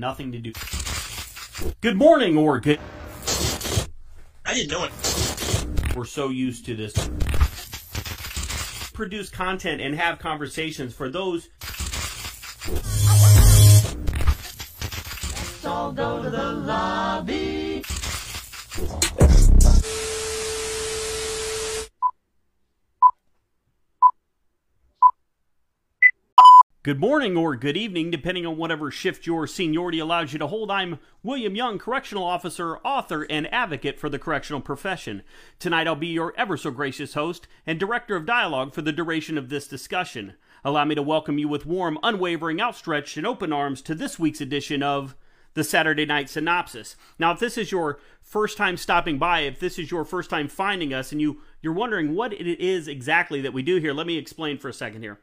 who 0.00 0.06
had 0.06 0.10
nothing 0.10 0.32
to 0.32 0.38
do. 0.38 0.52
Good 1.80 1.96
morning, 1.96 2.36
or 2.36 2.60
good. 2.60 2.80
I 4.44 4.54
didn't 4.54 4.70
know 4.70 4.84
it. 4.84 5.96
We're 5.96 6.04
so 6.04 6.28
used 6.28 6.64
to 6.66 6.74
this. 6.74 6.94
Produce 8.92 9.30
content 9.30 9.80
and 9.80 9.94
have 9.94 10.18
conversations 10.18 10.94
for 10.94 11.08
those. 11.08 11.48
all 15.66 15.92
go 15.92 16.22
to 16.22 16.30
the 16.30 16.52
lobby. 16.52 16.99
Good 26.90 26.98
morning 26.98 27.36
or 27.36 27.54
good 27.54 27.76
evening, 27.76 28.10
depending 28.10 28.44
on 28.44 28.56
whatever 28.56 28.90
shift 28.90 29.24
your 29.24 29.46
seniority 29.46 30.00
allows 30.00 30.32
you 30.32 30.40
to 30.40 30.48
hold. 30.48 30.72
I'm 30.72 30.98
William 31.22 31.54
Young, 31.54 31.78
correctional 31.78 32.24
officer, 32.24 32.78
author, 32.78 33.28
and 33.30 33.46
advocate 33.54 34.00
for 34.00 34.08
the 34.08 34.18
correctional 34.18 34.60
profession. 34.60 35.22
Tonight 35.60 35.86
I'll 35.86 35.94
be 35.94 36.08
your 36.08 36.34
ever 36.36 36.56
so 36.56 36.72
gracious 36.72 37.14
host 37.14 37.46
and 37.64 37.78
director 37.78 38.16
of 38.16 38.26
dialogue 38.26 38.74
for 38.74 38.82
the 38.82 38.90
duration 38.90 39.38
of 39.38 39.50
this 39.50 39.68
discussion. 39.68 40.34
Allow 40.64 40.84
me 40.84 40.96
to 40.96 41.02
welcome 41.02 41.38
you 41.38 41.46
with 41.46 41.64
warm, 41.64 41.96
unwavering, 42.02 42.60
outstretched, 42.60 43.16
and 43.16 43.24
open 43.24 43.52
arms 43.52 43.82
to 43.82 43.94
this 43.94 44.18
week's 44.18 44.40
edition 44.40 44.82
of 44.82 45.14
the 45.54 45.62
Saturday 45.62 46.06
Night 46.06 46.28
Synopsis. 46.28 46.96
Now, 47.20 47.30
if 47.30 47.38
this 47.38 47.56
is 47.56 47.70
your 47.70 48.00
first 48.20 48.56
time 48.56 48.76
stopping 48.76 49.16
by, 49.16 49.42
if 49.42 49.60
this 49.60 49.78
is 49.78 49.92
your 49.92 50.04
first 50.04 50.28
time 50.28 50.48
finding 50.48 50.92
us, 50.92 51.12
and 51.12 51.20
you, 51.20 51.40
you're 51.62 51.72
wondering 51.72 52.16
what 52.16 52.32
it 52.32 52.60
is 52.60 52.88
exactly 52.88 53.40
that 53.42 53.52
we 53.54 53.62
do 53.62 53.76
here, 53.76 53.92
let 53.92 54.08
me 54.08 54.18
explain 54.18 54.58
for 54.58 54.68
a 54.68 54.72
second 54.72 55.02
here. 55.02 55.20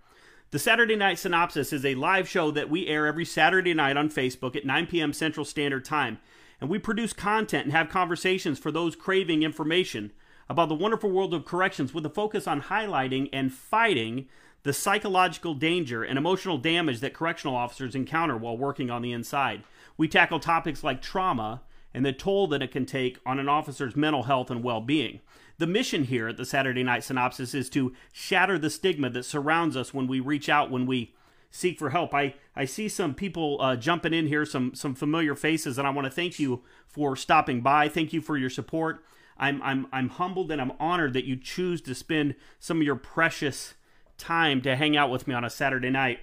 The 0.50 0.60
Saturday 0.60 0.96
Night 0.96 1.20
Synopsis 1.20 1.74
is 1.74 1.84
a 1.84 1.96
live 1.96 2.26
show 2.26 2.52
that 2.52 2.70
we 2.70 2.88
air 2.88 3.06
every 3.06 3.26
Saturday 3.26 3.74
night 3.74 3.98
on 3.98 4.10
Facebook 4.10 4.56
at 4.56 4.66
9 4.66 4.88
p.m. 4.88 5.12
Central 5.12 5.44
Standard 5.44 5.84
Time. 5.84 6.20
And 6.62 6.70
we 6.70 6.80
produce 6.80 7.12
content 7.12 7.66
and 7.66 7.74
have 7.74 7.90
conversations 7.90 8.58
for 8.58 8.72
those 8.72 8.96
craving 8.96 9.44
information 9.44 10.14
about 10.48 10.70
the 10.70 10.76
wonderful 10.76 11.12
world 11.12 11.34
of 11.34 11.44
corrections 11.44 11.94
with 11.94 12.06
a 12.06 12.10
focus 12.10 12.48
on 12.48 12.62
highlighting 12.62 13.28
and 13.34 13.52
fighting 13.52 14.30
the 14.64 14.72
psychological 14.72 15.54
danger 15.54 16.02
and 16.02 16.18
emotional 16.18 16.58
damage 16.58 17.02
that 17.02 17.14
correctional 17.14 17.58
officers 17.58 17.94
encounter 17.94 18.38
while 18.38 18.58
working 18.58 18.90
on 18.90 19.02
the 19.02 19.12
inside. 19.12 19.64
We 19.98 20.08
tackle 20.08 20.40
topics 20.40 20.82
like 20.82 21.02
trauma 21.02 21.62
and 21.94 22.06
the 22.06 22.14
toll 22.14 22.48
that 22.48 22.62
it 22.62 22.72
can 22.72 22.86
take 22.86 23.20
on 23.26 23.38
an 23.38 23.50
officer's 23.50 23.98
mental 23.98 24.24
health 24.24 24.50
and 24.50 24.64
well 24.64 24.80
being. 24.80 25.20
The 25.60 25.68
mission 25.68 26.04
here 26.04 26.28
at 26.28 26.38
the 26.38 26.46
Saturday 26.46 26.84
Night 26.84 27.04
Synopsis 27.04 27.54
is 27.56 27.70
to 27.72 27.94
shatter 28.12 28.60
the 28.60 28.70
stigma 28.70 29.10
that 29.10 29.24
surrounds 29.24 29.76
us 29.76 29.94
when 29.94 30.08
we 30.08 30.20
reach 30.20 30.50
out, 30.50 30.70
when 30.70 30.86
we 30.86 31.16
seek 31.50 31.80
for 31.80 31.90
help. 31.90 32.14
I, 32.14 32.36
I 32.56 32.66
see 32.66 32.88
some 32.88 33.16
people 33.16 33.58
uh, 33.60 33.76
jumping 33.76 34.14
in 34.14 34.28
here, 34.28 34.46
some 34.46 34.76
some 34.76 34.94
familiar 34.94 35.36
faces, 35.36 35.78
and 35.78 35.88
I 35.88 35.92
want 35.92 36.06
to 36.06 36.12
thank 36.12 36.40
you 36.40 36.64
for 36.86 37.16
stopping 37.16 37.62
by. 37.62 37.90
Thank 37.90 38.14
you 38.14 38.22
for 38.22 38.38
your 38.38 38.50
support. 38.52 39.04
I'm 39.38 39.62
I'm 39.64 39.88
I'm 39.92 40.10
humbled 40.10 40.52
and 40.52 40.62
I'm 40.62 40.74
honored 40.80 41.14
that 41.14 41.26
you 41.26 41.36
choose 41.36 41.82
to 41.82 41.96
spend 41.96 42.36
some 42.60 42.78
of 42.78 42.84
your 42.84 42.96
precious 42.96 43.74
time 44.18 44.62
to 44.62 44.76
hang 44.76 44.96
out 44.96 45.10
with 45.10 45.28
me 45.28 45.34
on 45.34 45.44
a 45.44 45.50
Saturday 45.50 45.90
night. 45.90 46.20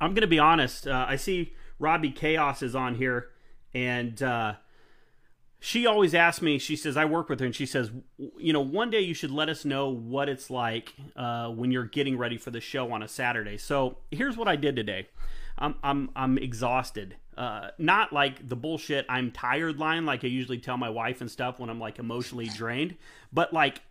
I'm 0.00 0.14
gonna 0.14 0.26
be 0.26 0.38
honest. 0.38 0.86
Uh, 0.86 1.06
I 1.08 1.16
see 1.16 1.54
Robbie 1.78 2.10
Chaos 2.10 2.62
is 2.62 2.74
on 2.74 2.94
here, 2.94 3.28
and 3.74 4.22
uh, 4.22 4.54
she 5.58 5.86
always 5.86 6.14
asks 6.14 6.42
me, 6.42 6.58
she 6.58 6.76
says, 6.76 6.96
I 6.96 7.04
work 7.04 7.28
with 7.28 7.40
her, 7.40 7.46
and 7.46 7.54
she 7.54 7.66
says, 7.66 7.90
you 8.38 8.52
know, 8.52 8.60
one 8.60 8.90
day 8.90 9.00
you 9.00 9.14
should 9.14 9.30
let 9.30 9.48
us 9.48 9.64
know 9.64 9.88
what 9.88 10.28
it's 10.28 10.50
like 10.50 10.94
uh, 11.16 11.48
when 11.48 11.70
you're 11.70 11.84
getting 11.84 12.18
ready 12.18 12.36
for 12.36 12.50
the 12.50 12.60
show 12.60 12.92
on 12.92 13.02
a 13.02 13.08
Saturday. 13.08 13.56
So 13.56 13.98
here's 14.10 14.36
what 14.36 14.48
I 14.48 14.56
did 14.56 14.76
today. 14.76 15.08
I'm, 15.58 15.74
I'm, 15.82 16.10
I'm 16.14 16.38
exhausted. 16.38 17.16
Uh, 17.36 17.68
not 17.78 18.12
like 18.12 18.48
the 18.48 18.56
bullshit 18.56 19.04
I'm 19.08 19.30
tired 19.30 19.78
line, 19.78 20.06
like 20.06 20.24
I 20.24 20.28
usually 20.28 20.58
tell 20.58 20.76
my 20.76 20.90
wife 20.90 21.20
and 21.20 21.30
stuff 21.30 21.58
when 21.58 21.68
I'm 21.68 21.80
like 21.80 21.98
emotionally 21.98 22.46
drained, 22.48 22.96
but 23.32 23.52
like 23.52 23.82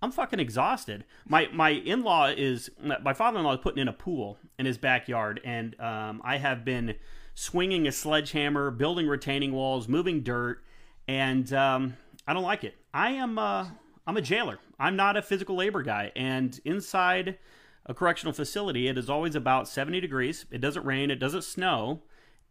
I'm 0.00 0.12
fucking 0.12 0.38
exhausted. 0.38 1.04
My 1.26 1.48
my 1.52 1.70
in 1.70 2.02
law 2.02 2.28
is 2.28 2.70
my 3.02 3.12
father 3.14 3.38
in 3.38 3.44
law 3.44 3.54
is 3.54 3.60
putting 3.60 3.82
in 3.82 3.88
a 3.88 3.92
pool 3.92 4.38
in 4.58 4.64
his 4.64 4.78
backyard, 4.78 5.40
and 5.44 5.78
um, 5.80 6.22
I 6.24 6.36
have 6.38 6.64
been 6.64 6.94
swinging 7.34 7.88
a 7.88 7.92
sledgehammer, 7.92 8.70
building 8.70 9.08
retaining 9.08 9.52
walls, 9.52 9.88
moving 9.88 10.22
dirt, 10.22 10.62
and 11.08 11.52
um, 11.52 11.96
I 12.26 12.34
don't 12.34 12.44
like 12.44 12.62
it. 12.62 12.76
I 12.94 13.10
am 13.12 13.38
uh, 13.38 13.66
I'm 14.06 14.16
a 14.16 14.22
jailer. 14.22 14.58
I'm 14.78 14.94
not 14.94 15.16
a 15.16 15.22
physical 15.22 15.56
labor 15.56 15.82
guy, 15.82 16.12
and 16.14 16.60
inside 16.64 17.38
a 17.86 17.94
correctional 17.94 18.34
facility, 18.34 18.86
it 18.86 18.98
is 18.98 19.08
always 19.08 19.34
about 19.34 19.66
70 19.66 20.00
degrees. 20.00 20.44
It 20.50 20.60
doesn't 20.60 20.84
rain. 20.84 21.10
It 21.10 21.16
doesn't 21.16 21.42
snow. 21.42 22.02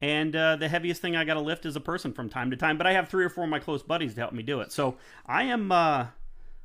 And 0.01 0.35
uh, 0.35 0.55
the 0.57 0.67
heaviest 0.67 1.01
thing 1.01 1.15
I 1.15 1.23
got 1.25 1.35
to 1.35 1.41
lift 1.41 1.65
is 1.65 1.75
a 1.75 1.79
person 1.79 2.11
from 2.11 2.29
time 2.29 2.51
to 2.51 2.57
time, 2.57 2.77
but 2.77 2.85
I 2.85 2.93
have 2.93 3.07
three 3.07 3.23
or 3.23 3.29
four 3.29 3.45
of 3.45 3.49
my 3.49 3.59
close 3.59 3.81
buddies 3.81 4.13
to 4.15 4.21
help 4.21 4.33
me 4.33 4.43
do 4.43 4.59
it. 4.61 4.71
So 4.71 4.97
I 5.25 5.43
am 5.43 5.71
uh, 5.71 6.07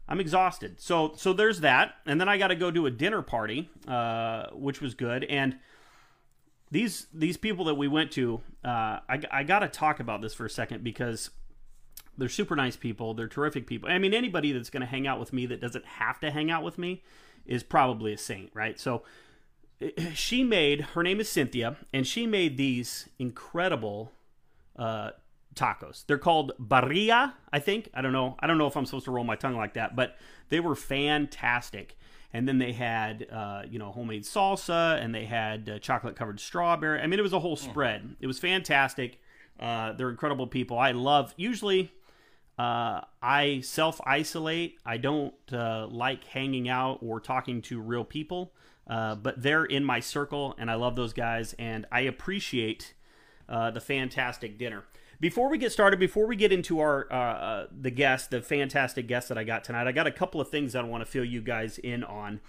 I'm 0.08 0.20
exhausted. 0.20 0.80
So 0.80 1.12
so 1.16 1.32
there's 1.32 1.60
that, 1.60 1.94
and 2.06 2.20
then 2.20 2.28
I 2.28 2.36
got 2.36 2.48
to 2.48 2.56
go 2.56 2.70
to 2.70 2.86
a 2.86 2.90
dinner 2.90 3.22
party, 3.22 3.70
uh, 3.86 4.48
which 4.52 4.80
was 4.80 4.94
good. 4.94 5.24
And 5.24 5.58
these 6.70 7.06
these 7.12 7.36
people 7.36 7.66
that 7.66 7.74
we 7.74 7.88
went 7.88 8.12
to, 8.12 8.40
uh, 8.64 9.00
I 9.08 9.22
I 9.30 9.42
got 9.44 9.60
to 9.60 9.68
talk 9.68 10.00
about 10.00 10.20
this 10.20 10.34
for 10.34 10.44
a 10.44 10.50
second 10.50 10.84
because 10.84 11.30
they're 12.18 12.28
super 12.28 12.56
nice 12.56 12.76
people. 12.76 13.14
They're 13.14 13.28
terrific 13.28 13.66
people. 13.66 13.88
I 13.88 13.98
mean, 13.98 14.14
anybody 14.14 14.52
that's 14.52 14.70
going 14.70 14.82
to 14.82 14.86
hang 14.86 15.06
out 15.06 15.18
with 15.18 15.32
me 15.32 15.46
that 15.46 15.60
doesn't 15.60 15.84
have 15.84 16.20
to 16.20 16.30
hang 16.30 16.50
out 16.50 16.62
with 16.62 16.78
me 16.78 17.02
is 17.46 17.62
probably 17.62 18.12
a 18.12 18.18
saint, 18.18 18.50
right? 18.54 18.78
So 18.78 19.02
she 20.14 20.44
made, 20.44 20.80
her 20.80 21.02
name 21.02 21.20
is 21.20 21.28
Cynthia, 21.28 21.76
and 21.92 22.06
she 22.06 22.26
made 22.26 22.56
these 22.56 23.08
incredible 23.18 24.12
uh, 24.76 25.10
tacos. 25.54 26.04
They're 26.06 26.18
called 26.18 26.52
birria, 26.60 27.34
I 27.52 27.58
think. 27.58 27.88
I 27.94 28.02
don't 28.02 28.12
know. 28.12 28.36
I 28.40 28.46
don't 28.46 28.58
know 28.58 28.66
if 28.66 28.76
I'm 28.76 28.86
supposed 28.86 29.06
to 29.06 29.10
roll 29.10 29.24
my 29.24 29.36
tongue 29.36 29.56
like 29.56 29.74
that, 29.74 29.96
but 29.96 30.16
they 30.48 30.60
were 30.60 30.74
fantastic. 30.74 31.98
And 32.34 32.48
then 32.48 32.58
they 32.58 32.72
had, 32.72 33.26
uh, 33.30 33.62
you 33.68 33.78
know, 33.78 33.92
homemade 33.92 34.24
salsa, 34.24 35.02
and 35.02 35.14
they 35.14 35.26
had 35.26 35.68
uh, 35.68 35.78
chocolate 35.78 36.16
covered 36.16 36.40
strawberry. 36.40 37.00
I 37.00 37.06
mean, 37.06 37.18
it 37.18 37.22
was 37.22 37.34
a 37.34 37.40
whole 37.40 37.56
spread. 37.56 38.16
It 38.20 38.26
was 38.26 38.38
fantastic. 38.38 39.20
Uh, 39.60 39.92
they're 39.92 40.08
incredible 40.08 40.46
people. 40.46 40.78
I 40.78 40.92
love 40.92 41.34
usually 41.36 41.92
uh, 42.58 43.00
I 43.22 43.60
self 43.62 44.00
isolate. 44.06 44.78
I 44.84 44.98
don't 44.98 45.34
uh, 45.52 45.86
like 45.90 46.24
hanging 46.24 46.68
out 46.68 46.98
or 47.00 47.20
talking 47.20 47.62
to 47.62 47.80
real 47.80 48.04
people, 48.04 48.52
uh, 48.86 49.14
but 49.14 49.42
they're 49.42 49.64
in 49.64 49.84
my 49.84 50.00
circle, 50.00 50.54
and 50.58 50.70
I 50.70 50.74
love 50.74 50.94
those 50.94 51.12
guys, 51.12 51.54
and 51.58 51.86
I 51.90 52.00
appreciate 52.00 52.94
uh, 53.48 53.70
the 53.70 53.80
fantastic 53.80 54.58
dinner. 54.58 54.84
Before 55.18 55.48
we 55.48 55.56
get 55.56 55.72
started, 55.72 56.00
before 56.00 56.26
we 56.26 56.36
get 56.36 56.52
into 56.52 56.80
our 56.80 57.06
uh, 57.10 57.16
uh, 57.16 57.66
the 57.70 57.90
guest, 57.90 58.30
the 58.30 58.42
fantastic 58.42 59.06
guest 59.06 59.28
that 59.28 59.38
I 59.38 59.44
got 59.44 59.64
tonight, 59.64 59.86
I 59.86 59.92
got 59.92 60.06
a 60.06 60.12
couple 60.12 60.40
of 60.40 60.48
things 60.48 60.74
I 60.74 60.82
want 60.82 61.04
to 61.04 61.10
fill 61.10 61.24
you 61.24 61.40
guys 61.40 61.78
in 61.78 62.04
on. 62.04 62.40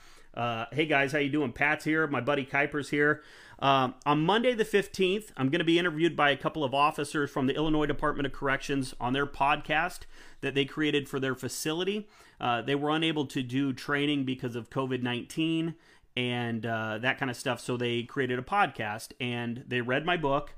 hey 0.71 0.85
guys, 0.85 1.11
how 1.11 1.19
you 1.19 1.29
doing? 1.29 1.53
Pat's 1.53 1.85
here. 1.85 2.07
My 2.07 2.19
buddy 2.19 2.45
Kuiper's 2.45 2.89
here. 2.89 3.21
Um, 3.63 3.95
on 4.05 4.19
Monday, 4.19 4.53
the 4.53 4.65
15th, 4.65 5.31
I'm 5.37 5.47
going 5.47 5.59
to 5.59 5.65
be 5.65 5.79
interviewed 5.79 6.17
by 6.17 6.31
a 6.31 6.35
couple 6.35 6.65
of 6.65 6.73
officers 6.73 7.29
from 7.29 7.47
the 7.47 7.55
Illinois 7.55 7.85
Department 7.85 8.25
of 8.25 8.33
Corrections 8.33 8.93
on 8.99 9.13
their 9.13 9.25
podcast 9.25 9.99
that 10.41 10.53
they 10.53 10.65
created 10.65 11.07
for 11.07 11.17
their 11.17 11.33
facility. 11.33 12.05
Uh, 12.41 12.61
they 12.61 12.75
were 12.75 12.89
unable 12.89 13.25
to 13.27 13.41
do 13.41 13.71
training 13.71 14.25
because 14.25 14.57
of 14.57 14.69
COVID 14.69 15.01
19 15.01 15.75
and 16.17 16.65
uh, 16.65 16.97
that 16.97 17.17
kind 17.17 17.31
of 17.31 17.37
stuff, 17.37 17.61
so 17.61 17.77
they 17.77 18.03
created 18.03 18.37
a 18.37 18.41
podcast 18.41 19.13
and 19.21 19.63
they 19.65 19.79
read 19.79 20.05
my 20.05 20.17
book. 20.17 20.53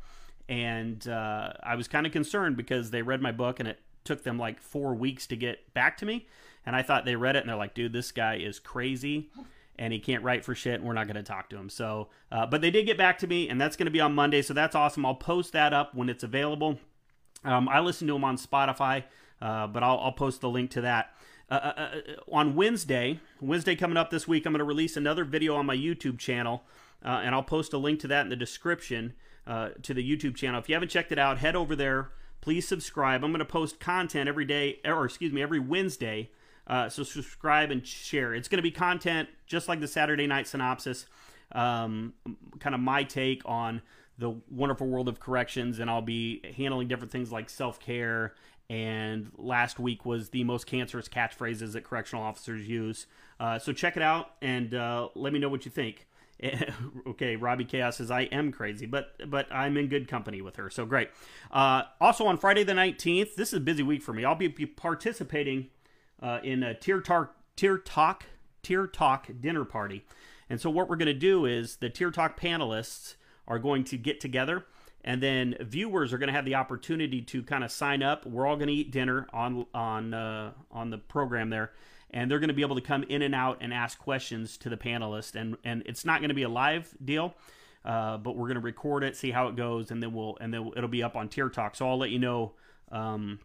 And 0.49 1.07
uh, 1.07 1.53
I 1.61 1.75
was 1.75 1.87
kind 1.87 2.07
of 2.07 2.11
concerned 2.11 2.57
because 2.57 2.89
they 2.89 3.03
read 3.03 3.21
my 3.21 3.31
book 3.31 3.59
and 3.59 3.69
it 3.69 3.81
took 4.03 4.23
them 4.23 4.39
like 4.39 4.59
four 4.59 4.95
weeks 4.95 5.27
to 5.27 5.35
get 5.35 5.71
back 5.75 5.97
to 5.97 6.07
me. 6.07 6.25
And 6.65 6.75
I 6.75 6.81
thought 6.81 7.05
they 7.05 7.15
read 7.15 7.35
it 7.35 7.41
and 7.41 7.49
they're 7.49 7.55
like, 7.55 7.75
dude, 7.75 7.93
this 7.93 8.11
guy 8.11 8.37
is 8.37 8.57
crazy 8.57 9.29
and 9.77 9.91
he 9.91 9.99
can't 9.99 10.23
write 10.23 10.45
for 10.45 10.55
shit, 10.55 10.75
and 10.75 10.83
we're 10.83 10.93
not 10.93 11.07
going 11.07 11.15
to 11.15 11.23
talk 11.23 11.49
to 11.49 11.57
him. 11.57 11.69
So, 11.69 12.09
uh, 12.31 12.45
but 12.45 12.61
they 12.61 12.71
did 12.71 12.85
get 12.85 12.97
back 12.97 13.19
to 13.19 13.27
me, 13.27 13.49
and 13.49 13.59
that's 13.59 13.75
going 13.75 13.85
to 13.85 13.91
be 13.91 13.99
on 13.99 14.13
Monday, 14.13 14.41
so 14.41 14.53
that's 14.53 14.75
awesome. 14.75 15.05
I'll 15.05 15.15
post 15.15 15.53
that 15.53 15.73
up 15.73 15.93
when 15.93 16.09
it's 16.09 16.23
available. 16.23 16.79
Um, 17.43 17.67
I 17.69 17.79
listen 17.79 18.07
to 18.07 18.15
him 18.15 18.23
on 18.23 18.37
Spotify, 18.37 19.03
uh, 19.41 19.67
but 19.67 19.83
I'll, 19.83 19.99
I'll, 19.99 20.11
post 20.11 20.41
the 20.41 20.49
link 20.49 20.71
to 20.71 20.81
that. 20.81 21.13
Uh, 21.49 21.53
uh, 21.53 21.73
uh 21.77 21.91
on 22.31 22.55
Wednesday, 22.55 23.19
Wednesday 23.39 23.75
coming 23.75 23.97
up 23.97 24.09
this 24.09 24.27
week, 24.27 24.45
I'm 24.45 24.53
going 24.53 24.59
to 24.59 24.65
release 24.65 24.97
another 24.97 25.25
video 25.25 25.55
on 25.55 25.65
my 25.65 25.75
YouTube 25.75 26.17
channel, 26.17 26.63
uh, 27.03 27.21
and 27.23 27.35
I'll 27.35 27.43
post 27.43 27.73
a 27.73 27.77
link 27.77 27.99
to 27.99 28.07
that 28.07 28.21
in 28.21 28.29
the 28.29 28.35
description 28.35 29.13
to 29.47 29.93
the 29.93 30.01
YouTube 30.01 30.35
channel. 30.35 30.59
If 30.59 30.67
you 30.67 30.73
haven't 30.73 30.89
checked 30.89 31.11
it 31.11 31.19
out, 31.19 31.37
head 31.37 31.55
over 31.55 31.75
there. 31.75 32.09
Please 32.41 32.67
subscribe. 32.67 33.23
I'm 33.23 33.31
going 33.31 33.39
to 33.39 33.45
post 33.45 33.79
content 33.79 34.27
every 34.27 34.45
day, 34.45 34.79
or 34.83 35.05
excuse 35.05 35.31
me, 35.31 35.43
every 35.43 35.59
Wednesday 35.59 36.31
uh, 36.67 36.89
so 36.89 37.03
subscribe 37.03 37.71
and 37.71 37.85
share. 37.85 38.33
It's 38.33 38.47
going 38.47 38.57
to 38.57 38.63
be 38.63 38.71
content 38.71 39.29
just 39.45 39.67
like 39.67 39.79
the 39.79 39.87
Saturday 39.87 40.27
night 40.27 40.47
synopsis, 40.47 41.05
um, 41.51 42.13
kind 42.59 42.73
of 42.73 42.81
my 42.81 43.03
take 43.03 43.41
on 43.45 43.81
the 44.17 44.35
wonderful 44.49 44.87
world 44.87 45.09
of 45.09 45.19
corrections, 45.19 45.79
and 45.79 45.89
I'll 45.89 46.01
be 46.01 46.41
handling 46.55 46.87
different 46.87 47.11
things 47.11 47.31
like 47.31 47.49
self 47.49 47.79
care. 47.79 48.33
And 48.67 49.31
last 49.37 49.77
week 49.77 50.05
was 50.05 50.29
the 50.29 50.43
most 50.43 50.65
cancerous 50.65 51.07
catchphrases 51.07 51.73
that 51.73 51.83
correctional 51.83 52.23
officers 52.23 52.67
use. 52.67 53.05
Uh, 53.39 53.59
so 53.59 53.71
check 53.73 53.95
it 53.95 54.01
out 54.01 54.31
and 54.41 54.73
uh, 54.73 55.09
let 55.13 55.33
me 55.33 55.39
know 55.39 55.49
what 55.49 55.65
you 55.65 55.71
think. 55.71 56.07
okay, 57.07 57.35
Robbie 57.35 57.65
Chaos 57.65 57.97
says 57.97 58.11
I 58.11 58.21
am 58.23 58.51
crazy, 58.51 58.85
but 58.85 59.13
but 59.29 59.47
I'm 59.51 59.77
in 59.77 59.87
good 59.87 60.07
company 60.07 60.41
with 60.41 60.57
her, 60.57 60.69
so 60.69 60.85
great. 60.85 61.09
Uh, 61.51 61.83
also 62.01 62.25
on 62.25 62.37
Friday 62.37 62.63
the 62.63 62.73
19th, 62.73 63.35
this 63.35 63.49
is 63.49 63.53
a 63.53 63.59
busy 63.59 63.83
week 63.83 64.01
for 64.01 64.13
me. 64.13 64.25
I'll 64.25 64.35
be, 64.35 64.47
be 64.47 64.65
participating 64.65 65.69
uh, 66.21 66.39
in 66.43 66.63
a 66.63 66.73
tier 66.73 67.01
talk 67.01 67.35
tier 67.55 67.77
talk 67.77 68.25
tier 68.63 68.87
talk 68.87 69.29
dinner 69.39 69.65
party, 69.65 70.05
and 70.49 70.59
so 70.59 70.69
what 70.69 70.89
we're 70.89 70.95
going 70.95 71.07
to 71.07 71.13
do 71.13 71.45
is 71.45 71.77
the 71.77 71.89
tier 71.89 72.11
talk 72.11 72.39
panelists 72.39 73.15
are 73.47 73.59
going 73.59 73.83
to 73.85 73.97
get 73.97 74.19
together, 74.19 74.65
and 75.03 75.21
then 75.21 75.55
viewers 75.61 76.13
are 76.13 76.17
going 76.17 76.27
to 76.27 76.33
have 76.33 76.45
the 76.45 76.55
opportunity 76.55 77.21
to 77.21 77.43
kind 77.43 77.63
of 77.63 77.71
sign 77.71 78.01
up. 78.01 78.25
We're 78.25 78.47
all 78.47 78.55
going 78.55 78.67
to 78.67 78.73
eat 78.73 78.91
dinner 78.91 79.27
on 79.33 79.65
on 79.73 80.13
uh, 80.13 80.51
on 80.71 80.89
the 80.89 80.97
program 80.97 81.49
there 81.49 81.71
and 82.15 82.31
they're 82.31 82.39
going 82.39 82.47
to 82.47 82.53
be 82.53 82.61
able 82.61 82.75
to 82.75 82.81
come 82.81 83.03
in 83.03 83.21
and 83.21 83.35
out 83.35 83.57
and 83.61 83.73
ask 83.73 83.99
questions 83.99 84.57
to 84.57 84.69
the 84.69 84.77
panelists. 84.77 85.35
And 85.35 85.57
and 85.63 85.83
it's 85.85 86.05
not 86.05 86.21
going 86.21 86.29
to 86.29 86.35
be 86.35 86.43
a 86.43 86.49
live 86.49 86.95
deal, 87.03 87.35
uh, 87.83 88.17
but 88.17 88.35
we're 88.35 88.47
going 88.47 88.55
to 88.55 88.61
record 88.61 89.03
it, 89.03 89.17
see 89.17 89.31
how 89.31 89.47
it 89.47 89.55
goes, 89.55 89.91
and 89.91 90.01
then 90.01 90.13
we'll 90.13 90.37
and 90.39 90.53
then 90.53 90.71
it'll 90.75 90.89
be 90.89 91.03
up 91.03 91.15
on 91.15 91.29
Tier 91.29 91.49
Talk. 91.49 91.75
So 91.75 91.87
I'll 91.87 91.97
let 91.97 92.09
you 92.09 92.19
know. 92.19 92.53
Um, 92.91 93.39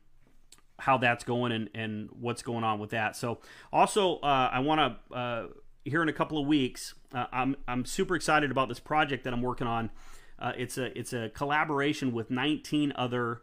how 0.81 0.99
that's 0.99 1.25
going 1.25 1.53
and, 1.53 1.71
and 1.75 2.09
what's 2.19 2.43
going 2.43 2.65
on 2.65 2.79
with 2.79 2.91
that. 2.91 3.15
So 3.15 3.38
also, 3.73 4.17
uh, 4.17 4.50
I 4.53 4.61
want 4.61 4.99
to 5.11 5.15
uh, 5.15 5.47
here 5.85 6.03
in 6.03 6.09
a 6.09 6.12
couple 6.12 6.38
of 6.38 6.47
weeks. 6.47 6.94
Uh, 7.15 7.27
I'm 7.32 7.56
I'm 7.69 7.85
super 7.85 8.17
excited 8.17 8.50
about 8.50 8.69
this 8.69 8.81
project 8.81 9.25
that 9.25 9.32
I'm 9.32 9.43
working 9.43 9.67
on. 9.67 9.91
Uh, 10.38 10.53
it's 10.56 10.79
a 10.79 10.99
it's 10.99 11.12
a 11.12 11.29
collaboration 11.31 12.12
with 12.12 12.31
19 12.31 12.93
other 12.97 13.43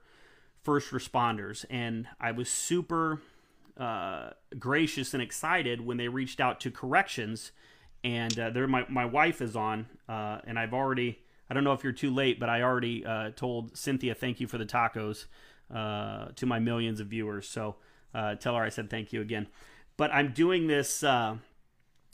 first 0.64 0.92
responders, 0.92 1.64
and 1.70 2.08
I 2.20 2.32
was 2.32 2.50
super 2.50 3.22
uh, 3.78 4.32
gracious 4.58 5.14
and 5.14 5.22
excited 5.22 5.82
when 5.82 5.98
they 5.98 6.08
reached 6.08 6.42
out 6.42 6.60
to 6.62 6.72
corrections. 6.72 7.52
And 8.04 8.38
uh, 8.40 8.50
there, 8.52 8.68
my, 8.68 8.86
my 8.90 9.06
wife 9.06 9.42
is 9.42 9.56
on, 9.56 9.88
and 10.08 10.58
I've 10.58 10.74
already, 10.74 11.20
I 11.50 11.54
don't 11.54 11.64
know 11.64 11.74
if 11.74 11.84
you're 11.84 11.94
too 11.94 12.14
late, 12.14 12.40
but 12.40 12.48
I 12.48 12.62
already 12.62 13.04
told 13.36 13.76
Cynthia, 13.76 14.14
thank 14.14 14.40
you 14.40 14.48
for 14.48 14.58
the 14.58 14.66
tacos 14.66 15.26
uh, 15.74 16.28
to 16.36 16.46
my 16.46 16.60
millions 16.60 17.00
of 17.00 17.08
viewers. 17.08 17.48
So 17.48 17.76
uh, 18.14 18.36
tell 18.36 18.56
her 18.56 18.64
I 18.64 18.70
said 18.70 18.90
thank 18.90 19.14
you 19.14 19.22
again. 19.22 19.48
But 19.98 20.14
I'm 20.14 20.32
doing 20.32 20.68
this. 20.68 21.04
Uh, 21.04 21.38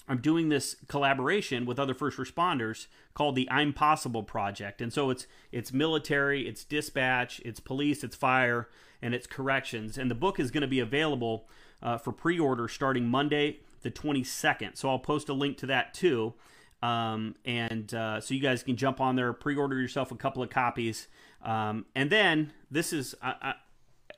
I'm 0.08 0.18
doing 0.20 0.50
this 0.50 0.76
collaboration 0.88 1.66
with 1.66 1.80
other 1.80 1.94
first 1.94 2.18
responders 2.18 2.88
called 3.14 3.36
the 3.36 3.50
I'm 3.50 3.72
Possible 3.72 4.24
Project. 4.24 4.82
And 4.82 4.92
so 4.92 5.10
it's 5.10 5.28
it's 5.52 5.72
military, 5.72 6.48
it's 6.48 6.64
dispatch, 6.64 7.42
it's 7.46 7.60
police, 7.60 8.04
it's 8.04 8.16
fire, 8.16 8.70
and 9.02 9.14
it's 9.14 9.28
corrections. 9.28 9.98
And 9.98 10.12
the 10.12 10.16
book 10.16 10.40
is 10.40 10.52
going 10.52 10.62
to 10.62 10.68
be 10.68 10.80
available 10.80 11.48
uh, 11.82 11.98
for 11.98 12.12
pre-order 12.12 12.68
starting 12.68 13.08
Monday 13.08 13.60
the 13.84 13.92
22nd. 13.92 14.78
So 14.78 14.90
I'll 14.90 15.00
post 15.00 15.30
a 15.30 15.34
link 15.34 15.58
to 15.60 15.66
that 15.68 15.94
too. 15.94 16.34
Um, 16.82 17.36
and 17.46 17.94
uh, 17.94 18.20
so 18.20 18.34
you 18.34 18.42
guys 18.42 18.64
can 18.64 18.76
jump 18.76 19.00
on 19.00 19.16
there, 19.16 19.32
pre-order 19.32 19.80
yourself 19.80 20.12
a 20.12 20.16
couple 20.16 20.44
of 20.44 20.50
copies. 20.50 21.08
Um, 21.44 21.86
and 21.95 22.10
then 22.10 22.54
this 22.72 22.94
is 22.94 23.16
I, 23.22 23.36
I, 23.42 23.54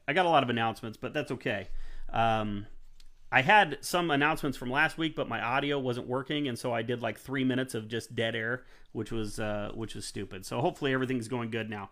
I, 0.07 0.13
got 0.13 0.25
a 0.25 0.29
lot 0.29 0.43
of 0.43 0.49
announcements, 0.49 0.95
but 0.95 1.11
that's 1.11 1.31
okay. 1.31 1.69
Um, 2.13 2.67
I 3.31 3.41
had 3.41 3.79
some 3.81 4.11
announcements 4.11 4.57
from 4.57 4.69
last 4.69 4.97
week, 4.97 5.15
but 5.15 5.27
my 5.27 5.41
audio 5.41 5.79
wasn't 5.79 6.07
working, 6.07 6.47
and 6.47 6.57
so 6.57 6.71
I 6.71 6.83
did 6.83 7.01
like 7.01 7.17
three 7.17 7.43
minutes 7.43 7.73
of 7.73 7.87
just 7.87 8.15
dead 8.15 8.35
air, 8.35 8.63
which 8.91 9.11
was 9.11 9.39
uh, 9.39 9.71
which 9.73 9.95
was 9.95 10.05
stupid. 10.05 10.45
So 10.45 10.61
hopefully 10.61 10.93
everything's 10.93 11.27
going 11.27 11.49
good 11.49 11.69
now. 11.69 11.89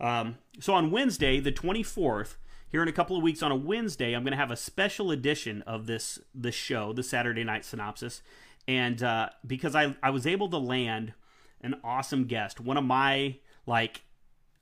Um, 0.00 0.38
so 0.60 0.74
on 0.74 0.90
Wednesday, 0.90 1.40
the 1.40 1.52
24th, 1.52 2.34
here 2.68 2.82
in 2.82 2.88
a 2.88 2.92
couple 2.92 3.16
of 3.16 3.22
weeks 3.22 3.42
on 3.42 3.52
a 3.52 3.56
Wednesday, 3.56 4.14
I'm 4.14 4.24
going 4.24 4.32
to 4.32 4.36
have 4.36 4.50
a 4.50 4.56
special 4.56 5.10
edition 5.10 5.62
of 5.62 5.86
this 5.86 6.18
this 6.34 6.54
show, 6.54 6.92
the 6.92 7.04
Saturday 7.04 7.44
Night 7.44 7.64
Synopsis, 7.64 8.20
and 8.66 9.02
uh, 9.02 9.28
because 9.46 9.76
I 9.76 9.94
I 10.02 10.10
was 10.10 10.26
able 10.26 10.48
to 10.50 10.58
land 10.58 11.14
an 11.60 11.76
awesome 11.84 12.24
guest, 12.24 12.60
one 12.60 12.76
of 12.76 12.84
my 12.84 13.36
like. 13.66 14.02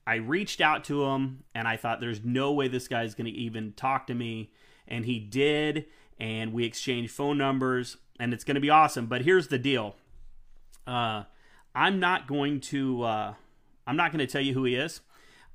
I 0.06 0.16
reached 0.16 0.60
out 0.60 0.84
to 0.84 1.04
him 1.04 1.44
and 1.54 1.68
I 1.68 1.76
thought 1.76 2.00
there's 2.00 2.24
no 2.24 2.52
way 2.52 2.68
this 2.68 2.88
guy's 2.88 3.14
going 3.14 3.32
to 3.32 3.38
even 3.38 3.72
talk 3.72 4.06
to 4.08 4.14
me 4.14 4.52
and 4.88 5.04
he 5.04 5.18
did 5.18 5.86
and 6.22 6.52
we 6.52 6.64
exchanged 6.64 7.12
phone 7.12 7.36
numbers, 7.36 7.96
and 8.20 8.32
it's 8.32 8.44
going 8.44 8.54
to 8.54 8.60
be 8.60 8.70
awesome. 8.70 9.06
But 9.06 9.22
here's 9.22 9.48
the 9.48 9.58
deal: 9.58 9.96
uh, 10.86 11.24
I'm 11.74 11.98
not 11.98 12.28
going 12.28 12.60
to 12.60 13.02
uh, 13.02 13.34
I'm 13.86 13.96
not 13.96 14.12
going 14.12 14.24
to 14.24 14.32
tell 14.32 14.40
you 14.40 14.54
who 14.54 14.64
he 14.64 14.76
is. 14.76 15.00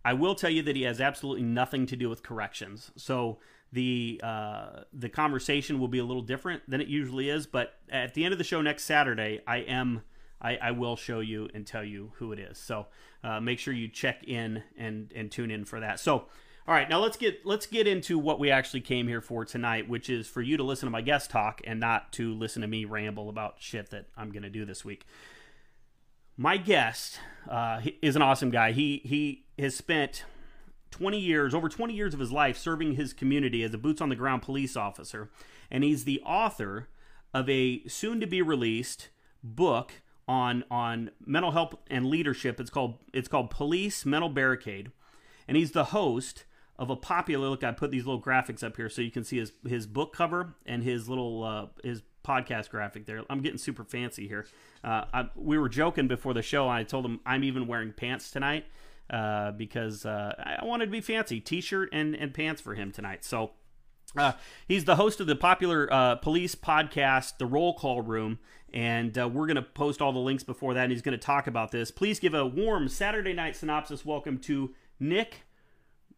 I 0.03 0.13
will 0.13 0.35
tell 0.35 0.49
you 0.49 0.61
that 0.63 0.75
he 0.75 0.83
has 0.83 0.99
absolutely 0.99 1.44
nothing 1.44 1.85
to 1.88 1.95
do 1.95 2.09
with 2.09 2.21
corrections. 2.21 2.91
So 2.97 3.39
the 3.71 4.19
uh, 4.21 4.81
the 4.91 5.07
conversation 5.07 5.79
will 5.79 5.88
be 5.88 5.99
a 5.99 6.05
little 6.05 6.21
different 6.21 6.63
than 6.69 6.81
it 6.81 6.88
usually 6.88 7.29
is. 7.29 7.47
But 7.47 7.75
at 7.89 8.13
the 8.13 8.25
end 8.25 8.33
of 8.33 8.38
the 8.38 8.44
show 8.44 8.61
next 8.61 8.83
Saturday, 8.83 9.39
I 9.47 9.57
am 9.59 10.01
I, 10.42 10.57
I 10.57 10.72
will 10.72 10.95
show 10.95 11.19
you 11.19 11.50
and 11.54 11.66
tell 11.66 11.84
you 11.84 12.12
who 12.16 12.31
it 12.31 12.39
is. 12.39 12.57
So 12.57 12.88
uh, 13.24 13.39
make 13.39 13.60
sure 13.60 13.74
you 13.74 13.88
check 13.88 14.24
in 14.24 14.63
and 14.78 15.12
and 15.16 15.31
tune 15.31 15.51
in 15.51 15.66
for 15.66 15.80
that. 15.80 16.00
So 16.00 16.25
all 16.68 16.74
right, 16.74 16.89
now 16.89 17.00
let's 17.00 17.16
get 17.16 17.45
let's 17.45 17.66
get 17.66 17.88
into 17.88 18.19
what 18.19 18.39
we 18.39 18.51
actually 18.51 18.81
came 18.81 19.07
here 19.07 19.22
for 19.22 19.45
tonight, 19.45 19.88
which 19.88 20.10
is 20.10 20.28
for 20.28 20.42
you 20.42 20.57
to 20.57 20.63
listen 20.63 20.86
to 20.88 20.92
my 20.92 21.01
guest 21.01 21.30
talk 21.30 21.62
and 21.66 21.80
not 21.80 22.12
to 22.13 22.34
listen 22.34 22.62
to 22.62 22.68
me 22.68 22.84
ramble 22.84 23.30
about 23.30 23.56
shit 23.60 23.89
that 23.92 24.07
I'm 24.18 24.31
going 24.31 24.44
to 24.44 24.50
do 24.50 24.66
this 24.66 24.84
week. 24.84 25.06
My 26.36 26.57
guest 26.57 27.19
uh, 27.50 27.80
is 28.01 28.18
an 28.18 28.22
awesome 28.22 28.50
guy. 28.50 28.74
He 28.74 29.01
he 29.06 29.45
has 29.57 29.78
spent 29.78 30.25
20 30.92 31.18
years, 31.18 31.56
over 31.56 31.69
20 31.69 31.94
years 31.94 32.14
of 32.14 32.19
his 32.19 32.33
life 32.33 32.57
serving 32.57 32.95
his 32.95 33.14
community 33.14 33.64
as 33.64 33.73
a 33.73 33.78
boots 33.78 34.02
on 34.02 34.09
the 34.09 34.16
ground 34.16 34.42
police 34.42 34.76
officer, 34.76 35.30
and 35.71 35.85
he's 35.85 36.04
the 36.04 36.19
author 36.26 36.90
of 37.33 37.50
a 37.50 37.81
soon 37.88 38.19
to 38.19 38.28
be 38.28 38.42
released 38.42 39.07
book 39.42 39.94
on 40.28 40.64
on 40.69 41.12
mental 41.26 41.52
health 41.52 41.76
and 41.90 42.06
leadership. 42.06 42.60
It's 42.60 42.69
called 42.69 42.96
it's 43.14 43.28
called 43.28 43.50
Police 43.50 44.06
Mental 44.06 44.30
Barricade, 44.30 44.92
and 45.48 45.57
he's 45.57 45.72
the 45.72 45.86
host 45.86 46.46
of 46.78 46.90
a 46.90 46.96
popular 46.96 47.50
look. 47.50 47.64
I 47.64 47.72
put 47.72 47.92
these 47.92 48.06
little 48.06 48.22
graphics 48.22 48.64
up 48.64 48.76
here 48.76 48.90
so 48.90 49.02
you 49.02 49.12
can 49.12 49.24
see 49.24 49.38
his 49.38 49.52
his 49.66 49.88
book 49.88 50.14
cover 50.14 50.56
and 50.66 50.84
his 50.84 51.07
little 51.07 51.44
uh, 51.44 51.68
his 51.84 52.02
podcast 52.26 52.69
graphic 52.69 53.06
there. 53.06 53.22
I'm 53.30 53.42
getting 53.42 53.57
super 53.57 53.84
fancy 53.84 54.28
here. 54.28 54.46
Uh, 54.84 55.06
I, 55.14 55.30
we 55.36 55.57
were 55.57 55.69
joking 55.69 56.07
before 56.07 56.34
the 56.34 56.42
show. 56.42 56.68
I 56.68 56.84
told 56.84 57.06
him 57.06 57.22
I'm 57.26 57.44
even 57.44 57.68
wearing 57.68 57.94
pants 57.94 58.30
tonight 58.31 58.66
uh, 59.10 59.52
because 59.52 60.06
uh, 60.06 60.34
I 60.62 60.66
wanted 60.66 60.86
to 60.86 60.92
be 60.92 61.02
fancy. 61.02 61.40
T-shirt 61.40 61.90
and 61.94 62.16
and 62.16 62.34
pants 62.34 62.62
for 62.62 62.76
him 62.76 62.92
tonight. 62.92 63.24
So. 63.24 63.52
Uh, 64.16 64.33
he's 64.68 64.85
the 64.85 64.95
host 64.95 65.19
of 65.19 65.28
the 65.28 65.35
popular 65.35 65.92
uh, 65.92 66.16
police 66.16 66.56
podcast, 66.56 67.37
The 67.40 67.45
Roll 67.45 67.73
Call 67.73 68.02
Room, 68.02 68.40
and 68.73 69.18
uh, 69.18 69.28
we're 69.28 69.47
going 69.47 69.56
to 69.56 69.61
post 69.61 70.02
all 70.02 70.14
the 70.14 70.19
links 70.19 70.44
before 70.44 70.73
that. 70.76 70.83
And 70.83 70.92
he's 70.92 71.02
going 71.02 71.18
to 71.18 71.23
talk 71.23 71.47
about 71.47 71.71
this. 71.71 71.92
Please 71.92 72.19
give 72.19 72.33
a 72.33 72.45
warm 72.45 72.87
Saturday 72.87 73.33
night 73.33 73.56
synopsis 73.56 74.06
welcome 74.06 74.37
to 74.40 74.73
Nick 74.99 75.44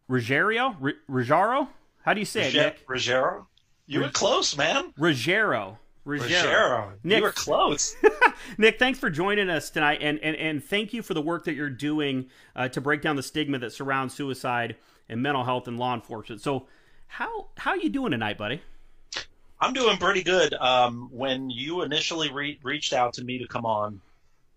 Ruggiero? 0.08 0.76
R- 0.80 0.92
Ruggiero? 1.08 1.68
How 2.04 2.14
do 2.14 2.20
you 2.20 2.26
say 2.26 2.48
it, 2.48 2.54
Nick? 2.54 2.84
Ruggiero? 2.88 3.48
You 3.86 4.00
were 4.00 4.08
close, 4.10 4.56
man. 4.56 4.94
Ruggiero. 4.96 5.78
Ruggiero. 6.04 6.92
Nick, 7.02 7.18
you 7.18 7.22
were 7.22 7.32
close. 7.32 7.96
Nick, 8.58 8.78
thanks 8.78 8.98
for 8.98 9.10
joining 9.10 9.50
us 9.50 9.68
tonight, 9.68 9.98
and, 10.00 10.18
and, 10.20 10.36
and 10.36 10.64
thank 10.64 10.92
you 10.94 11.02
for 11.02 11.12
the 11.12 11.20
work 11.20 11.44
that 11.44 11.54
you're 11.54 11.68
doing 11.68 12.26
uh, 12.56 12.68
to 12.68 12.80
break 12.80 13.02
down 13.02 13.16
the 13.16 13.22
stigma 13.22 13.58
that 13.58 13.72
surrounds 13.72 14.14
suicide 14.14 14.76
and 15.08 15.20
mental 15.22 15.44
health 15.44 15.66
and 15.68 15.78
law 15.78 15.92
enforcement. 15.94 16.40
So, 16.40 16.66
how 17.10 17.48
how 17.56 17.74
you 17.74 17.90
doing 17.90 18.12
tonight, 18.12 18.38
buddy? 18.38 18.62
I'm 19.60 19.74
doing 19.74 19.98
pretty 19.98 20.22
good. 20.22 20.54
Um, 20.54 21.10
when 21.12 21.50
you 21.50 21.82
initially 21.82 22.32
re- 22.32 22.58
reached 22.62 22.94
out 22.94 23.14
to 23.14 23.24
me 23.24 23.38
to 23.38 23.46
come 23.46 23.66
on, 23.66 24.00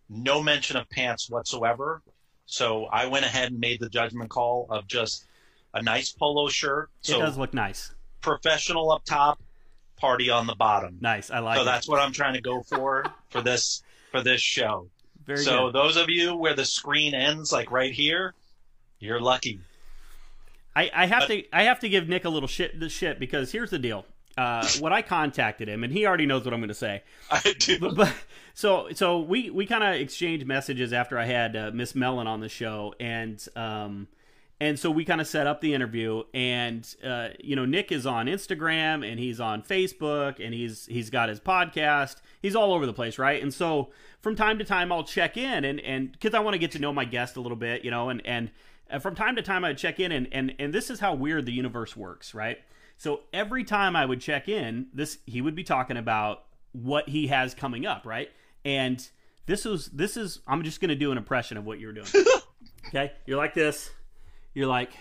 no 0.07 0.41
mention 0.41 0.77
of 0.77 0.89
pants 0.89 1.29
whatsoever. 1.29 2.01
So 2.45 2.85
I 2.85 3.07
went 3.07 3.25
ahead 3.25 3.51
and 3.51 3.59
made 3.59 3.79
the 3.81 3.89
judgment 3.89 4.29
call 4.29 4.67
of 4.69 4.87
just 4.87 5.25
a 5.73 5.81
nice 5.81 6.11
polo 6.11 6.47
shirt. 6.47 6.89
So 7.01 7.17
it 7.17 7.19
does 7.19 7.37
look 7.37 7.53
nice. 7.53 7.93
Professional 8.21 8.91
up 8.91 9.03
top, 9.03 9.41
party 9.97 10.29
on 10.29 10.47
the 10.47 10.55
bottom. 10.55 10.99
Nice. 11.01 11.31
I 11.31 11.39
like 11.39 11.57
so 11.57 11.63
it. 11.63 11.65
that's 11.65 11.87
what 11.87 11.99
I'm 11.99 12.13
trying 12.13 12.35
to 12.35 12.41
go 12.41 12.61
for 12.61 13.03
for 13.29 13.41
this 13.41 13.81
for 14.11 14.21
this 14.21 14.41
show. 14.41 14.87
Very 15.25 15.39
so 15.39 15.65
good. 15.65 15.75
those 15.75 15.97
of 15.97 16.09
you 16.09 16.35
where 16.35 16.53
the 16.53 16.65
screen 16.65 17.15
ends 17.15 17.51
like 17.51 17.71
right 17.71 17.91
here, 17.91 18.35
you're 18.99 19.19
lucky. 19.19 19.59
I, 20.75 20.89
I 20.93 21.05
have 21.05 21.27
to 21.27 21.43
I 21.53 21.63
have 21.63 21.79
to 21.81 21.89
give 21.89 22.07
Nick 22.07 22.25
a 22.25 22.29
little 22.29 22.47
shit 22.47 22.79
the 22.79 22.89
shit 22.89 23.19
because 23.19 23.51
here's 23.51 23.69
the 23.69 23.79
deal. 23.79 24.05
Uh, 24.35 24.67
when 24.79 24.91
I 24.91 25.03
contacted 25.03 25.69
him, 25.69 25.83
and 25.83 25.93
he 25.93 26.07
already 26.07 26.25
knows 26.25 26.43
what 26.43 26.55
I'm 26.55 26.59
going 26.59 26.69
to 26.69 26.73
say. 26.73 27.03
I 27.31 27.53
do. 27.59 27.77
But, 27.79 27.95
but 27.95 28.13
so 28.55 28.87
so 28.93 29.19
we 29.19 29.51
we 29.51 29.67
kind 29.67 29.83
of 29.83 29.93
exchanged 29.93 30.47
messages 30.47 30.91
after 30.91 31.19
I 31.19 31.25
had 31.25 31.55
uh, 31.55 31.71
Miss 31.73 31.93
Mellon 31.93 32.25
on 32.25 32.39
the 32.39 32.49
show, 32.49 32.95
and 32.99 33.45
um, 33.55 34.07
and 34.59 34.79
so 34.79 34.89
we 34.89 35.03
kind 35.03 35.19
of 35.19 35.27
set 35.27 35.45
up 35.45 35.61
the 35.61 35.73
interview, 35.73 36.23
and 36.33 36.95
uh, 37.03 37.29
you 37.39 37.55
know 37.55 37.65
Nick 37.65 37.91
is 37.91 38.05
on 38.05 38.27
Instagram 38.27 39.05
and 39.05 39.19
he's 39.19 39.39
on 39.39 39.61
Facebook 39.61 40.43
and 40.43 40.53
he's 40.53 40.85
he's 40.87 41.09
got 41.09 41.29
his 41.29 41.39
podcast. 41.39 42.15
He's 42.41 42.55
all 42.55 42.73
over 42.73 42.85
the 42.85 42.93
place, 42.93 43.19
right? 43.19 43.41
And 43.41 43.53
so 43.53 43.89
from 44.21 44.35
time 44.35 44.57
to 44.57 44.63
time 44.63 44.91
I'll 44.91 45.03
check 45.03 45.37
in 45.37 45.65
and 45.65 45.79
and 45.81 46.11
because 46.11 46.33
I 46.33 46.39
want 46.39 46.53
to 46.55 46.59
get 46.59 46.71
to 46.71 46.79
know 46.79 46.93
my 46.93 47.05
guest 47.05 47.35
a 47.35 47.41
little 47.41 47.57
bit, 47.57 47.83
you 47.83 47.91
know, 47.91 48.09
and 48.09 48.25
and 48.25 48.51
uh, 48.89 48.99
from 48.99 49.15
time 49.15 49.35
to 49.35 49.41
time 49.41 49.63
I 49.65 49.69
would 49.69 49.77
check 49.77 49.99
in 49.99 50.11
and 50.11 50.27
and 50.31 50.53
and 50.59 50.73
this 50.73 50.89
is 50.89 50.99
how 50.99 51.13
weird 51.13 51.45
the 51.45 51.51
universe 51.53 51.95
works, 51.95 52.33
right? 52.33 52.59
So 52.97 53.21
every 53.33 53.63
time 53.63 53.95
I 53.95 54.05
would 54.05 54.21
check 54.21 54.47
in, 54.47 54.87
this 54.93 55.17
he 55.25 55.41
would 55.41 55.55
be 55.55 55.63
talking 55.63 55.97
about 55.97 56.43
what 56.71 57.09
he 57.09 57.27
has 57.27 57.53
coming 57.53 57.85
up, 57.85 58.05
right? 58.05 58.29
And 58.65 59.05
this 59.45 59.65
was 59.65 59.87
this 59.87 60.17
is. 60.17 60.39
I'm 60.47 60.63
just 60.63 60.79
gonna 60.81 60.95
do 60.95 61.11
an 61.11 61.17
impression 61.17 61.57
of 61.57 61.65
what 61.65 61.79
you're 61.79 61.91
doing. 61.91 62.07
okay, 62.87 63.11
you're 63.25 63.37
like 63.37 63.53
this. 63.53 63.91
You're 64.53 64.67
like, 64.67 64.91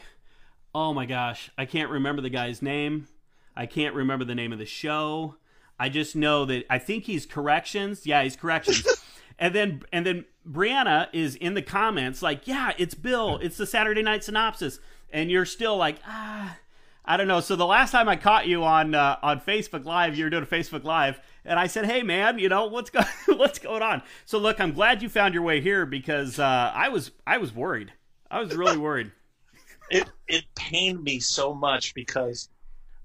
oh 0.75 0.95
my 0.95 1.07
gosh, 1.07 1.51
I 1.59 1.67
can't 1.67 1.91
remember 1.91 2.23
the 2.23 2.31
guy's 2.31 2.63
name. 2.63 3.09
I 3.55 3.67
can't 3.67 3.95
remember 3.95 4.25
the 4.25 4.35
name 4.35 4.53
of 4.53 4.59
the 4.59 4.67
show. 4.67 5.37
I 5.79 5.89
just 5.89 6.17
know 6.17 6.45
that 6.47 6.65
I 6.71 6.79
think 6.79 7.05
he's 7.05 7.27
corrections. 7.27 8.07
Yeah, 8.07 8.23
he's 8.23 8.37
corrections. 8.37 8.87
and 9.43 9.53
then 9.53 9.83
and 9.93 10.07
then 10.07 10.25
Brianna 10.49 11.09
is 11.13 11.35
in 11.35 11.55
the 11.55 11.63
comments 11.63 12.23
like, 12.23 12.47
yeah, 12.47 12.73
it's 12.79 12.95
Bill. 12.95 13.39
It's 13.43 13.57
the 13.57 13.67
Saturday 13.67 14.01
Night 14.01 14.23
Synopsis, 14.23 14.79
and 15.13 15.31
you're 15.31 15.45
still 15.45 15.77
like, 15.77 15.97
ah. 16.07 16.57
I 17.05 17.17
don't 17.17 17.27
know. 17.27 17.41
So 17.41 17.57
the 17.57 17.67
last 17.67 17.91
time 17.91 18.09
I 18.09 18.15
caught 18.15 18.47
you 18.47 18.63
on 18.63 18.95
uh, 18.95 19.17
on 19.25 19.41
Facebook 19.41 19.85
Live, 19.85 20.17
you 20.17 20.23
were 20.23 20.31
doing 20.31 20.45
a 20.45 20.47
Facebook 20.47 20.85
Live, 20.85 21.19
and 21.45 21.59
I 21.59 21.67
said, 21.67 21.85
"Hey, 21.85 22.05
man, 22.05 22.39
you 22.39 22.49
know 22.49 22.67
what's 22.67 22.91
go- 22.97 23.03
what's 23.27 23.59
going 23.59 23.83
on?" 23.83 24.05
So 24.25 24.39
look, 24.39 24.61
I'm 24.61 24.73
glad 24.73 25.03
you 25.03 25.09
found 25.09 25.35
your 25.35 25.43
way 25.43 25.61
here 25.61 25.85
because 25.85 26.39
uh, 26.39 26.71
I 26.73 26.91
was 26.91 27.11
I 27.27 27.39
was 27.39 27.53
worried. 27.53 27.93
I 28.31 28.39
was 28.39 28.55
really 28.55 28.77
worried. 28.77 29.11
it 29.91 30.09
it 30.29 30.45
pained 30.55 31.03
me 31.03 31.19
so 31.19 31.53
much 31.53 31.93
because 31.95 32.49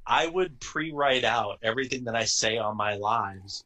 I 0.05 0.27
would 0.27 0.59
pre-write 0.59 1.23
out 1.23 1.57
everything 1.63 2.03
that 2.03 2.15
I 2.15 2.25
say 2.25 2.59
on 2.59 2.77
my 2.77 2.97
lives, 2.97 3.65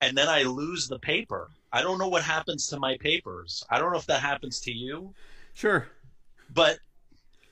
and 0.00 0.18
then 0.18 0.28
I 0.28 0.42
lose 0.42 0.88
the 0.88 0.98
paper. 0.98 1.48
I 1.72 1.82
don't 1.82 1.98
know 1.98 2.08
what 2.08 2.22
happens 2.22 2.66
to 2.68 2.78
my 2.78 2.96
papers. 2.98 3.64
I 3.70 3.78
don't 3.78 3.92
know 3.92 3.98
if 3.98 4.06
that 4.06 4.20
happens 4.20 4.60
to 4.60 4.72
you. 4.72 5.14
Sure. 5.54 5.86
But 6.52 6.78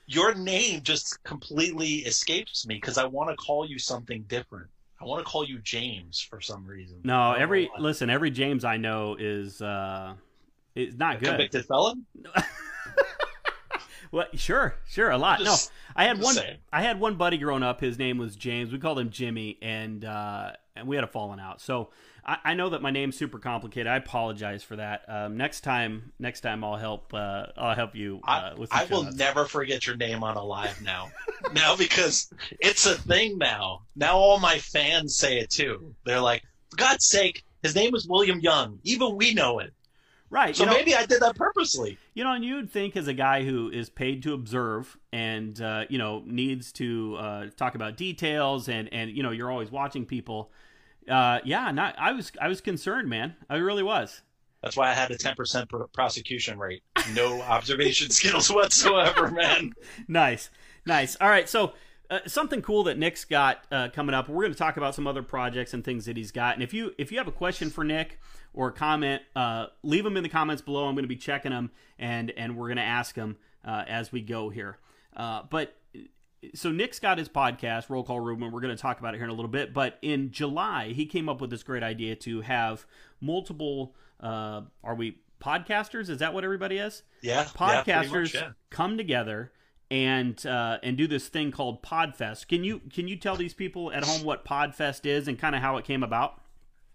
your 0.05 0.35
name 0.35 0.81
just 0.83 1.23
completely 1.23 1.95
escapes 1.99 2.67
me 2.67 2.75
because 2.75 2.97
I 2.97 3.05
want 3.05 3.29
to 3.29 3.35
call 3.35 3.65
you 3.65 3.79
something 3.79 4.23
different. 4.27 4.67
I 4.99 5.05
want 5.05 5.25
to 5.25 5.29
call 5.29 5.43
you 5.43 5.57
James 5.59 6.21
for 6.21 6.39
some 6.41 6.65
reason. 6.65 6.99
No, 7.03 7.33
every 7.33 7.71
listen, 7.79 8.09
every 8.11 8.29
James 8.29 8.63
I 8.63 8.77
know 8.77 9.15
is 9.19 9.61
uh 9.61 10.13
is 10.75 10.95
not 10.95 11.15
a 11.15 11.19
good. 11.19 11.29
convicted 11.29 11.65
felon. 11.65 12.05
Well, 14.11 14.25
sure, 14.33 14.75
sure, 14.89 15.09
a 15.09 15.17
lot. 15.17 15.39
Just- 15.39 15.71
no, 15.71 15.75
I 15.95 16.03
had 16.05 16.21
one. 16.21 16.35
saying. 16.35 16.57
I 16.71 16.81
had 16.81 16.99
one 16.99 17.15
buddy 17.15 17.37
growing 17.37 17.63
up. 17.63 17.79
His 17.79 17.97
name 17.97 18.17
was 18.17 18.35
James. 18.35 18.71
We 18.71 18.77
called 18.77 18.99
him 18.99 19.09
Jimmy, 19.09 19.57
and 19.61 20.03
uh, 20.03 20.51
and 20.75 20.85
we 20.87 20.97
had 20.97 21.05
a 21.05 21.07
falling 21.07 21.39
out. 21.39 21.61
So 21.61 21.89
I, 22.25 22.37
I 22.43 22.53
know 22.53 22.69
that 22.69 22.81
my 22.81 22.91
name's 22.91 23.17
super 23.17 23.39
complicated. 23.39 23.87
I 23.87 23.95
apologize 23.95 24.63
for 24.63 24.75
that. 24.75 25.03
Um, 25.07 25.37
next 25.37 25.61
time, 25.61 26.11
next 26.19 26.41
time 26.41 26.63
I'll 26.63 26.77
help. 26.77 27.13
Uh, 27.13 27.47
I'll 27.57 27.75
help 27.75 27.95
you 27.95 28.21
uh, 28.23 28.51
I, 28.55 28.59
with. 28.59 28.69
Some 28.69 28.79
I 28.79 28.85
will 28.85 29.11
never 29.13 29.45
forget 29.45 29.87
your 29.87 29.95
name 29.95 30.23
on 30.23 30.37
a 30.37 30.43
live 30.43 30.81
now. 30.81 31.11
now 31.53 31.75
because 31.75 32.31
it's 32.59 32.85
a 32.85 32.95
thing 32.95 33.37
now. 33.37 33.81
Now 33.95 34.17
all 34.17 34.39
my 34.39 34.59
fans 34.59 35.15
say 35.15 35.39
it 35.39 35.49
too. 35.49 35.95
They're 36.05 36.21
like, 36.21 36.43
for 36.69 36.77
God's 36.77 37.05
sake, 37.07 37.43
his 37.63 37.75
name 37.75 37.95
is 37.95 38.07
William 38.07 38.39
Young. 38.39 38.79
Even 38.83 39.15
we 39.15 39.33
know 39.33 39.59
it. 39.59 39.73
right. 40.29 40.55
So 40.55 40.63
you 40.63 40.69
know, 40.69 40.75
maybe 40.75 40.95
I 40.95 41.05
did 41.05 41.21
that 41.21 41.35
purposely. 41.35 41.97
You 42.13 42.23
know, 42.23 42.33
and 42.33 42.45
you'd 42.45 42.71
think 42.71 42.95
as 42.95 43.07
a 43.07 43.13
guy 43.13 43.43
who 43.43 43.69
is 43.69 43.89
paid 43.89 44.23
to 44.23 44.33
observe 44.33 44.97
and 45.11 45.59
uh, 45.59 45.85
you 45.89 45.97
know 45.97 46.23
needs 46.25 46.71
to 46.73 47.17
uh, 47.19 47.45
talk 47.57 47.75
about 47.75 47.97
details 47.97 48.69
and 48.69 48.89
and 48.93 49.11
you 49.11 49.23
know 49.23 49.31
you're 49.31 49.51
always 49.51 49.71
watching 49.71 50.05
people. 50.05 50.51
Uh, 51.09 51.39
yeah, 51.43 51.71
not 51.71 51.95
I 51.97 52.11
was 52.11 52.31
I 52.39 52.47
was 52.47 52.61
concerned, 52.61 53.09
man. 53.09 53.35
I 53.49 53.57
really 53.57 53.83
was. 53.83 54.21
That's 54.61 54.77
why 54.77 54.91
I 54.91 54.93
had 54.93 55.09
a 55.09 55.17
10% 55.17 55.69
pr- 55.69 55.83
prosecution 55.85 56.59
rate. 56.59 56.83
No 57.13 57.41
observation 57.41 58.11
skills 58.11 58.51
whatsoever, 58.51 59.31
man. 59.31 59.73
nice, 60.07 60.51
nice. 60.85 61.17
All 61.19 61.29
right, 61.29 61.49
so 61.49 61.73
uh, 62.11 62.19
something 62.27 62.61
cool 62.61 62.83
that 62.83 62.97
Nick's 62.97 63.25
got 63.25 63.63
uh, 63.71 63.89
coming 63.91 64.13
up. 64.13 64.29
We're 64.29 64.43
going 64.43 64.51
to 64.51 64.57
talk 64.57 64.77
about 64.77 64.93
some 64.93 65.07
other 65.07 65.23
projects 65.23 65.73
and 65.73 65.83
things 65.83 66.05
that 66.05 66.15
he's 66.15 66.31
got. 66.31 66.53
And 66.53 66.61
if 66.61 66.73
you 66.73 66.93
if 66.97 67.11
you 67.11 67.17
have 67.17 67.27
a 67.27 67.31
question 67.31 67.69
for 67.69 67.83
Nick 67.83 68.19
or 68.53 68.67
a 68.67 68.71
comment, 68.71 69.23
uh, 69.35 69.67
leave 69.81 70.03
them 70.03 70.17
in 70.17 70.23
the 70.23 70.29
comments 70.29 70.61
below. 70.61 70.85
I'm 70.87 70.93
going 70.93 71.05
to 71.05 71.09
be 71.09 71.15
checking 71.15 71.51
them 71.51 71.71
and 71.97 72.31
and 72.31 72.57
we're 72.57 72.67
going 72.67 72.77
to 72.77 72.83
ask 72.83 73.15
them 73.15 73.37
uh, 73.65 73.85
as 73.87 74.11
we 74.11 74.21
go 74.21 74.49
here. 74.49 74.77
Uh, 75.15 75.43
but 75.49 75.75
so 76.53 76.71
Nick's 76.71 76.99
got 76.99 77.17
his 77.17 77.29
podcast, 77.29 77.89
Roll 77.89 78.03
Call 78.03 78.19
Room, 78.19 78.43
and 78.43 78.51
we're 78.51 78.61
going 78.61 78.75
to 78.75 78.81
talk 78.81 78.99
about 78.99 79.13
it 79.13 79.17
here 79.17 79.25
in 79.25 79.29
a 79.29 79.33
little 79.33 79.51
bit. 79.51 79.73
But 79.73 79.97
in 80.01 80.31
July, 80.31 80.93
he 80.93 81.05
came 81.05 81.29
up 81.29 81.41
with 81.41 81.49
this 81.49 81.63
great 81.63 81.83
idea 81.83 82.15
to 82.17 82.41
have 82.41 82.85
multiple. 83.19 83.95
Uh, 84.19 84.61
are 84.83 84.95
we 84.95 85.17
podcasters? 85.41 86.09
Is 86.09 86.19
that 86.19 86.33
what 86.33 86.43
everybody 86.43 86.77
is? 86.77 87.03
Yeah. 87.21 87.41
yeah, 87.41 87.83
podcasters 87.83 88.11
much, 88.11 88.33
yeah. 88.35 88.49
come 88.69 88.97
together 88.97 89.51
and 89.89 90.43
uh, 90.45 90.79
and 90.81 90.97
do 90.97 91.05
this 91.07 91.27
thing 91.27 91.51
called 91.51 91.83
Podfest. 91.83 92.47
Can 92.47 92.63
you 92.63 92.81
can 92.91 93.07
you 93.07 93.17
tell 93.17 93.35
these 93.35 93.53
people 93.53 93.91
at 93.91 94.03
home 94.03 94.23
what 94.23 94.45
Podfest 94.45 95.05
is 95.05 95.27
and 95.27 95.37
kind 95.37 95.55
of 95.55 95.61
how 95.61 95.77
it 95.77 95.85
came 95.85 96.01
about? 96.03 96.41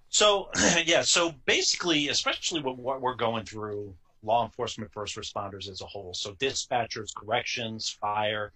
So, 0.08 0.48
yeah, 0.84 1.02
so 1.02 1.34
basically, 1.44 2.08
especially 2.08 2.60
what, 2.62 2.78
what 2.78 3.00
we're 3.00 3.14
going 3.14 3.44
through, 3.44 3.94
law 4.22 4.44
enforcement, 4.44 4.92
first 4.92 5.16
responders 5.16 5.68
as 5.68 5.80
a 5.80 5.86
whole. 5.86 6.14
So, 6.14 6.32
dispatchers, 6.34 7.14
corrections, 7.14 7.90
fire, 7.90 8.52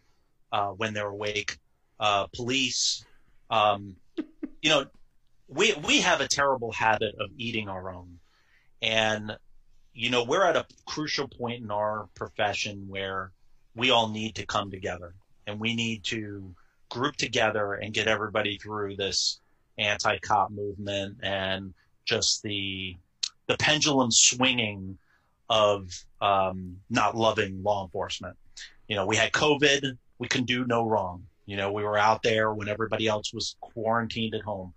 uh, 0.53 0.69
when 0.69 0.95
they're 0.95 1.09
awake, 1.09 1.59
uh, 1.99 2.27
police. 2.35 3.05
Um, 3.51 3.97
you 4.63 4.71
know, 4.71 4.87
we 5.49 5.75
we 5.87 6.01
have 6.01 6.21
a 6.21 6.29
terrible 6.29 6.73
habit 6.73 7.15
of 7.19 7.31
eating 7.37 7.69
our 7.69 7.93
own, 7.93 8.19
and 8.81 9.37
you 9.93 10.11
know 10.11 10.25
we're 10.25 10.45
at 10.45 10.57
a 10.57 10.67
crucial 10.87 11.29
point 11.29 11.63
in 11.63 11.71
our 11.71 12.09
profession 12.15 12.87
where 12.89 13.33
we 13.75 13.91
all 13.91 14.09
need 14.09 14.37
to 14.37 14.47
come 14.47 14.71
together, 14.71 15.15
and 15.47 15.59
we 15.59 15.75
need 15.75 16.05
to 16.05 16.55
group 16.89 17.17
together 17.17 17.75
and 17.75 17.95
get 17.95 18.09
everybody 18.09 18.59
through 18.59 18.97
this 18.97 19.41
anti-cop 19.79 20.51
movement 20.51 21.17
and 21.23 21.73
just 22.05 22.43
the 22.43 22.97
the 23.47 23.57
pendulum 23.57 24.11
swinging 24.11 24.99
of 25.49 25.91
um, 26.21 26.77
not 26.89 27.17
loving 27.17 27.63
law 27.63 27.85
enforcement. 27.85 28.37
You 28.87 28.97
know, 28.97 29.07
we 29.07 29.17
had 29.17 29.33
COVID, 29.33 29.97
we 30.21 30.29
can 30.29 30.45
do 30.45 30.65
no 30.65 30.87
wrong. 30.87 31.25
You 31.47 31.57
know, 31.57 31.73
we 31.73 31.83
were 31.83 31.99
out 31.99 32.23
there 32.23 32.55
when 32.55 32.69
everybody 32.69 33.09
else 33.09 33.35
was 33.35 33.57
quarantined 33.61 34.35
at 34.37 34.43
home. 34.43 34.73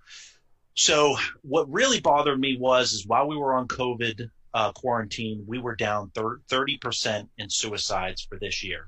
So 0.73 1.17
what 1.43 1.71
really 1.71 1.99
bothered 1.99 2.39
me 2.39 2.57
was 2.57 2.93
is 2.93 3.05
while 3.05 3.27
we 3.27 3.37
were 3.37 3.53
on 3.53 3.67
COVID 3.67 4.29
uh, 4.55 4.71
quarantine, 4.71 5.43
we 5.45 5.59
were 5.59 5.75
down 5.75 6.11
thirty 6.47 6.77
percent 6.77 7.29
in 7.37 7.49
suicides 7.49 8.23
for 8.23 8.39
this 8.39 8.63
year. 8.63 8.87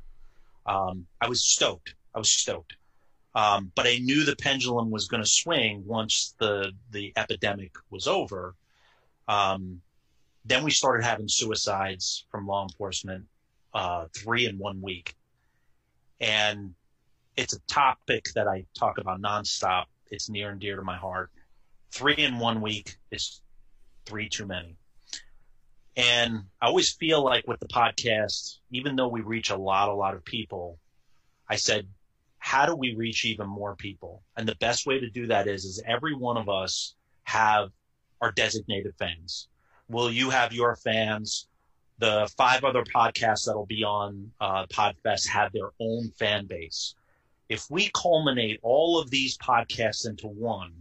Um, 0.66 1.06
I 1.22 1.30
was 1.30 1.44
stoked. 1.44 1.94
I 2.16 2.20
was 2.20 2.32
stoked. 2.32 2.76
Um, 3.36 3.72
but 3.76 3.86
I 3.86 3.98
knew 3.98 4.24
the 4.24 4.38
pendulum 4.38 4.90
was 4.90 5.08
going 5.10 5.22
to 5.22 5.30
swing 5.30 5.84
once 5.86 6.34
the 6.40 6.72
the 6.92 7.14
epidemic 7.18 7.74
was 7.92 8.08
over. 8.08 8.56
Um, 9.28 9.82
then 10.46 10.64
we 10.64 10.72
started 10.72 11.04
having 11.04 11.28
suicides 11.28 12.26
from 12.32 12.48
law 12.48 12.64
enforcement, 12.64 13.26
uh, 13.74 14.06
three 14.16 14.46
in 14.46 14.58
one 14.58 14.82
week, 14.82 15.16
and 16.26 16.74
it's 17.38 17.54
a 17.54 17.60
topic 17.68 18.26
that 18.34 18.48
I 18.48 18.66
talk 18.78 18.98
about 18.98 19.22
nonstop. 19.22 19.86
It's 20.10 20.28
near 20.28 20.50
and 20.50 20.60
dear 20.60 20.76
to 20.76 20.82
my 20.82 20.98
heart. 20.98 21.30
Three 21.92 22.16
in 22.16 22.40
one 22.40 22.62
week 22.62 22.98
is 23.12 23.42
three 24.06 24.28
too 24.28 24.48
many. 24.48 24.76
And 25.96 26.46
I 26.60 26.66
always 26.66 26.92
feel 26.92 27.24
like 27.24 27.48
with 27.48 27.60
the 27.60 27.68
podcast, 27.68 28.58
even 28.72 28.96
though 28.96 29.08
we 29.08 29.22
reach 29.22 29.52
a 29.52 29.56
lot, 29.56 29.90
a 29.90 29.94
lot 29.94 30.16
of 30.16 30.26
people, 30.26 30.80
I 31.48 31.58
said, 31.58 31.88
how 32.40 32.66
do 32.66 32.76
we 32.76 32.96
reach 32.96 33.24
even 33.24 33.48
more 33.48 33.76
people? 33.76 34.24
And 34.36 34.48
the 34.48 34.56
best 34.56 34.88
way 34.88 35.00
to 35.00 35.10
do 35.10 35.28
that 35.28 35.48
is, 35.48 35.64
is 35.64 35.82
every 35.86 36.16
one 36.16 36.38
of 36.38 36.50
us 36.50 36.96
have 37.24 37.70
our 38.20 38.32
designated 38.32 38.94
fans. 38.98 39.48
Will 39.88 40.12
you 40.12 40.32
have 40.32 40.54
your 40.54 40.76
fans? 40.76 41.48
The 41.98 42.30
five 42.38 42.64
other 42.64 42.84
podcasts 42.84 43.46
that'll 43.46 43.66
be 43.66 43.84
on 43.84 44.32
uh, 44.42 44.66
Podfest 44.68 45.28
have 45.28 45.54
their 45.54 45.70
own 45.80 46.10
fan 46.12 46.46
base. 46.46 46.96
If 47.48 47.70
we 47.70 47.90
culminate 47.94 48.60
all 48.64 49.00
of 49.00 49.10
these 49.10 49.38
podcasts 49.38 50.08
into 50.08 50.28
one, 50.28 50.74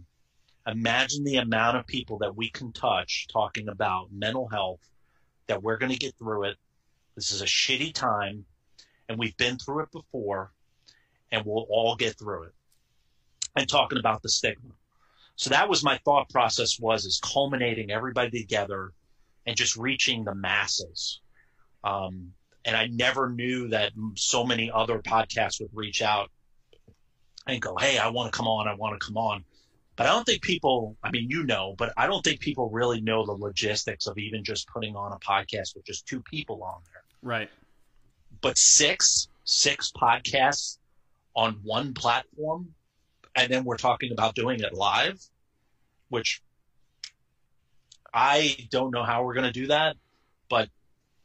imagine 0.67 1.23
the 1.23 1.37
amount 1.37 1.77
of 1.77 1.87
people 1.87 2.17
that 2.17 2.35
we 2.35 2.49
can 2.49 2.73
touch 2.73 3.27
talking 3.31 3.69
about 3.69 4.11
mental 4.11 4.47
health, 4.47 4.81
that 5.47 5.63
we're 5.63 5.77
going 5.77 5.91
to 5.91 5.97
get 5.97 6.15
through 6.15 6.45
it. 6.45 6.57
This 7.15 7.31
is 7.31 7.41
a 7.41 7.45
shitty 7.45 7.93
time, 7.93 8.45
and 9.07 9.17
we've 9.17 9.37
been 9.37 9.57
through 9.57 9.83
it 9.83 9.91
before 9.91 10.51
and 11.31 11.45
we'll 11.45 11.65
all 11.69 11.95
get 11.95 12.17
through 12.17 12.43
it. 12.43 12.53
And 13.55 13.69
talking 13.69 13.99
about 13.99 14.21
the 14.21 14.29
stigma. 14.29 14.71
So 15.37 15.49
that 15.49 15.69
was 15.69 15.83
my 15.83 15.97
thought 16.03 16.29
process 16.29 16.79
was 16.79 17.05
is 17.05 17.19
culminating 17.23 17.91
everybody 17.91 18.41
together 18.41 18.91
and 19.45 19.55
just 19.55 19.75
reaching 19.75 20.23
the 20.23 20.35
masses. 20.35 21.21
Um, 21.83 22.33
and 22.65 22.75
I 22.75 22.87
never 22.87 23.29
knew 23.29 23.67
that 23.69 23.91
so 24.15 24.43
many 24.43 24.71
other 24.71 24.99
podcasts 24.99 25.61
would 25.61 25.69
reach 25.73 26.01
out 26.01 26.31
and 27.47 27.61
go, 27.61 27.75
Hey, 27.77 27.97
I 27.97 28.09
want 28.09 28.31
to 28.31 28.37
come 28.37 28.47
on. 28.47 28.67
I 28.67 28.73
want 28.73 28.99
to 28.99 29.05
come 29.05 29.17
on. 29.17 29.43
But 29.95 30.07
I 30.07 30.09
don't 30.09 30.25
think 30.25 30.41
people, 30.41 30.97
I 31.03 31.11
mean, 31.11 31.29
you 31.29 31.43
know, 31.43 31.75
but 31.77 31.93
I 31.95 32.07
don't 32.07 32.21
think 32.23 32.41
people 32.41 32.69
really 32.69 32.99
know 32.99 33.25
the 33.25 33.31
logistics 33.31 34.07
of 34.07 34.17
even 34.17 34.43
just 34.43 34.67
putting 34.67 34.95
on 34.95 35.13
a 35.13 35.19
podcast 35.19 35.75
with 35.75 35.85
just 35.85 36.05
two 36.05 36.21
people 36.21 36.63
on 36.63 36.81
there. 36.91 37.03
Right. 37.21 37.49
But 38.41 38.57
six, 38.57 39.29
six 39.45 39.91
podcasts 39.95 40.79
on 41.35 41.59
one 41.63 41.93
platform, 41.93 42.73
and 43.35 43.51
then 43.51 43.63
we're 43.63 43.77
talking 43.77 44.11
about 44.11 44.35
doing 44.35 44.59
it 44.59 44.73
live, 44.73 45.21
which 46.09 46.41
I 48.15 48.55
don't 48.71 48.91
know 48.91 49.03
how 49.03 49.25
we're 49.25 49.33
going 49.33 49.45
to 49.45 49.51
do 49.51 49.67
that, 49.67 49.97
but 50.49 50.69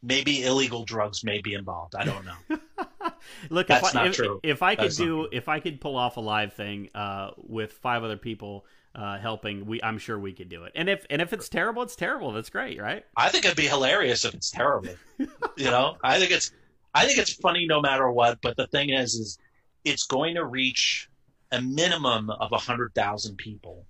maybe 0.03 0.43
illegal 0.43 0.83
drugs 0.83 1.23
may 1.23 1.41
be 1.41 1.53
involved. 1.53 1.95
I 1.95 2.03
don't 2.03 2.25
know. 2.25 2.59
Look, 3.49 3.67
That's 3.67 3.89
if 3.89 3.95
I, 3.95 3.99
not 3.99 4.07
if, 4.07 4.15
true. 4.15 4.39
if 4.43 4.61
I 4.61 4.75
could 4.75 4.85
That's 4.85 4.97
do, 4.97 5.27
if 5.31 5.47
I 5.47 5.61
could 5.61 5.79
pull 5.79 5.95
off 5.95 6.17
a 6.17 6.19
live 6.19 6.53
thing 6.53 6.89
uh, 6.93 7.31
with 7.37 7.71
five 7.71 8.03
other 8.03 8.17
people 8.17 8.65
uh, 8.93 9.17
helping, 9.17 9.65
we, 9.65 9.81
I'm 9.81 9.97
sure 9.99 10.19
we 10.19 10.33
could 10.33 10.49
do 10.49 10.63
it. 10.65 10.73
And 10.75 10.89
if 10.89 11.05
and 11.09 11.21
if 11.21 11.31
it's 11.31 11.47
terrible, 11.47 11.81
it's 11.83 11.95
terrible. 11.95 12.33
That's 12.33 12.49
great, 12.49 12.81
right? 12.81 13.05
I 13.15 13.29
think 13.29 13.45
it'd 13.45 13.55
be 13.55 13.67
hilarious 13.67 14.25
if 14.25 14.33
it's 14.33 14.51
terrible. 14.51 14.95
you 15.17 15.65
know, 15.65 15.97
I 16.03 16.19
think 16.19 16.31
it's 16.31 16.51
I 16.93 17.05
think 17.05 17.19
it's 17.19 17.33
funny 17.33 17.65
no 17.67 17.79
matter 17.79 18.11
what. 18.11 18.39
But 18.41 18.57
the 18.57 18.67
thing 18.67 18.89
is, 18.89 19.13
is 19.15 19.37
it's 19.85 20.05
going 20.05 20.35
to 20.35 20.45
reach 20.45 21.09
a 21.51 21.61
minimum 21.61 22.29
of 22.29 22.51
a 22.51 22.57
hundred 22.57 22.93
thousand 22.95 23.37
people 23.37 23.85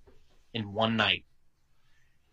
in 0.54 0.72
one 0.72 0.96
night, 0.96 1.24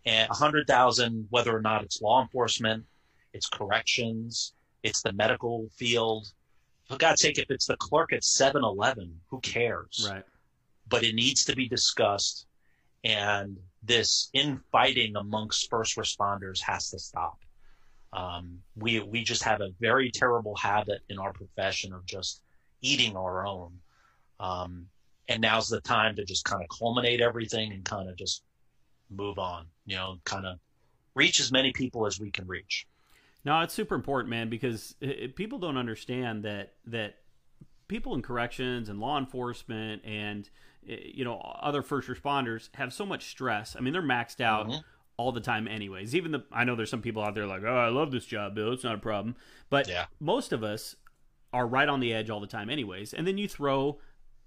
and 0.06 0.30
a 0.30 0.34
hundred 0.34 0.68
thousand, 0.68 1.28
whether 1.30 1.56
or 1.56 1.62
not 1.62 1.84
it's 1.84 2.02
law 2.02 2.22
enforcement, 2.22 2.86
it's 3.34 3.48
corrections, 3.48 4.54
it's 4.84 5.02
the 5.02 5.14
medical 5.14 5.68
field. 5.76 6.28
For 6.86 6.98
God's 6.98 7.22
sake, 7.22 7.38
if 7.38 7.52
it's 7.52 7.68
the 7.68 7.78
clerk 7.78 8.14
at 8.14 8.22
7-Eleven, 8.22 9.22
who 9.30 9.40
cares? 9.42 10.10
Right. 10.12 10.24
but 10.90 11.04
it 11.04 11.14
needs 11.14 11.46
to 11.46 11.56
be 11.56 11.68
discussed 11.68 12.48
and 13.04 13.58
this 13.84 14.30
infighting 14.34 15.16
amongst 15.16 15.70
first 15.70 15.96
responders 15.98 16.60
has 16.62 16.90
to 16.90 17.00
stop 17.00 17.38
um, 18.12 18.60
we 18.76 19.00
we 19.02 19.24
just 19.24 19.44
have 19.44 19.62
a 19.62 19.70
very 19.80 20.10
terrible 20.12 20.56
habit 20.56 21.02
in 21.10 21.20
our 21.20 21.32
profession 21.32 21.94
of 21.94 22.06
just 22.06 22.42
eating 22.82 23.16
our 23.16 23.46
own 23.46 23.72
um, 24.40 24.88
and 25.28 25.42
now's 25.42 25.70
the 25.70 25.82
time 25.82 26.16
to 26.16 26.26
just 26.26 26.44
kind 26.44 26.64
of 26.64 26.70
culminate 26.76 27.22
everything 27.22 27.72
and 27.72 27.86
kind 27.86 28.10
of 28.10 28.16
just 28.18 28.44
move 29.10 29.40
on 29.40 29.66
you 29.86 29.96
know 29.96 30.18
kind 30.24 30.46
of 30.46 30.60
reach 31.16 31.40
as 31.40 31.52
many 31.52 31.72
people 31.72 32.06
as 32.06 32.20
we 32.20 32.30
can 32.32 32.48
reach 32.48 32.86
No, 33.46 33.62
it's 33.62 33.74
super 33.74 33.96
important, 33.96 34.30
man, 34.30 34.50
because 34.50 34.96
uh, 35.02 35.08
people 35.36 35.60
don't 35.60 35.78
understand 35.78 36.44
that 36.44 36.74
that 36.86 37.16
people 37.88 38.14
in 38.14 38.22
corrections 38.22 38.90
and 38.90 39.00
law 39.00 39.18
enforcement 39.18 40.02
and 40.06 40.50
you 40.84 41.24
know 41.24 41.40
other 41.62 41.82
first 41.82 42.08
responders 42.08 42.70
have 42.76 42.94
so 42.94 43.06
much 43.06 43.30
stress. 43.30 43.76
I 43.76 43.80
mean, 43.82 43.94
they're 43.94 44.02
maxed 44.02 44.42
out 44.42 44.68
Mhm. 44.68 44.84
all 45.18 45.32
the 45.32 45.42
time, 45.42 45.68
anyways. 45.68 46.14
Even 46.16 46.32
the 46.32 46.44
I 46.52 46.64
know 46.66 46.76
there's 46.76 46.90
some 46.90 47.02
people 47.02 47.24
out 47.24 47.34
there 47.34 47.48
like, 47.48 47.64
oh, 47.64 47.78
I 47.78 47.90
love 47.90 48.12
this 48.12 48.26
job, 48.26 48.56
Bill. 48.56 48.74
It's 48.74 48.84
not 48.84 48.96
a 48.96 49.00
problem, 49.00 49.36
but 49.70 49.88
Yeah. 49.88 50.06
most 50.20 50.52
of 50.54 50.64
us 50.64 50.96
are 51.52 51.66
right 51.68 51.90
on 51.90 52.00
the 52.00 52.14
edge 52.14 52.30
all 52.30 52.40
the 52.40 52.48
time, 52.48 52.70
anyways. 52.70 53.14
And 53.14 53.26
then 53.26 53.38
you 53.38 53.48
throw 53.48 54.00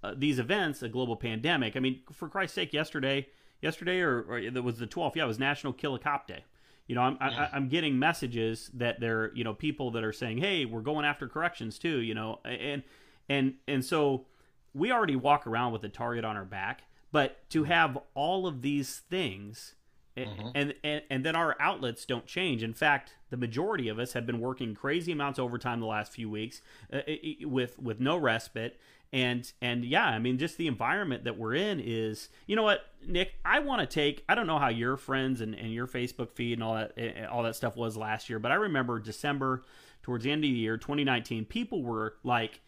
uh, 0.03 0.13
these 0.17 0.37
events, 0.39 0.81
a 0.83 0.89
global 0.89 1.15
pandemic. 1.15 1.75
I 1.75 1.79
mean, 1.79 2.01
for 2.11 2.29
Christ's 2.29 2.55
sake, 2.55 2.73
yesterday, 2.73 3.27
yesterday 3.63 3.99
or, 4.01 4.21
or 4.21 4.37
it 4.37 4.63
was 4.63 4.77
the 4.77 4.85
12th. 4.85 5.15
Yeah, 5.15 5.23
it 5.23 5.27
was 5.27 5.39
National 5.39 5.73
Kill 5.73 5.95
a 5.95 5.99
Cop 5.99 6.27
Day. 6.27 6.43
You 6.85 6.95
know, 6.95 7.01
I'm 7.01 7.17
I, 7.19 7.49
I'm 7.53 7.69
getting 7.69 7.97
messages 7.97 8.69
that 8.75 8.99
there, 8.99 9.31
you 9.33 9.43
know, 9.43 9.53
people 9.53 9.89
that 9.91 10.03
are 10.03 10.11
saying, 10.13 10.39
"Hey, 10.39 10.65
we're 10.65 10.81
going 10.81 11.05
after 11.05 11.27
corrections 11.29 11.79
too." 11.79 11.99
You 12.01 12.13
know, 12.13 12.39
and 12.45 12.83
and 13.29 13.53
and 13.67 13.83
so 13.85 14.25
we 14.73 14.91
already 14.91 15.15
walk 15.15 15.47
around 15.47 15.71
with 15.71 15.83
a 15.85 15.89
target 15.89 16.25
on 16.25 16.35
our 16.35 16.43
back, 16.45 16.83
but 17.13 17.49
to 17.51 17.63
have 17.63 17.97
all 18.15 18.45
of 18.45 18.61
these 18.61 18.99
things. 19.09 19.75
a- 20.17 20.27
And, 20.55 20.73
and 20.83 21.01
and 21.09 21.25
then 21.25 21.35
our 21.37 21.55
outlets 21.59 22.05
don't 22.05 22.25
change. 22.27 22.61
In 22.63 22.73
fact, 22.73 23.13
the 23.29 23.37
majority 23.37 23.87
of 23.87 23.97
us 23.97 24.11
have 24.13 24.25
been 24.25 24.39
working 24.41 24.75
crazy 24.75 25.11
amounts 25.13 25.39
of 25.39 25.45
overtime 25.45 25.79
the 25.79 25.85
last 25.87 26.11
few 26.11 26.29
weeks, 26.29 26.61
uh, 26.91 26.99
with 27.43 27.79
with 27.79 27.99
no 28.01 28.17
respite. 28.17 28.77
And 29.13 29.49
and 29.61 29.85
yeah, 29.85 30.07
I 30.07 30.17
mean, 30.17 30.39
just 30.39 30.57
the 30.57 30.67
environment 30.67 31.25
that 31.25 31.37
we're 31.37 31.53
in 31.53 31.79
is, 31.79 32.29
you 32.47 32.55
know 32.55 32.63
what, 32.63 32.81
Nick, 33.07 33.35
I 33.45 33.59
want 33.59 33.79
to 33.81 33.85
take. 33.85 34.25
I 34.27 34.33
don't 34.33 34.47
know 34.47 34.57
how 34.57 34.69
your 34.69 34.97
friends 34.97 35.39
and, 35.39 35.53
and 35.53 35.71
your 35.71 35.87
Facebook 35.87 36.31
feed 36.31 36.53
and 36.53 36.63
all 36.63 36.73
that 36.73 36.93
eh, 36.97 37.25
all 37.25 37.43
that 37.43 37.55
stuff 37.55 37.77
was 37.77 37.95
last 37.95 38.27
year, 38.27 38.39
but 38.39 38.51
I 38.51 38.55
remember 38.55 38.99
December 38.99 39.61
towards 40.01 40.23
the 40.23 40.31
end 40.31 40.43
of 40.43 40.49
the 40.49 40.57
year, 40.57 40.77
2019, 40.77 41.45
people 41.45 41.83
were 41.83 42.15
like, 42.23 42.59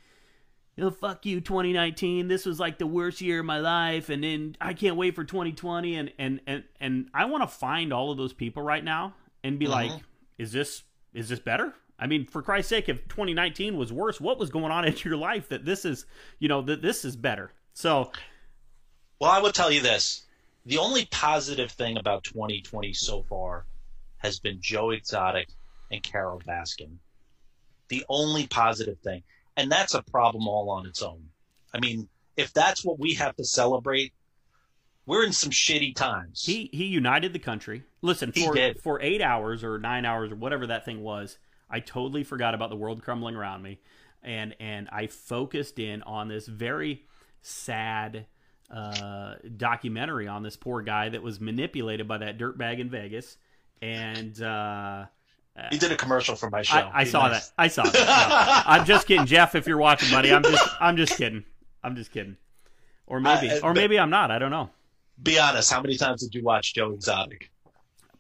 oh, 0.80 0.92
fuck 0.92 1.26
you 1.26 1.40
2019 1.40 2.28
this 2.28 2.46
was 2.46 2.60
like 2.60 2.78
the 2.80 2.88
worst 2.88 3.22
year 3.22 3.40
of 3.40 3.46
my 3.46 3.60
life 3.60 4.10
and 4.10 4.26
then 4.26 4.58
i 4.60 4.74
can't 4.74 4.98
wait 4.98 5.16
for 5.16 5.24
2020 5.24 5.96
and 5.96 6.12
and 6.20 6.42
and, 6.46 6.64
and 6.82 7.08
i 7.14 7.24
want 7.24 7.42
to 7.42 7.48
find 7.48 7.94
all 7.94 8.12
of 8.12 8.18
those 8.18 8.34
people 8.34 8.62
right 8.62 8.84
now 8.84 9.14
and 9.42 9.58
be 9.58 9.68
like 9.68 9.90
is 10.38 10.52
this 10.52 10.84
is 11.14 11.30
this 11.30 11.40
better 11.40 11.74
i 12.00 12.08
mean 12.08 12.26
for 12.26 12.42
christ's 12.42 12.70
sake 12.70 12.90
if 12.90 13.08
2019 13.08 13.78
was 13.78 13.92
worse 13.94 14.20
what 14.22 14.38
was 14.38 14.50
going 14.50 14.72
on 14.72 14.86
in 14.86 14.96
your 15.04 15.18
life 15.18 15.50
that 15.50 15.66
this 15.66 15.86
is 15.86 16.06
you 16.40 16.48
know 16.48 16.62
that 16.62 16.82
this 16.82 17.06
is 17.06 17.16
better 17.16 17.52
so 17.74 18.12
Well, 19.20 19.32
I 19.32 19.40
will 19.40 19.52
tell 19.52 19.72
you 19.72 19.82
this. 19.82 20.26
The 20.66 20.78
only 20.78 21.06
positive 21.06 21.72
thing 21.72 21.98
about 21.98 22.24
2020 22.24 22.94
so 22.94 23.24
far 23.24 23.66
has 24.18 24.40
been 24.40 24.58
Joe 24.62 24.92
Exotic 24.92 25.48
and 25.92 26.02
Carole 26.02 26.42
Baskin. 26.48 26.98
The 27.90 28.04
only 28.10 28.48
positive 28.48 28.98
thing. 29.00 29.24
And 29.58 29.72
that's 29.72 29.94
a 29.94 30.02
problem 30.02 30.48
all 30.48 30.70
on 30.70 30.86
its 30.86 31.02
own. 31.02 31.30
I 31.74 31.80
mean, 31.80 32.08
if 32.36 32.52
that's 32.54 32.84
what 32.84 33.00
we 33.00 33.14
have 33.16 33.36
to 33.36 33.44
celebrate, 33.46 34.14
we're 35.06 35.24
in 35.26 35.34
some 35.34 35.52
shitty 35.52 35.96
times. 35.96 36.44
he 36.44 36.70
he 36.74 36.86
united 36.86 37.32
the 37.32 37.40
country 37.40 37.84
listen 38.02 38.32
for 38.32 38.56
for 38.82 39.00
eight 39.02 39.22
hours 39.22 39.64
or 39.64 39.78
nine 39.78 40.04
hours 40.04 40.32
or 40.32 40.36
whatever 40.36 40.66
that 40.68 40.84
thing 40.84 41.02
was 41.04 41.38
i 41.70 41.80
totally 41.80 42.24
forgot 42.24 42.54
about 42.54 42.70
the 42.70 42.76
world 42.76 43.04
crumbling 43.04 43.36
around 43.36 43.62
me. 43.62 43.80
And 44.24 44.56
and 44.60 44.90
i 44.92 45.08
focused 45.08 45.80
in 45.80 46.02
on 46.04 46.28
this 46.28 46.48
very 46.48 47.04
sad 47.42 48.26
uh, 48.72 49.36
documentary 49.58 50.28
on 50.28 50.44
this 50.44 50.56
poor 50.56 50.82
guy 50.82 51.10
that 51.10 51.22
was 51.22 51.40
manipulated 51.40 52.08
by 52.08 52.18
that 52.18 52.38
dirtbag 52.38 52.80
in 52.80 52.90
vegas. 52.90 53.38
And 53.82 54.42
uh, 54.42 55.06
he 55.70 55.78
did 55.78 55.92
a 55.92 55.96
commercial 55.96 56.36
for 56.36 56.50
my 56.50 56.64
show. 56.64 56.78
I, 56.78 57.02
I 57.02 57.04
saw 57.04 57.28
nice. 57.28 57.50
that. 57.50 57.54
I 57.58 57.68
saw 57.68 57.84
that. 57.84 57.94
No, 57.94 58.72
i'm 58.74 58.86
just 58.86 59.08
kidding 59.08 59.26
jeff 59.26 59.56
if 59.56 59.68
you're 59.68 59.78
watching 59.78 60.10
buddy. 60.10 60.34
I'm 60.34 60.44
just 60.44 60.68
i'm 60.80 60.98
just 60.98 61.18
kidding. 61.18 61.44
I'm 61.84 61.96
just 61.96 62.12
kidding. 62.12 62.38
Or 63.08 63.20
maybe 63.20 63.50
Uh, 63.52 63.60
or 63.62 63.74
maybe 63.74 64.00
i'm 64.00 64.10
not. 64.10 64.32
I 64.32 64.40
don't 64.40 64.52
know. 64.52 64.70
Be 65.22 65.40
honest, 65.40 65.72
how 65.72 65.82
many 65.82 65.96
times 65.96 66.22
did 66.22 66.36
you 66.36 66.44
watch 66.44 66.74
Joe 66.74 66.92
Exotic? 66.92 67.52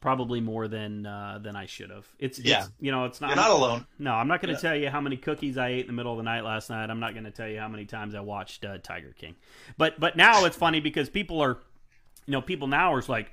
Probably 0.06 0.40
more 0.40 0.68
than 0.68 1.04
uh, 1.08 1.40
than 1.42 1.56
I 1.56 1.66
should 1.66 1.90
have. 1.90 2.06
It's, 2.20 2.38
Yeah. 2.38 2.60
it's 2.60 2.70
you 2.80 2.92
know 2.92 3.06
it's 3.06 3.20
not. 3.22 3.30
You're 3.30 3.38
not 3.38 3.50
alone. 3.50 3.88
No, 3.98 4.12
I'm 4.14 4.28
not 4.28 4.40
going 4.40 4.54
to 4.56 4.62
Yeah. 4.62 4.70
tell 4.70 4.76
you 4.80 4.90
how 4.92 5.02
many 5.02 5.18
cookies 5.18 5.58
I 5.58 5.70
ate 5.70 5.80
in 5.82 5.88
the 5.88 5.94
middle 5.94 6.12
of 6.12 6.18
the 6.18 6.24
night 6.24 6.44
last 6.44 6.70
night. 6.70 6.92
I'm 6.92 7.00
not 7.00 7.14
going 7.14 7.24
to 7.24 7.32
tell 7.32 7.48
you 7.48 7.60
how 7.60 7.68
many 7.68 7.86
times 7.86 8.14
I 8.14 8.20
watched 8.20 8.64
uh, 8.66 8.78
Tiger 8.78 9.14
King. 9.18 9.34
But 9.80 10.00
but 10.00 10.16
now 10.16 10.46
it's 10.46 10.56
funny 10.56 10.80
because 10.80 11.10
people 11.10 11.42
are, 11.42 11.58
you 12.28 12.34
know, 12.34 12.42
people 12.42 12.68
now 12.68 12.94
are 12.94 13.02
like, 13.08 13.32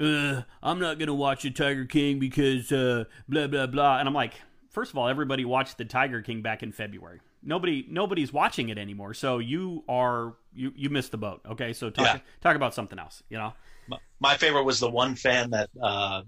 uh, 0.00 0.40
I'm 0.62 0.80
not 0.80 0.98
going 0.98 1.08
to 1.08 1.14
watch 1.14 1.42
the 1.42 1.50
Tiger 1.50 1.84
King 1.84 2.18
because 2.18 2.72
uh, 2.72 3.04
blah 3.28 3.46
blah 3.46 3.66
blah. 3.66 3.98
And 3.98 4.08
I'm 4.08 4.14
like, 4.14 4.32
first 4.70 4.92
of 4.92 4.96
all, 4.98 5.08
everybody 5.08 5.44
watched 5.44 5.76
the 5.76 5.84
Tiger 5.84 6.22
King 6.22 6.40
back 6.40 6.62
in 6.62 6.72
February. 6.72 7.20
Nobody 7.42 7.84
nobody's 7.90 8.32
watching 8.32 8.70
it 8.70 8.78
anymore. 8.78 9.12
So 9.12 9.40
you 9.40 9.84
are 9.90 10.36
you 10.54 10.72
you 10.74 10.88
missed 10.88 11.10
the 11.10 11.18
boat. 11.18 11.42
Okay, 11.50 11.74
so 11.74 11.90
talk 11.90 12.06
Yeah. 12.06 12.20
talk 12.40 12.56
about 12.56 12.72
something 12.72 12.98
else. 12.98 13.22
You 13.28 13.36
know. 13.36 13.52
My- 13.88 13.98
My 14.20 14.36
favorite 14.36 14.64
was 14.64 14.80
the 14.80 14.90
one 14.90 15.14
fan 15.14 15.50
that 15.50 15.70
uh, 15.80 16.22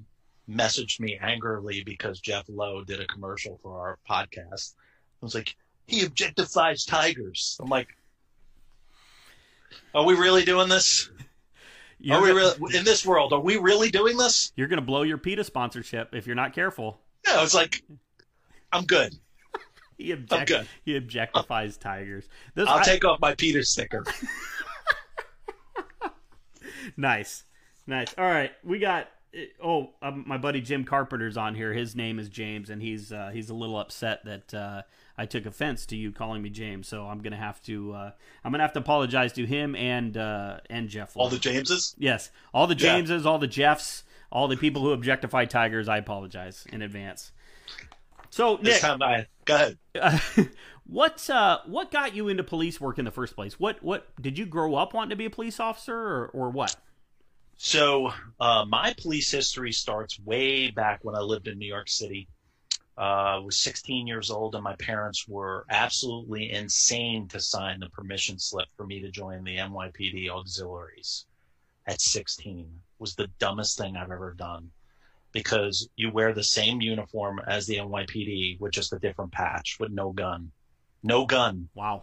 messaged 0.49 1.01
me 1.01 1.19
angrily 1.21 1.83
because 1.85 2.21
Jeff 2.21 2.45
Lowe 2.49 2.85
did 2.85 3.01
a 3.01 3.07
commercial 3.07 3.59
for 3.63 3.79
our 3.81 3.99
podcast. 4.09 4.75
I 5.23 5.25
was 5.25 5.35
like, 5.35 5.57
he 5.87 6.03
objectifies 6.03 6.87
tigers. 6.87 7.57
I'm 7.61 7.69
like, 7.69 7.89
are 9.95 10.05
we 10.05 10.15
really 10.15 10.45
doing 10.45 10.69
this? 10.69 11.11
You're 11.99 12.17
Are 12.19 12.23
we 12.23 12.29
gonna- 12.29 12.55
really 12.61 12.77
in 12.79 12.85
this 12.85 13.07
world? 13.07 13.33
Are 13.33 13.41
we 13.41 13.57
really 13.57 13.91
doing 13.91 14.17
this? 14.17 14.53
You're 14.57 14.69
going 14.69 14.81
to 14.81 14.85
blow 14.87 15.03
your 15.03 15.17
PETA 15.19 15.45
sponsorship 15.45 16.15
if 16.15 16.27
you're 16.27 16.37
not 16.37 16.53
careful. 16.53 17.01
Yeah, 17.27 17.43
it's 17.43 17.55
like, 17.55 17.83
I'm 18.73 18.85
good. 18.85 19.15
He, 19.99 20.13
object- 20.13 20.49
good. 20.49 20.69
he 20.85 21.01
objectifies 21.01 21.81
tigers. 21.81 22.29
This, 22.55 22.69
I'll 22.69 22.81
I- 22.81 22.85
take 22.85 23.07
off 23.07 23.19
my 23.19 23.35
PETA 23.35 23.65
sticker. 23.65 24.05
nice, 26.97 27.45
nice. 27.87 28.15
All 28.19 28.25
right, 28.25 28.53
we 28.65 28.79
got. 28.79 29.09
Oh, 29.63 29.91
um, 30.01 30.25
my 30.27 30.39
buddy 30.39 30.63
Jim 30.63 30.85
Carpenter's 30.85 31.37
on 31.37 31.55
here. 31.55 31.73
His 31.75 31.95
name 31.95 32.19
is 32.19 32.31
James, 32.31 32.71
and 32.71 32.81
he's 32.81 33.13
uh, 33.13 33.31
he's 33.35 33.51
a 33.51 33.55
little 33.55 33.79
upset 33.79 34.25
that 34.25 34.55
uh, 34.55 34.83
I 35.19 35.27
took 35.27 35.45
offense 35.45 35.85
to 35.87 35.97
you 35.97 36.11
calling 36.11 36.41
me 36.41 36.49
James. 36.49 36.89
So 36.89 37.05
I'm 37.07 37.19
gonna 37.21 37.37
have 37.37 37.61
to 37.65 37.93
uh, 37.93 38.11
I'm 38.45 38.51
gonna 38.53 38.63
have 38.65 38.73
to 38.75 38.79
apologize 38.79 39.35
to 39.35 39.45
him 39.45 39.77
and 39.77 40.17
uh, 40.17 40.61
and 40.71 40.89
Jeff. 40.89 41.15
All 41.17 41.29
the 41.29 41.39
Jameses. 41.39 41.95
yes, 41.99 42.31
all 42.55 42.67
the 42.67 42.75
Yeah. 42.75 42.95
Jameses, 42.97 43.27
all 43.27 43.39
the 43.39 43.47
Jeffs, 43.47 44.05
all 44.33 44.49
the 44.49 44.57
people 44.57 44.81
who 44.81 44.93
objectify 44.93 45.45
tigers. 45.45 45.87
I 45.87 45.99
apologize 45.99 46.65
in 46.73 46.81
advance. 46.81 47.33
So 48.31 48.57
This 48.57 48.75
Nick, 48.75 48.81
time 48.83 49.03
I 49.03 49.27
go 49.45 49.75
ahead. 49.95 50.51
what 50.89 51.29
uh, 51.31 51.59
what 51.67 51.91
got 51.91 52.15
you 52.15 52.29
into 52.29 52.45
police 52.45 52.81
work 52.81 52.99
in 52.99 53.05
the 53.05 53.11
first 53.11 53.35
place? 53.35 53.59
What 53.61 53.83
what 53.83 54.09
did 54.21 54.39
you 54.39 54.47
grow 54.47 54.75
up 54.77 54.95
wanting 54.95 55.11
to 55.11 55.17
be 55.17 55.27
a 55.27 55.31
police 55.31 55.61
officer 55.61 55.97
or, 55.97 56.27
or 56.29 56.51
what? 56.51 56.77
So 57.57 58.13
uh, 58.41 58.65
my 58.67 58.95
police 59.01 59.31
history 59.31 59.73
starts 59.73 60.19
way 60.21 60.71
back 60.71 61.01
when 61.05 61.15
I 61.15 61.21
lived 61.21 61.49
in 61.49 61.59
New 61.59 61.67
York 61.67 61.89
City. 61.89 62.29
Uh, 62.99 63.01
I 63.01 63.39
was 63.39 63.59
16 63.59 64.07
years 64.07 64.31
old, 64.31 64.55
and 64.55 64.65
my 64.65 64.77
parents 64.77 65.27
were 65.29 65.67
absolutely 65.71 66.51
insane 66.53 67.29
to 67.29 67.41
sign 67.41 67.81
the 67.81 67.91
permission 67.91 68.39
slip 68.39 68.69
for 68.77 68.87
me 68.87 69.01
to 69.01 69.11
join 69.11 69.45
the 69.45 69.57
NYPD 69.59 70.31
auxiliaries 70.31 71.27
at 71.87 72.01
16. 72.01 72.81
Was 72.99 73.15
the 73.15 73.29
dumbest 73.39 73.79
thing 73.79 73.97
I've 73.97 74.11
ever 74.11 74.35
done. 74.35 74.71
because 75.33 75.89
you 75.97 76.11
wear 76.11 76.33
the 76.33 76.43
same 76.43 76.81
uniform 76.81 77.41
as 77.47 77.67
the 77.67 77.77
NYPD 77.77 78.59
with 78.61 78.73
just 78.73 78.93
a 78.93 78.99
different 78.99 79.33
patch 79.33 79.77
with 79.79 79.91
no 79.93 80.13
gun. 80.13 80.51
No 81.07 81.25
gun, 81.25 81.69
Wow. 81.75 82.03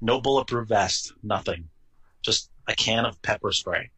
no 0.00 0.20
bulletproof 0.20 0.68
vest, 0.68 1.12
nothing. 1.22 1.68
Just 2.22 2.50
a 2.66 2.74
can 2.74 3.04
of 3.04 3.20
pepper 3.22 3.52
spray. 3.52 3.90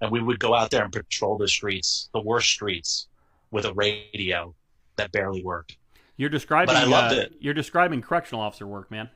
And 0.00 0.12
we 0.12 0.22
would 0.22 0.38
go 0.38 0.54
out 0.54 0.70
there 0.70 0.84
and 0.84 0.92
patrol 0.92 1.38
the 1.38 1.48
streets, 1.48 2.08
the 2.12 2.20
worst 2.20 2.50
streets, 2.50 3.08
with 3.50 3.64
a 3.64 3.72
radio 3.72 4.54
that 4.96 5.10
barely 5.10 5.42
worked. 5.42 5.76
You're 6.18 6.28
describing. 6.28 6.74
But 6.74 6.82
I 6.82 6.84
loved 6.84 7.14
uh, 7.16 7.20
it. 7.22 7.32
You're 7.40 7.54
describing 7.54 8.02
correctional 8.02 8.42
officer 8.42 8.66
work, 8.66 8.90
man. 8.90 9.08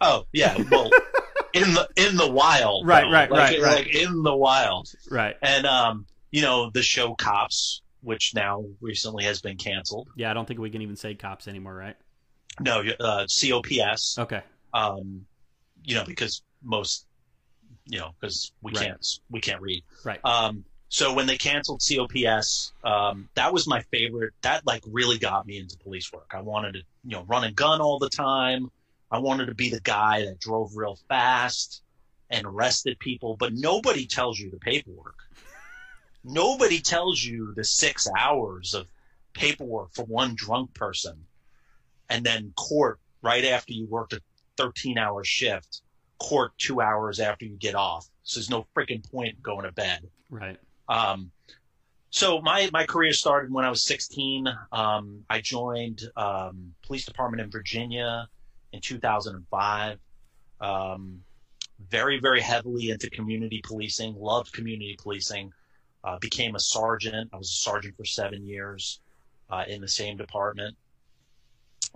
Oh 0.00 0.26
yeah, 0.32 0.56
well, 0.70 0.90
in 1.54 1.72
the 1.74 1.88
in 1.96 2.16
the 2.16 2.30
wild, 2.30 2.86
Right, 2.86 3.04
though. 3.04 3.12
right, 3.12 3.30
like, 3.30 3.40
right, 3.52 3.60
right. 3.62 3.76
like 3.86 3.94
in 3.94 4.22
the 4.22 4.34
wild. 4.34 4.90
Right. 5.10 5.36
And 5.40 5.66
um, 5.66 6.06
you 6.32 6.42
know, 6.42 6.68
the 6.70 6.82
show 6.82 7.14
Cops, 7.14 7.80
which 8.02 8.34
now 8.34 8.64
recently 8.80 9.24
has 9.24 9.40
been 9.40 9.56
canceled. 9.56 10.08
Yeah, 10.16 10.30
I 10.30 10.34
don't 10.34 10.46
think 10.48 10.58
we 10.60 10.70
can 10.70 10.82
even 10.82 10.96
say 10.96 11.14
cops 11.14 11.46
anymore, 11.48 11.74
right? 11.74 11.96
No, 12.60 12.82
uh, 13.00 13.26
COPS. 13.26 14.18
Okay. 14.18 14.42
Um, 14.72 15.26
you 15.84 15.94
know, 15.94 16.04
because 16.04 16.42
most, 16.62 17.06
you 17.86 17.98
know, 17.98 18.14
because 18.20 18.52
we 18.62 18.72
Right. 18.72 18.86
can't 18.86 19.06
we 19.30 19.40
can't 19.40 19.60
read. 19.60 19.84
Right. 20.04 20.20
Um, 20.24 20.64
so 20.88 21.12
when 21.14 21.26
they 21.26 21.36
canceled 21.36 21.82
COPS, 21.86 22.72
um, 22.84 23.28
that 23.34 23.52
was 23.52 23.66
my 23.66 23.82
favorite. 23.92 24.32
That 24.42 24.66
like 24.66 24.82
really 24.86 25.18
got 25.18 25.46
me 25.46 25.58
into 25.58 25.76
police 25.78 26.12
work. 26.12 26.30
I 26.32 26.40
wanted 26.40 26.72
to, 26.72 26.78
you 27.04 27.16
know, 27.16 27.24
run 27.24 27.44
a 27.44 27.52
gun 27.52 27.80
all 27.80 27.98
the 27.98 28.08
time. 28.08 28.70
I 29.10 29.18
wanted 29.18 29.46
to 29.46 29.54
be 29.54 29.70
the 29.70 29.80
guy 29.80 30.24
that 30.24 30.40
drove 30.40 30.76
real 30.76 30.98
fast 31.08 31.82
and 32.30 32.44
arrested 32.46 32.98
people, 32.98 33.36
but 33.36 33.52
nobody 33.52 34.06
tells 34.06 34.38
you 34.38 34.50
the 34.50 34.58
paperwork. 34.58 35.16
Nobody 36.24 36.80
tells 36.80 37.22
you 37.22 37.52
the 37.54 37.62
six 37.62 38.08
hours 38.18 38.74
of 38.74 38.88
paperwork 39.32 39.92
for 39.94 40.04
one 40.06 40.34
drunk 40.34 40.74
person 40.74 41.25
and 42.08 42.24
then 42.24 42.52
court 42.56 42.98
right 43.22 43.44
after 43.44 43.72
you 43.72 43.86
worked 43.86 44.12
a 44.12 44.20
13 44.56 44.98
hour 44.98 45.24
shift, 45.24 45.82
court 46.18 46.52
two 46.58 46.80
hours 46.80 47.20
after 47.20 47.44
you 47.44 47.56
get 47.56 47.74
off. 47.74 48.08
So 48.22 48.40
there's 48.40 48.50
no 48.50 48.66
freaking 48.76 49.08
point 49.10 49.42
going 49.42 49.64
to 49.64 49.72
bed. 49.72 50.08
Right. 50.30 50.58
Um, 50.88 51.30
so 52.10 52.40
my, 52.40 52.70
my 52.72 52.86
career 52.86 53.12
started 53.12 53.52
when 53.52 53.64
I 53.64 53.70
was 53.70 53.82
16. 53.86 54.48
Um, 54.72 55.24
I 55.28 55.40
joined 55.40 56.02
um, 56.16 56.74
police 56.82 57.04
department 57.04 57.42
in 57.42 57.50
Virginia 57.50 58.28
in 58.72 58.80
2005. 58.80 59.98
Um, 60.60 61.20
very, 61.90 62.18
very 62.18 62.40
heavily 62.40 62.90
into 62.90 63.10
community 63.10 63.60
policing, 63.62 64.14
loved 64.18 64.52
community 64.52 64.96
policing. 64.98 65.52
Uh, 66.04 66.18
became 66.20 66.54
a 66.54 66.60
sergeant. 66.60 67.28
I 67.32 67.36
was 67.36 67.48
a 67.48 67.54
sergeant 67.54 67.96
for 67.96 68.04
seven 68.04 68.46
years 68.46 69.00
uh, 69.50 69.64
in 69.66 69.80
the 69.80 69.88
same 69.88 70.16
department. 70.16 70.76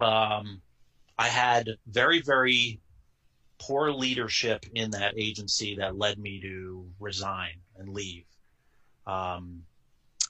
Um, 0.02 0.60
I 1.18 1.28
had 1.28 1.68
very, 1.86 2.22
very 2.22 2.80
poor 3.58 3.92
leadership 3.92 4.64
in 4.74 4.90
that 4.92 5.14
agency 5.16 5.76
that 5.76 5.96
led 5.96 6.18
me 6.18 6.40
to 6.40 6.86
resign 6.98 7.56
and 7.78 7.90
leave 7.90 8.24
um, 9.06 9.62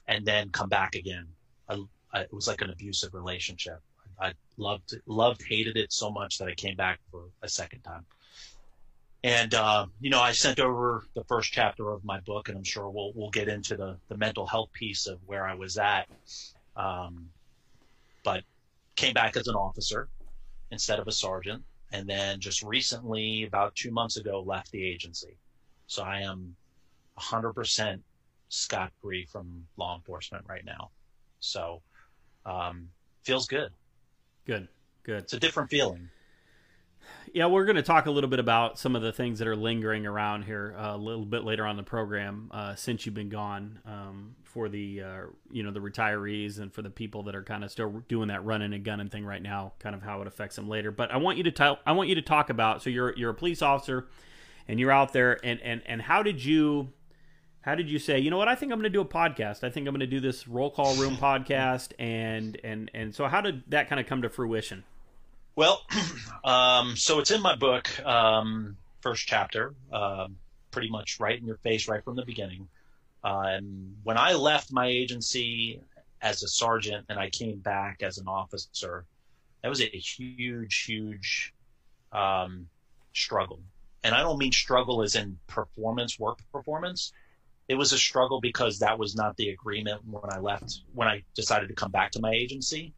and 0.07 0.25
then 0.25 0.49
come 0.49 0.69
back 0.69 0.95
again. 0.95 1.27
I, 1.69 1.81
I, 2.13 2.21
it 2.21 2.33
was 2.33 2.47
like 2.47 2.61
an 2.61 2.69
abusive 2.69 3.13
relationship. 3.13 3.79
I 4.19 4.33
loved, 4.57 4.93
loved, 5.07 5.43
hated 5.47 5.77
it 5.77 5.91
so 5.91 6.11
much 6.11 6.37
that 6.37 6.47
I 6.47 6.53
came 6.53 6.75
back 6.75 6.99
for 7.09 7.23
a 7.41 7.49
second 7.49 7.81
time. 7.81 8.05
And 9.23 9.53
uh, 9.53 9.85
you 9.99 10.09
know, 10.09 10.19
I 10.19 10.31
sent 10.31 10.59
over 10.59 11.05
the 11.13 11.23
first 11.25 11.51
chapter 11.53 11.91
of 11.91 12.03
my 12.03 12.19
book, 12.21 12.49
and 12.49 12.57
I'm 12.57 12.63
sure 12.63 12.89
we'll 12.89 13.11
we'll 13.13 13.29
get 13.29 13.47
into 13.47 13.77
the 13.77 13.97
the 14.09 14.17
mental 14.17 14.47
health 14.47 14.73
piece 14.73 15.05
of 15.05 15.19
where 15.27 15.47
I 15.47 15.53
was 15.53 15.77
at. 15.77 16.07
Um, 16.75 17.29
but 18.23 18.43
came 19.01 19.13
back 19.13 19.35
as 19.35 19.47
an 19.47 19.55
officer 19.55 20.07
instead 20.69 20.99
of 20.99 21.07
a 21.07 21.11
sergeant, 21.11 21.63
and 21.91 22.07
then 22.07 22.39
just 22.39 22.61
recently, 22.61 23.43
about 23.43 23.75
two 23.75 23.91
months 23.91 24.17
ago, 24.17 24.43
left 24.45 24.71
the 24.71 24.85
agency. 24.85 25.37
So 25.87 26.03
I 26.03 26.21
am 26.21 26.55
100% 27.19 27.99
scot 28.49 28.91
free 29.01 29.25
from 29.25 29.65
law 29.77 29.95
enforcement 29.95 30.45
right 30.47 30.63
now. 30.63 30.91
So 31.39 31.81
um, 32.45 32.89
feels 33.23 33.47
good. 33.47 33.71
Good. 34.45 34.67
Good. 35.03 35.23
It's 35.23 35.33
a 35.33 35.39
different 35.39 35.69
feeling. 35.69 36.09
Yeah, 37.33 37.47
we're 37.47 37.65
going 37.65 37.77
to 37.77 37.81
talk 37.81 38.05
a 38.05 38.11
little 38.11 38.29
bit 38.29 38.39
about 38.39 38.77
some 38.77 38.95
of 38.95 39.01
the 39.01 39.11
things 39.11 39.39
that 39.39 39.47
are 39.47 39.55
lingering 39.55 40.05
around 40.05 40.43
here 40.43 40.75
uh, 40.77 40.95
a 40.95 40.97
little 40.97 41.25
bit 41.25 41.43
later 41.43 41.65
on 41.65 41.75
the 41.75 41.83
program 41.83 42.51
uh, 42.53 42.75
since 42.75 43.05
you've 43.05 43.15
been 43.15 43.29
gone 43.29 43.79
um, 43.85 44.35
for 44.51 44.67
the 44.67 45.01
uh, 45.01 45.21
you 45.49 45.63
know 45.63 45.71
the 45.71 45.79
retirees 45.79 46.59
and 46.59 46.73
for 46.73 46.81
the 46.81 46.89
people 46.89 47.23
that 47.23 47.35
are 47.35 47.43
kind 47.43 47.63
of 47.63 47.71
still 47.71 48.03
doing 48.07 48.27
that 48.27 48.43
running 48.43 48.73
and 48.73 48.83
gunning 48.83 49.09
thing 49.09 49.25
right 49.25 49.41
now, 49.41 49.73
kind 49.79 49.95
of 49.95 50.01
how 50.01 50.21
it 50.21 50.27
affects 50.27 50.57
them 50.57 50.67
later. 50.67 50.91
But 50.91 51.11
I 51.11 51.17
want 51.17 51.37
you 51.37 51.43
to 51.45 51.51
tell 51.51 51.79
I 51.85 51.93
want 51.93 52.09
you 52.09 52.15
to 52.15 52.21
talk 52.21 52.49
about 52.49 52.81
so 52.81 52.89
you're 52.89 53.15
you're 53.17 53.31
a 53.31 53.35
police 53.35 53.61
officer 53.61 54.07
and 54.67 54.79
you're 54.79 54.91
out 54.91 55.13
there 55.13 55.39
and 55.43 55.61
and 55.61 55.81
and 55.85 56.01
how 56.01 56.21
did 56.21 56.43
you 56.43 56.89
how 57.61 57.75
did 57.75 57.89
you 57.89 57.97
say 57.97 58.19
you 58.19 58.29
know 58.29 58.37
what 58.37 58.49
I 58.49 58.55
think 58.55 58.71
I'm 58.71 58.79
going 58.79 58.91
to 58.91 58.97
do 58.97 59.01
a 59.01 59.05
podcast 59.05 59.63
I 59.63 59.69
think 59.69 59.87
I'm 59.87 59.93
going 59.93 60.01
to 60.01 60.07
do 60.07 60.19
this 60.19 60.47
roll 60.47 60.69
call 60.69 60.95
room 60.95 61.15
podcast 61.21 61.93
and 61.97 62.59
and 62.63 62.91
and 62.93 63.15
so 63.15 63.27
how 63.27 63.41
did 63.41 63.63
that 63.69 63.87
kind 63.89 63.99
of 63.99 64.05
come 64.05 64.21
to 64.23 64.29
fruition? 64.29 64.83
Well, 65.55 65.81
um, 66.43 66.95
so 66.95 67.19
it's 67.19 67.31
in 67.31 67.41
my 67.41 67.55
book, 67.55 67.87
um, 68.05 68.77
first 69.01 69.27
chapter, 69.27 69.73
um, 69.91 70.37
pretty 70.71 70.89
much 70.89 71.19
right 71.19 71.37
in 71.37 71.45
your 71.45 71.57
face, 71.57 71.87
right 71.87 72.03
from 72.03 72.15
the 72.15 72.25
beginning. 72.25 72.67
And 73.23 73.95
when 74.03 74.17
I 74.17 74.33
left 74.33 74.71
my 74.71 74.87
agency 74.87 75.81
as 76.21 76.43
a 76.43 76.47
sergeant 76.47 77.05
and 77.09 77.19
I 77.19 77.29
came 77.29 77.59
back 77.59 78.01
as 78.03 78.17
an 78.17 78.27
officer, 78.27 79.05
that 79.61 79.69
was 79.69 79.81
a 79.81 79.85
huge, 79.85 80.83
huge 80.83 81.53
um, 82.11 82.67
struggle. 83.13 83.59
And 84.03 84.15
I 84.15 84.21
don't 84.21 84.39
mean 84.39 84.51
struggle 84.51 85.03
as 85.03 85.15
in 85.15 85.37
performance, 85.47 86.19
work 86.19 86.39
performance. 86.51 87.13
It 87.67 87.75
was 87.75 87.93
a 87.93 87.97
struggle 87.97 88.41
because 88.41 88.79
that 88.79 88.97
was 88.97 89.15
not 89.15 89.37
the 89.37 89.49
agreement 89.49 90.01
when 90.09 90.31
I 90.33 90.39
left, 90.39 90.81
when 90.93 91.07
I 91.07 91.23
decided 91.35 91.69
to 91.69 91.75
come 91.75 91.91
back 91.91 92.11
to 92.11 92.19
my 92.19 92.31
agency. 92.31 92.93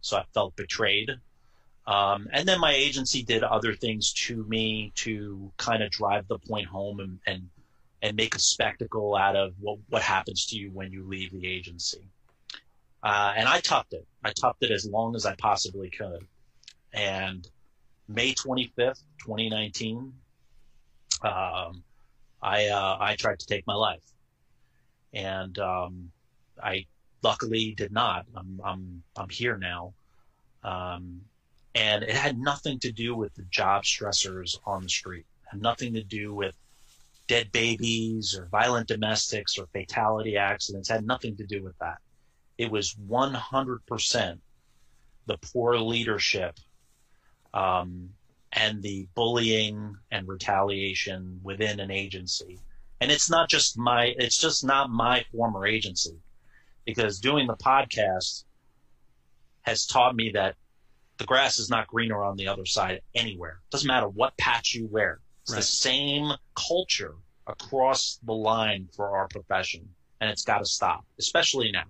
So 0.00 0.16
I 0.16 0.24
felt 0.32 0.56
betrayed. 0.56 1.10
Um, 1.86 2.28
and 2.32 2.48
then 2.48 2.58
my 2.58 2.72
agency 2.72 3.22
did 3.22 3.44
other 3.44 3.74
things 3.74 4.12
to 4.14 4.42
me 4.44 4.92
to 4.96 5.52
kind 5.56 5.82
of 5.82 5.90
drive 5.90 6.26
the 6.26 6.38
point 6.38 6.66
home 6.66 7.00
and, 7.00 7.18
and, 7.26 7.48
and 8.06 8.16
make 8.16 8.36
a 8.36 8.38
spectacle 8.38 9.16
out 9.16 9.34
of 9.34 9.52
what, 9.58 9.78
what 9.88 10.00
happens 10.00 10.46
to 10.46 10.56
you 10.56 10.70
when 10.70 10.92
you 10.92 11.04
leave 11.04 11.32
the 11.32 11.44
agency. 11.44 12.06
Uh, 13.02 13.32
and 13.36 13.48
I 13.48 13.60
toughed 13.60 13.92
it. 13.92 14.06
I 14.24 14.30
toughed 14.30 14.62
it 14.62 14.70
as 14.70 14.86
long 14.86 15.16
as 15.16 15.26
I 15.26 15.34
possibly 15.34 15.90
could. 15.90 16.24
And 16.92 17.48
May 18.08 18.32
25th, 18.32 19.02
2019, 19.24 20.12
um, 21.22 21.82
I, 22.40 22.68
uh, 22.68 22.96
I 23.00 23.16
tried 23.18 23.40
to 23.40 23.46
take 23.46 23.66
my 23.66 23.74
life 23.74 24.04
and, 25.12 25.58
um, 25.58 26.12
I 26.62 26.86
luckily 27.22 27.74
did 27.76 27.90
not. 27.90 28.26
I'm, 28.36 28.60
I'm, 28.64 29.02
I'm 29.16 29.28
here 29.28 29.58
now. 29.58 29.94
Um, 30.62 31.22
and 31.74 32.04
it 32.04 32.14
had 32.14 32.38
nothing 32.38 32.78
to 32.80 32.92
do 32.92 33.16
with 33.16 33.34
the 33.34 33.42
job 33.50 33.82
stressors 33.82 34.58
on 34.64 34.84
the 34.84 34.88
street. 34.88 35.26
It 35.42 35.48
had 35.50 35.60
nothing 35.60 35.94
to 35.94 36.04
do 36.04 36.32
with 36.32 36.54
dead 37.26 37.50
babies 37.52 38.36
or 38.38 38.46
violent 38.46 38.88
domestics 38.88 39.58
or 39.58 39.66
fatality 39.66 40.36
accidents. 40.36 40.88
Had 40.88 41.06
nothing 41.06 41.36
to 41.36 41.46
do 41.46 41.62
with 41.62 41.76
that. 41.78 41.98
It 42.58 42.70
was 42.70 42.94
100% 43.08 44.38
the 45.26 45.38
poor 45.38 45.76
leadership 45.76 46.58
um, 47.52 48.10
and 48.52 48.82
the 48.82 49.08
bullying 49.14 49.96
and 50.10 50.28
retaliation 50.28 51.40
within 51.42 51.80
an 51.80 51.90
agency. 51.90 52.58
And 53.00 53.10
it's 53.10 53.28
not 53.28 53.50
just 53.50 53.76
my, 53.76 54.14
it's 54.16 54.38
just 54.38 54.64
not 54.64 54.88
my 54.88 55.24
former 55.32 55.66
agency 55.66 56.16
because 56.86 57.18
doing 57.18 57.46
the 57.46 57.56
podcast 57.56 58.44
has 59.62 59.86
taught 59.86 60.14
me 60.14 60.30
that 60.30 60.54
the 61.18 61.24
grass 61.24 61.58
is 61.58 61.68
not 61.68 61.88
greener 61.88 62.22
on 62.22 62.36
the 62.36 62.48
other 62.48 62.64
side 62.64 63.00
anywhere. 63.14 63.58
Doesn't 63.70 63.88
matter 63.88 64.08
what 64.08 64.36
patch 64.38 64.74
you 64.74 64.86
wear. 64.86 65.20
It's 65.46 65.52
Right. 65.52 65.58
the 65.58 65.62
same 65.62 66.32
culture 66.56 67.14
across 67.46 68.18
the 68.24 68.32
line 68.32 68.88
for 68.96 69.16
our 69.16 69.28
profession, 69.28 69.94
and 70.20 70.28
it's 70.28 70.42
got 70.42 70.58
to 70.58 70.64
stop, 70.64 71.06
especially 71.20 71.70
now. 71.70 71.84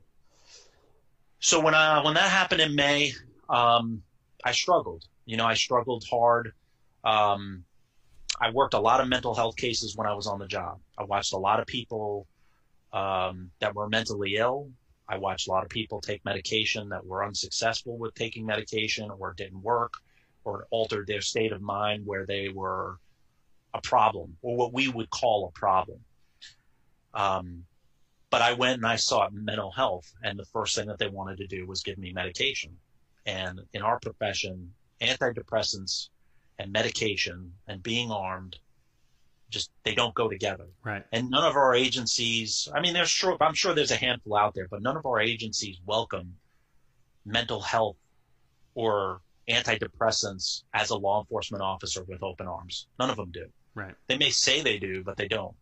So 1.41 1.61
when 1.61 1.75
I 1.75 2.05
when 2.05 2.13
that 2.15 2.31
happened 2.31 2.61
in 2.61 2.75
May, 2.75 3.15
um, 3.49 4.03
I 4.45 4.53
struggled. 4.53 5.05
You 5.25 5.39
know, 5.39 5.47
I 5.47 5.55
struggled 5.55 6.05
hard. 6.05 6.53
Um, 7.03 7.65
I 8.39 8.51
worked 8.51 8.75
a 8.75 8.79
lot 8.79 9.01
of 9.01 9.09
mental 9.09 9.35
health 9.35 9.57
cases 9.57 9.97
when 9.97 10.07
I 10.07 10.13
was 10.13 10.27
on 10.27 10.39
the 10.39 10.47
job. 10.47 10.79
I 10.99 11.05
watched 11.05 11.33
a 11.33 11.39
lot 11.39 11.59
of 11.59 11.67
people 11.67 12.27
um, 12.93 13.53
that 13.61 13.75
were 13.75 13.89
mentally 13.89 14.37
ill. 14.37 14.71
I 15.09 15.17
watched 15.17 15.49
a 15.49 15.51
lot 15.51 15.63
of 15.63 15.71
people 15.71 16.03
take 16.03 16.23
medication 16.27 16.91
that 16.91 17.07
were 17.07 17.25
unsuccessful 17.25 17.97
with 17.97 18.15
taking 18.15 18.45
medication 18.45 19.11
or 19.11 19.33
didn't 19.33 19.63
work 19.63 19.95
or 20.45 20.67
altered 20.71 21.07
their 21.07 21.23
state 21.23 21.53
of 21.53 21.63
mind 21.63 22.05
where 22.05 22.27
they 22.27 22.51
were 22.51 22.99
a 23.77 23.81
problem 23.83 24.37
or 24.43 24.57
what 24.57 24.73
we 24.73 24.89
would 24.89 25.11
call 25.11 25.47
a 25.47 25.59
problem. 25.59 25.99
Um, 27.15 27.65
but 28.31 28.43
I 28.43 28.55
went 28.55 28.79
and 28.79 28.87
I 28.87 28.97
sought 28.97 29.33
mental 29.33 29.71
health, 29.71 30.13
and 30.23 30.39
the 30.39 30.45
first 30.47 30.75
thing 30.77 30.89
that 30.89 30.99
they 30.99 31.09
wanted 31.09 31.39
to 31.39 31.47
do 31.47 31.67
was 31.67 31.83
give 31.83 31.97
me 31.97 32.13
medication. 32.13 32.77
And 33.25 33.61
in 33.73 33.83
our 33.83 33.99
profession, 34.01 34.73
antidepressants 35.01 36.09
and 36.59 36.73
medication 36.73 37.53
and 37.69 37.83
being 37.83 38.11
armed 38.11 38.59
just 39.49 39.71
they 39.85 39.95
don't 39.95 40.15
go 40.15 40.29
together. 40.29 40.67
Right. 40.83 41.05
And 41.13 41.31
none 41.31 41.45
of 41.45 41.57
our 41.57 41.75
agencies, 41.75 42.69
I 42.75 42.81
mean, 42.81 42.95
there's 42.95 43.11
sure, 43.11 43.37
I'm 43.41 43.55
sure 43.55 43.75
there's 43.75 43.93
a 43.93 43.97
handful 43.97 44.37
out 44.37 44.55
there, 44.55 44.67
but 44.69 44.83
none 44.83 44.97
of 44.97 45.07
our 45.07 45.21
agencies 45.21 45.79
welcome 45.87 46.37
mental 47.25 47.61
health 47.61 47.97
or 48.75 49.21
antidepressants 49.49 50.65
as 50.75 50.91
a 50.91 50.97
law 50.97 51.21
enforcement 51.21 51.63
officer 51.63 52.03
with 52.05 52.23
open 52.23 52.47
arms. 52.47 52.89
None 52.99 53.11
of 53.11 53.17
them 53.17 53.31
do. 53.31 53.47
Right. 53.77 53.95
They 54.07 54.17
may 54.17 54.31
say 54.31 54.63
they 54.63 54.79
do, 54.79 55.05
but 55.05 55.19
they 55.19 55.29
don't. 55.29 55.55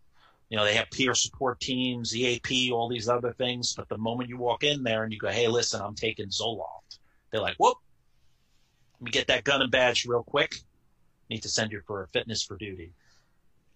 You 0.49 0.57
know, 0.57 0.65
they 0.65 0.77
have 0.77 0.89
peer 0.91 1.15
support 1.15 1.59
teams, 1.59 2.15
EAP, 2.17 2.71
all 2.71 2.89
these 2.89 3.09
other 3.09 3.33
things. 3.33 3.75
But 3.75 3.89
the 3.89 3.99
moment 3.99 4.29
you 4.29 4.39
walk 4.39 4.63
in 4.63 4.85
there 4.85 5.03
and 5.03 5.13
you 5.13 5.19
go, 5.19 5.31
hey, 5.31 5.49
listen, 5.49 5.83
I'm 5.83 5.97
taking 5.97 6.29
Zoloft, 6.29 6.99
they're 7.33 7.41
like, 7.41 7.57
whoop, 7.59 7.77
let 9.01 9.05
me 9.05 9.11
get 9.11 9.27
that 9.27 9.43
gun 9.43 9.63
and 9.63 9.71
badge 9.71 10.07
real 10.07 10.23
quick. 10.23 10.55
Need 11.29 11.43
to 11.43 11.49
send 11.49 11.73
you 11.73 11.81
for 11.87 12.05
a 12.05 12.09
fitness 12.09 12.45
for 12.45 12.57
duty. 12.57 12.93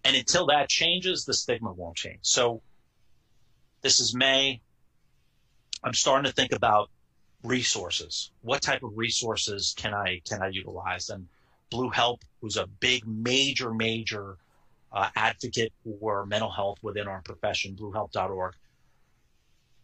And 0.05 0.15
until 0.15 0.47
that 0.47 0.69
changes, 0.69 1.25
the 1.25 1.33
stigma 1.33 1.73
won't 1.73 1.97
change. 1.97 2.19
So 2.21 2.61
this 3.81 3.99
is 3.99 4.15
May. 4.15 4.61
I'm 5.83 5.93
starting 5.93 6.29
to 6.29 6.33
think 6.33 6.53
about 6.53 6.89
resources. 7.43 8.31
What 8.41 8.61
type 8.61 8.83
of 8.83 8.91
resources 8.95 9.73
can 9.77 9.93
I 9.93 10.21
can 10.25 10.41
I 10.41 10.47
utilize? 10.47 11.09
And 11.09 11.27
Blue 11.69 11.89
Help, 11.89 12.21
who's 12.41 12.57
a 12.57 12.67
big, 12.67 13.05
major, 13.07 13.73
major 13.73 14.37
uh, 14.91 15.09
advocate 15.15 15.71
for 15.83 16.25
mental 16.25 16.49
health 16.49 16.79
within 16.81 17.07
our 17.07 17.21
profession, 17.21 17.75
BlueHelp.org. 17.75 18.55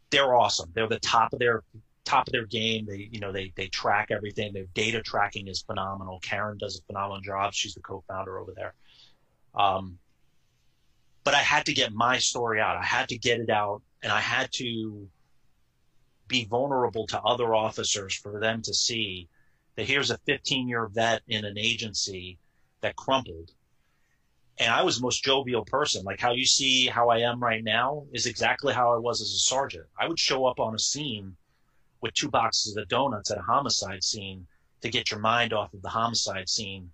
They're 0.10 0.36
awesome. 0.36 0.71
They're 0.74 0.88
the 0.88 1.00
top 1.00 1.34
of 1.34 1.39
their 1.39 1.63
top 2.06 2.28
of 2.28 2.32
their 2.32 2.45
game. 2.45 2.86
They 2.86 3.10
you 3.12 3.19
know 3.19 3.32
they 3.32 3.52
they 3.56 3.67
track 3.67 4.10
everything. 4.12 4.54
Their 4.54 4.67
data 4.74 5.02
tracking 5.02 5.48
is 5.48 5.62
phenomenal. 5.62 6.19
Karen 6.19 6.58
does 6.58 6.80
a 6.80 6.82
phenomenal 6.84 7.21
job. 7.21 7.54
She's 7.54 7.74
the 7.74 7.82
co-founder 7.82 8.38
over 8.38 8.54
there. 8.56 8.74
Um, 9.56 9.98
but 11.24 11.34
I 11.34 11.39
had 11.39 11.65
to 11.65 11.74
get 11.74 11.91
my 11.91 12.19
story 12.19 12.62
out. 12.62 12.78
I 12.78 12.84
had 12.84 13.10
to 13.10 13.17
get 13.17 13.39
it 13.39 13.50
out, 13.50 13.82
and 14.04 14.12
I 14.12 14.21
had 14.21 14.52
to 14.54 15.08
be 16.28 16.45
vulnerable 16.45 17.08
to 17.08 17.21
other 17.21 17.54
officers 17.54 18.13
for 18.13 18.39
them 18.39 18.62
to 18.63 18.74
see 18.74 19.28
that 19.75 19.88
here's 19.88 20.11
a 20.11 20.17
15 20.19 20.67
year 20.67 20.88
vet 20.88 21.21
in 21.27 21.45
an 21.45 21.57
agency 21.57 22.38
that 22.81 22.95
crumpled. 22.95 23.51
And 24.57 24.71
I 24.71 24.83
was 24.83 24.97
the 24.97 25.01
most 25.01 25.23
jovial 25.23 25.65
person. 25.65 26.03
Like 26.03 26.19
how 26.19 26.31
you 26.31 26.45
see 26.45 26.88
how 26.88 27.09
I 27.09 27.19
am 27.19 27.41
right 27.41 27.63
now 27.63 28.05
is 28.13 28.25
exactly 28.25 28.73
how 28.73 28.93
I 28.93 28.97
was 28.97 29.21
as 29.21 29.31
a 29.33 29.38
sergeant. 29.38 29.85
I 29.99 30.07
would 30.07 30.19
show 30.19 30.45
up 30.45 30.59
on 30.59 30.73
a 30.73 30.79
scene 30.79 31.35
with 32.01 32.13
two 32.13 32.29
boxes 32.29 32.77
of 32.77 32.88
donuts 32.88 33.31
at 33.31 33.38
a 33.38 33.41
homicide 33.41 34.03
scene 34.03 34.47
to 34.81 34.89
get 34.89 35.11
your 35.11 35.19
mind 35.19 35.51
off 35.51 35.73
of 35.73 35.81
the 35.81 35.89
homicide 35.89 36.47
scene 36.47 36.91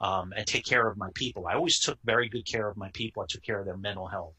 um, 0.00 0.32
and 0.36 0.46
take 0.46 0.64
care 0.64 0.86
of 0.86 0.96
my 0.96 1.08
people. 1.14 1.46
I 1.46 1.54
always 1.54 1.78
took 1.78 1.98
very 2.04 2.28
good 2.28 2.44
care 2.44 2.68
of 2.68 2.76
my 2.76 2.90
people. 2.92 3.22
I 3.22 3.26
took 3.26 3.42
care 3.42 3.58
of 3.58 3.66
their 3.66 3.76
mental 3.76 4.06
health. 4.06 4.34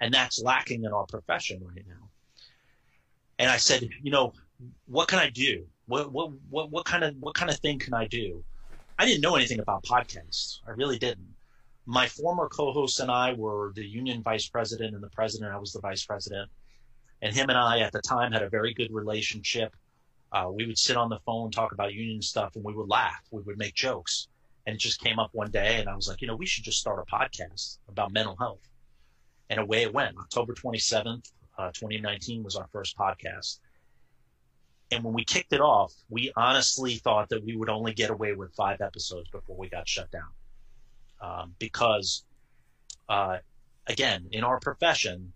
And 0.00 0.12
that's 0.12 0.42
lacking 0.42 0.84
in 0.84 0.92
our 0.92 1.06
profession 1.06 1.62
right 1.64 1.84
now. 1.88 2.08
And 3.38 3.50
I 3.50 3.56
said, 3.56 3.88
you 4.02 4.10
know, 4.10 4.32
what 4.86 5.08
can 5.08 5.18
I 5.18 5.30
do? 5.30 5.66
What, 5.92 6.10
what, 6.10 6.30
what, 6.48 6.70
what 6.70 6.84
kind 6.86 7.04
of, 7.04 7.16
what 7.20 7.34
kind 7.34 7.50
of 7.50 7.58
thing 7.58 7.78
can 7.78 7.92
I 7.92 8.06
do? 8.06 8.42
I 8.98 9.04
didn't 9.04 9.20
know 9.20 9.36
anything 9.36 9.60
about 9.60 9.84
podcasts. 9.84 10.60
I 10.66 10.70
really 10.70 10.98
didn't. 10.98 11.28
My 11.84 12.06
former 12.08 12.48
co-host 12.48 12.98
and 13.00 13.10
I 13.10 13.34
were 13.34 13.74
the 13.74 13.84
union 13.84 14.22
vice 14.22 14.48
president 14.48 14.94
and 14.94 15.04
the 15.04 15.10
president. 15.10 15.52
I 15.52 15.58
was 15.58 15.74
the 15.74 15.80
vice 15.80 16.02
president. 16.06 16.50
And 17.20 17.36
him 17.36 17.50
and 17.50 17.58
I 17.58 17.80
at 17.80 17.92
the 17.92 18.00
time 18.00 18.32
had 18.32 18.40
a 18.42 18.48
very 18.48 18.72
good 18.72 18.90
relationship. 18.90 19.76
Uh, 20.32 20.48
we 20.50 20.66
would 20.66 20.78
sit 20.78 20.96
on 20.96 21.10
the 21.10 21.18
phone, 21.26 21.50
talk 21.50 21.72
about 21.72 21.92
union 21.92 22.22
stuff, 22.22 22.56
and 22.56 22.64
we 22.64 22.72
would 22.72 22.88
laugh. 22.88 23.20
We 23.30 23.42
would 23.42 23.58
make 23.58 23.74
jokes. 23.74 24.28
And 24.64 24.76
it 24.76 24.78
just 24.78 24.98
came 24.98 25.18
up 25.18 25.28
one 25.34 25.50
day, 25.50 25.78
and 25.78 25.90
I 25.90 25.94
was 25.94 26.08
like, 26.08 26.22
you 26.22 26.26
know, 26.26 26.36
we 26.36 26.46
should 26.46 26.64
just 26.64 26.78
start 26.78 27.06
a 27.06 27.14
podcast 27.14 27.80
about 27.90 28.14
mental 28.14 28.36
health. 28.36 28.66
And 29.50 29.60
away 29.60 29.82
it 29.82 29.92
went. 29.92 30.16
October 30.16 30.54
27th, 30.54 31.30
uh, 31.58 31.70
2019 31.74 32.42
was 32.42 32.56
our 32.56 32.66
first 32.72 32.96
podcast. 32.96 33.58
And 34.92 35.02
when 35.02 35.14
we 35.14 35.24
kicked 35.24 35.54
it 35.54 35.60
off, 35.62 35.94
we 36.10 36.30
honestly 36.36 36.96
thought 36.96 37.30
that 37.30 37.42
we 37.42 37.56
would 37.56 37.70
only 37.70 37.94
get 37.94 38.10
away 38.10 38.34
with 38.34 38.54
five 38.54 38.82
episodes 38.82 39.30
before 39.30 39.56
we 39.56 39.70
got 39.70 39.88
shut 39.88 40.10
down. 40.10 40.28
Um, 41.18 41.54
because, 41.58 42.24
uh, 43.08 43.38
again, 43.86 44.28
in 44.32 44.44
our 44.44 44.60
profession, 44.60 45.32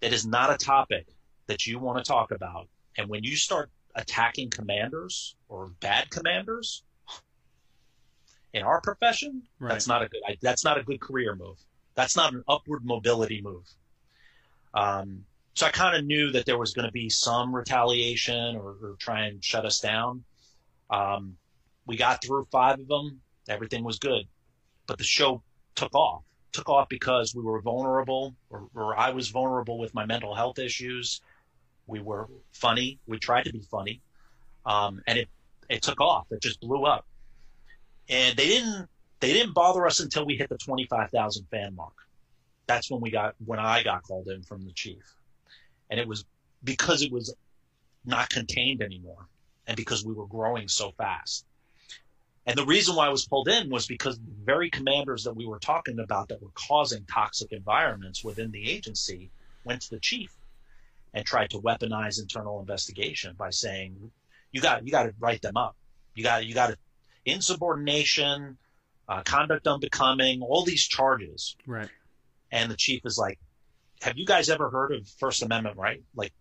that 0.00 0.12
is 0.12 0.26
not 0.26 0.52
a 0.52 0.58
topic 0.58 1.06
that 1.46 1.66
you 1.66 1.78
want 1.78 1.96
to 1.96 2.06
talk 2.06 2.30
about. 2.30 2.68
And 2.98 3.08
when 3.08 3.24
you 3.24 3.36
start 3.36 3.70
attacking 3.94 4.50
commanders 4.50 5.34
or 5.48 5.68
bad 5.80 6.10
commanders 6.10 6.82
in 8.52 8.62
our 8.62 8.82
profession, 8.82 9.44
Right. 9.58 9.70
that's 9.70 9.88
not 9.88 10.02
a 10.02 10.08
good, 10.08 10.20
that's 10.42 10.62
not 10.62 10.76
a 10.76 10.82
good 10.82 11.00
career 11.00 11.34
move. 11.34 11.58
That's 11.94 12.16
not 12.16 12.34
an 12.34 12.44
upward 12.46 12.84
mobility 12.84 13.40
move. 13.40 13.66
Um, 14.74 15.24
so 15.54 15.66
I 15.66 15.70
kind 15.70 15.96
of 15.96 16.04
knew 16.04 16.32
that 16.32 16.46
there 16.46 16.58
was 16.58 16.72
going 16.72 16.86
to 16.86 16.92
be 16.92 17.08
some 17.08 17.54
retaliation 17.54 18.56
or, 18.56 18.76
or 18.82 18.96
try 18.98 19.26
and 19.26 19.42
shut 19.42 19.64
us 19.64 19.78
down. 19.78 20.24
Um, 20.90 21.36
we 21.86 21.96
got 21.96 22.22
through 22.22 22.48
five 22.50 22.80
of 22.80 22.88
them. 22.88 23.20
Everything 23.48 23.84
was 23.84 23.98
good, 23.98 24.24
but 24.86 24.98
the 24.98 25.04
show 25.04 25.42
took 25.74 25.94
off. 25.94 26.22
Took 26.52 26.68
off 26.68 26.88
because 26.88 27.34
we 27.34 27.42
were 27.42 27.60
vulnerable, 27.60 28.34
or, 28.48 28.68
or 28.74 28.98
I 28.98 29.10
was 29.10 29.28
vulnerable 29.28 29.76
with 29.78 29.92
my 29.92 30.06
mental 30.06 30.34
health 30.34 30.58
issues. 30.58 31.20
We 31.86 32.00
were 32.00 32.28
funny. 32.52 32.98
We 33.06 33.18
tried 33.18 33.44
to 33.44 33.52
be 33.52 33.60
funny, 33.70 34.00
um, 34.64 35.02
and 35.06 35.18
it 35.18 35.28
it 35.68 35.82
took 35.82 36.00
off. 36.00 36.26
It 36.30 36.40
just 36.40 36.60
blew 36.60 36.84
up, 36.84 37.06
and 38.08 38.36
they 38.36 38.46
didn't 38.46 38.88
they 39.18 39.32
didn't 39.32 39.52
bother 39.52 39.84
us 39.84 39.98
until 39.98 40.24
we 40.24 40.36
hit 40.36 40.48
the 40.48 40.56
twenty 40.56 40.86
five 40.86 41.10
thousand 41.10 41.46
fan 41.50 41.74
mark. 41.74 41.94
That's 42.66 42.88
when 42.88 43.00
we 43.00 43.10
got 43.10 43.34
when 43.44 43.58
I 43.58 43.82
got 43.82 44.04
called 44.04 44.28
in 44.28 44.42
from 44.44 44.64
the 44.64 44.72
chief 44.72 45.02
and 45.90 46.00
it 46.00 46.08
was 46.08 46.24
because 46.62 47.02
it 47.02 47.12
was 47.12 47.34
not 48.04 48.28
contained 48.30 48.82
anymore 48.82 49.28
and 49.66 49.76
because 49.76 50.04
we 50.04 50.12
were 50.12 50.26
growing 50.26 50.68
so 50.68 50.92
fast. 50.92 51.44
And 52.46 52.58
the 52.58 52.66
reason 52.66 52.94
why 52.94 53.06
I 53.06 53.10
was 53.10 53.26
pulled 53.26 53.48
in 53.48 53.70
was 53.70 53.86
because 53.86 54.18
the 54.18 54.44
very 54.44 54.68
commanders 54.68 55.24
that 55.24 55.34
we 55.34 55.46
were 55.46 55.58
talking 55.58 55.98
about 55.98 56.28
that 56.28 56.42
were 56.42 56.50
causing 56.54 57.04
toxic 57.06 57.52
environments 57.52 58.22
within 58.22 58.50
the 58.50 58.70
agency 58.70 59.30
went 59.64 59.80
to 59.82 59.90
the 59.90 60.00
chief 60.00 60.34
and 61.14 61.24
tried 61.24 61.50
to 61.50 61.58
weaponize 61.58 62.20
internal 62.20 62.60
investigation 62.60 63.34
by 63.38 63.48
saying, 63.50 64.10
you 64.52 64.60
got, 64.60 64.84
you 64.84 64.90
got 64.90 65.04
to 65.04 65.14
write 65.18 65.40
them 65.40 65.56
up. 65.56 65.74
You 66.14 66.22
got, 66.22 66.44
you 66.44 66.54
got 66.54 66.68
to 66.68 66.76
insubordination, 67.24 68.58
uh, 69.08 69.22
conduct 69.22 69.66
unbecoming, 69.66 70.42
all 70.42 70.64
these 70.64 70.84
charges. 70.84 71.56
Right. 71.66 71.88
And 72.52 72.70
the 72.70 72.76
chief 72.76 73.06
is 73.06 73.16
like, 73.16 73.38
have 74.04 74.18
you 74.18 74.26
guys 74.26 74.50
ever 74.50 74.68
heard 74.68 74.92
of 74.92 75.08
First 75.18 75.42
Amendment 75.42 75.78
right? 75.78 76.02
Like, 76.14 76.34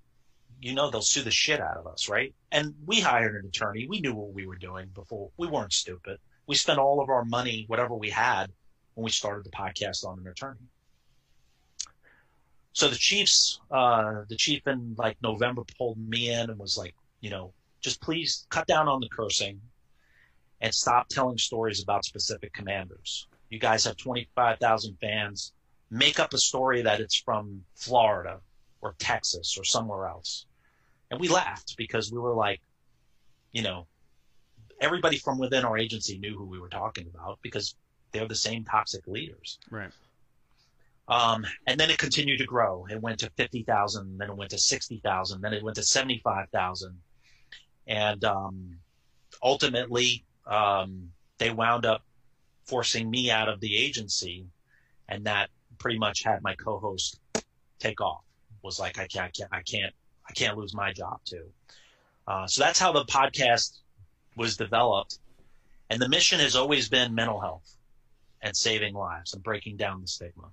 you 0.61 0.73
know, 0.73 0.91
they'll 0.91 1.01
sue 1.01 1.21
the 1.21 1.31
shit 1.31 1.61
out 1.61 1.77
of 1.77 1.87
us, 1.87 2.09
right? 2.09 2.33
And 2.51 2.75
we 2.85 2.99
hired 2.99 3.35
an 3.35 3.47
attorney. 3.47 3.87
We 3.87 4.01
knew 4.01 4.13
what 4.13 4.33
we 4.33 4.45
were 4.45 4.57
doing 4.57 4.89
before. 4.93 5.29
We 5.37 5.47
weren't 5.47 5.71
stupid. 5.71 6.19
We 6.45 6.55
spent 6.55 6.77
all 6.77 7.01
of 7.01 7.09
our 7.09 7.23
money, 7.23 7.63
whatever 7.67 7.95
we 7.95 8.09
had, 8.09 8.51
when 8.95 9.05
we 9.05 9.11
started 9.11 9.45
the 9.45 9.49
podcast 9.49 10.05
on 10.05 10.19
an 10.19 10.27
attorney. 10.27 10.67
So 12.73 12.89
the 12.89 12.97
chiefs, 12.97 13.61
uh, 13.71 14.23
the 14.27 14.35
chief 14.35 14.67
in 14.67 14.95
like 14.97 15.15
November 15.21 15.63
pulled 15.77 15.97
me 15.97 16.31
in 16.31 16.49
and 16.49 16.59
was 16.59 16.77
like, 16.77 16.95
you 17.21 17.29
know, 17.29 17.53
just 17.79 18.01
please 18.01 18.45
cut 18.49 18.67
down 18.67 18.89
on 18.89 18.99
the 18.99 19.07
cursing 19.07 19.61
and 20.59 20.73
stop 20.73 21.07
telling 21.07 21.37
stories 21.37 21.81
about 21.81 22.03
specific 22.03 22.51
commanders. 22.51 23.27
You 23.49 23.59
guys 23.59 23.85
have 23.85 23.95
25,000 23.95 24.97
fans 24.99 25.53
make 25.93 26.19
up 26.19 26.33
a 26.33 26.37
story 26.39 26.81
that 26.81 26.99
it's 26.99 27.15
from 27.15 27.63
Florida 27.75 28.39
or 28.81 28.95
Texas 28.97 29.57
or 29.57 29.63
somewhere 29.63 30.07
else. 30.07 30.45
And 31.11 31.19
we 31.19 31.27
laughed 31.27 31.75
because 31.77 32.11
we 32.11 32.17
were 32.17 32.33
like, 32.33 32.61
you 33.51 33.61
know, 33.61 33.85
everybody 34.81 35.17
from 35.17 35.37
within 35.37 35.63
our 35.63 35.77
agency 35.77 36.17
knew 36.17 36.35
who 36.35 36.45
we 36.45 36.59
were 36.59 36.69
talking 36.69 37.05
about 37.13 37.37
because 37.43 37.75
they're 38.11 38.27
the 38.27 38.35
same 38.35 38.65
toxic 38.65 39.05
leaders. 39.07 39.59
Right. 39.69 39.91
Um, 41.07 41.45
and 41.67 41.79
then 41.79 41.91
it 41.91 41.99
continued 41.99 42.39
to 42.39 42.45
grow. 42.45 42.87
It 42.89 42.99
went 42.99 43.19
to 43.19 43.29
50,000, 43.37 44.17
then 44.17 44.29
it 44.29 44.35
went 44.35 44.49
to 44.51 44.57
60,000, 44.57 45.41
then 45.41 45.53
it 45.53 45.63
went 45.63 45.75
to 45.75 45.83
75,000. 45.83 46.97
And 47.85 48.23
um, 48.25 48.77
ultimately, 49.43 50.25
um, 50.47 51.11
they 51.37 51.51
wound 51.51 51.85
up 51.85 52.01
forcing 52.65 53.11
me 53.11 53.29
out 53.29 53.49
of 53.49 53.59
the 53.59 53.77
agency. 53.77 54.47
And 55.07 55.25
that 55.25 55.49
pretty 55.77 55.97
much 55.97 56.23
had 56.23 56.41
my 56.41 56.55
co-host 56.55 57.19
take 57.79 58.01
off. 58.01 58.21
Was 58.61 58.79
like, 58.79 58.97
I 58.97 59.07
can't, 59.07 59.25
I 59.25 59.29
can't, 59.29 59.49
I 59.51 59.61
can't, 59.61 59.93
I 60.29 60.33
can't 60.33 60.57
lose 60.57 60.73
my 60.73 60.93
job 60.93 61.19
too. 61.25 61.45
Uh, 62.27 62.47
so 62.47 62.63
that's 62.63 62.79
how 62.79 62.93
the 62.93 63.03
podcast 63.05 63.79
was 64.37 64.55
developed, 64.55 65.19
and 65.89 66.01
the 66.01 66.07
mission 66.07 66.39
has 66.39 66.55
always 66.55 66.87
been 66.89 67.13
mental 67.13 67.41
health 67.41 67.75
and 68.41 68.55
saving 68.55 68.93
lives 68.93 69.33
and 69.33 69.43
breaking 69.43 69.77
down 69.77 70.01
the 70.01 70.07
stigma. 70.07 70.47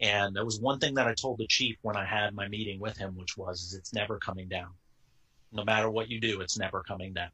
And 0.00 0.36
there 0.36 0.44
was 0.44 0.60
one 0.60 0.80
thing 0.80 0.94
that 0.94 1.06
I 1.06 1.14
told 1.14 1.38
the 1.38 1.46
chief 1.46 1.76
when 1.82 1.96
I 1.96 2.04
had 2.04 2.34
my 2.34 2.48
meeting 2.48 2.80
with 2.80 2.96
him, 2.96 3.16
which 3.16 3.36
was, 3.36 3.62
is 3.62 3.74
it's 3.74 3.92
never 3.92 4.18
coming 4.18 4.48
down. 4.48 4.68
No 5.52 5.64
matter 5.64 5.88
what 5.88 6.10
you 6.10 6.20
do, 6.20 6.40
it's 6.40 6.58
never 6.58 6.82
coming 6.82 7.14
down. 7.14 7.30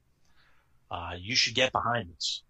Uh, 0.91 1.15
you 1.19 1.35
should 1.35 1.55
get 1.55 1.73
behind 1.73 2.11
this. 2.15 2.43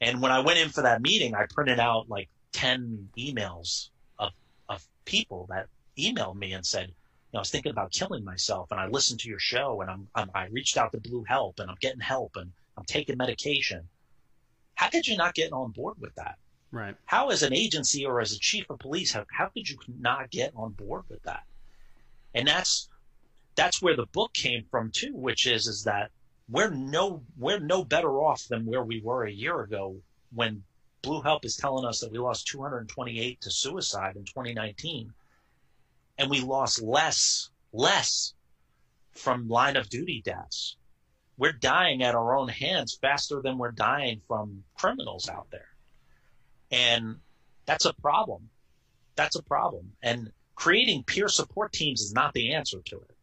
And 0.00 0.20
when 0.20 0.30
I 0.30 0.40
went 0.40 0.58
in 0.58 0.68
for 0.68 0.82
that 0.82 1.00
meeting, 1.00 1.34
I 1.34 1.46
printed 1.46 1.80
out 1.80 2.08
like 2.08 2.28
10 2.56 3.10
emails 3.18 3.90
of, 4.18 4.32
of 4.70 4.82
people 5.04 5.46
that 5.50 5.66
emailed 5.98 6.36
me 6.36 6.54
and 6.54 6.64
said, 6.64 6.88
you 6.88 6.94
know, 7.34 7.40
I 7.40 7.42
was 7.42 7.50
thinking 7.50 7.70
about 7.70 7.92
killing 7.92 8.24
myself 8.24 8.70
and 8.70 8.80
I 8.80 8.86
listened 8.86 9.20
to 9.20 9.28
your 9.28 9.38
show 9.38 9.82
and 9.82 9.90
I'm, 9.90 10.08
I'm, 10.14 10.30
I 10.34 10.46
reached 10.46 10.78
out 10.78 10.92
to 10.92 10.98
Blue 11.00 11.22
Help 11.24 11.60
and 11.60 11.70
I'm 11.70 11.76
getting 11.82 12.00
help 12.00 12.32
and 12.36 12.50
I'm 12.78 12.86
taking 12.86 13.18
medication. 13.18 13.86
How 14.74 14.88
could 14.88 15.06
you 15.06 15.18
not 15.18 15.34
get 15.34 15.52
on 15.52 15.72
board 15.72 15.96
with 16.00 16.14
that? 16.14 16.38
Right. 16.72 16.96
How, 17.04 17.28
as 17.28 17.42
an 17.42 17.52
agency 17.52 18.06
or 18.06 18.22
as 18.22 18.32
a 18.32 18.38
chief 18.38 18.70
of 18.70 18.78
police, 18.78 19.12
how, 19.12 19.26
how 19.30 19.48
could 19.48 19.68
you 19.68 19.76
not 20.00 20.30
get 20.30 20.52
on 20.56 20.72
board 20.72 21.02
with 21.10 21.22
that? 21.24 21.42
And 22.34 22.48
that's 22.48 22.88
that's 23.54 23.82
where 23.82 23.96
the 23.96 24.06
book 24.06 24.32
came 24.32 24.64
from 24.70 24.90
too, 24.92 25.12
which 25.14 25.46
is 25.46 25.66
is 25.66 25.84
that 25.84 26.10
we're 26.48 26.70
no 26.70 27.22
we're 27.36 27.60
no 27.60 27.84
better 27.84 28.18
off 28.18 28.46
than 28.48 28.64
where 28.64 28.84
we 28.84 29.02
were 29.02 29.24
a 29.24 29.32
year 29.32 29.60
ago 29.60 29.96
when 30.34 30.62
Blue 31.06 31.22
Help 31.22 31.44
is 31.44 31.56
telling 31.56 31.84
us 31.84 32.00
that 32.00 32.10
we 32.10 32.18
lost 32.18 32.48
228 32.48 33.40
to 33.42 33.50
suicide 33.52 34.16
in 34.16 34.24
2019, 34.24 35.14
and 36.18 36.28
we 36.28 36.40
lost 36.40 36.82
less 36.82 37.48
less 37.72 38.34
from 39.12 39.48
line 39.48 39.76
of 39.76 39.88
duty 39.88 40.20
deaths. 40.24 40.76
We're 41.38 41.52
dying 41.52 42.02
at 42.02 42.16
our 42.16 42.36
own 42.36 42.48
hands 42.48 42.98
faster 43.00 43.40
than 43.40 43.56
we're 43.56 43.70
dying 43.70 44.20
from 44.26 44.64
criminals 44.76 45.28
out 45.28 45.46
there. 45.52 45.68
And 46.72 47.20
that's 47.66 47.84
a 47.84 47.94
problem. 47.94 48.50
That's 49.14 49.36
a 49.36 49.44
problem. 49.44 49.92
And 50.02 50.32
creating 50.56 51.04
peer 51.04 51.28
support 51.28 51.72
teams 51.72 52.00
is 52.00 52.12
not 52.12 52.32
the 52.34 52.54
answer 52.54 52.80
to 52.84 52.96
it. 52.96 53.16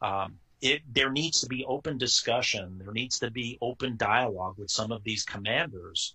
Um, 0.00 0.38
it, 0.62 0.80
there 0.90 1.10
needs 1.10 1.42
to 1.42 1.46
be 1.46 1.66
open 1.66 1.98
discussion. 1.98 2.80
There 2.82 2.92
needs 2.92 3.18
to 3.18 3.30
be 3.30 3.58
open 3.60 3.98
dialogue 3.98 4.54
with 4.56 4.70
some 4.70 4.92
of 4.92 5.04
these 5.04 5.24
commanders 5.24 6.14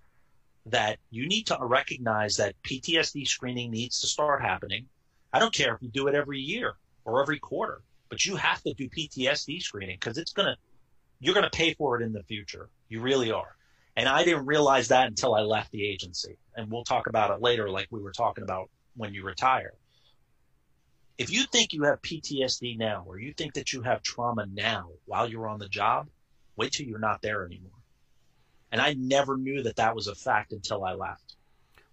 that 0.72 1.00
you 1.10 1.28
need 1.28 1.48
to 1.48 1.58
recognize 1.62 2.38
that 2.38 2.56
PTSD 2.64 3.28
screening 3.28 3.72
needs 3.72 4.02
to 4.02 4.08
start 4.08 4.42
happening. 4.42 4.86
I 5.34 5.40
don't 5.40 5.54
care 5.54 5.76
if 5.76 5.82
you 5.82 5.90
do 5.90 6.08
it 6.08 6.16
every 6.16 6.40
year 6.40 6.76
or 7.06 7.22
every 7.22 7.40
quarter, 7.40 7.82
but 8.10 8.26
you 8.26 8.36
have 8.36 8.62
to 8.64 8.74
do 8.74 8.90
PTSD 8.90 9.62
screening 9.62 9.98
because 10.00 10.18
it's 10.18 10.34
going 10.34 10.48
to, 10.48 10.58
you're 11.20 11.34
going 11.34 11.44
to 11.44 11.50
pay 11.50 11.74
for 11.74 12.00
it 12.00 12.06
in 12.06 12.14
the 12.14 12.24
future. 12.24 12.70
You 12.90 13.02
really 13.02 13.32
are. 13.32 13.56
And 13.96 14.08
I 14.08 14.24
didn't 14.24 14.46
realize 14.46 14.90
that 14.90 15.08
until 15.08 15.34
I 15.34 15.42
left 15.42 15.72
the 15.72 15.86
agency. 15.86 16.38
And 16.56 16.72
we'll 16.72 16.84
talk 16.84 17.08
about 17.08 17.32
it 17.32 17.42
later, 17.42 17.70
like 17.70 17.88
we 17.90 18.02
were 18.02 18.12
talking 18.12 18.44
about 18.44 18.70
when 18.96 19.14
you 19.14 19.24
retire. 19.24 19.74
If 21.18 21.32
you 21.32 21.46
think 21.46 21.74
you 21.74 21.84
have 21.84 22.02
PTSD 22.04 22.78
now, 22.78 23.04
or 23.08 23.18
you 23.18 23.34
think 23.34 23.56
that 23.56 23.74
you 23.74 23.82
have 23.82 24.04
trauma 24.04 24.46
now 24.46 24.90
while 25.06 25.28
you're 25.28 25.48
on 25.48 25.58
the 25.58 25.68
job, 25.68 26.10
wait 26.56 26.74
till 26.74 26.86
you're 26.86 27.00
not 27.00 27.24
there 27.24 27.44
anymore. 27.44 27.72
And 28.72 28.82
I 28.82 28.94
never 28.94 29.38
knew 29.38 29.64
that 29.64 29.78
that 29.78 29.96
was 29.96 30.08
a 30.08 30.16
fact 30.16 30.52
until 30.52 30.84
I 30.84 30.94
left. 30.94 31.36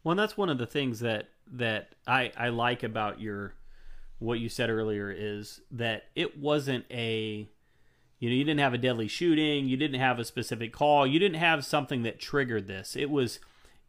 Well, 0.03 0.17
that's 0.17 0.37
one 0.37 0.51
of 0.51 0.59
the 0.59 0.67
things 0.67 1.01
that 1.01 1.29
that 1.53 1.95
I 2.07 2.33
I 2.37 2.49
like 2.49 2.83
about 2.83 3.21
your 3.21 3.55
what 4.19 4.39
you 4.39 4.49
said 4.49 4.71
earlier 4.71 5.11
is 5.11 5.61
that 5.71 6.05
it 6.15 6.39
wasn't 6.39 6.85
a 6.91 7.49
you 8.19 8.31
know 8.31 8.35
you 8.35 8.45
didn't 8.45 8.61
have 8.61 8.75
a 8.75 8.79
deadly 8.79 9.09
shooting, 9.09 9.67
you 9.67 9.77
didn't 9.77 10.01
have 10.01 10.19
a 10.19 10.25
specific 10.25 10.73
call, 10.73 11.07
you 11.07 11.19
didn't 11.19 11.39
have 11.39 11.65
something 11.65 12.03
that 12.03 12.19
triggered 12.19 12.67
this. 12.67 12.97
It 12.97 13.11
was 13.11 13.39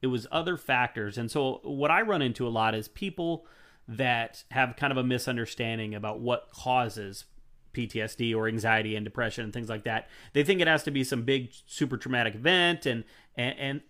it 0.02 0.08
was 0.08 0.28
other 0.32 0.58
factors. 0.58 1.18
And 1.18 1.32
so 1.32 1.62
what 1.64 1.92
I 1.92 2.02
run 2.02 2.22
into 2.22 2.48
a 2.48 2.50
lot 2.50 2.76
is 2.76 2.88
people 2.88 3.46
that 3.88 4.44
have 4.52 4.76
kind 4.76 4.92
of 4.92 4.98
a 4.98 5.04
misunderstanding 5.04 5.94
about 5.94 6.20
what 6.20 6.50
causes 6.52 7.26
PTSD 7.76 8.36
or 8.36 8.48
anxiety 8.48 8.96
and 8.96 9.04
depression 9.04 9.44
and 9.44 9.54
things 9.54 9.70
like 9.70 9.84
that. 9.84 10.10
They 10.34 10.44
think 10.44 10.62
it 10.62 10.68
has 10.68 10.84
to 10.84 10.92
be 10.92 11.04
some 11.04 11.24
big 11.24 11.50
super 11.68 11.98
traumatic 11.98 12.36
event 12.36 12.86
and 12.86 13.04
and 13.36 13.56
and, 13.60 13.82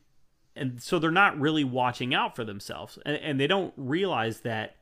and 0.56 0.82
so 0.82 1.00
they're 1.00 1.12
not 1.12 1.40
really 1.40 1.64
watching 1.64 2.14
out 2.14 2.36
for 2.36 2.44
themselves 2.44 2.98
and, 3.06 3.18
and 3.18 3.40
they 3.40 3.48
don't 3.48 3.74
realize 3.78 4.42
that 4.42 4.78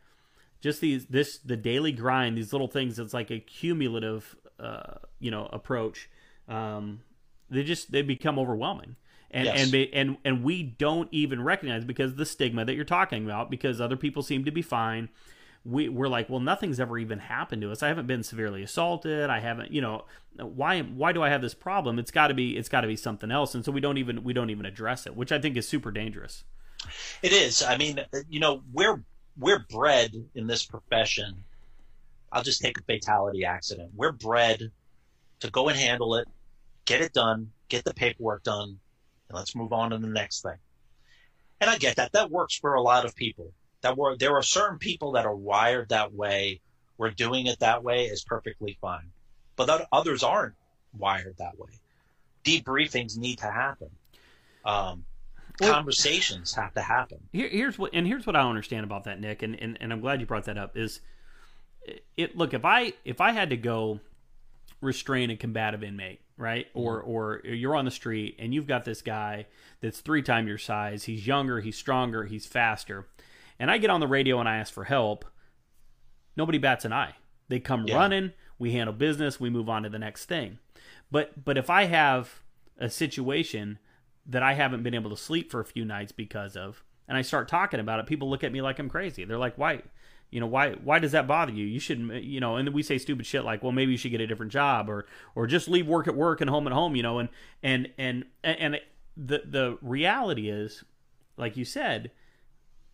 just 0.61 0.81
these 0.81 1.05
this 1.07 1.37
the 1.39 1.57
daily 1.57 1.91
grind 1.91 2.37
these 2.37 2.53
little 2.53 2.67
things 2.67 2.97
it's 2.97 3.13
like 3.13 3.29
a 3.31 3.39
cumulative 3.39 4.35
uh, 4.59 4.95
you 5.19 5.29
know 5.29 5.49
approach 5.51 6.09
um, 6.47 7.01
they 7.49 7.63
just 7.63 7.91
they 7.91 8.01
become 8.01 8.39
overwhelming 8.39 8.95
and 9.31 9.45
Yes. 9.45 9.63
and 9.63 9.71
they, 9.71 9.87
and 9.87 10.17
and 10.23 10.43
we 10.43 10.61
don't 10.61 11.09
even 11.11 11.43
recognize 11.43 11.83
because 11.83 12.11
of 12.11 12.17
the 12.17 12.25
stigma 12.25 12.63
that 12.65 12.75
you're 12.75 12.85
talking 12.85 13.25
about 13.25 13.49
because 13.49 13.81
other 13.81 13.97
people 13.97 14.21
seem 14.21 14.45
to 14.45 14.51
be 14.51 14.61
fine 14.61 15.09
we, 15.65 15.87
we're 15.87 16.09
like 16.09 16.29
well 16.29 16.41
nothing's 16.41 16.79
ever 16.79 16.97
even 16.97 17.19
happened 17.19 17.61
to 17.61 17.71
us 17.71 17.81
i 17.81 17.87
haven't 17.87 18.07
been 18.07 18.23
severely 18.23 18.63
assaulted 18.63 19.29
i 19.29 19.39
haven't 19.39 19.71
you 19.71 19.79
know 19.79 20.03
why 20.37 20.81
why 20.81 21.13
do 21.13 21.23
i 21.23 21.29
have 21.29 21.41
this 21.41 21.53
problem 21.53 21.99
it's 21.99 22.11
got 22.11 22.27
to 22.27 22.33
be 22.33 22.57
it's 22.57 22.67
got 22.69 22.81
to 22.81 22.87
be 22.87 22.97
something 22.97 23.31
else 23.31 23.55
and 23.55 23.63
so 23.63 23.71
we 23.71 23.79
don't 23.79 23.97
even 23.97 24.23
we 24.23 24.33
don't 24.33 24.49
even 24.49 24.65
address 24.65 25.05
it 25.07 25.15
which 25.15 25.31
i 25.31 25.39
think 25.39 25.55
is 25.55 25.67
super 25.67 25.91
dangerous 25.91 26.43
It 27.21 27.31
is. 27.31 27.63
I 27.63 27.77
mean, 27.77 27.99
you 28.29 28.39
know, 28.39 28.61
we're 28.73 29.01
we're 29.37 29.59
bred 29.69 30.11
in 30.35 30.47
this 30.47 30.65
profession. 30.65 31.43
I'll 32.31 32.43
just 32.43 32.61
take 32.61 32.77
a 32.77 32.83
fatality 32.83 33.45
accident. 33.45 33.91
We're 33.95 34.11
bred 34.11 34.71
to 35.39 35.51
go 35.51 35.69
and 35.69 35.77
handle 35.77 36.15
it, 36.15 36.27
get 36.85 37.01
it 37.01 37.13
done, 37.13 37.51
get 37.69 37.83
the 37.83 37.93
paperwork 37.93 38.43
done, 38.43 38.79
and 39.29 39.37
let's 39.37 39.55
move 39.55 39.71
on 39.71 39.91
to 39.91 39.97
the 39.97 40.07
next 40.07 40.41
thing. 40.41 40.57
And 41.61 41.69
I 41.69 41.77
get 41.77 41.95
that. 41.97 42.11
That 42.13 42.31
works 42.31 42.55
for 42.57 42.73
a 42.73 42.81
lot 42.81 43.05
of 43.05 43.15
people. 43.15 43.53
That 43.83 43.97
were 43.97 44.17
there 44.17 44.35
are 44.35 44.43
certain 44.43 44.79
people 44.79 45.11
that 45.13 45.25
are 45.25 45.35
wired 45.35 45.89
that 45.89 46.13
way. 46.13 46.61
Where 46.97 47.11
doing 47.11 47.47
it 47.47 47.59
that 47.59 47.83
way 47.83 48.05
is 48.05 48.23
perfectly 48.23 48.77
fine, 48.79 49.11
but 49.55 49.65
that 49.65 49.87
others 49.91 50.23
aren't 50.23 50.53
wired 50.97 51.35
that 51.37 51.57
way. 51.57 51.71
Debriefings 52.43 53.17
need 53.17 53.39
to 53.39 53.49
happen. 53.51 53.89
Um, 54.63 55.05
Well- 55.59 55.73
conversations 55.73 56.53
have 56.53 56.73
to 56.75 56.81
happen. 56.81 57.17
Here, 57.31 57.49
here's 57.49 57.77
what 57.79 57.91
and 57.93 58.05
here's 58.07 58.25
what 58.25 58.35
I 58.35 58.41
understand 58.41 58.83
about 58.83 59.05
that, 59.05 59.19
Nick, 59.19 59.41
and, 59.41 59.55
and, 59.59 59.77
and 59.81 59.91
I'm 59.91 60.01
glad 60.01 60.19
you 60.19 60.25
brought 60.27 60.45
that 60.45 60.57
up. 60.57 60.77
Is 60.77 61.01
it 62.15 62.37
look 62.37 62.53
if 62.53 62.63
I 62.63 62.93
if 63.03 63.19
I 63.19 63.31
had 63.31 63.49
to 63.49 63.57
go 63.57 63.99
restrain 64.81 65.29
a 65.29 65.35
combative 65.35 65.83
inmate, 65.83 66.21
right? 66.37 66.67
Or 66.73 67.01
or 67.01 67.41
you're 67.43 67.75
on 67.75 67.85
the 67.85 67.91
street 67.91 68.35
and 68.39 68.53
you've 68.53 68.67
got 68.67 68.85
this 68.85 69.01
guy 69.01 69.47
that's 69.81 69.99
three 69.99 70.21
times 70.21 70.47
your 70.47 70.57
size. 70.57 71.03
He's 71.05 71.25
younger, 71.25 71.59
he's 71.59 71.77
stronger, 71.77 72.25
he's 72.25 72.45
faster, 72.45 73.07
and 73.59 73.69
I 73.71 73.77
get 73.77 73.89
on 73.89 73.99
the 73.99 74.07
radio 74.07 74.39
and 74.39 74.47
I 74.49 74.57
ask 74.57 74.73
for 74.73 74.83
help. 74.85 75.25
Nobody 76.35 76.57
bats 76.57 76.85
an 76.85 76.93
eye. 76.93 77.15
They 77.49 77.59
come 77.59 77.85
Yeah. 77.87 77.95
running. 77.97 78.33
We 78.57 78.71
handle 78.71 78.93
business. 78.93 79.39
We 79.39 79.49
move 79.49 79.69
on 79.69 79.83
to 79.83 79.89
the 79.89 79.99
next 79.99 80.25
thing. 80.25 80.59
But 81.11 81.43
but 81.45 81.57
if 81.57 81.69
I 81.69 81.83
have 81.85 82.41
a 82.77 82.89
situation 82.89 83.77
that 84.25 84.41
I 84.41 84.53
haven't 84.53 84.83
been 84.83 84.93
able 84.95 85.09
to 85.11 85.17
sleep 85.17 85.51
for 85.51 85.59
a 85.59 85.65
few 85.65 85.85
nights 85.85 86.11
because 86.11 86.55
of, 86.55 86.83
and 87.07 87.17
I 87.17 87.21
start 87.21 87.47
talking 87.47 87.79
about 87.79 87.99
it, 87.99 88.07
people 88.07 88.29
look 88.29 88.43
at 88.43 88.51
me 88.51 88.61
like 88.61 88.79
I'm 88.79 88.89
crazy. 88.89 89.25
They're 89.25 89.37
like, 89.37 89.57
"Why, 89.57 89.81
you 90.31 90.39
know, 90.39 90.47
why 90.47 90.71
why 90.75 90.99
does 90.99 91.11
that 91.11 91.27
bother 91.27 91.51
you? 91.51 91.65
You 91.65 91.79
shouldn't, 91.79 92.23
you 92.23 92.39
know." 92.39 92.55
And 92.55 92.69
we 92.69 92.81
say 92.81 92.97
stupid 92.97 93.25
shit 93.25 93.43
like, 93.43 93.61
"Well, 93.61 93.71
maybe 93.73 93.91
you 93.91 93.97
should 93.97 94.11
get 94.11 94.21
a 94.21 94.27
different 94.27 94.51
job, 94.51 94.89
or 94.89 95.05
or 95.35 95.45
just 95.45 95.67
leave 95.67 95.85
work 95.87 96.07
at 96.07 96.15
work 96.15 96.41
and 96.41 96.49
home 96.49 96.65
at 96.67 96.73
home," 96.73 96.95
you 96.95 97.03
know. 97.03 97.19
And 97.19 97.29
and 97.61 97.89
and 97.97 98.25
and 98.43 98.81
the 99.17 99.43
the 99.45 99.77
reality 99.81 100.49
is, 100.49 100.83
like 101.37 101.57
you 101.57 101.65
said, 101.65 102.11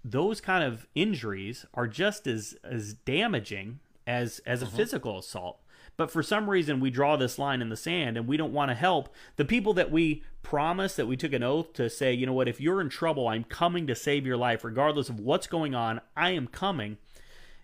those 0.03 0.41
kind 0.41 0.63
of 0.63 0.87
injuries 0.95 1.65
are 1.73 1.87
just 1.87 2.27
as 2.27 2.55
as 2.63 2.93
damaging 2.93 3.79
as 4.07 4.39
as 4.45 4.61
a 4.61 4.65
mm-hmm. 4.65 4.77
physical 4.77 5.19
assault. 5.19 5.59
But 5.97 6.11
for 6.11 6.23
some 6.23 6.49
reason 6.49 6.79
we 6.79 6.89
draw 6.89 7.17
this 7.17 7.37
line 7.37 7.61
in 7.61 7.69
the 7.69 7.77
sand 7.77 8.17
and 8.17 8.27
we 8.27 8.37
don't 8.37 8.53
want 8.53 8.69
to 8.69 8.75
help 8.75 9.13
the 9.35 9.45
people 9.45 9.73
that 9.73 9.91
we 9.91 10.23
promise 10.41 10.95
that 10.95 11.07
we 11.07 11.17
took 11.17 11.33
an 11.33 11.43
oath 11.43 11.73
to 11.73 11.89
say 11.89 12.13
you 12.13 12.25
know 12.25 12.33
what? 12.33 12.47
If 12.47 12.61
you're 12.61 12.81
in 12.81 12.89
trouble 12.89 13.27
i'm 13.27 13.43
coming 13.43 13.87
to 13.87 13.95
save 13.95 14.25
your 14.25 14.37
life 14.37 14.63
regardless 14.63 15.09
of 15.09 15.19
what's 15.19 15.47
going 15.47 15.75
on. 15.75 15.99
I 16.15 16.31
am 16.31 16.47
coming 16.47 16.97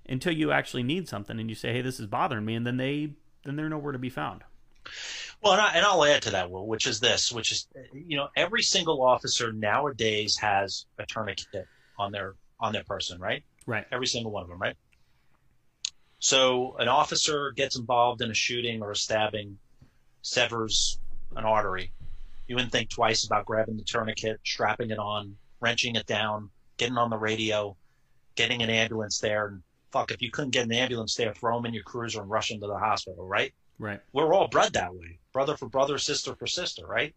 until 0.08 0.34
you 0.34 0.52
actually 0.52 0.84
need 0.84 1.08
something 1.08 1.40
and 1.40 1.50
you 1.50 1.56
say 1.56 1.72
hey 1.72 1.82
this 1.82 2.00
is 2.00 2.08
bothering 2.08 2.46
me 2.46 2.56
and 2.56 2.68
then 2.68 2.78
they 2.78 3.14
then 3.46 3.56
they're 3.56 3.70
nowhere 3.70 3.94
to 3.94 4.00
be 4.00 4.10
found. 4.10 4.44
Well, 5.42 5.54
and, 5.54 5.62
I, 5.62 5.74
and 5.74 5.86
I'll 5.86 6.04
add 6.04 6.24
to 6.24 6.32
that, 6.32 6.50
Will, 6.50 6.66
which 6.66 6.88
is 6.88 7.00
this, 7.00 7.32
which 7.32 7.52
is, 7.52 7.68
you 7.94 8.18
know, 8.18 8.30
every 8.36 8.62
single 8.62 9.02
officer 9.02 9.54
nowadays 9.54 10.38
has 10.38 10.86
a 10.98 11.06
tourniquet 11.06 11.68
on 11.98 12.12
their 12.12 12.36
on 12.60 12.74
their 12.74 12.84
person, 12.84 13.20
right? 13.20 13.44
right 13.66 13.86
Every 13.92 14.08
single 14.08 14.32
one 14.32 14.44
of 14.44 14.50
them, 14.50 14.60
right? 14.60 14.76
So 16.20 16.76
an 16.78 16.88
officer 16.88 17.52
gets 17.52 17.78
involved 17.78 18.22
in 18.22 18.32
a 18.32 18.34
shooting 18.34 18.82
or 18.82 18.92
a 18.92 18.96
stabbing, 18.96 19.58
severs 20.22 21.00
an 21.36 21.44
artery. 21.44 21.92
You 22.48 22.56
wouldn't 22.56 22.72
think 22.72 22.90
twice 22.90 23.26
about 23.26 23.46
grabbing 23.46 23.78
the 23.78 23.84
tourniquet, 23.84 24.40
strapping 24.44 24.92
it 24.92 25.00
on, 25.00 25.36
wrenching 25.60 25.96
it 25.96 26.06
down, 26.06 26.50
getting 26.78 26.98
on 26.98 27.10
the 27.10 27.18
radio, 27.18 27.76
getting 28.36 28.62
an 28.62 28.70
ambulance 28.70 29.20
there, 29.20 29.48
and 29.48 29.62
fuck, 29.92 30.12
if 30.12 30.22
you 30.22 30.32
couldn't 30.32 30.52
get 30.52 30.66
an 30.66 30.72
ambulance 30.72 31.16
there, 31.16 31.34
throw 31.34 31.58
them 31.58 31.66
in 31.66 31.74
your 31.74 31.84
cruiser 31.84 32.22
and 32.22 32.30
rush 32.30 32.50
them 32.50 32.62
to 32.62 32.68
the 32.68 32.78
hospital, 32.78 33.28
right? 33.28 33.54
right 33.80 34.00
we're 34.14 34.34
all 34.34 34.48
bred 34.48 34.74
that 34.74 34.94
way 34.94 35.20
brother 35.34 35.58
for 35.58 35.68
brother 35.68 35.98
sister 35.98 36.36
for 36.36 36.48
sister 36.48 36.86
right 36.86 37.14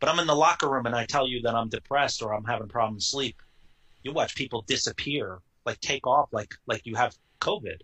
but 0.00 0.08
i'm 0.08 0.18
in 0.18 0.26
the 0.26 0.34
locker 0.34 0.68
room 0.68 0.86
and 0.86 0.94
i 0.94 1.04
tell 1.06 1.26
you 1.26 1.40
that 1.42 1.54
i'm 1.54 1.68
depressed 1.68 2.22
or 2.22 2.34
i'm 2.34 2.44
having 2.44 2.68
problems 2.68 3.06
sleep 3.06 3.40
you 4.02 4.12
watch 4.12 4.34
people 4.34 4.62
disappear 4.62 5.38
like 5.64 5.80
take 5.80 6.06
off 6.06 6.28
like 6.32 6.54
like 6.66 6.82
you 6.86 6.94
have 6.96 7.16
COVID, 7.40 7.80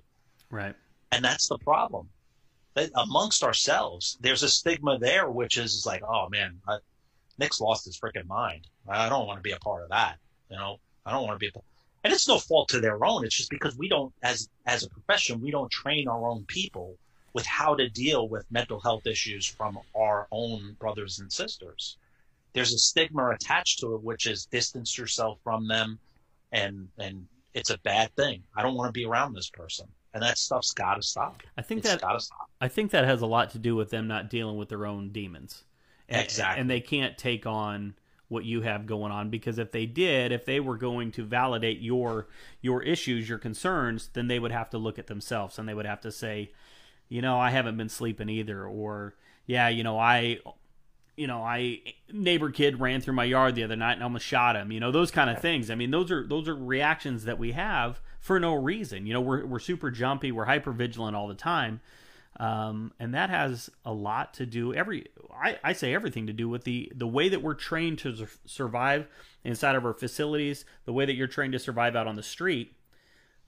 Right. 0.51 0.75
and 1.13 1.25
that's 1.25 1.49
the 1.49 1.59
problem. 1.59 2.09
That 2.75 2.91
amongst 2.97 3.45
ourselves, 3.45 4.19
there's 4.21 4.43
a 4.43 4.49
stigma 4.49 4.99
there, 4.99 5.31
which 5.31 5.59
is 5.59 5.85
like, 5.87 6.03
oh 6.03 6.29
man, 6.29 6.61
I, 6.67 6.79
Nick's 7.39 7.61
lost 7.61 7.85
his 7.85 7.99
freaking 7.99 8.27
mind. 8.27 8.67
I 8.89 9.09
don't 9.09 9.27
want 9.27 9.39
to 9.39 9.43
be 9.43 9.53
a 9.53 9.59
part 9.59 9.83
of 9.85 9.91
that. 9.91 10.17
You 10.51 10.57
know, 10.57 10.81
I 11.07 11.13
don't 11.13 11.23
want 11.27 11.35
to 11.35 11.39
be. 11.39 11.49
A, 11.55 11.61
and 12.05 12.13
it's 12.13 12.29
no 12.29 12.39
fault 12.39 12.69
to 12.71 12.81
their 12.81 13.05
own. 13.05 13.25
It's 13.25 13.37
just 13.37 13.51
because 13.51 13.77
we 13.77 13.89
don't, 13.89 14.13
as 14.23 14.49
as 14.67 14.83
a 14.83 14.89
profession, 14.89 15.41
we 15.41 15.51
don't 15.51 15.71
train 15.71 16.09
our 16.09 16.27
own 16.29 16.45
people 16.47 16.97
with 17.33 17.47
how 17.47 17.75
to 17.75 17.89
deal 17.89 18.29
with 18.29 18.51
mental 18.51 18.81
health 18.81 19.07
issues 19.07 19.45
from 19.47 19.79
our 19.95 20.27
own 20.31 20.77
brothers 20.79 21.19
and 21.19 21.33
sisters. 21.33 21.97
There's 22.55 22.73
a 22.73 22.79
stigma 22.79 23.31
attached 23.31 23.81
to 23.81 23.95
it, 23.95 24.03
which 24.03 24.27
is 24.27 24.47
distance 24.47 24.97
yourself 24.97 25.39
from 25.45 25.69
them, 25.69 25.99
and 26.53 26.89
and 26.99 27.27
it's 27.53 27.71
a 27.71 27.79
bad 27.79 28.15
thing. 28.17 28.43
I 28.57 28.63
don't 28.63 28.75
want 28.75 28.89
to 28.89 28.93
be 28.93 29.05
around 29.05 29.35
this 29.35 29.51
person, 29.51 29.87
and 30.15 30.23
that 30.23 30.39
stuff's 30.39 30.73
got 30.73 30.95
to 30.95 31.03
stop. 31.03 31.43
I 31.59 31.63
think 31.63 31.81
It's 31.81 31.89
that 31.91 32.01
got 32.01 32.13
to 32.13 32.21
stop. 32.21 32.51
I 32.61 32.69
think 32.69 32.91
that 32.93 33.05
has 33.05 33.21
a 33.23 33.27
lot 33.27 33.51
to 33.51 33.59
do 33.59 33.77
with 33.77 33.91
them 33.91 34.07
not 34.09 34.31
dealing 34.31 34.57
with 34.57 34.69
their 34.69 34.87
own 34.87 35.11
demons. 35.11 35.65
And, 36.09 36.23
Exactly. 36.23 36.61
And 36.61 36.71
they 36.71 36.81
can't 36.81 37.19
take 37.19 37.47
on 37.47 37.95
what 38.29 38.45
you 38.45 38.63
have 38.63 38.87
going 38.87 39.13
on 39.13 39.31
because 39.31 39.59
if 39.59 39.71
they 39.73 39.87
did, 39.87 40.33
if 40.33 40.45
they 40.45 40.61
were 40.61 40.77
going 40.77 41.13
to 41.13 41.25
validate 41.25 41.81
your 41.81 42.29
your 42.61 42.83
issues, 42.83 43.29
your 43.29 43.39
concerns, 43.39 44.09
then 44.13 44.29
they 44.29 44.39
would 44.39 44.53
have 44.53 44.71
to 44.71 44.79
look 44.79 44.99
at 44.99 45.07
themselves 45.07 45.59
and 45.59 45.69
they 45.69 45.75
would 45.75 45.87
have 45.87 46.01
to 46.01 46.11
say, 46.13 46.51
you 47.09 47.21
know, 47.23 47.39
I 47.39 47.51
haven't 47.51 47.77
been 47.77 47.89
sleeping 47.89 48.29
either 48.29 48.65
or 48.67 49.15
yeah, 49.47 49.69
you 49.69 49.83
know, 49.85 49.99
I 49.99 50.39
you 51.17 51.27
know, 51.27 51.43
I 51.43 51.81
neighbor 52.13 52.51
kid 52.51 52.81
ran 52.81 53.01
through 53.01 53.15
my 53.15 53.25
yard 53.25 53.55
the 53.55 53.65
other 53.65 53.77
night 53.77 53.95
and 53.95 54.03
almost 54.03 54.25
shot 54.25 54.57
him. 54.57 54.73
You 54.73 54.81
know, 54.81 54.91
those 54.91 55.11
kind 55.11 55.31
of 55.31 55.41
things. 55.41 55.71
I 55.71 55.75
mean, 55.75 55.91
those 55.91 56.11
are 56.11 56.27
those 56.27 56.49
are 56.49 56.55
reactions 56.55 57.25
that 57.25 57.39
we 57.39 57.53
have 57.53 58.01
for 58.21 58.41
no 58.41 58.55
reason. 58.55 59.07
You 59.07 59.15
know, 59.15 59.21
we're 59.21 59.45
we're 59.45 59.59
super 59.59 59.91
jumpy, 59.91 60.33
we're 60.33 60.47
hyper 60.47 60.73
vigilant 60.73 61.17
all 61.17 61.29
the 61.29 61.35
time, 61.35 61.81
um, 62.41 62.93
and 62.99 63.15
that 63.15 63.31
has 63.31 63.71
a 63.85 63.93
lot 63.93 64.35
to 64.35 64.47
do. 64.47 64.75
Every 64.75 65.07
I, 65.33 65.59
I 65.63 65.73
say 65.73 65.95
everything 65.95 66.27
to 66.27 66.33
do 66.33 66.49
with 66.49 66.65
the 66.65 66.91
the 66.95 67.07
way 67.07 67.29
that 67.29 67.43
we're 67.43 67.55
trained 67.55 67.99
to 68.01 68.27
survive 68.47 69.07
inside 69.45 69.77
of 69.77 69.85
our 69.85 69.95
facilities, 69.95 70.65
the 70.85 70.93
way 70.93 71.05
that 71.05 71.15
you're 71.15 71.27
trained 71.29 71.53
to 71.53 71.59
survive 71.59 71.95
out 71.95 72.07
on 72.07 72.17
the 72.17 72.23
street. 72.23 72.75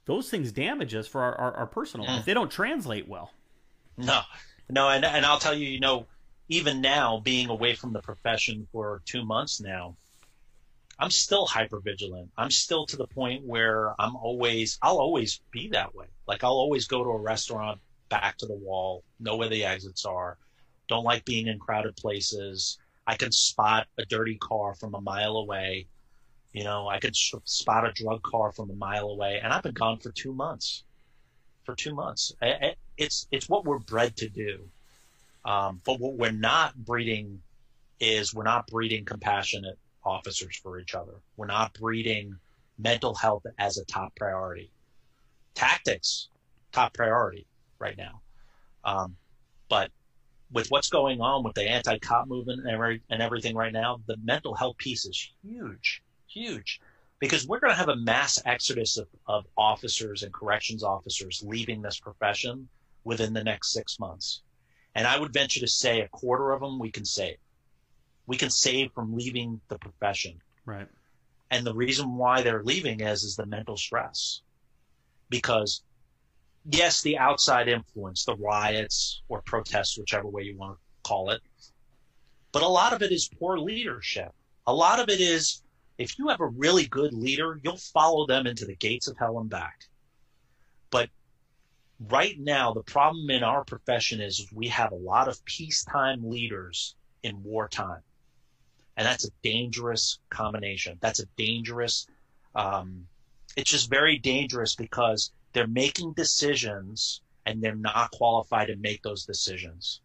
Those 0.05 0.31
things 0.31 0.53
damage 0.53 0.95
us 0.95 1.09
for 1.09 1.21
our, 1.21 1.35
our, 1.35 1.57
our 1.57 1.67
personal 1.67 2.07
life. 2.07 2.25
They 2.25 2.35
don't 2.35 2.51
translate 2.51 3.09
well. 3.09 3.33
No, 3.97 4.21
no, 4.71 4.89
and 4.89 5.05
and 5.05 5.27
I'll 5.27 5.41
tell 5.41 5.55
you, 5.55 5.69
you 5.69 5.81
know, 5.81 6.07
even 6.49 6.80
now 6.80 7.20
being 7.20 7.49
away 7.49 7.74
from 7.74 7.92
the 7.92 8.01
profession 8.01 8.66
for 8.72 9.03
two 9.05 9.24
months 9.24 9.61
now, 9.61 9.97
I'm 10.99 11.11
still 11.11 11.47
hyper 11.47 11.80
vigilant. 11.80 12.30
I'm 12.38 12.51
still 12.51 12.86
to 12.86 12.97
the 12.97 13.07
point 13.07 13.44
where 13.44 13.94
I'm 14.01 14.16
always, 14.16 14.78
I'll 14.80 14.99
always 14.99 15.40
be 15.51 15.68
that 15.68 15.94
way. 15.94 16.07
Like 16.26 16.42
I'll 16.42 16.53
always 16.53 16.86
go 16.86 17.05
to 17.05 17.11
a 17.11 17.20
restaurant, 17.20 17.80
back 18.09 18.38
to 18.38 18.47
the 18.47 18.55
wall, 18.55 19.03
know 19.18 19.36
where 19.36 19.49
the 19.49 19.64
exits 19.64 20.05
are. 20.05 20.38
Don't 20.88 21.05
like 21.05 21.24
being 21.24 21.49
in 21.49 21.59
crowded 21.59 21.97
places. 21.97 22.78
I 23.07 23.16
can 23.16 23.32
spot 23.32 23.88
a 23.99 24.05
dirty 24.05 24.36
car 24.36 24.74
from 24.74 24.94
a 24.94 25.01
mile 25.01 25.36
away. 25.36 25.88
You 26.53 26.64
know, 26.64 26.88
I 26.88 26.99
could 27.01 27.14
sh- 27.14 27.34
spot 27.44 27.86
a 27.86 27.92
drug 27.92 28.22
car 28.22 28.53
from 28.53 28.70
a 28.70 28.74
mile 28.74 29.09
away, 29.09 29.40
and 29.42 29.53
I've 29.53 29.62
been 29.62 29.74
gone 29.74 29.99
for 29.99 30.11
two 30.12 30.32
months. 30.32 30.84
For 31.64 31.74
two 31.74 31.94
months, 31.94 32.32
I- 32.40 32.53
I- 32.53 32.76
it's 32.97 33.26
it's 33.30 33.49
what 33.49 33.64
we're 33.64 33.80
bred 33.80 34.16
to 34.18 34.28
do. 34.28 34.70
Um, 35.47 35.80
but 35.86 36.01
what 36.01 36.14
we're 36.14 36.32
not 36.32 36.74
breeding 36.74 37.40
is 38.01 38.34
we're 38.34 38.42
not 38.42 38.66
breeding 38.66 39.05
compassionate 39.05 39.78
officers 40.05 40.57
for 40.57 40.78
each 40.80 40.94
other. 40.94 41.14
We're 41.36 41.47
not 41.47 41.72
breeding 41.72 42.36
mental 42.78 43.14
health 43.14 43.44
as 43.59 43.78
a 43.78 43.84
top 43.84 44.14
priority. 44.16 44.70
Tactics, 45.55 46.28
top 46.72 46.92
priority 46.94 47.47
right 47.78 47.97
now. 47.97 48.20
Um, 48.84 49.16
but 49.68 49.90
with 50.53 50.68
what's 50.70 50.90
going 50.90 51.20
on 51.20 51.44
with 51.44 51.55
the 51.55 51.62
anti-cop 51.62 52.26
movement 52.26 52.61
and, 52.61 52.70
every, 52.70 53.03
and 53.09 53.22
everything 53.22 53.55
right 53.55 53.72
now, 53.72 54.01
the 54.07 54.16
mental 54.22 54.55
health 54.55 54.76
piece 54.78 55.07
is 55.07 55.30
huge, 55.42 56.03
huge, 56.28 56.80
because 57.20 57.47
we're 57.47 57.61
going 57.61 57.72
to 57.72 57.78
have 57.78 57.88
a 57.88 57.97
mass 57.97 58.42
exodus 58.44 58.99
of, 58.99 59.07
of 59.26 59.47
officers 59.57 60.22
and 60.24 60.32
corrections 60.32 60.82
officers 60.82 61.42
leaving 61.47 61.82
this 61.82 61.99
profession 61.99 62.68
within 63.05 63.32
the 63.32 63.42
next 63.42 63.72
six 63.72 63.99
months. 63.99 64.42
And 64.97 65.07
I 65.07 65.18
would 65.18 65.30
venture 65.30 65.61
to 65.61 65.68
say 65.68 66.01
a 66.01 66.09
quarter 66.09 66.53
of 66.53 66.62
them 66.62 66.78
we 66.78 66.90
can 66.90 67.05
save. 67.05 67.36
We 68.26 68.38
can 68.38 68.49
save 68.49 68.92
from 68.92 69.14
leaving 69.14 69.61
the 69.68 69.78
profession. 69.78 70.40
Right. 70.64 70.88
And 71.51 71.66
the 71.66 71.74
reason 71.74 72.16
why 72.16 72.40
they're 72.40 72.64
leaving 72.64 73.01
is 73.01 73.22
is 73.22 73.36
the 73.36 73.44
mental 73.44 73.76
stress. 73.76 74.40
Because 75.28 75.82
yes, 76.64 77.03
the 77.03 77.18
outside 77.18 77.68
influence, 77.68 78.24
the 78.24 78.36
riots 78.36 79.20
or 79.28 79.42
protests, 79.42 79.99
whichever 79.99 80.28
way 80.28 80.44
you 80.44 80.57
want 80.57 80.78
to 80.78 81.09
call 81.09 81.28
it, 81.28 81.42
but 82.53 82.62
a 82.62 82.68
lot 82.68 82.94
of 82.94 83.03
it 83.03 83.12
is 83.12 83.28
poor 83.38 83.59
leadership. 83.59 84.32
A 84.66 84.72
lot 84.72 84.99
of 84.99 85.11
it 85.11 85.20
is 85.20 85.62
if 85.99 86.18
you 86.18 86.28
have 86.28 86.40
a 86.40 86.47
really 86.47 86.86
good 86.86 87.12
leader, 87.12 87.61
you'll 87.62 87.76
follow 87.76 88.26
them 88.26 88.47
into 88.47 88.64
the 88.64 88.76
gates 88.76 89.09
of 89.09 89.18
hell 89.18 89.40
and 89.40 89.51
back. 89.51 89.84
But 90.90 91.11
right 91.99 92.38
now, 92.38 92.72
the 92.72 92.82
problem 92.82 93.30
in 93.30 93.42
our 93.42 93.64
profession 93.64 94.20
is 94.20 94.47
we 94.53 94.68
have 94.68 94.92
a 94.92 94.97
lot 94.97 95.28
of 95.28 95.44
peacetime 95.44 96.28
leaders 96.28 96.94
in 97.22 97.42
wartime. 97.42 98.03
And 98.97 99.07
that's 99.07 99.26
a 99.26 99.30
dangerous 99.42 100.18
combination. 100.30 100.99
That's 101.01 101.20
a 101.20 101.26
dangerous, 101.36 102.07
um, 102.55 103.07
it's 103.57 103.70
just 103.70 103.90
very 103.90 104.18
dangerous 104.18 104.74
because 104.74 105.32
they're 105.53 105.66
making 105.66 106.14
decisions 106.14 107.20
and 107.44 107.62
they're 107.62 107.74
not 107.74 108.11
qualified 108.11 108.68
to 108.68 108.76
make 108.76 109.03
those 109.03 109.26
decisions. 109.26 110.01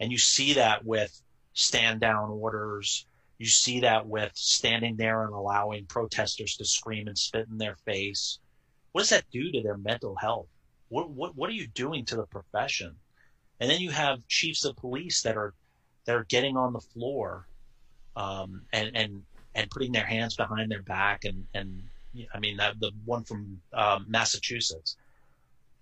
And 0.00 0.12
you 0.12 0.18
see 0.18 0.54
that 0.54 0.84
with 0.84 1.20
stand 1.52 2.00
down 2.00 2.30
orders. 2.30 3.06
You 3.38 3.46
see 3.46 3.80
that 3.80 4.06
with 4.06 4.32
standing 4.34 4.96
there 4.96 5.24
and 5.24 5.32
allowing 5.32 5.86
protesters 5.86 6.56
to 6.56 6.64
scream 6.64 7.08
and 7.08 7.18
spit 7.18 7.48
in 7.48 7.58
their 7.58 7.76
face. 7.84 8.38
What 8.92 9.02
does 9.02 9.10
that 9.10 9.24
do 9.32 9.50
to 9.52 9.62
their 9.62 9.76
mental 9.76 10.14
health? 10.16 10.48
What, 10.88 11.10
what, 11.10 11.36
what 11.36 11.50
are 11.50 11.54
you 11.54 11.66
doing 11.66 12.04
to 12.06 12.16
the 12.16 12.26
profession? 12.26 12.96
And 13.60 13.70
then 13.70 13.80
you 13.80 13.90
have 13.90 14.26
chiefs 14.28 14.64
of 14.64 14.76
police 14.76 15.22
that 15.22 15.36
are, 15.36 15.54
that 16.06 16.14
are 16.14 16.24
getting 16.24 16.56
on 16.56 16.72
the 16.72 16.80
floor, 16.80 17.46
um, 18.16 18.62
and, 18.72 18.96
and, 18.96 19.22
and 19.54 19.70
putting 19.70 19.92
their 19.92 20.06
hands 20.06 20.36
behind 20.36 20.70
their 20.70 20.82
back 20.82 21.24
and, 21.24 21.46
and, 21.54 21.82
I 22.34 22.38
mean, 22.38 22.56
that, 22.56 22.80
the 22.80 22.90
one 23.04 23.24
from, 23.24 23.60
um, 23.72 24.06
Massachusetts. 24.08 24.96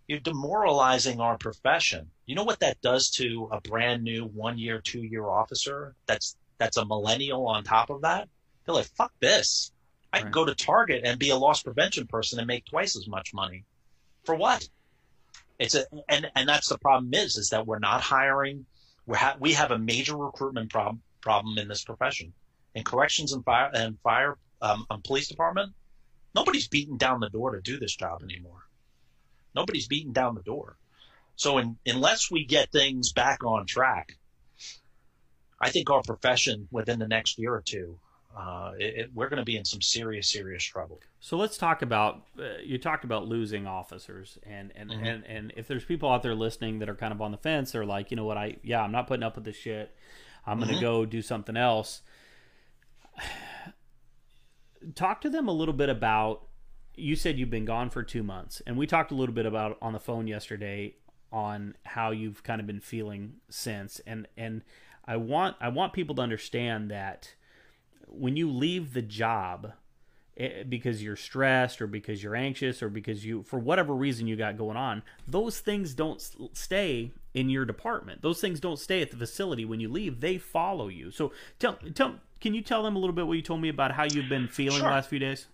You're 0.08 0.20
demoralizing 0.20 1.20
our 1.20 1.36
profession. 1.38 2.10
You 2.26 2.34
know 2.34 2.44
what 2.44 2.60
that 2.60 2.80
does 2.80 3.10
to 3.12 3.48
a 3.52 3.60
brand 3.60 4.02
new 4.02 4.26
one 4.26 4.58
year, 4.58 4.80
two 4.80 5.02
year 5.02 5.26
officer 5.26 5.94
that's, 6.06 6.36
that's 6.58 6.76
a 6.76 6.84
millennial 6.84 7.46
on 7.46 7.64
top 7.64 7.90
of 7.90 8.02
that? 8.02 8.28
They're 8.64 8.74
like, 8.74 8.86
fuck 8.86 9.12
this. 9.20 9.72
I 10.12 10.18
can 10.18 10.26
Right. 10.26 10.32
go 10.34 10.44
to 10.44 10.54
Target 10.54 11.02
and 11.04 11.18
be 11.18 11.30
a 11.30 11.36
loss 11.36 11.62
prevention 11.62 12.06
person 12.06 12.38
and 12.38 12.46
make 12.46 12.64
twice 12.64 12.96
as 12.96 13.06
much 13.06 13.34
money. 13.34 13.64
For 14.24 14.34
what? 14.34 14.68
It's 15.58 15.74
a, 15.74 15.84
and, 16.08 16.30
and 16.34 16.48
that's 16.48 16.68
the 16.68 16.78
problem 16.78 17.14
is, 17.14 17.36
is 17.36 17.48
that 17.50 17.66
we're 17.66 17.78
not 17.78 18.00
hiring. 18.00 18.66
We 19.06 19.16
have, 19.16 19.40
we 19.40 19.52
have 19.54 19.70
a 19.70 19.78
major 19.78 20.16
recruitment 20.16 20.70
problem, 20.70 21.02
problem 21.20 21.58
in 21.58 21.68
this 21.68 21.84
profession. 21.84 22.32
In 22.74 22.84
corrections 22.84 23.32
and 23.32 23.44
fire, 23.44 23.70
and 23.72 23.98
fire, 24.00 24.36
um, 24.60 24.86
um, 24.90 25.00
police 25.02 25.28
department, 25.28 25.72
nobody's 26.34 26.68
beating 26.68 26.98
down 26.98 27.20
the 27.20 27.30
door 27.30 27.54
to 27.54 27.60
do 27.62 27.78
this 27.78 27.94
job 27.94 28.22
anymore. 28.22 28.66
Nobody's 29.54 29.86
beating 29.86 30.12
down 30.12 30.34
the 30.34 30.42
door. 30.42 30.76
So 31.36 31.58
in, 31.58 31.78
unless 31.86 32.30
we 32.30 32.44
get 32.44 32.70
things 32.72 33.12
back 33.12 33.44
on 33.44 33.66
track, 33.66 34.16
I 35.60 35.70
think 35.70 35.88
our 35.88 36.02
profession 36.02 36.68
within 36.70 36.98
the 36.98 37.08
next 37.08 37.38
year 37.38 37.54
or 37.54 37.62
two, 37.62 37.98
uh, 38.36 38.72
it, 38.78 38.94
it, 38.98 39.10
we're 39.14 39.28
going 39.30 39.38
to 39.38 39.44
be 39.44 39.56
in 39.56 39.64
some 39.64 39.80
serious, 39.80 40.28
serious 40.30 40.62
trouble. 40.62 41.00
So 41.20 41.36
let's 41.38 41.56
talk 41.56 41.80
about 41.82 42.22
uh, 42.38 42.58
you 42.62 42.76
talked 42.78 43.04
about 43.04 43.26
losing 43.26 43.66
officers 43.66 44.36
and 44.44 44.72
and, 44.76 44.90
Mhm. 44.90 45.06
and 45.06 45.24
and 45.26 45.52
if 45.56 45.66
there's 45.66 45.84
people 45.84 46.10
out 46.10 46.22
there 46.22 46.34
listening 46.34 46.78
that 46.80 46.88
are 46.90 46.94
kind 46.94 47.12
of 47.14 47.22
on 47.22 47.32
the 47.32 47.38
fence 47.38 47.74
or 47.74 47.86
like 47.86 48.10
you 48.10 48.16
know 48.16 48.26
what 48.26 48.36
I 48.36 48.56
yeah 48.62 48.82
I'm 48.82 48.92
not 48.92 49.06
putting 49.06 49.22
up 49.22 49.36
with 49.36 49.44
this 49.44 49.56
shit 49.56 49.94
I'm 50.46 50.58
gonna 50.60 50.74
Mhm. 50.74 50.80
go 50.80 51.04
do 51.06 51.22
something 51.22 51.56
else. 51.56 52.02
Talk 54.94 55.20
to 55.22 55.30
them 55.30 55.48
a 55.48 55.52
little 55.52 55.74
bit 55.74 55.88
about. 55.88 56.42
You 56.94 57.16
said 57.16 57.38
you've 57.38 57.50
been 57.50 57.64
gone 57.64 57.90
for 57.90 58.02
two 58.02 58.22
months, 58.22 58.62
and 58.66 58.76
we 58.76 58.86
talked 58.86 59.10
a 59.10 59.14
little 59.14 59.34
bit 59.34 59.44
about 59.46 59.76
on 59.82 59.92
the 59.92 59.98
phone 60.00 60.26
yesterday 60.26 60.94
on 61.32 61.74
how 61.84 62.10
you've 62.10 62.42
kind 62.42 62.60
of 62.60 62.66
been 62.66 62.80
feeling 62.80 63.34
since, 63.50 64.00
and 64.06 64.26
and 64.36 64.62
I 65.04 65.16
want 65.16 65.56
I 65.60 65.68
want 65.68 65.92
people 65.92 66.14
to 66.16 66.22
understand 66.22 66.90
that 66.90 67.34
when 68.08 68.36
you 68.36 68.50
leave 68.50 68.92
the 68.92 69.02
job 69.02 69.72
eh, 70.36 70.62
because 70.68 71.02
you're 71.02 71.16
stressed 71.16 71.80
or 71.82 71.86
because 71.86 72.22
you're 72.22 72.36
anxious 72.36 72.82
or 72.82 72.88
because 72.88 73.24
you 73.24 73.42
for 73.42 73.58
whatever 73.58 73.94
reason 73.94 74.26
you 74.26 74.36
got 74.36 74.56
going 74.56 74.76
on 74.76 75.02
those 75.26 75.60
things 75.60 75.94
don't 75.94 76.20
stay 76.52 77.12
in 77.34 77.48
your 77.50 77.64
department 77.64 78.22
those 78.22 78.40
things 78.40 78.60
don't 78.60 78.78
stay 78.78 79.02
at 79.02 79.10
the 79.10 79.16
facility 79.16 79.64
when 79.64 79.80
you 79.80 79.88
leave 79.90 80.20
they 80.20 80.38
follow 80.38 80.88
you 80.88 81.10
so 81.10 81.32
tell 81.58 81.78
tell 81.94 82.16
can 82.40 82.54
you 82.54 82.62
tell 82.62 82.82
them 82.82 82.96
a 82.96 82.98
little 82.98 83.14
bit 83.14 83.26
what 83.26 83.34
you 83.34 83.42
told 83.42 83.60
me 83.60 83.68
about 83.68 83.92
how 83.92 84.04
you've 84.04 84.28
been 84.28 84.48
feeling 84.48 84.82
the 84.82 84.88
last 84.88 85.08
few 85.08 85.18
days 85.18 85.46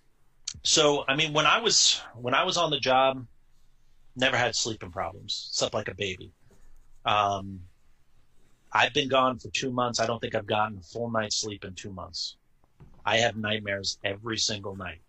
So, 0.63 1.03
I 1.07 1.15
mean, 1.15 1.33
when 1.33 1.45
I 1.45 1.59
was 1.59 2.01
when 2.15 2.33
I 2.33 2.43
was 2.43 2.57
on 2.57 2.69
the 2.69 2.79
job, 2.79 3.25
never 4.15 4.37
had 4.37 4.55
sleeping 4.55 4.91
problems. 4.91 5.49
Slept 5.51 5.73
like 5.73 5.87
a 5.87 5.95
baby. 5.95 6.31
Um, 7.05 7.61
I've 8.73 8.93
been 8.93 9.07
gone 9.07 9.37
for 9.37 9.49
two 9.49 9.71
months. 9.71 9.99
I 9.99 10.07
don't 10.07 10.19
think 10.19 10.33
I've 10.33 10.47
gotten 10.47 10.79
a 10.79 10.81
full 10.81 11.11
night's 11.11 11.37
sleep 11.37 11.63
in 11.63 11.75
two 11.75 11.91
months. 11.91 12.35
I 13.05 13.17
have 13.17 13.37
nightmares 13.37 13.99
every 14.03 14.37
single 14.37 14.75
night. 14.75 15.01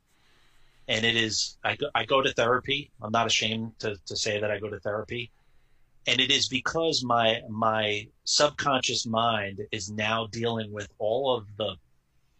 And 0.86 1.04
it 1.04 1.16
is, 1.16 1.56
I 1.64 1.76
go, 1.76 1.86
I 1.94 2.04
go 2.04 2.20
to 2.20 2.32
therapy. 2.32 2.90
I'm 3.00 3.12
not 3.12 3.26
ashamed 3.26 3.78
to, 3.78 3.96
to 4.06 4.16
say 4.16 4.40
that 4.40 4.50
I 4.50 4.58
go 4.58 4.68
to 4.68 4.80
therapy. 4.80 5.30
And 6.06 6.20
it 6.20 6.30
is 6.30 6.48
because 6.48 7.02
my, 7.02 7.40
my 7.48 8.08
subconscious 8.24 9.06
mind 9.06 9.62
is 9.72 9.90
now 9.90 10.26
dealing 10.26 10.70
with 10.70 10.88
all 10.98 11.34
of 11.34 11.46
the 11.56 11.76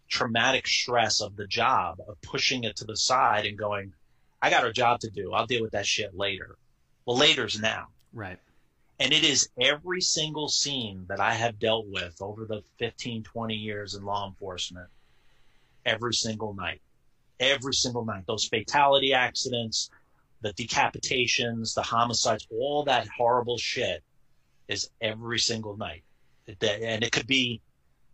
traumatic 0.07 0.67
stress 0.67 1.21
of 1.21 1.35
the 1.35 1.47
job, 1.47 1.99
of 2.07 2.21
pushing 2.21 2.65
it 2.65 2.75
to 2.75 2.85
the 2.85 2.95
side 2.95 3.47
and 3.47 3.57
going, 3.57 3.93
I 4.39 4.51
got 4.51 4.65
a 4.65 4.71
job 4.71 4.99
to 4.99 5.09
do. 5.09 5.33
I'll 5.33 5.47
deal 5.47 5.63
with 5.63 5.71
that 5.71 5.87
shit 5.87 6.15
later. 6.15 6.55
Well, 7.07 7.17
later's 7.17 7.59
now. 7.59 7.87
Right. 8.13 8.37
And 8.99 9.11
it 9.11 9.23
is 9.23 9.49
every 9.59 9.99
single 10.01 10.47
scene 10.47 11.05
that 11.09 11.19
I 11.19 11.33
have 11.33 11.59
dealt 11.59 11.87
with 11.87 12.21
over 12.21 12.45
the 12.45 12.63
15, 12.79 13.23
20 13.23 13.53
years 13.53 13.93
in 13.93 14.05
law 14.05 14.27
enforcement, 14.27 14.87
every 15.85 16.13
single 16.13 16.53
night, 16.53 16.81
every 17.39 17.73
single 17.73 18.05
night, 18.05 18.23
those 18.25 18.45
fatality 18.45 19.13
accidents, 19.13 19.89
the 20.41 20.53
decapitations, 20.53 21.73
the 21.73 21.81
homicides, 21.81 22.47
all 22.49 22.83
that 22.85 23.07
horrible 23.07 23.57
shit 23.57 24.01
is 24.69 24.89
every 25.01 25.39
single 25.39 25.75
night. 25.75 26.03
And 26.47 27.03
it 27.03 27.11
could 27.11 27.27
be, 27.27 27.61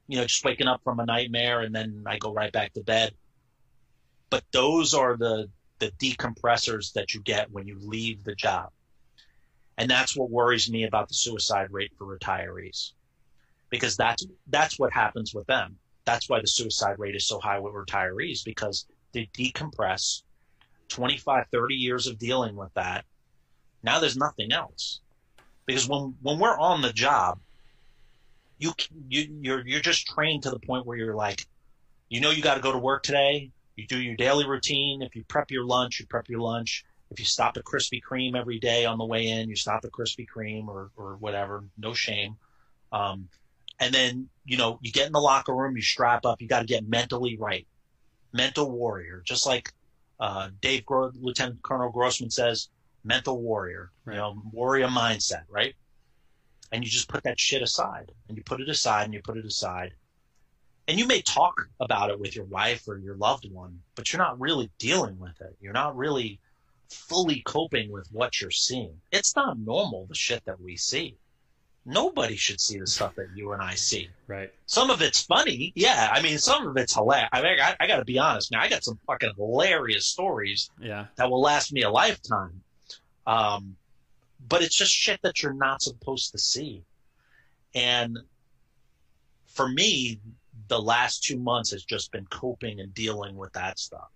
you 0.08 0.18
know, 0.18 0.26
just 0.26 0.44
waking 0.44 0.68
up 0.68 0.82
from 0.84 1.00
a 1.00 1.06
nightmare 1.06 1.62
and 1.62 1.76
then 1.76 2.04
I 2.08 2.18
go 2.18 2.34
right 2.34 2.52
back 2.52 2.74
to 2.74 2.82
bed. 2.82 3.14
But 4.32 4.44
those 4.52 4.94
are 4.96 5.16
the, 5.16 5.50
the 5.78 5.92
decompressors 5.92 6.94
that 6.94 7.14
you 7.14 7.22
get 7.22 7.52
when 7.52 7.68
you 7.68 7.78
leave 7.80 8.24
the 8.24 8.34
job. 8.34 8.72
And 9.82 9.90
that's 9.90 10.16
what 10.16 10.30
worries 10.30 10.70
me 10.70 10.84
about 10.84 11.08
the 11.08 11.16
suicide 11.16 11.70
rate 11.72 11.92
for 11.98 12.06
retirees. 12.06 12.92
Because 13.72 13.98
that's 13.98 14.24
that's 14.46 14.78
what 14.78 14.94
happens 14.94 15.34
with 15.34 15.48
them. 15.48 15.76
That's 16.06 16.30
why 16.30 16.40
the 16.40 16.46
suicide 16.46 17.00
rate 17.00 17.16
is 17.16 17.26
so 17.26 17.40
high 17.40 17.58
with 17.58 17.74
retirees 17.74 18.46
because 18.46 18.86
they 19.12 19.28
decompress 19.36 20.22
25, 20.90 21.48
30 21.52 21.74
years 21.74 22.06
of 22.06 22.20
dealing 22.20 22.56
with 22.56 22.72
that. 22.76 23.06
Now 23.82 24.00
there's 24.00 24.16
nothing 24.16 24.52
else. 24.52 25.02
Because 25.66 25.90
when 25.90 26.16
when 26.22 26.38
we're 26.38 26.60
on 26.60 26.84
the 26.84 26.94
job, 26.94 27.40
you 28.60 28.74
you 29.10 29.40
you're 29.42 29.68
you're 29.68 29.82
just 29.82 30.06
trained 30.06 30.44
to 30.44 30.52
the 30.52 30.60
point 30.60 30.86
where 30.86 30.98
you're 30.98 31.16
like, 31.16 31.48
you 32.08 32.22
know 32.22 32.30
you 32.30 32.44
got 32.44 32.54
to 32.54 32.62
go 32.62 32.72
to 32.72 32.78
work 32.78 33.02
today. 33.02 33.50
You 33.76 33.88
do 33.88 34.00
your 34.00 34.16
daily 34.16 34.48
routine. 34.48 35.02
If 35.02 35.16
you 35.16 35.24
prep 35.24 35.50
your 35.50 35.66
lunch, 35.66 36.00
you 36.00 36.06
prep 36.06 36.30
your 36.30 36.42
lunch. 36.42 36.86
If 37.12 37.20
you 37.20 37.26
stop 37.26 37.58
at 37.58 37.66
Krispy 37.66 38.02
Kreme 38.02 38.40
every 38.40 38.58
day 38.58 38.86
on 38.86 38.98
the 38.98 39.06
way 39.06 39.28
in, 39.28 39.50
you 39.50 39.56
stop 39.58 39.84
at 39.84 39.92
Krispy 39.92 40.26
Kreme 40.26 40.68
or, 40.68 40.92
or 40.96 41.18
whatever. 41.18 41.64
No 41.78 41.94
shame. 41.94 42.38
Um, 42.92 43.28
and 43.80 43.94
then, 43.94 44.30
you 44.46 44.58
know, 44.58 44.80
you 44.82 44.92
get 44.92 45.08
in 45.08 45.12
the 45.12 45.20
locker 45.20 45.54
room, 45.54 45.76
you 45.76 45.82
strap 45.82 46.26
up, 46.26 46.42
you 46.42 46.48
got 46.48 46.62
to 46.62 46.66
get 46.66 46.88
mentally 46.88 47.36
right. 47.38 47.68
Mental 48.32 48.72
warrior. 48.72 49.22
Just 49.26 49.46
like, 49.46 49.74
uh, 50.20 50.50
Dave, 50.62 50.86
Gro- 50.86 51.12
Lieutenant 51.20 51.62
Colonel 51.64 51.92
Grossman 51.92 52.30
says, 52.30 52.70
mental 53.04 53.42
warrior, 53.42 53.92
right. 54.06 54.14
you 54.14 54.20
know, 54.20 54.42
warrior 54.54 54.88
mindset, 54.88 55.44
right? 55.50 55.76
And 56.72 56.84
you 56.84 56.90
just 56.90 57.10
put 57.10 57.24
that 57.24 57.40
shit 57.40 57.62
aside 57.62 58.12
and 58.30 58.38
you 58.38 58.44
put 58.44 58.62
it 58.62 58.70
aside 58.70 59.06
and 59.06 59.14
you 59.14 59.22
put 59.22 59.38
it 59.38 59.46
aside. 59.46 59.94
And 60.88 60.98
you 60.98 61.06
may 61.06 61.22
talk 61.22 61.68
about 61.80 62.10
it 62.10 62.20
with 62.20 62.36
your 62.36 62.46
wife 62.46 62.88
or 62.88 62.98
your 62.98 63.16
loved 63.16 63.52
one, 63.52 63.82
but 63.96 64.12
you're 64.12 64.22
not 64.22 64.40
really 64.40 64.72
dealing 64.78 65.20
with 65.20 65.40
it. 65.42 65.56
You're 65.60 65.74
not 65.74 65.98
really 65.98 66.40
fully 66.94 67.42
coping 67.42 67.92
with 67.92 68.08
what 68.12 68.40
you're 68.42 68.52
seeing. 68.52 69.02
It's 69.12 69.36
not 69.36 69.58
normal, 69.58 70.06
the 70.08 70.16
shit 70.16 70.44
that 70.46 70.60
we 70.60 70.78
see. 70.78 71.18
Nobody 71.86 72.36
should 72.36 72.62
see 72.62 72.78
the 72.78 72.86
stuff 72.86 73.16
that 73.16 73.30
you 73.36 73.54
and 73.54 73.62
I 73.62 73.74
see. 73.74 74.10
Right. 74.28 74.54
Some 74.68 74.92
of 74.92 75.02
it's 75.02 75.24
funny. 75.24 75.72
Yeah. 75.76 76.12
I 76.12 76.22
mean, 76.22 76.38
some 76.38 76.68
of 76.68 76.78
it's 76.78 76.94
hilarious. 76.94 77.30
I 77.32 77.42
mean, 77.42 77.60
I, 77.60 77.76
I 77.80 77.88
got 77.88 77.98
to 77.98 78.06
be 78.06 78.20
honest, 78.20 78.52
man. 78.52 78.62
I 78.62 78.70
got 78.70 78.84
some 78.84 79.00
fucking 79.08 79.32
hilarious 79.36 80.06
stories 80.06 80.70
yeah. 80.80 81.08
that 81.16 81.30
will 81.30 81.42
last 81.42 81.74
me 81.74 81.82
a 81.82 81.90
lifetime. 81.90 82.62
Um, 83.26 83.78
but 84.48 84.62
it's 84.62 84.76
just 84.76 84.92
shit 84.92 85.20
that 85.24 85.42
you're 85.42 85.54
not 85.54 85.82
supposed 85.82 86.32
to 86.34 86.38
see. 86.38 86.84
And 87.74 88.20
for 89.48 89.68
me, 89.68 90.20
the 90.68 90.82
last 90.82 91.24
two 91.24 91.38
months 91.38 91.72
has 91.72 91.84
just 91.84 92.12
been 92.12 92.26
coping 92.28 92.80
and 92.80 92.94
dealing 92.94 93.36
with 93.36 93.54
that 93.54 93.80
stuff. 93.80 94.10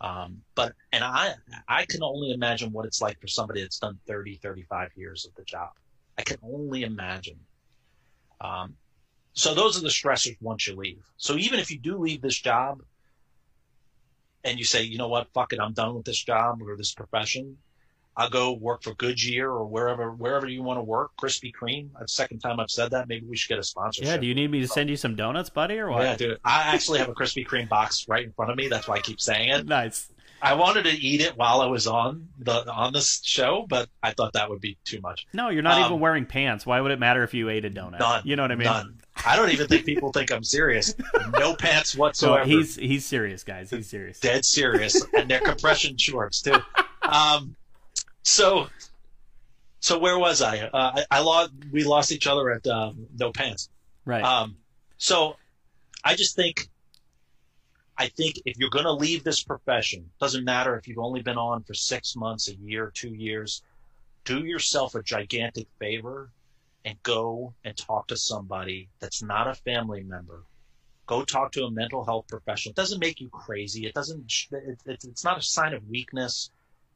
Um, 0.00 0.42
but, 0.54 0.74
and 0.92 1.02
I, 1.02 1.34
I 1.68 1.84
can 1.86 2.02
only 2.02 2.32
imagine 2.32 2.72
what 2.72 2.86
it's 2.86 3.02
like 3.02 3.20
for 3.20 3.26
somebody 3.26 3.62
that's 3.62 3.78
done 3.78 3.98
30, 4.06 4.36
35 4.36 4.90
years 4.94 5.26
of 5.26 5.34
the 5.34 5.42
job. 5.42 5.70
I 6.16 6.22
can 6.22 6.38
only 6.42 6.84
imagine. 6.84 7.38
Um, 8.40 8.76
so 9.32 9.54
those 9.54 9.76
are 9.78 9.82
the 9.82 9.88
stressors 9.88 10.36
once 10.40 10.66
you 10.66 10.76
leave. 10.76 11.02
So 11.16 11.36
even 11.36 11.58
if 11.60 11.70
you 11.70 11.78
do 11.78 11.96
leave 11.96 12.22
this 12.22 12.38
job 12.38 12.82
and 14.44 14.58
you 14.58 14.64
say, 14.64 14.82
you 14.82 14.98
know 14.98 15.08
what, 15.08 15.32
fuck 15.32 15.52
it, 15.52 15.60
I'm 15.60 15.72
done 15.72 15.94
with 15.94 16.04
this 16.04 16.22
job 16.22 16.60
or 16.62 16.76
this 16.76 16.92
profession, 16.92 17.56
I'll 18.18 18.28
go 18.28 18.52
work 18.52 18.82
for 18.82 18.94
Goodyear 18.94 19.48
or 19.48 19.64
wherever 19.64 20.10
wherever 20.12 20.46
you 20.48 20.62
want 20.62 20.78
to 20.78 20.82
work. 20.82 21.12
Krispy 21.16 21.52
Kreme. 21.58 21.88
That's 21.98 22.12
the 22.12 22.16
second 22.16 22.40
time 22.40 22.58
I've 22.60 22.70
said 22.70 22.90
that. 22.90 23.08
Maybe 23.08 23.24
we 23.26 23.36
should 23.36 23.48
get 23.48 23.58
a 23.58 23.62
sponsorship. 23.62 24.06
Yeah. 24.10 24.16
Do 24.18 24.26
you 24.26 24.34
need 24.34 24.50
me 24.50 24.60
to 24.60 24.68
send 24.68 24.90
you 24.90 24.96
some 24.96 25.14
donuts, 25.14 25.48
buddy, 25.50 25.78
or 25.78 25.88
what? 25.90 26.02
Yeah, 26.02 26.16
dude. 26.16 26.40
I 26.44 26.74
actually 26.74 26.98
have 26.98 27.08
a 27.08 27.14
Krispy 27.14 27.46
Kreme 27.46 27.68
box 27.68 28.06
right 28.08 28.24
in 28.24 28.32
front 28.32 28.50
of 28.50 28.56
me. 28.56 28.66
That's 28.68 28.88
why 28.88 28.96
I 28.96 29.00
keep 29.00 29.20
saying 29.20 29.50
it. 29.50 29.66
Nice. 29.66 30.10
I 30.42 30.54
wanted 30.54 30.84
to 30.84 30.90
eat 30.92 31.20
it 31.20 31.36
while 31.36 31.60
I 31.60 31.66
was 31.66 31.86
on 31.88 32.28
the 32.38 32.70
on 32.72 32.92
this 32.92 33.20
show, 33.24 33.66
but 33.68 33.88
I 34.02 34.12
thought 34.12 34.34
that 34.34 34.48
would 34.50 34.60
be 34.60 34.78
too 34.84 35.00
much. 35.00 35.26
No, 35.32 35.48
you're 35.48 35.62
not 35.62 35.78
Um, 35.80 35.86
even 35.86 36.00
wearing 36.00 36.26
pants. 36.26 36.64
Why 36.66 36.80
would 36.80 36.92
it 36.92 37.00
matter 37.00 37.24
if 37.24 37.34
you 37.34 37.48
ate 37.48 37.64
a 37.64 37.70
donut? 37.70 37.98
None. 37.98 38.22
You 38.24 38.36
know 38.36 38.42
what 38.42 38.52
I 38.52 38.56
mean? 38.56 38.66
None. 38.66 39.00
I 39.26 39.34
don't 39.34 39.50
even 39.50 39.66
think 39.66 39.84
people 39.84 40.12
think 40.12 40.30
I'm 40.32 40.44
serious. 40.44 40.94
No 41.32 41.54
pants 41.56 41.90
So 41.92 41.98
whatsoever. 41.98 42.44
he's 42.44 42.76
he's 42.76 43.04
serious, 43.04 43.42
guys. 43.42 43.70
He's 43.70 43.88
serious. 43.88 44.20
dead 44.20 44.44
serious, 44.44 45.04
and 45.16 45.28
they're 45.28 45.40
compression 45.40 45.96
shorts 45.96 46.42
too. 46.42 46.56
Um, 47.00 47.56
so, 48.28 48.68
so 49.80 49.98
where 49.98 50.18
was 50.18 50.42
I? 50.42 50.58
Uh, 50.58 51.02
I, 51.10 51.18
I 51.18 51.20
lost. 51.20 51.52
We 51.72 51.84
lost 51.84 52.12
each 52.12 52.26
other 52.26 52.50
at 52.50 52.66
um, 52.66 53.06
no 53.18 53.32
pants. 53.32 53.70
Right. 54.04 54.22
Um, 54.22 54.56
so, 54.96 55.36
I 56.04 56.14
just 56.14 56.36
think, 56.36 56.68
I 57.96 58.08
think 58.08 58.40
if 58.44 58.58
you're 58.58 58.70
going 58.70 58.84
to 58.84 58.92
leave 58.92 59.24
this 59.24 59.42
profession, 59.42 60.10
doesn't 60.20 60.44
matter 60.44 60.76
if 60.76 60.88
you've 60.88 60.98
only 60.98 61.22
been 61.22 61.38
on 61.38 61.62
for 61.62 61.74
six 61.74 62.16
months, 62.16 62.48
a 62.48 62.54
year, 62.54 62.90
two 62.94 63.14
years, 63.14 63.62
do 64.24 64.44
yourself 64.44 64.94
a 64.94 65.02
gigantic 65.02 65.66
favor 65.78 66.30
and 66.84 67.02
go 67.02 67.54
and 67.64 67.76
talk 67.76 68.06
to 68.08 68.16
somebody 68.16 68.88
that's 69.00 69.22
not 69.22 69.48
a 69.48 69.54
family 69.54 70.02
member. 70.02 70.42
Go 71.06 71.24
talk 71.24 71.52
to 71.52 71.64
a 71.64 71.70
mental 71.70 72.04
health 72.04 72.26
professional. 72.28 72.70
It 72.70 72.76
doesn't 72.76 73.00
make 73.00 73.20
you 73.20 73.28
crazy. 73.30 73.86
It 73.86 73.94
doesn't. 73.94 74.30
It, 74.52 74.78
it, 74.86 75.04
it's 75.04 75.24
not 75.24 75.38
a 75.38 75.42
sign 75.42 75.72
of 75.74 75.88
weakness. 75.88 76.50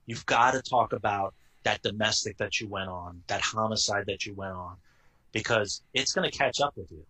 You've 0.06 0.26
got 0.26 0.52
to 0.52 0.62
talk 0.62 0.92
about 0.92 1.34
that 1.64 1.82
domestic 1.82 2.38
that 2.38 2.60
you 2.60 2.68
went 2.68 2.88
on, 2.88 3.22
that 3.28 3.40
homicide 3.40 4.06
that 4.06 4.26
you 4.26 4.34
went 4.34 4.52
on, 4.52 4.76
because 5.30 5.82
it's 5.94 6.12
going 6.12 6.28
to 6.30 6.36
catch 6.36 6.60
up 6.60 6.76
with 6.76 6.90
you. 6.90 7.04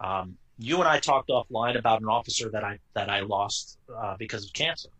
Um, 0.00 0.36
you 0.58 0.78
and 0.78 0.88
I 0.88 0.98
talked 0.98 1.30
offline 1.30 1.78
about 1.78 2.02
an 2.02 2.08
officer 2.08 2.50
that 2.50 2.62
I 2.62 2.78
that 2.94 3.08
I 3.08 3.20
lost 3.20 3.78
uh, 3.94 4.16
because 4.18 4.44
of 4.44 4.52
cancer. 4.52 4.90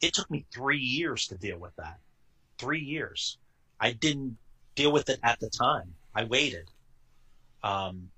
It 0.00 0.14
took 0.14 0.28
me 0.30 0.44
three 0.52 0.80
years 0.80 1.28
to 1.28 1.36
deal 1.36 1.58
with 1.58 1.74
that. 1.76 1.98
Three 2.58 2.80
years. 2.80 3.38
I 3.78 3.92
didn't 3.92 4.36
deal 4.74 4.90
with 4.90 5.08
it 5.08 5.20
at 5.22 5.38
the 5.38 5.48
time. 5.48 5.94
I 6.14 6.24
waited, 6.24 6.68
um, 7.62 8.10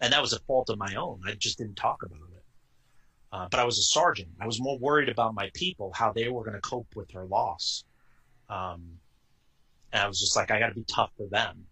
and 0.00 0.12
that 0.12 0.22
was 0.22 0.32
a 0.32 0.38
fault 0.40 0.70
of 0.70 0.78
my 0.78 0.94
own. 0.94 1.20
I 1.26 1.32
just 1.32 1.58
didn't 1.58 1.76
talk 1.76 2.02
about 2.04 2.18
it. 2.18 2.29
Uh, 3.32 3.46
but 3.50 3.60
I 3.60 3.64
was 3.64 3.78
a 3.78 3.82
sergeant. 3.82 4.28
I 4.40 4.46
was 4.46 4.60
more 4.60 4.78
worried 4.78 5.08
about 5.08 5.34
my 5.34 5.50
people, 5.54 5.92
how 5.94 6.12
they 6.12 6.28
were 6.28 6.42
going 6.42 6.54
to 6.54 6.60
cope 6.60 6.88
with 6.96 7.12
her 7.12 7.24
loss. 7.24 7.84
Um, 8.48 8.98
and 9.92 10.02
I 10.02 10.08
was 10.08 10.20
just 10.20 10.34
like, 10.34 10.50
I 10.50 10.58
got 10.58 10.68
to 10.68 10.74
be 10.74 10.84
tough 10.84 11.10
for 11.16 11.26
them. 11.28 11.66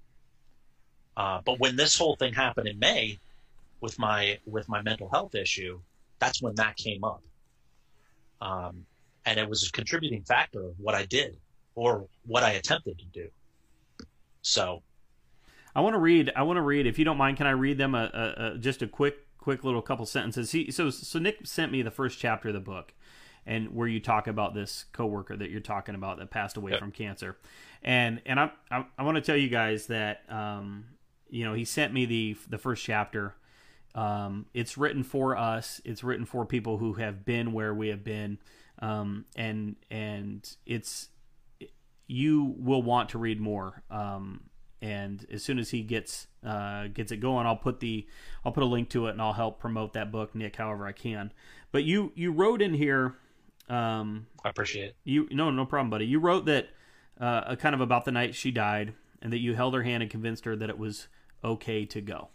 Uh, 1.16 1.40
but 1.44 1.58
when 1.58 1.74
this 1.74 1.98
whole 1.98 2.14
thing 2.16 2.32
happened 2.32 2.68
in 2.68 2.78
May, 2.78 3.18
with 3.80 3.98
my 3.98 4.38
with 4.44 4.68
my 4.68 4.82
mental 4.82 5.08
health 5.08 5.34
issue, 5.34 5.80
that's 6.18 6.42
when 6.42 6.54
that 6.56 6.76
came 6.76 7.04
up. 7.04 7.22
Um, 8.40 8.86
and 9.24 9.38
it 9.38 9.48
was 9.48 9.66
a 9.66 9.72
contributing 9.72 10.22
factor 10.22 10.64
of 10.64 10.74
what 10.78 10.94
I 10.94 11.04
did 11.04 11.36
or 11.74 12.06
what 12.26 12.42
I 12.42 12.52
attempted 12.52 12.98
to 12.98 13.04
do. 13.06 13.28
So, 14.42 14.82
I 15.74 15.80
want 15.80 15.94
to 15.94 15.98
read. 15.98 16.32
I 16.34 16.42
want 16.42 16.56
to 16.56 16.62
read. 16.62 16.86
If 16.86 16.98
you 16.98 17.04
don't 17.04 17.18
mind, 17.18 17.36
can 17.36 17.46
I 17.46 17.52
read 17.52 17.78
them 17.78 17.94
a, 17.94 18.10
a, 18.12 18.44
a 18.54 18.58
just 18.58 18.82
a 18.82 18.88
quick, 18.88 19.16
quick 19.48 19.64
little 19.64 19.80
couple 19.82 20.04
sentences? 20.04 20.52
He, 20.52 20.70
so, 20.70 20.90
so 20.90 21.18
Nick 21.18 21.46
sent 21.46 21.72
me 21.72 21.80
the 21.82 21.90
first 21.90 22.18
chapter 22.18 22.48
of 22.48 22.54
the 22.54 22.60
book, 22.60 22.92
and 23.46 23.74
where 23.74 23.88
you 23.88 23.98
talk 24.00 24.26
about 24.26 24.52
this 24.54 24.84
coworker 24.92 25.36
that 25.36 25.50
you're 25.50 25.60
talking 25.60 25.94
about 25.94 26.18
that 26.18 26.30
passed 26.30 26.56
away 26.58 26.72
Yep. 26.72 26.80
from 26.80 26.92
cancer, 26.92 27.36
and 27.82 28.20
and 28.26 28.38
I 28.38 28.50
I, 28.70 28.84
I 28.98 29.02
want 29.04 29.16
to 29.16 29.22
tell 29.22 29.36
you 29.36 29.48
guys 29.48 29.86
that 29.86 30.20
um, 30.28 30.84
you 31.30 31.44
know 31.44 31.54
he 31.54 31.64
sent 31.64 31.94
me 31.94 32.04
the 32.06 32.36
the 32.50 32.58
first 32.58 32.84
chapter 32.84 33.34
Um, 33.94 34.46
it's 34.52 34.76
written 34.76 35.02
for 35.02 35.34
us. 35.36 35.80
It's 35.84 36.04
written 36.04 36.26
for 36.26 36.44
people 36.44 36.76
who 36.76 36.92
have 36.94 37.24
been 37.24 37.52
where 37.52 37.72
we 37.74 37.88
have 37.88 38.04
been, 38.04 38.38
um, 38.80 39.24
and 39.34 39.76
and 39.90 40.46
it's 40.66 41.08
you 42.06 42.54
will 42.58 42.82
want 42.82 43.08
to 43.10 43.18
read 43.18 43.40
more. 43.40 43.82
Um, 43.90 44.47
and 44.80 45.26
as 45.30 45.42
soon 45.42 45.58
as 45.58 45.70
he 45.70 45.82
gets 45.82 46.26
uh, 46.44 46.86
gets 46.88 47.10
it 47.10 47.18
going, 47.18 47.46
I'll 47.46 47.56
put 47.56 47.80
the 47.80 48.06
I'll 48.44 48.52
put 48.52 48.62
a 48.62 48.66
link 48.66 48.90
to 48.90 49.06
it 49.06 49.10
and 49.10 49.22
I'll 49.22 49.32
help 49.32 49.58
promote 49.58 49.92
that 49.94 50.12
book, 50.12 50.34
Nick, 50.34 50.56
however 50.56 50.86
I 50.86 50.92
can. 50.92 51.32
But 51.72 51.84
you 51.84 52.12
you 52.14 52.32
wrote 52.32 52.62
in 52.62 52.74
here. 52.74 53.16
Um, 53.68 54.26
I 54.44 54.50
appreciate 54.50 54.86
it. 54.86 54.96
You 55.04 55.28
no 55.30 55.50
no 55.50 55.66
problem, 55.66 55.90
buddy. 55.90 56.06
You 56.06 56.20
wrote 56.20 56.46
that 56.46 56.68
uh, 57.20 57.56
kind 57.56 57.74
of 57.74 57.80
about 57.80 58.04
the 58.04 58.12
night 58.12 58.34
she 58.34 58.50
died, 58.50 58.94
and 59.20 59.32
that 59.32 59.38
you 59.38 59.54
held 59.54 59.74
her 59.74 59.82
hand 59.82 60.02
and 60.02 60.10
convinced 60.10 60.44
her 60.44 60.54
that 60.56 60.70
it 60.70 60.78
was 60.78 61.08
okay 61.42 61.84
to 61.86 62.00
go. 62.00 62.28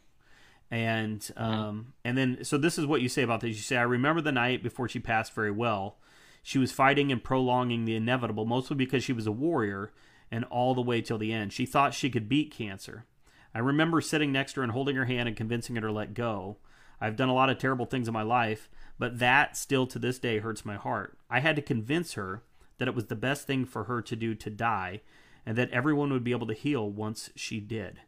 And 0.70 1.30
um, 1.38 1.94
and 2.04 2.18
then 2.18 2.44
so 2.44 2.58
this 2.58 2.78
is 2.78 2.86
what 2.86 3.02
you 3.02 3.10
say 3.10 3.22
about 3.22 3.42
this. 3.42 3.56
You 3.56 3.62
say, 3.62 3.78
I 3.78 3.84
remember 3.84 4.22
the 4.22 4.32
night 4.32 4.64
before 4.64 4.90
she 4.90 5.00
passed 5.00 5.34
very 5.34 5.52
well. 5.52 5.98
She 6.46 6.58
was 6.58 6.74
fighting 6.74 7.10
and 7.10 7.24
prolonging 7.24 7.86
the 7.86 7.96
inevitable, 7.96 8.44
mostly 8.44 8.76
because 8.76 9.02
she 9.02 9.14
was 9.14 9.26
a 9.26 9.32
warrior 9.32 9.94
and 10.34 10.46
all 10.46 10.74
the 10.74 10.82
way 10.82 11.00
till 11.00 11.20
the 11.20 11.32
end. 11.32 11.54
She 11.54 11.68
thought 11.68 11.94
she 11.94 12.10
could 12.10 12.28
beat 12.28 12.50
cancer. 12.50 13.06
I 13.54 13.60
remember 13.60 14.02
sitting 14.02 14.32
next 14.32 14.54
to 14.54 14.62
her 14.62 14.64
and 14.64 14.72
holding 14.72 14.96
her 14.96 15.06
hand 15.06 15.28
and 15.28 15.38
convincing 15.38 15.76
her 15.76 15.82
to 15.84 15.92
let 15.92 16.16
go. 16.16 16.58
I've 17.00 17.16
done 17.16 17.30
a 17.30 17.36
lot 17.36 17.52
of 17.52 17.60
terrible 17.60 17.86
things 17.86 18.08
in 18.08 18.16
my 18.16 18.24
life, 18.24 18.68
but 18.98 19.20
that 19.20 19.56
still 19.56 19.86
to 19.86 20.00
this 20.00 20.18
day 20.18 20.40
hurts 20.40 20.66
my 20.66 20.76
heart. 20.76 21.20
I 21.30 21.40
had 21.40 21.56
to 21.58 21.62
convince 21.62 22.14
her 22.14 22.42
that 22.80 22.88
it 22.88 22.96
was 22.96 23.06
the 23.06 23.16
best 23.16 23.46
thing 23.46 23.64
for 23.64 23.84
her 23.84 24.02
to 24.02 24.16
do 24.16 24.34
to 24.34 24.50
die 24.50 25.02
and 25.46 25.56
that 25.56 25.70
everyone 25.70 26.12
would 26.12 26.24
be 26.24 26.32
able 26.32 26.48
to 26.48 26.54
heal 26.56 26.90
once 26.90 27.30
she 27.36 27.60
did. 27.60 28.00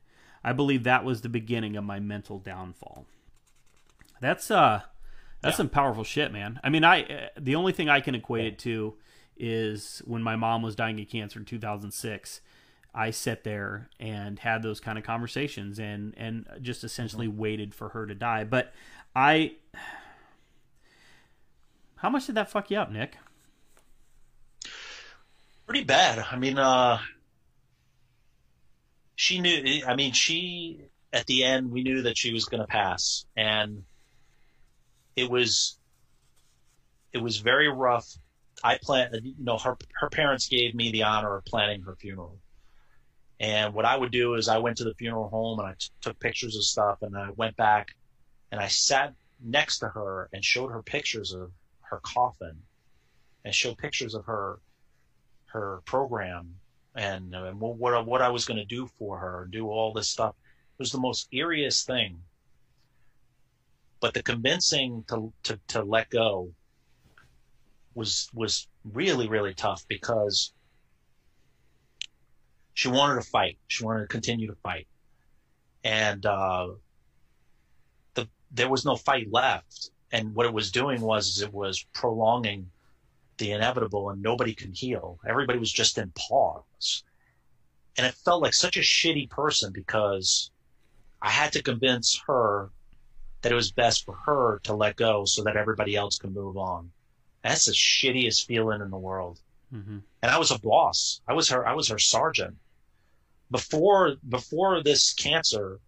I 0.44 0.52
believe 0.52 0.84
that 0.84 1.06
was 1.06 1.22
the 1.22 1.30
beginning 1.30 1.78
of 1.78 1.84
my 1.84 2.00
mental 2.00 2.40
downfall. 2.40 3.06
That's 4.20 4.50
uh 4.50 4.82
that's 5.42 5.54
yeah. 5.54 5.58
some 5.58 5.70
powerful 5.70 6.04
shit, 6.04 6.32
man. 6.32 6.60
I 6.64 6.70
mean, 6.70 6.84
I 6.84 7.04
uh, 7.04 7.28
the 7.38 7.56
only 7.56 7.72
thing 7.72 7.88
I 7.88 8.00
can 8.00 8.16
equate 8.16 8.46
it 8.46 8.58
to 8.60 8.96
is 9.38 10.02
when 10.06 10.24
my 10.24 10.36
mom 10.36 10.62
was 10.62 10.76
dying 10.76 11.00
of 11.00 11.08
cancer 11.10 11.40
in 11.40 11.46
2006 11.46 12.42
i 12.96 13.12
sat 13.12 13.44
there 13.44 13.90
and 14.00 14.40
had 14.40 14.64
those 14.64 14.80
kind 14.80 14.98
of 14.98 15.04
conversations 15.04 15.78
and 15.78 16.14
and 16.18 16.48
just 16.62 16.84
essentially 16.84 17.28
mm-hmm. 17.28 17.38
waited 17.38 17.76
for 17.76 17.90
her 17.90 18.08
to 18.08 18.16
die. 18.16 18.46
But 18.46 18.74
i 19.16 19.54
how 21.98 22.10
much 22.10 22.26
did 22.26 22.36
that 22.36 22.50
fuck 22.50 22.72
you 22.72 22.78
up 22.78 22.92
nick? 22.92 23.18
Pretty 25.66 25.84
bad. 25.84 26.26
I 26.32 26.38
mean 26.38 26.58
uh 26.58 27.00
she 29.16 29.40
knew 29.40 29.82
i 29.88 29.96
mean 29.96 30.14
she 30.14 30.82
at 31.14 31.26
the 31.26 31.44
end 31.44 31.72
we 31.72 31.84
knew 31.84 32.02
that 32.04 32.18
she 32.18 32.34
was 32.34 32.46
going 32.46 32.62
to 32.62 32.68
pass 32.68 33.26
and 33.38 33.84
it 35.16 35.30
was 35.30 35.78
it 37.14 37.20
was 37.20 37.38
very 37.38 37.70
rough 37.70 38.18
I 38.66 38.80
plan, 38.82 39.12
you 39.24 39.36
know, 39.38 39.60
her 39.60 39.78
her 40.00 40.10
parents 40.10 40.48
gave 40.48 40.74
me 40.74 40.92
the 40.92 41.04
honor 41.04 41.36
of 41.36 41.46
planning 41.46 41.84
her 41.84 41.96
funeral. 41.96 42.40
And 43.40 43.76
what 43.76 43.86
I 43.86 43.96
would 43.96 44.12
do 44.12 44.34
is 44.34 44.48
I 44.48 44.58
went 44.58 44.78
to 44.78 44.84
the 44.84 44.96
funeral 44.96 45.30
home 45.30 45.60
and 45.60 45.68
I 45.68 45.74
t- 45.74 45.90
took 46.02 46.20
pictures 46.20 46.56
of 46.56 46.64
stuff 46.64 47.04
and 47.04 47.16
I 47.16 47.30
went 47.36 47.56
back 47.58 47.96
and 48.52 48.60
I 48.60 48.68
sat 48.68 49.14
next 49.40 49.80
to 49.80 49.90
her 49.90 50.30
and 50.34 50.44
showed 50.44 50.72
her 50.72 50.82
pictures 50.82 51.32
of 51.32 51.52
her 51.82 52.00
coffin 52.02 52.58
and 53.44 53.54
showed 53.54 53.78
pictures 53.78 54.16
of 54.16 54.26
her 54.26 54.58
her 55.46 55.82
program 55.86 56.56
and, 56.96 57.36
and 57.36 57.60
what 57.60 58.08
what 58.08 58.22
I 58.24 58.30
was 58.30 58.46
going 58.46 58.58
to 58.58 58.66
do 58.66 58.88
for 58.98 59.20
her 59.20 59.48
do 59.52 59.70
all 59.70 59.94
this 59.94 60.10
stuff. 60.10 60.34
It 60.40 60.80
was 60.80 60.92
the 60.92 60.98
most 60.98 61.32
eeriest 61.32 61.86
thing. 61.86 62.20
But 64.00 64.16
the 64.16 64.24
convincing 64.24 65.04
to 65.10 65.32
to 65.44 65.60
to 65.68 65.84
let 65.84 66.10
go 66.10 66.52
was 67.96 68.30
was 68.34 68.68
really 68.84 69.28
really 69.28 69.54
tough 69.54 69.84
because 69.88 70.54
she 72.76 72.90
wanted 72.90 73.16
to 73.16 73.30
fight. 73.30 73.58
She 73.68 73.84
wanted 73.84 74.02
to 74.02 74.08
continue 74.08 74.48
to 74.48 74.56
fight, 74.56 74.88
and 75.84 76.26
uh, 76.26 76.68
the 78.14 78.28
there 78.52 78.70
was 78.70 78.86
no 78.86 78.96
fight 78.96 79.32
left. 79.32 79.92
And 80.12 80.36
what 80.36 80.46
it 80.46 80.54
was 80.54 80.72
doing 80.72 81.02
was 81.02 81.42
it 81.42 81.54
was 81.54 81.84
prolonging 81.94 82.70
the 83.38 83.52
inevitable, 83.52 84.10
and 84.10 84.22
nobody 84.22 84.54
could 84.54 84.76
heal. 84.76 85.20
Everybody 85.28 85.58
was 85.58 85.72
just 85.72 85.98
in 85.98 86.12
pause, 86.12 87.04
and 87.98 88.06
it 88.06 88.14
felt 88.14 88.42
like 88.42 88.54
such 88.54 88.78
a 88.78 88.82
shitty 88.82 89.30
person 89.30 89.72
because 89.74 90.52
I 91.22 91.32
had 91.32 91.54
to 91.54 91.64
convince 91.64 92.22
her 92.28 92.70
that 93.42 93.52
it 93.52 93.56
was 93.56 93.72
best 93.72 94.06
for 94.06 94.16
her 94.26 94.60
to 94.64 94.74
let 94.74 94.96
go 94.96 95.24
so 95.26 95.44
that 95.44 95.56
everybody 95.56 95.96
else 95.96 96.18
can 96.18 96.34
move 96.34 96.58
on. 96.58 96.92
That's 97.46 97.66
the 97.66 97.74
shittiest 97.74 98.48
feeling 98.48 98.82
in 98.82 98.90
the 98.90 98.98
world. 98.98 99.40
Mm-hmm. 99.72 100.00
And 100.24 100.32
I 100.32 100.40
was 100.40 100.50
a 100.50 100.58
boss. 100.58 101.22
I 101.28 101.34
was 101.34 101.50
her. 101.50 101.66
I 101.68 101.74
was 101.74 101.90
her 101.90 102.00
sergeant. 102.00 102.56
Before 103.52 104.16
before 104.28 104.82
this 104.82 105.14
cancer 105.14 105.80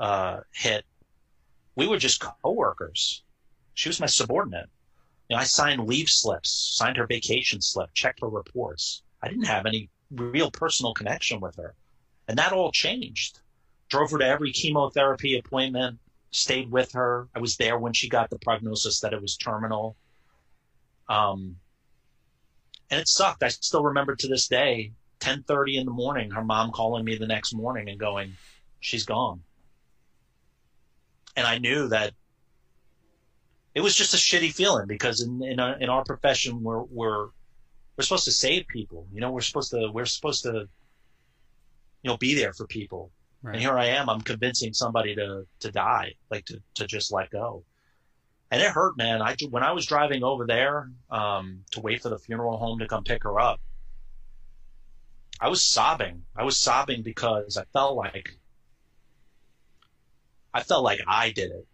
uh, 0.00 0.40
hit, 0.50 0.86
we 1.76 1.86
were 1.86 1.98
just 1.98 2.24
coworkers. 2.42 3.22
She 3.74 3.90
was 3.90 4.00
my 4.00 4.06
subordinate. 4.06 4.70
You 5.28 5.36
know, 5.36 5.42
I 5.42 5.44
signed 5.44 5.86
leave 5.86 6.08
slips, 6.08 6.50
signed 6.50 6.96
her 6.96 7.06
vacation 7.06 7.60
slip, 7.60 7.92
checked 7.92 8.20
her 8.22 8.28
reports. 8.28 9.02
I 9.22 9.28
didn't 9.28 9.44
have 9.46 9.66
any 9.66 9.90
real 10.10 10.50
personal 10.50 10.94
connection 10.94 11.38
with 11.38 11.56
her, 11.56 11.74
and 12.28 12.38
that 12.38 12.54
all 12.54 12.72
changed. 12.72 13.40
Drove 13.90 14.10
her 14.12 14.18
to 14.18 14.26
every 14.26 14.52
chemotherapy 14.52 15.36
appointment, 15.36 15.98
stayed 16.30 16.70
with 16.70 16.92
her. 16.92 17.28
I 17.34 17.40
was 17.40 17.58
there 17.58 17.78
when 17.78 17.92
she 17.92 18.08
got 18.08 18.30
the 18.30 18.38
prognosis 18.38 19.00
that 19.00 19.12
it 19.12 19.20
was 19.20 19.36
terminal. 19.36 19.94
Um, 21.08 21.56
and 22.90 23.00
it 23.00 23.08
sucked. 23.08 23.42
I 23.42 23.48
still 23.48 23.82
remember 23.82 24.14
to 24.16 24.28
this 24.28 24.48
day, 24.48 24.92
10:30 25.20 25.76
in 25.76 25.86
the 25.86 25.92
morning, 25.92 26.30
her 26.30 26.44
mom 26.44 26.70
calling 26.72 27.04
me 27.04 27.16
the 27.16 27.26
next 27.26 27.54
morning 27.54 27.88
and 27.88 27.98
going, 27.98 28.36
"She's 28.80 29.04
gone." 29.04 29.42
And 31.36 31.46
I 31.46 31.58
knew 31.58 31.88
that 31.88 32.14
it 33.74 33.80
was 33.80 33.94
just 33.94 34.14
a 34.14 34.16
shitty 34.16 34.52
feeling 34.52 34.86
because 34.86 35.20
in 35.20 35.42
in, 35.42 35.60
our, 35.60 35.78
in 35.78 35.88
our 35.88 36.04
profession 36.04 36.62
we're 36.62 36.82
we're 36.82 37.26
we're 37.96 38.04
supposed 38.04 38.24
to 38.24 38.32
save 38.32 38.66
people. 38.68 39.06
You 39.12 39.20
know, 39.20 39.30
we're 39.30 39.40
supposed 39.40 39.70
to 39.70 39.90
we're 39.92 40.06
supposed 40.06 40.42
to 40.44 40.68
you 42.02 42.10
know 42.10 42.16
be 42.16 42.34
there 42.34 42.52
for 42.52 42.66
people. 42.66 43.10
Right. 43.42 43.54
And 43.54 43.62
here 43.62 43.78
I 43.78 43.86
am, 43.86 44.08
I'm 44.08 44.20
convincing 44.20 44.72
somebody 44.72 45.14
to 45.14 45.46
to 45.60 45.70
die, 45.70 46.14
like 46.30 46.44
to 46.46 46.62
to 46.74 46.86
just 46.86 47.12
let 47.12 47.30
go 47.30 47.64
and 48.50 48.62
it 48.62 48.70
hurt, 48.70 48.96
man. 48.96 49.20
I 49.20 49.36
when 49.50 49.62
I 49.62 49.72
was 49.72 49.86
driving 49.86 50.22
over 50.22 50.46
there 50.46 50.90
um, 51.10 51.64
to 51.72 51.80
wait 51.80 52.02
for 52.02 52.08
the 52.08 52.18
funeral 52.18 52.56
home 52.56 52.78
to 52.78 52.88
come 52.88 53.04
pick 53.04 53.24
her 53.24 53.38
up, 53.38 53.60
I 55.40 55.48
was 55.48 55.64
sobbing. 55.64 56.22
I 56.34 56.44
was 56.44 56.56
sobbing 56.56 57.02
because 57.02 57.56
I 57.56 57.64
felt 57.72 57.96
like 57.96 58.38
I 60.54 60.62
felt 60.62 60.82
like 60.82 61.00
I 61.06 61.30
did 61.30 61.50
it. 61.50 61.66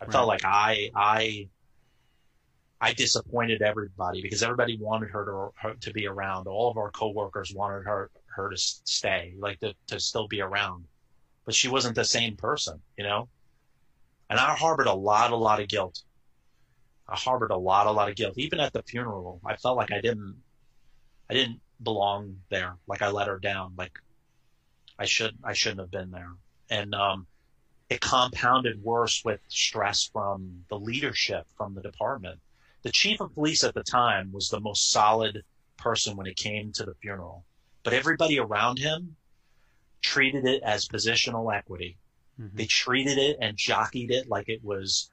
I 0.00 0.04
right. 0.04 0.12
felt 0.12 0.28
like 0.28 0.44
I 0.44 0.90
I 0.94 1.48
I 2.80 2.92
disappointed 2.92 3.60
everybody 3.60 4.22
because 4.22 4.44
everybody 4.44 4.76
wanted 4.78 5.10
her 5.10 5.24
to 5.24 5.60
her 5.60 5.74
to 5.74 5.92
be 5.92 6.06
around. 6.06 6.46
All 6.46 6.70
of 6.70 6.76
our 6.76 6.92
coworkers 6.92 7.52
wanted 7.52 7.84
her 7.84 8.10
her 8.36 8.48
to 8.48 8.56
stay, 8.56 9.34
like 9.38 9.58
to 9.60 9.74
to 9.88 9.98
still 9.98 10.28
be 10.28 10.40
around, 10.40 10.84
but 11.44 11.54
she 11.54 11.68
wasn't 11.68 11.96
the 11.96 12.04
same 12.04 12.36
person, 12.36 12.80
you 12.96 13.02
know. 13.02 13.28
And 14.30 14.38
I 14.38 14.54
harbored 14.54 14.86
a 14.86 14.94
lot, 14.94 15.32
a 15.32 15.36
lot 15.36 15.60
of 15.60 15.68
guilt 15.68 16.00
I 17.12 17.16
harbored 17.16 17.50
a 17.50 17.56
lot, 17.56 17.86
a 17.86 17.90
lot 17.90 18.08
of 18.08 18.16
guilt. 18.16 18.38
Even 18.38 18.58
at 18.58 18.72
the 18.72 18.82
funeral, 18.82 19.38
I 19.44 19.56
felt 19.56 19.76
like 19.76 19.92
I 19.92 20.00
didn't, 20.00 20.34
I 21.28 21.34
didn't 21.34 21.60
belong 21.82 22.38
there. 22.48 22.76
Like 22.86 23.02
I 23.02 23.10
let 23.10 23.28
her 23.28 23.38
down. 23.38 23.74
Like 23.76 23.98
I 24.98 25.04
should, 25.04 25.36
I 25.44 25.52
shouldn't 25.52 25.80
have 25.80 25.90
been 25.90 26.10
there. 26.10 26.32
And, 26.70 26.94
um, 26.94 27.26
it 27.90 28.00
compounded 28.00 28.82
worse 28.82 29.22
with 29.22 29.40
stress 29.48 30.08
from 30.10 30.64
the 30.70 30.78
leadership 30.78 31.46
from 31.58 31.74
the 31.74 31.82
department. 31.82 32.40
The 32.82 32.90
chief 32.90 33.20
of 33.20 33.34
police 33.34 33.62
at 33.64 33.74
the 33.74 33.82
time 33.82 34.32
was 34.32 34.48
the 34.48 34.60
most 34.60 34.90
solid 34.90 35.44
person 35.76 36.16
when 36.16 36.26
it 36.26 36.36
came 36.36 36.72
to 36.72 36.86
the 36.86 36.94
funeral, 36.94 37.44
but 37.82 37.92
everybody 37.92 38.38
around 38.38 38.78
him 38.78 39.16
treated 40.00 40.46
it 40.46 40.62
as 40.62 40.88
positional 40.88 41.54
equity. 41.54 41.98
Mm-hmm. 42.40 42.56
They 42.56 42.64
treated 42.64 43.18
it 43.18 43.36
and 43.42 43.58
jockeyed 43.58 44.10
it 44.10 44.26
like 44.26 44.48
it 44.48 44.64
was 44.64 45.10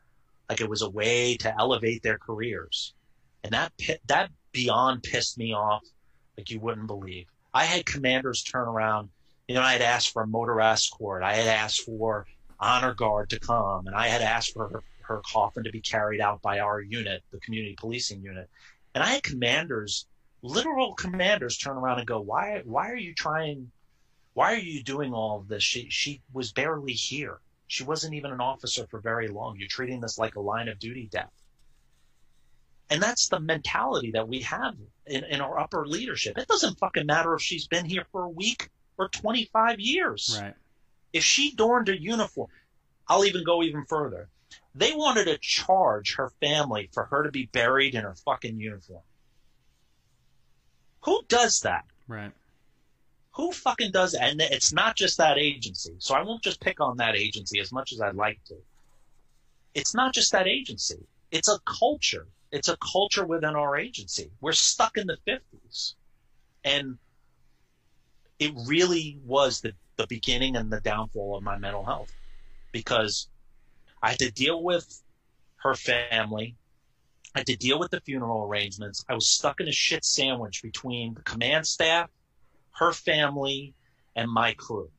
like 0.50 0.62
it 0.62 0.70
was 0.70 0.82
a 0.82 0.90
way 0.90 1.38
to 1.38 1.56
elevate 1.60 2.02
their 2.02 2.18
careers. 2.18 2.94
And 3.44 3.54
that, 3.54 3.72
that 4.08 4.32
beyond 4.52 5.04
pissed 5.04 5.38
me 5.38 5.54
off 5.54 5.84
like 6.38 6.50
you 6.50 6.60
wouldn't 6.60 6.88
believe. 6.88 7.28
I 7.54 7.66
had 7.66 7.86
commanders 7.86 8.44
turn 8.44 8.68
around. 8.68 9.10
You 9.48 9.56
know, 9.56 9.62
I 9.62 9.74
had 9.74 9.82
asked 9.82 10.12
for 10.12 10.24
a 10.24 10.28
motor 10.28 10.60
escort. 10.60 11.24
I 11.24 11.34
had 11.34 11.48
asked 11.48 11.82
for 11.82 12.26
honor 12.60 12.94
guard 12.94 13.30
to 13.30 13.40
come 13.40 13.88
and 13.88 13.96
I 13.96 14.08
had 14.08 14.22
asked 14.22 14.54
for 14.54 14.68
her, 14.68 14.84
her 15.02 15.22
coffin 15.26 15.64
to 15.64 15.72
be 15.72 15.82
carried 15.82 16.20
out 16.20 16.42
by 16.42 16.60
our 16.60 16.82
unit, 16.82 17.24
the 17.32 17.40
community 17.40 17.76
policing 17.80 18.22
unit. 18.22 18.50
And 18.94 19.04
I 19.04 19.08
had 19.08 19.24
commanders, 19.24 20.08
literal 20.42 20.94
commanders 20.96 21.58
turn 21.58 21.78
around 21.78 22.00
and 22.00 22.08
go, 22.08 22.20
why, 22.20 22.62
why 22.66 22.90
are 22.90 22.98
you 22.98 23.14
trying, 23.14 23.72
why 24.34 24.54
are 24.54 24.58
you 24.58 24.84
doing 24.84 25.14
all 25.14 25.46
this? 25.48 25.64
She, 25.64 25.90
she 25.90 26.22
was 26.34 26.52
barely 26.52 26.94
here. 26.94 27.40
She 27.70 27.84
wasn't 27.84 28.16
even 28.16 28.32
an 28.32 28.42
officer 28.42 28.88
for 28.88 29.00
very 29.00 29.28
long. 29.28 29.58
You're 29.60 29.68
treating 29.70 30.02
this 30.02 30.18
like 30.18 30.36
a 30.36 30.42
line 30.42 30.70
of 30.70 30.80
duty 30.80 31.08
death. 31.10 31.32
And 32.90 33.02
that's 33.02 33.30
the 33.30 33.40
mentality 33.40 34.12
that 34.16 34.28
we 34.28 34.42
have 34.42 34.74
in, 35.06 35.24
in 35.24 35.40
our 35.40 35.60
upper 35.60 35.86
leadership. 35.86 36.40
It 36.40 36.48
doesn't 36.48 36.80
fucking 36.80 37.06
matter 37.06 37.36
if 37.36 37.44
she's 37.44 37.68
been 37.68 37.86
here 37.86 38.08
for 38.12 38.24
a 38.24 38.30
week 38.30 38.70
or 38.98 39.08
25 39.08 39.80
years. 39.80 40.40
Right. 40.42 40.56
If 41.14 41.24
she 41.24 41.54
donned 41.54 41.90
a 41.90 42.02
uniform, 42.02 42.50
I'll 43.08 43.24
even 43.24 43.44
go 43.44 43.62
even 43.62 43.86
further. 43.86 44.30
They 44.74 44.96
wanted 44.96 45.26
to 45.26 45.38
charge 45.38 46.16
her 46.16 46.32
family 46.42 46.90
for 46.92 47.06
her 47.06 47.22
to 47.22 47.32
be 47.32 47.46
buried 47.46 47.94
in 47.94 48.02
her 48.02 48.16
fucking 48.26 48.60
uniform. 48.60 49.04
Who 51.02 51.22
does 51.28 51.62
that? 51.62 51.86
Right. 52.08 52.32
Who 53.40 53.54
fucking 53.54 53.92
does 53.92 54.12
that? 54.12 54.24
And 54.24 54.42
it's 54.42 54.74
not 54.74 54.98
just 54.98 55.18
that 55.18 55.38
agency. 55.38 55.96
So 56.00 56.14
I 56.14 56.24
won't 56.24 56.44
just 56.44 56.60
pick 56.60 56.82
on 56.82 56.98
that 56.98 57.16
agency 57.16 57.62
as 57.62 57.72
much 57.72 57.94
as 57.94 58.02
I'd 58.02 58.16
like 58.16 58.44
to. 58.50 58.56
It's 59.74 59.96
not 59.96 60.14
just 60.14 60.34
that 60.34 60.46
agency. 60.46 61.00
It's 61.32 61.48
a 61.48 61.58
culture. 61.60 62.28
It's 62.52 62.68
a 62.68 62.76
culture 62.78 63.26
within 63.26 63.56
our 63.56 63.78
agency. 63.78 64.30
We're 64.42 64.52
stuck 64.52 64.98
in 64.98 65.08
the 65.08 65.16
50s. 65.26 65.94
And 66.66 66.98
it 68.40 68.52
really 68.66 69.18
was 69.26 69.62
the, 69.62 69.72
the 69.96 70.08
beginning 70.08 70.58
and 70.58 70.70
the 70.70 70.82
downfall 70.82 71.38
of 71.38 71.42
my 71.42 71.58
mental 71.58 71.86
health 71.86 72.12
because 72.74 73.30
I 74.04 74.10
had 74.10 74.20
to 74.20 74.32
deal 74.32 74.62
with 74.62 75.02
her 75.64 75.76
family. 75.76 76.58
I 77.34 77.40
had 77.40 77.48
to 77.48 77.56
deal 77.56 77.80
with 77.80 77.92
the 77.92 78.02
funeral 78.02 78.44
arrangements. 78.44 79.06
I 79.08 79.14
was 79.14 79.30
stuck 79.30 79.62
in 79.62 79.70
a 79.70 79.72
shit 79.72 80.04
sandwich 80.04 80.62
between 80.62 81.14
the 81.14 81.22
command 81.22 81.66
staff, 81.66 82.10
her 82.80 82.94
family, 82.94 83.74
and 84.16 84.32
my 84.32 84.54
crew. 84.54 84.90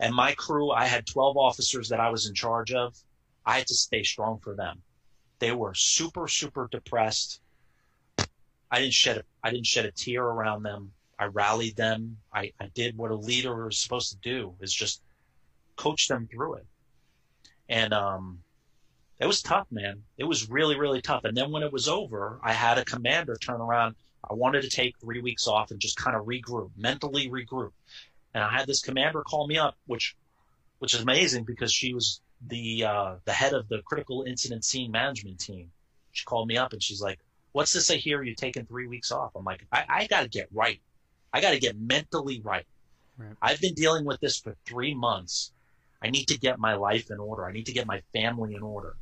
And 0.00 0.12
my 0.12 0.34
crew, 0.34 0.72
I 0.72 0.86
had 0.86 1.06
12 1.06 1.36
officers 1.36 1.88
that 1.88 2.00
I 2.00 2.10
was 2.10 2.26
in 2.26 2.34
charge 2.34 2.72
of. 2.72 2.96
I 3.46 3.58
had 3.58 3.68
to 3.68 3.74
stay 3.74 4.02
strong 4.02 4.40
for 4.40 4.54
them. 4.54 4.82
They 5.38 5.52
were 5.52 5.72
super, 5.74 6.26
super 6.26 6.68
depressed. 6.70 7.40
I 8.70 8.80
didn't 8.80 8.94
shed 8.94 9.18
a, 9.18 9.24
I 9.44 9.50
didn't 9.52 9.66
shed 9.66 9.86
a 9.86 9.92
tear 9.92 10.24
around 10.24 10.64
them. 10.64 10.92
I 11.16 11.26
rallied 11.26 11.76
them. 11.76 12.18
I, 12.34 12.52
I 12.60 12.66
did 12.74 12.98
what 12.98 13.12
a 13.12 13.16
leader 13.16 13.68
is 13.68 13.78
supposed 13.78 14.10
to 14.10 14.18
do 14.18 14.54
is 14.60 14.74
just 14.74 15.02
coach 15.76 16.08
them 16.08 16.28
through 16.30 16.54
it. 16.54 16.66
And 17.68 17.94
um, 17.94 18.40
it 19.20 19.26
was 19.26 19.42
tough, 19.42 19.68
man. 19.70 20.02
It 20.18 20.24
was 20.24 20.50
really, 20.50 20.76
really 20.76 21.00
tough. 21.00 21.24
And 21.24 21.36
then 21.36 21.52
when 21.52 21.62
it 21.62 21.72
was 21.72 21.88
over, 21.88 22.40
I 22.42 22.52
had 22.52 22.78
a 22.78 22.84
commander 22.84 23.36
turn 23.36 23.60
around. 23.60 23.94
I 24.28 24.34
wanted 24.34 24.62
to 24.62 24.68
take 24.68 24.98
three 24.98 25.20
weeks 25.20 25.46
off 25.46 25.70
and 25.70 25.80
just 25.80 25.96
kind 25.96 26.16
of 26.16 26.26
regroup, 26.26 26.70
mentally 26.76 27.28
regroup. 27.28 27.72
And 28.34 28.42
I 28.42 28.50
had 28.50 28.66
this 28.66 28.80
commander 28.82 29.22
call 29.22 29.46
me 29.46 29.56
up, 29.56 29.76
which, 29.86 30.16
which 30.78 30.94
is 30.94 31.00
amazing 31.00 31.44
because 31.44 31.72
she 31.72 31.94
was 31.94 32.20
the 32.48 32.84
uh, 32.84 33.14
the 33.24 33.32
head 33.32 33.54
of 33.54 33.68
the 33.68 33.80
critical 33.82 34.24
incident 34.24 34.64
scene 34.64 34.90
management 34.90 35.38
team. 35.40 35.70
She 36.12 36.24
called 36.24 36.48
me 36.48 36.56
up 36.56 36.72
and 36.72 36.82
she's 36.82 37.00
like, 37.00 37.18
"What's 37.52 37.72
this 37.72 37.90
I 37.90 37.96
hear 37.96 38.22
you're 38.22 38.34
taking 38.34 38.66
three 38.66 38.86
weeks 38.86 39.10
off?" 39.10 39.32
I'm 39.34 39.44
like, 39.44 39.66
"I, 39.72 39.84
I 39.88 40.06
got 40.06 40.22
to 40.22 40.28
get 40.28 40.48
right. 40.52 40.80
I 41.32 41.40
got 41.40 41.52
to 41.52 41.58
get 41.58 41.78
mentally 41.78 42.40
right. 42.42 42.66
Right. 43.18 43.36
I've 43.40 43.60
been 43.60 43.74
dealing 43.74 44.04
with 44.04 44.20
this 44.20 44.38
for 44.38 44.54
three 44.66 44.94
months. 44.94 45.52
I 46.02 46.10
need 46.10 46.28
to 46.28 46.38
get 46.38 46.58
my 46.58 46.74
life 46.74 47.10
in 47.10 47.18
order. 47.18 47.46
I 47.46 47.52
need 47.52 47.66
to 47.66 47.72
get 47.72 47.86
my 47.86 48.02
family 48.12 48.54
in 48.54 48.62
order." 48.62 48.96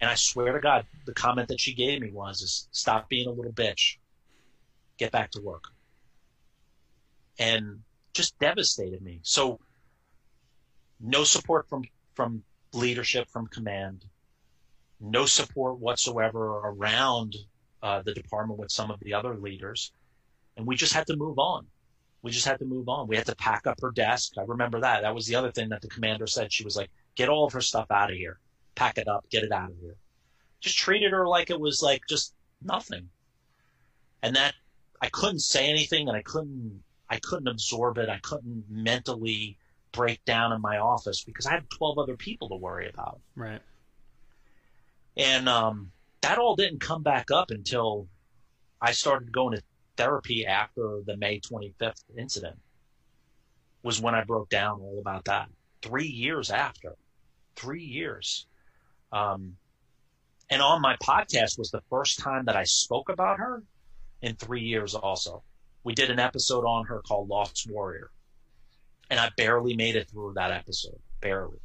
And 0.00 0.08
I 0.10 0.14
swear 0.14 0.52
to 0.52 0.60
God, 0.60 0.86
the 1.06 1.14
comment 1.14 1.48
that 1.48 1.60
she 1.60 1.74
gave 1.74 2.00
me 2.02 2.10
was, 2.12 2.42
"Is 2.42 2.68
stop 2.72 3.08
being 3.08 3.26
a 3.26 3.32
little 3.32 3.52
bitch, 3.52 3.96
get 4.98 5.12
back 5.12 5.30
to 5.32 5.40
work." 5.40 5.64
And 7.38 7.82
just 8.14 8.38
devastated 8.38 9.00
me. 9.00 9.20
So 9.22 9.60
no 11.00 11.24
support 11.24 11.68
from 11.68 11.84
from 12.14 12.42
leadership, 12.72 13.28
from 13.30 13.46
command, 13.46 14.04
no 15.00 15.24
support 15.26 15.78
whatsoever 15.78 16.58
around 16.58 17.36
uh, 17.82 18.02
the 18.02 18.12
department 18.12 18.58
with 18.58 18.72
some 18.72 18.90
of 18.90 18.98
the 19.00 19.14
other 19.14 19.36
leaders, 19.36 19.92
and 20.56 20.66
we 20.66 20.74
just 20.74 20.92
had 20.92 21.06
to 21.06 21.16
move 21.16 21.38
on. 21.38 21.66
We 22.22 22.32
just 22.32 22.46
had 22.46 22.58
to 22.58 22.64
move 22.64 22.88
on. 22.88 23.06
We 23.06 23.16
had 23.16 23.26
to 23.26 23.36
pack 23.36 23.68
up 23.68 23.80
her 23.80 23.92
desk. 23.92 24.32
I 24.36 24.42
remember 24.42 24.80
that. 24.80 25.02
That 25.02 25.14
was 25.14 25.26
the 25.26 25.36
other 25.36 25.52
thing 25.52 25.68
that 25.68 25.82
the 25.82 25.88
commander 25.88 26.26
said. 26.26 26.52
She 26.52 26.64
was 26.64 26.76
like, 26.76 26.90
"Get 27.14 27.28
all 27.28 27.46
of 27.46 27.52
her 27.52 27.60
stuff 27.60 27.90
out 27.90 28.10
of 28.10 28.16
here. 28.16 28.40
Pack 28.74 28.98
it 28.98 29.06
up. 29.06 29.24
Get 29.30 29.44
it 29.44 29.52
out 29.52 29.70
of 29.70 29.76
here." 29.80 29.96
Just 30.60 30.76
treated 30.76 31.12
her 31.12 31.28
like 31.28 31.50
it 31.50 31.60
was 31.60 31.80
like 31.82 32.02
just 32.08 32.34
nothing, 32.60 33.08
and 34.22 34.34
that 34.34 34.54
I 35.00 35.08
couldn't 35.08 35.40
say 35.40 35.68
anything, 35.68 36.08
and 36.08 36.16
I 36.16 36.22
couldn't 36.22 36.82
I 37.10 37.18
couldn't 37.18 37.48
absorb 37.48 37.98
it. 37.98 38.08
I 38.08 38.18
couldn't 38.18 38.64
mentally 38.68 39.56
break 39.92 40.24
down 40.24 40.52
in 40.52 40.60
my 40.60 40.78
office 40.78 41.24
because 41.24 41.46
I 41.46 41.52
had 41.52 41.70
12 41.70 41.98
other 41.98 42.16
people 42.16 42.50
to 42.50 42.56
worry 42.56 42.88
about. 42.88 43.20
Right. 43.34 43.62
And 45.16 45.48
um, 45.48 45.90
that 46.20 46.38
all 46.38 46.54
didn't 46.54 46.80
come 46.80 47.02
back 47.02 47.30
up 47.30 47.50
until 47.50 48.06
I 48.80 48.92
started 48.92 49.32
going 49.32 49.56
to 49.56 49.62
therapy 49.96 50.46
after 50.46 51.00
the 51.04 51.16
May 51.16 51.40
25th 51.40 52.04
incident, 52.16 52.58
was 53.82 54.00
when 54.00 54.14
I 54.14 54.24
broke 54.24 54.48
down 54.48 54.80
all 54.80 54.98
about 55.00 55.24
that. 55.24 55.48
Three 55.82 56.06
years 56.06 56.50
after. 56.50 56.94
Three 57.56 57.82
years. 57.82 58.46
Um, 59.12 59.56
and 60.50 60.62
on 60.62 60.80
my 60.80 60.96
podcast 60.96 61.58
was 61.58 61.70
the 61.70 61.82
first 61.90 62.18
time 62.18 62.44
that 62.44 62.56
I 62.56 62.64
spoke 62.64 63.08
about 63.08 63.38
her 63.38 63.62
in 64.22 64.34
three 64.36 64.62
years 64.62 64.94
also. 64.94 65.42
We 65.84 65.94
did 65.94 66.10
an 66.10 66.18
episode 66.18 66.64
on 66.64 66.86
her 66.86 67.00
called 67.00 67.28
Lost 67.28 67.66
Warrior 67.70 68.10
and 69.10 69.18
I 69.18 69.30
barely 69.36 69.74
made 69.74 69.96
it 69.96 70.08
through 70.10 70.34
that 70.34 70.50
episode, 70.50 70.98
barely. 71.20 71.58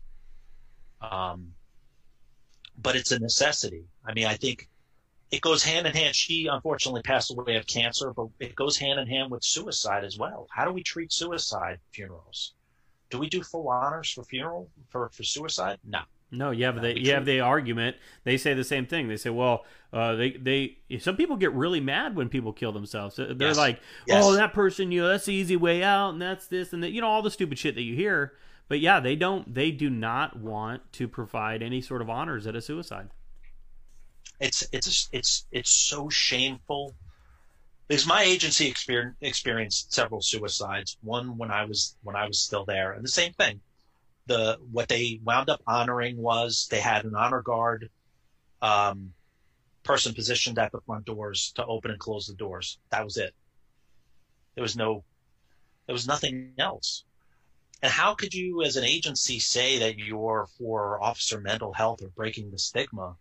Um, 1.01 1.53
but 2.77 2.95
it's 2.95 3.11
a 3.11 3.19
necessity. 3.19 3.83
I 4.05 4.13
mean, 4.13 4.25
I 4.25 4.35
think 4.35 4.69
it 5.31 5.41
goes 5.41 5.63
hand 5.63 5.85
in 5.85 5.93
hand. 5.93 6.15
She 6.15 6.47
unfortunately 6.47 7.01
passed 7.01 7.31
away 7.31 7.55
of 7.55 7.67
cancer, 7.67 8.13
but 8.13 8.27
it 8.39 8.55
goes 8.55 8.77
hand 8.77 8.99
in 8.99 9.07
hand 9.07 9.31
with 9.31 9.43
suicide 9.43 10.03
as 10.03 10.17
well. 10.17 10.47
How 10.49 10.65
do 10.65 10.71
we 10.71 10.83
treat 10.83 11.11
suicide 11.11 11.79
funerals? 11.91 12.53
Do 13.09 13.19
we 13.19 13.29
do 13.29 13.43
full 13.43 13.67
honors 13.69 14.09
for 14.11 14.23
funeral 14.23 14.69
for, 14.89 15.09
for 15.09 15.23
suicide? 15.23 15.79
No. 15.83 16.01
No, 16.33 16.51
you 16.51 16.65
have 16.65 16.81
the 16.81 16.99
you 16.99 17.13
have 17.13 17.25
the 17.25 17.39
argument. 17.41 17.95
They 18.23 18.37
say 18.37 18.53
the 18.53 18.63
same 18.63 18.85
thing. 18.87 19.07
They 19.07 19.17
say, 19.17 19.29
well, 19.29 19.65
uh, 19.93 20.15
they 20.15 20.31
they 20.31 20.77
some 20.99 21.15
people 21.15 21.37
get 21.37 21.53
really 21.53 21.79
mad 21.79 22.15
when 22.15 22.27
people 22.27 22.51
kill 22.53 22.71
themselves. 22.71 23.15
They're 23.17 23.35
Yes. 23.39 23.57
like, 23.57 23.79
Yes. 24.07 24.23
oh, 24.25 24.33
that 24.33 24.53
person, 24.53 24.91
you 24.91 25.01
know, 25.03 25.07
that's 25.09 25.25
the 25.25 25.33
easy 25.33 25.55
way 25.55 25.83
out, 25.83 26.09
and 26.09 26.21
that's 26.21 26.47
this 26.47 26.73
and 26.73 26.81
that, 26.83 26.91
you 26.91 27.01
know, 27.01 27.07
all 27.07 27.21
the 27.21 27.31
stupid 27.31 27.59
shit 27.59 27.75
that 27.75 27.83
you 27.83 27.95
hear. 27.95 28.33
But 28.67 28.79
yeah, 28.79 28.99
they 28.99 29.15
don't. 29.15 29.53
They 29.53 29.71
do 29.71 29.89
not 29.89 30.39
want 30.39 30.91
to 30.93 31.07
provide 31.07 31.61
any 31.61 31.81
sort 31.81 32.01
of 32.01 32.09
honors 32.09 32.47
at 32.47 32.55
a 32.55 32.61
suicide. 32.61 33.09
it's 34.39 34.67
it's 34.71 35.09
it's 35.11 35.45
it's 35.51 35.69
so 35.69 36.09
shameful 36.09 36.95
because 37.87 38.07
my 38.07 38.23
agency 38.23 38.71
exper- 38.71 39.13
experienced 39.21 39.93
several 39.93 40.21
suicides 40.21 40.97
one 41.01 41.37
when 41.37 41.51
i 41.51 41.63
was 41.65 41.95
when 42.03 42.15
i 42.15 42.25
was 42.25 42.39
still 42.39 42.65
there 42.65 42.93
and 42.93 43.03
the 43.03 43.09
same 43.09 43.31
thing 43.33 43.59
the 44.25 44.57
what 44.71 44.87
they 44.87 45.19
wound 45.23 45.49
up 45.49 45.61
honoring 45.67 46.17
was 46.17 46.67
they 46.69 46.79
had 46.79 47.05
an 47.05 47.15
honor 47.15 47.41
guard 47.41 47.89
um, 48.61 49.13
person 49.83 50.13
positioned 50.13 50.57
at 50.57 50.71
the 50.71 50.81
front 50.81 51.05
doors 51.05 51.51
to 51.55 51.65
open 51.65 51.91
and 51.91 51.99
close 51.99 52.27
the 52.27 52.33
doors 52.33 52.79
that 52.89 53.03
was 53.03 53.17
it 53.17 53.33
there 54.55 54.61
was 54.61 54.77
no 54.77 55.03
there 55.85 55.93
was 55.93 56.07
nothing 56.07 56.53
else 56.57 57.03
and 57.81 57.91
how 57.91 58.13
could 58.13 58.33
you 58.33 58.63
as 58.63 58.77
an 58.77 58.85
agency 58.85 59.39
say 59.39 59.79
that 59.79 59.97
you're 59.97 60.47
for 60.57 61.03
officer 61.03 61.41
mental 61.41 61.73
health 61.73 62.01
or 62.01 62.07
breaking 62.07 62.49
the 62.51 62.57
stigma 62.57 63.17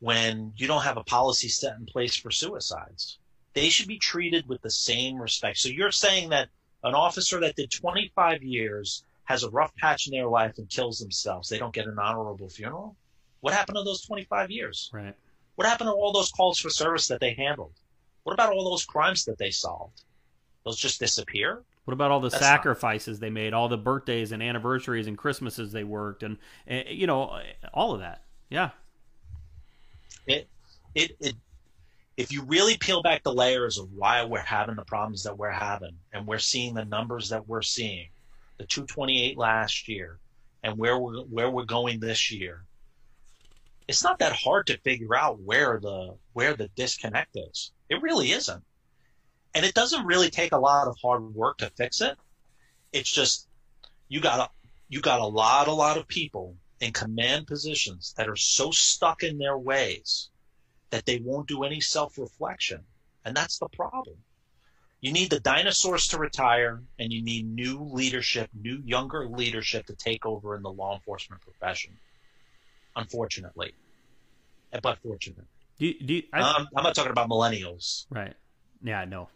when 0.00 0.52
you 0.56 0.66
don't 0.66 0.82
have 0.82 0.96
a 0.96 1.04
policy 1.04 1.48
set 1.48 1.76
in 1.78 1.86
place 1.86 2.16
for 2.16 2.30
suicides. 2.30 3.18
They 3.54 3.70
should 3.70 3.88
be 3.88 3.98
treated 3.98 4.46
with 4.48 4.60
the 4.62 4.70
same 4.70 5.16
respect. 5.16 5.58
So 5.58 5.68
you're 5.68 5.92
saying 5.92 6.30
that 6.30 6.48
an 6.84 6.94
officer 6.94 7.40
that 7.40 7.56
did 7.56 7.70
25 7.70 8.42
years 8.42 9.02
has 9.26 9.42
a 9.44 9.50
rough 9.50 9.74
patch 9.76 10.06
in 10.06 10.12
their 10.12 10.26
life 10.28 10.54
and 10.58 10.68
kills 10.68 10.98
themselves, 10.98 11.48
they 11.48 11.58
don't 11.58 11.74
get 11.74 11.86
an 11.86 11.98
honorable 11.98 12.48
funeral? 12.48 12.96
What 13.40 13.52
happened 13.54 13.76
to 13.76 13.84
those 13.84 14.02
25 14.02 14.50
years? 14.50 14.90
Right. 14.92 15.14
What 15.56 15.66
happened 15.68 15.88
to 15.88 15.92
all 15.92 16.12
those 16.12 16.30
calls 16.30 16.58
for 16.58 16.70
service 16.70 17.08
that 17.08 17.20
they 17.20 17.34
handled? 17.34 17.72
What 18.24 18.32
about 18.32 18.52
all 18.52 18.68
those 18.68 18.84
crimes 18.84 19.24
that 19.26 19.38
they 19.38 19.50
solved? 19.50 20.02
Those 20.64 20.76
just 20.76 20.98
disappear? 20.98 21.62
What 21.84 21.92
about 21.94 22.10
all 22.10 22.20
the 22.20 22.28
That's 22.28 22.40
not- 22.42 22.48
sacrifices 22.48 23.20
they 23.20 23.30
made, 23.30 23.52
all 23.52 23.68
the 23.68 23.76
birthdays 23.76 24.32
and 24.32 24.42
anniversaries 24.42 25.06
and 25.06 25.16
Christmases 25.16 25.70
they 25.70 25.84
worked, 25.84 26.24
and, 26.24 26.38
and 26.66 26.88
you 26.88 27.06
know, 27.06 27.40
all 27.72 27.94
of 27.94 28.00
that? 28.00 28.22
Yeah. 28.50 28.70
it, 30.26 30.48
it, 30.94 31.16
it, 31.20 31.34
if 32.16 32.32
you 32.32 32.42
really 32.42 32.76
peel 32.78 33.02
back 33.02 33.22
the 33.22 33.32
layers 33.32 33.78
of 33.78 33.92
why 33.92 34.24
we're 34.24 34.38
having 34.40 34.74
the 34.76 34.84
problems 34.84 35.22
that 35.24 35.36
we're 35.36 35.50
having, 35.50 35.96
and 36.12 36.26
we're 36.26 36.38
seeing 36.38 36.74
the 36.74 36.84
numbers 36.84 37.28
that 37.28 37.46
we're 37.46 37.62
seeing, 37.62 38.08
the 38.58 38.66
228 38.66 39.36
last 39.36 39.88
year, 39.88 40.18
and 40.62 40.78
where 40.78 40.98
we're 40.98 41.20
where 41.22 41.50
we're 41.50 41.64
going 41.64 42.00
this 42.00 42.30
year, 42.30 42.64
it's 43.88 44.02
not 44.02 44.18
that 44.18 44.32
hard 44.32 44.66
to 44.68 44.78
figure 44.78 45.14
out 45.14 45.40
where 45.40 45.78
the 45.80 46.16
where 46.32 46.54
the 46.54 46.68
disconnect 46.68 47.36
is. 47.36 47.72
It 47.88 48.02
really 48.02 48.32
isn't, 48.32 48.64
and 49.54 49.64
it 49.64 49.74
doesn't 49.74 50.06
really 50.06 50.30
take 50.30 50.52
a 50.52 50.58
lot 50.58 50.88
of 50.88 50.96
hard 51.00 51.34
work 51.34 51.58
to 51.58 51.70
fix 51.70 52.00
it. 52.00 52.16
It's 52.92 53.10
just 53.10 53.48
you 54.08 54.20
gotta 54.20 54.48
you 54.88 55.00
got 55.00 55.20
a 55.20 55.26
lot, 55.26 55.68
a 55.68 55.72
lot 55.72 55.98
of 55.98 56.06
people 56.08 56.56
in 56.80 56.92
command 56.92 57.46
positions 57.46 58.14
that 58.16 58.28
are 58.28 58.36
so 58.36 58.70
stuck 58.70 59.22
in 59.22 59.38
their 59.38 59.58
ways 59.58 60.30
that 60.90 61.06
they 61.06 61.18
won't 61.18 61.48
do 61.48 61.64
any 61.64 61.80
self 61.80 62.18
reflection. 62.18 62.80
And 63.24 63.36
that's 63.36 63.58
the 63.58 63.68
problem. 63.68 64.16
You 65.00 65.12
need 65.12 65.30
the 65.30 65.40
dinosaurs 65.40 66.08
to 66.08 66.18
retire 66.18 66.82
and 66.98 67.12
you 67.12 67.22
need 67.22 67.46
new 67.46 67.80
leadership, 67.80 68.50
new 68.54 68.82
younger 68.84 69.28
leadership 69.28 69.86
to 69.86 69.94
take 69.94 70.24
over 70.24 70.56
in 70.56 70.62
the 70.62 70.72
law 70.72 70.94
enforcement 70.94 71.42
profession. 71.42 71.92
Unfortunately. 72.96 73.74
But 74.82 74.98
fortunate. 74.98 75.44
Do 75.78 75.86
you, 75.86 75.94
do 76.00 76.14
you, 76.14 76.22
I, 76.32 76.40
um, 76.40 76.68
I'm 76.74 76.82
not 76.82 76.94
talking 76.94 77.12
about 77.12 77.28
millennials. 77.28 78.06
Right. 78.10 78.34
Yeah, 78.82 79.04
no. 79.04 79.28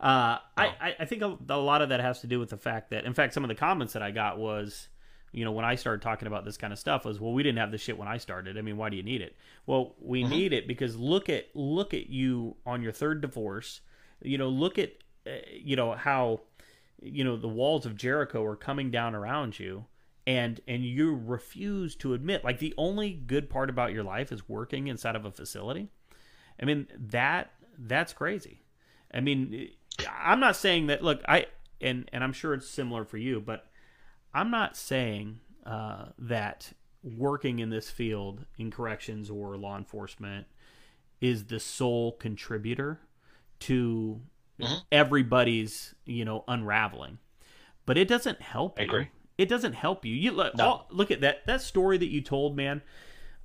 Uh, 0.00 0.38
I, 0.56 0.94
I 1.00 1.04
think 1.06 1.22
a, 1.22 1.36
a 1.48 1.56
lot 1.58 1.82
of 1.82 1.88
that 1.88 2.00
has 2.00 2.20
to 2.20 2.28
do 2.28 2.38
with 2.38 2.50
the 2.50 2.56
fact 2.56 2.90
that, 2.90 3.04
in 3.04 3.14
fact, 3.14 3.34
some 3.34 3.42
of 3.42 3.48
the 3.48 3.56
comments 3.56 3.94
that 3.94 4.02
I 4.02 4.12
got 4.12 4.38
was, 4.38 4.88
you 5.32 5.44
know, 5.44 5.52
when 5.52 5.64
I 5.64 5.74
started 5.74 6.02
talking 6.02 6.28
about 6.28 6.44
this 6.44 6.56
kind 6.56 6.72
of 6.72 6.78
stuff 6.78 7.04
was, 7.04 7.20
well, 7.20 7.32
we 7.32 7.42
didn't 7.42 7.58
have 7.58 7.72
this 7.72 7.80
shit 7.80 7.98
when 7.98 8.08
I 8.08 8.18
started. 8.18 8.56
I 8.56 8.62
mean, 8.62 8.76
why 8.76 8.90
do 8.90 8.96
you 8.96 9.02
need 9.02 9.20
it? 9.20 9.36
Well, 9.66 9.94
we 10.00 10.22
mm-hmm. 10.22 10.30
need 10.30 10.52
it 10.52 10.68
because 10.68 10.96
look 10.96 11.28
at 11.28 11.46
look 11.54 11.94
at 11.94 12.08
you 12.08 12.56
on 12.64 12.80
your 12.80 12.92
third 12.92 13.20
divorce. 13.20 13.80
You 14.22 14.38
know, 14.38 14.48
look 14.48 14.78
at 14.78 14.90
uh, 14.90 14.92
you 15.52 15.76
know 15.76 15.92
how 15.92 16.40
you 17.02 17.24
know 17.24 17.36
the 17.36 17.48
walls 17.48 17.86
of 17.86 17.96
Jericho 17.96 18.44
are 18.44 18.56
coming 18.56 18.90
down 18.90 19.14
around 19.14 19.58
you 19.58 19.86
and 20.28 20.60
and 20.68 20.84
you 20.84 21.14
refuse 21.14 21.94
to 21.96 22.12
admit 22.12 22.44
like 22.44 22.58
the 22.58 22.74
only 22.76 23.12
good 23.12 23.48
part 23.48 23.70
about 23.70 23.94
your 23.94 24.04
life 24.04 24.30
is 24.30 24.46
working 24.46 24.86
inside 24.86 25.16
of 25.16 25.24
a 25.24 25.30
facility. 25.30 25.88
I 26.60 26.66
mean, 26.66 26.86
that 26.98 27.52
that's 27.78 28.12
crazy. 28.12 28.62
I 29.12 29.20
mean, 29.20 29.70
I'm 30.20 30.38
not 30.38 30.54
saying 30.54 30.88
that. 30.88 31.02
Look, 31.02 31.22
I 31.26 31.46
and 31.80 32.10
and 32.12 32.22
I'm 32.22 32.34
sure 32.34 32.52
it's 32.52 32.68
similar 32.68 33.06
for 33.06 33.16
you, 33.16 33.40
but 33.40 33.68
I'm 34.34 34.50
not 34.50 34.76
saying 34.76 35.40
uh, 35.64 36.06
that 36.18 36.72
working 37.02 37.58
in 37.60 37.70
this 37.70 37.88
field 37.88 38.44
in 38.58 38.70
corrections 38.70 39.30
or 39.30 39.56
law 39.56 39.78
enforcement 39.78 40.46
is 41.22 41.44
the 41.44 41.58
sole 41.58 42.12
contributor 42.12 43.00
to 43.60 44.20
mm-hmm. 44.60 44.74
everybody's 44.92 45.94
you 46.04 46.24
know 46.24 46.44
unraveling. 46.48 47.18
But 47.86 47.96
it 47.96 48.08
doesn't 48.08 48.42
help. 48.42 48.78
I 48.78 48.82
you. 48.82 48.88
agree. 48.88 49.08
It 49.38 49.48
doesn't 49.48 49.72
help 49.74 50.04
you. 50.04 50.14
You 50.14 50.32
look, 50.32 50.56
no. 50.56 50.64
all, 50.64 50.86
look 50.90 51.10
at 51.10 51.20
that 51.20 51.46
that 51.46 51.62
story 51.62 51.98
that 51.98 52.08
you 52.08 52.20
told, 52.20 52.56
man. 52.56 52.82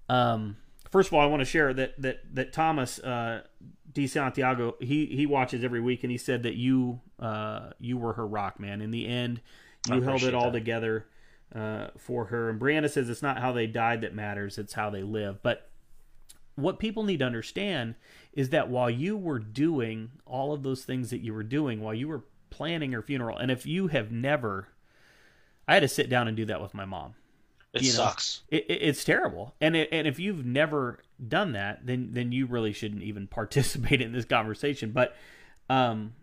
Um, 0.10 0.58
first 0.92 1.08
of 1.08 1.14
all, 1.14 1.22
I 1.22 1.26
want 1.26 1.42
to 1.42 1.46
share 1.46 1.74
that 1.74 2.02
that 2.02 2.36
that 2.36 2.54
Thomas 2.54 3.00
uh, 3.00 3.44
D 3.92 4.08
Santiago 4.08 4.76
he 4.80 5.06
he 5.06 5.26
watches 5.26 5.64
every 5.64 5.82
week, 5.82 6.04
and 6.04 6.12
he 6.12 6.18
said 6.18 6.44
that 6.44 6.56
you 6.56 7.00
uh, 7.20 7.70
you 7.80 7.98
were 7.98 8.14
her 8.14 8.28
rock 8.28 8.60
man. 8.60 8.82
In 8.82 8.92
the 8.92 9.08
end, 9.08 9.42
you 9.88 10.02
held 10.02 10.24
it 10.24 10.34
all 10.34 10.52
that. 10.52 10.60
together 10.60 11.08
uh, 11.56 11.88
for 11.98 12.26
her. 12.26 12.50
And 12.50 12.60
Brianna 12.60 12.90
says 12.90 13.10
it's 13.10 13.22
not 13.22 13.40
how 13.40 13.52
they 13.52 13.68
died 13.68 14.02
that 14.02 14.16
matters; 14.16 14.58
it's 14.58 14.74
how 14.74 14.90
they 14.90 15.04
live. 15.04 15.42
But 15.44 15.70
what 16.56 16.80
people 16.80 17.04
need 17.04 17.20
to 17.20 17.26
understand 17.26 17.96
is 18.34 18.50
that 18.50 18.70
while 18.70 18.90
you 18.90 19.16
were 19.16 19.40
doing 19.40 20.12
all 20.26 20.54
of 20.54 20.64
those 20.64 20.84
things 20.84 21.10
that 21.12 21.22
you 21.22 21.34
were 21.34 21.44
doing, 21.44 21.82
while 21.82 21.94
you 21.94 22.08
were 22.08 22.24
planning 22.50 22.92
her 22.92 23.02
funeral, 23.02 23.38
and 23.38 23.52
if 23.52 23.66
you 23.66 23.88
have 23.88 24.12
never, 24.12 24.68
I 25.68 25.76
had 25.76 25.82
to 25.82 25.88
sit 25.88 26.10
down 26.10 26.28
and 26.28 26.36
do 26.36 26.46
that 26.46 26.62
with 26.62 26.74
my 26.74 26.86
mom. 26.86 27.16
It 27.74 27.84
you 27.84 27.92
sucks. 27.92 28.42
Know, 28.52 28.58
it, 28.58 28.66
it, 28.70 28.82
it's 28.82 29.04
terrible, 29.04 29.56
and 29.60 29.76
it, 29.76 29.90
and 29.92 30.08
if 30.08 30.20
you've 30.20 30.46
never 30.46 31.00
done 31.28 31.54
that, 31.54 31.86
then 31.86 32.10
then 32.12 32.32
you 32.32 32.46
really 32.46 32.72
shouldn't 32.74 33.02
even 33.02 33.28
participate 33.40 34.02
in 34.02 34.12
this 34.12 34.26
conversation. 34.26 34.92
But 34.92 35.16
um, 35.70 36.14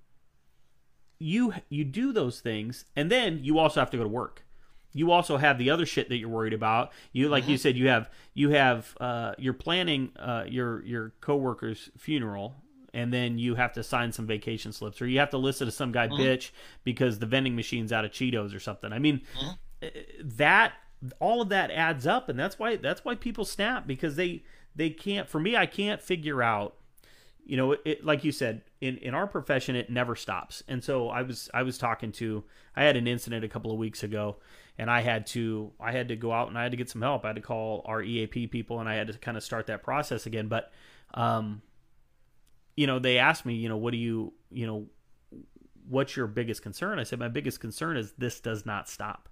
you 1.18 1.54
you 1.68 1.84
do 1.84 2.12
those 2.12 2.40
things, 2.40 2.84
and 2.94 3.10
then 3.10 3.40
you 3.42 3.58
also 3.58 3.80
have 3.80 3.90
to 3.90 3.96
go 3.96 4.04
to 4.04 4.08
work. 4.08 4.44
You 4.92 5.12
also 5.12 5.36
have 5.36 5.58
the 5.58 5.70
other 5.70 5.86
shit 5.86 6.08
that 6.08 6.16
you're 6.16 6.28
worried 6.28 6.52
about. 6.52 6.92
You 7.12 7.28
like 7.28 7.44
mm-hmm. 7.44 7.52
you 7.52 7.58
said, 7.58 7.76
you 7.76 7.88
have 7.88 8.10
you 8.34 8.50
have 8.50 8.96
uh, 9.00 9.34
you're 9.38 9.54
planning 9.54 10.12
uh, 10.18 10.44
your 10.48 10.84
your 10.84 11.12
coworker's 11.20 11.90
funeral, 11.96 12.54
and 12.92 13.12
then 13.12 13.38
you 13.38 13.54
have 13.54 13.72
to 13.74 13.82
sign 13.82 14.12
some 14.12 14.26
vacation 14.26 14.72
slips, 14.72 15.00
or 15.00 15.06
you 15.06 15.18
have 15.20 15.30
to 15.30 15.38
listen 15.38 15.66
to 15.66 15.72
some 15.72 15.92
guy 15.92 16.08
mm-hmm. 16.08 16.20
bitch 16.20 16.50
because 16.84 17.18
the 17.18 17.26
vending 17.26 17.54
machine's 17.54 17.92
out 17.92 18.04
of 18.04 18.10
Cheetos 18.10 18.54
or 18.54 18.60
something. 18.60 18.92
I 18.92 18.98
mean, 18.98 19.22
mm-hmm. 19.40 20.28
that 20.36 20.72
all 21.18 21.40
of 21.40 21.48
that 21.48 21.70
adds 21.70 22.06
up 22.06 22.28
and 22.28 22.38
that's 22.38 22.58
why 22.58 22.76
that's 22.76 23.04
why 23.04 23.14
people 23.14 23.44
snap 23.44 23.86
because 23.86 24.16
they 24.16 24.42
they 24.76 24.90
can't 24.90 25.28
for 25.28 25.40
me 25.40 25.56
I 25.56 25.66
can't 25.66 26.00
figure 26.00 26.42
out 26.42 26.76
you 27.44 27.56
know 27.56 27.76
it, 27.84 28.04
like 28.04 28.22
you 28.22 28.32
said 28.32 28.62
in 28.80 28.98
in 28.98 29.14
our 29.14 29.26
profession 29.26 29.76
it 29.76 29.88
never 29.88 30.14
stops 30.14 30.62
and 30.68 30.84
so 30.84 31.08
I 31.08 31.22
was 31.22 31.48
I 31.54 31.62
was 31.62 31.78
talking 31.78 32.12
to 32.12 32.44
I 32.76 32.84
had 32.84 32.96
an 32.96 33.06
incident 33.06 33.44
a 33.44 33.48
couple 33.48 33.72
of 33.72 33.78
weeks 33.78 34.02
ago 34.02 34.36
and 34.78 34.90
I 34.90 35.00
had 35.00 35.26
to 35.28 35.72
I 35.80 35.92
had 35.92 36.08
to 36.08 36.16
go 36.16 36.32
out 36.32 36.48
and 36.48 36.58
I 36.58 36.62
had 36.62 36.72
to 36.72 36.76
get 36.76 36.90
some 36.90 37.02
help 37.02 37.24
I 37.24 37.28
had 37.28 37.36
to 37.36 37.42
call 37.42 37.82
our 37.86 38.02
EAP 38.02 38.48
people 38.48 38.80
and 38.80 38.88
I 38.88 38.94
had 38.94 39.08
to 39.08 39.14
kind 39.14 39.36
of 39.36 39.42
start 39.42 39.66
that 39.66 39.82
process 39.82 40.26
again 40.26 40.48
but 40.48 40.72
um 41.14 41.62
you 42.76 42.86
know 42.86 42.98
they 42.98 43.18
asked 43.18 43.44
me 43.44 43.54
you 43.54 43.68
know 43.68 43.76
what 43.76 43.92
do 43.92 43.98
you 43.98 44.32
you 44.50 44.66
know 44.66 44.86
what's 45.88 46.16
your 46.16 46.26
biggest 46.26 46.62
concern 46.62 46.98
I 46.98 47.04
said 47.04 47.18
my 47.18 47.28
biggest 47.28 47.60
concern 47.60 47.96
is 47.96 48.12
this 48.12 48.40
does 48.40 48.64
not 48.64 48.88
stop 48.88 49.28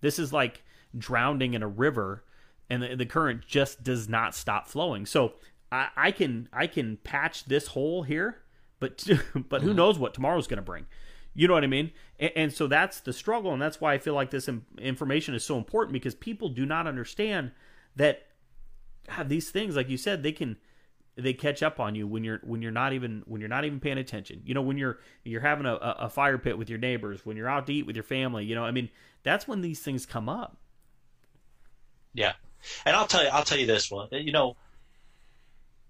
this 0.00 0.18
is 0.18 0.32
like 0.32 0.62
drowning 0.96 1.54
in 1.54 1.62
a 1.62 1.68
river 1.68 2.24
and 2.70 2.82
the, 2.82 2.96
the 2.96 3.06
current 3.06 3.44
just 3.46 3.82
does 3.82 4.08
not 4.08 4.34
stop 4.34 4.68
flowing. 4.68 5.04
So 5.04 5.34
I, 5.70 5.88
I 5.96 6.10
can 6.12 6.48
I 6.52 6.68
can 6.68 6.96
patch 6.98 7.44
this 7.44 7.66
hole 7.66 8.04
here, 8.04 8.38
but 8.78 9.04
but 9.48 9.60
who 9.60 9.68
mm-hmm. 9.68 9.76
knows 9.76 9.98
what 9.98 10.14
tomorrow's 10.14 10.46
going 10.46 10.58
to 10.58 10.62
bring. 10.62 10.86
You 11.34 11.48
know 11.48 11.54
what 11.54 11.64
I 11.64 11.68
mean? 11.68 11.92
And, 12.18 12.32
and, 12.36 12.52
so 12.52 12.66
that's 12.66 13.00
the 13.00 13.12
struggle, 13.12 13.52
and 13.52 13.62
that's 13.62 13.80
why 13.80 13.94
I 13.94 13.98
feel 13.98 14.14
like 14.14 14.30
this 14.30 14.48
information 14.78 15.34
is 15.34 15.44
so 15.44 15.56
important 15.56 15.92
because 15.92 16.14
people 16.14 16.48
do 16.48 16.66
not 16.66 16.86
understand 16.86 17.52
that 17.96 18.26
God, 19.06 19.28
these 19.28 19.50
things, 19.50 19.76
like 19.76 19.88
you 19.88 19.96
said, 19.96 20.22
they 20.22 20.32
can 20.32 20.56
they 21.16 21.32
catch 21.32 21.62
up 21.62 21.80
on 21.80 21.94
you 21.94 22.06
when 22.06 22.24
you're 22.24 22.40
when 22.42 22.62
you're 22.62 22.70
not 22.70 22.92
even 22.92 23.22
when 23.26 23.40
you're 23.40 23.48
not 23.48 23.64
even 23.64 23.80
paying 23.80 23.98
attention. 23.98 24.42
You 24.44 24.54
know, 24.54 24.62
when 24.62 24.78
you're 24.78 24.98
you're 25.24 25.40
having 25.40 25.66
a, 25.66 25.74
a 25.74 26.08
fire 26.08 26.38
pit 26.38 26.58
with 26.58 26.68
your 26.70 26.78
neighbors, 26.78 27.24
when 27.24 27.36
you're 27.36 27.48
out 27.48 27.66
to 27.66 27.74
eat 27.74 27.86
with 27.86 27.96
your 27.96 28.02
family. 28.02 28.44
You 28.44 28.54
know, 28.54 28.64
I 28.64 28.70
mean, 28.70 28.88
that's 29.22 29.46
when 29.46 29.60
these 29.60 29.80
things 29.80 30.06
come 30.06 30.28
up. 30.28 30.56
Yeah, 32.14 32.32
and 32.84 32.96
I'll 32.96 33.06
tell 33.06 33.22
you, 33.22 33.30
I'll 33.30 33.44
tell 33.44 33.58
you 33.58 33.66
this 33.66 33.90
one. 33.90 34.08
You 34.12 34.32
know, 34.32 34.56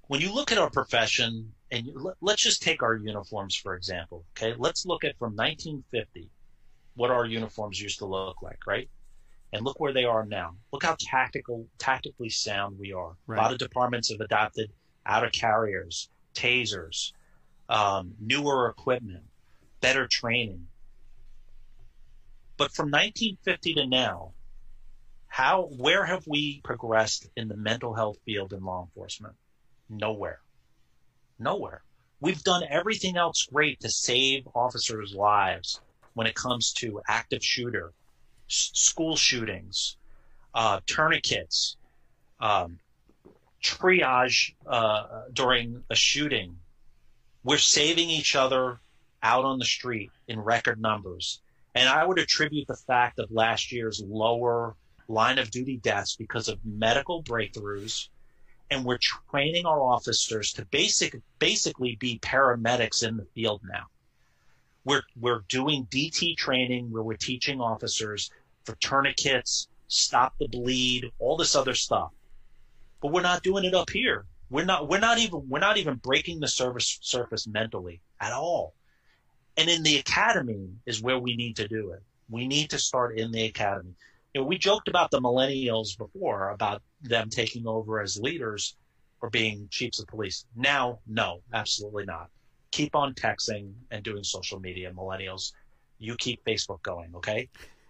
when 0.09 0.20
you 0.20 0.34
look 0.34 0.53
at 0.53 0.59
our 0.59 0.70
profession, 0.70 1.53
and 1.70 1.86
you, 1.86 2.12
let's 2.20 2.42
just 2.42 2.62
take 2.62 2.82
our 2.82 2.96
uniforms 2.96 3.56
for 3.56 3.74
example. 3.74 4.24
Okay, 4.36 4.54
let's 4.58 4.86
look 4.86 5.04
at 5.04 5.18
from 5.18 5.36
1950, 5.36 6.28
what 6.94 7.10
our 7.10 7.24
uniforms 7.24 7.80
used 7.80 7.98
to 7.98 8.06
look 8.06 8.42
like, 8.42 8.66
right? 8.66 8.88
And 9.52 9.64
look 9.64 9.80
where 9.80 9.92
they 9.92 10.04
are 10.04 10.24
now. 10.24 10.54
Look 10.72 10.84
how 10.84 10.96
tactical, 10.98 11.66
tactically 11.78 12.28
sound 12.28 12.78
we 12.78 12.92
are. 12.92 13.16
Right. 13.26 13.38
A 13.38 13.42
lot 13.42 13.52
of 13.52 13.58
departments 13.58 14.10
have 14.10 14.20
adopted 14.20 14.70
outer 15.04 15.30
carriers, 15.30 16.08
tasers, 16.34 17.12
um, 17.68 18.14
newer 18.20 18.68
equipment, 18.68 19.24
better 19.80 20.06
training. 20.06 20.66
But 22.56 22.72
from 22.72 22.90
1950 22.90 23.74
to 23.74 23.86
now, 23.86 24.32
how, 25.26 25.62
where 25.62 26.04
have 26.04 26.26
we 26.26 26.60
progressed 26.62 27.28
in 27.36 27.48
the 27.48 27.56
mental 27.56 27.94
health 27.94 28.18
field 28.24 28.52
in 28.52 28.64
law 28.64 28.82
enforcement? 28.82 29.34
Nowhere. 29.88 30.40
Nowhere. 31.41 31.82
We've 32.20 32.43
done 32.43 32.62
everything 32.68 33.16
else 33.16 33.49
great 33.51 33.80
to 33.80 33.88
save 33.88 34.47
officers' 34.55 35.14
lives 35.14 35.80
when 36.14 36.26
it 36.26 36.34
comes 36.34 36.72
to 36.74 37.01
active 37.09 37.43
shooter, 37.43 37.93
s- 38.49 38.70
school 38.74 39.16
shootings, 39.16 39.97
uh, 40.55 40.80
tourniquets, 40.86 41.76
um, 42.41 42.78
triage 43.62 44.55
uh, 44.66 45.22
during 45.32 45.82
a 45.88 45.95
shooting. 45.95 46.59
We're 47.43 47.59
saving 47.59 48.11
each 48.11 48.36
other 48.36 48.80
out 49.22 49.45
on 49.45 49.59
the 49.59 49.64
street 49.64 50.11
in 50.28 50.41
record 50.41 50.80
numbers. 50.80 51.41
And 51.74 51.88
I 51.88 52.05
would 52.05 52.18
attribute 52.18 52.66
the 52.66 52.76
fact 52.76 53.18
of 53.18 53.30
last 53.30 53.72
year's 53.72 54.03
lower 54.07 54.74
line 55.09 55.38
of 55.38 55.51
duty 55.51 55.78
deaths 55.78 56.16
because 56.16 56.49
of 56.49 56.59
medical 56.64 57.22
breakthroughs. 57.22 58.09
And 58.70 58.84
we're 58.84 58.98
training 59.30 59.66
our 59.66 59.80
officers 59.80 60.52
to 60.54 60.64
basic, 60.66 61.16
basically 61.38 61.96
be 61.96 62.18
paramedics 62.20 63.06
in 63.06 63.16
the 63.16 63.26
field 63.34 63.62
now. 63.64 63.86
We're, 64.84 65.02
we're 65.18 65.42
doing 65.48 65.86
DT 65.90 66.36
training 66.36 66.90
where 66.90 67.02
we're 67.02 67.16
teaching 67.16 67.60
officers 67.60 68.30
for 68.64 68.76
tourniquets, 68.76 69.68
stop 69.88 70.34
the 70.38 70.48
bleed, 70.48 71.10
all 71.18 71.36
this 71.36 71.56
other 71.56 71.74
stuff. 71.74 72.12
But 73.00 73.12
we're 73.12 73.22
not 73.22 73.42
doing 73.42 73.64
it 73.64 73.74
up 73.74 73.90
here. 73.90 74.24
We're 74.50 74.64
not, 74.64 74.88
we're 74.88 75.00
not 75.00 75.18
even, 75.18 75.48
we're 75.48 75.58
not 75.58 75.76
even 75.76 75.96
breaking 75.96 76.40
the 76.40 76.48
surface, 76.48 76.98
surface 77.02 77.46
mentally 77.46 78.00
at 78.20 78.32
all. 78.32 78.74
And 79.56 79.68
in 79.68 79.82
the 79.82 79.98
academy 79.98 80.70
is 80.86 81.02
where 81.02 81.18
we 81.18 81.36
need 81.36 81.56
to 81.56 81.68
do 81.68 81.90
it. 81.92 82.02
We 82.28 82.46
need 82.46 82.70
to 82.70 82.78
start 82.78 83.18
in 83.18 83.32
the 83.32 83.44
academy 83.44 83.94
you 84.34 84.40
know, 84.40 84.46
we 84.46 84.58
joked 84.58 84.88
about 84.88 85.10
the 85.10 85.20
millennials 85.20 85.96
before 85.96 86.50
about 86.50 86.82
them 87.02 87.30
taking 87.30 87.66
over 87.66 88.00
as 88.00 88.18
leaders 88.18 88.76
or 89.20 89.30
being 89.30 89.68
chiefs 89.70 89.98
of 90.00 90.06
police. 90.06 90.46
Now, 90.56 91.00
no, 91.06 91.40
absolutely 91.52 92.04
not. 92.04 92.28
Keep 92.70 92.94
on 92.94 93.14
texting 93.14 93.72
and 93.90 94.02
doing 94.02 94.22
social 94.22 94.60
media, 94.60 94.92
millennials. 94.92 95.52
You 95.98 96.16
keep 96.16 96.44
Facebook 96.44 96.82
going, 96.82 97.14
okay? 97.16 97.48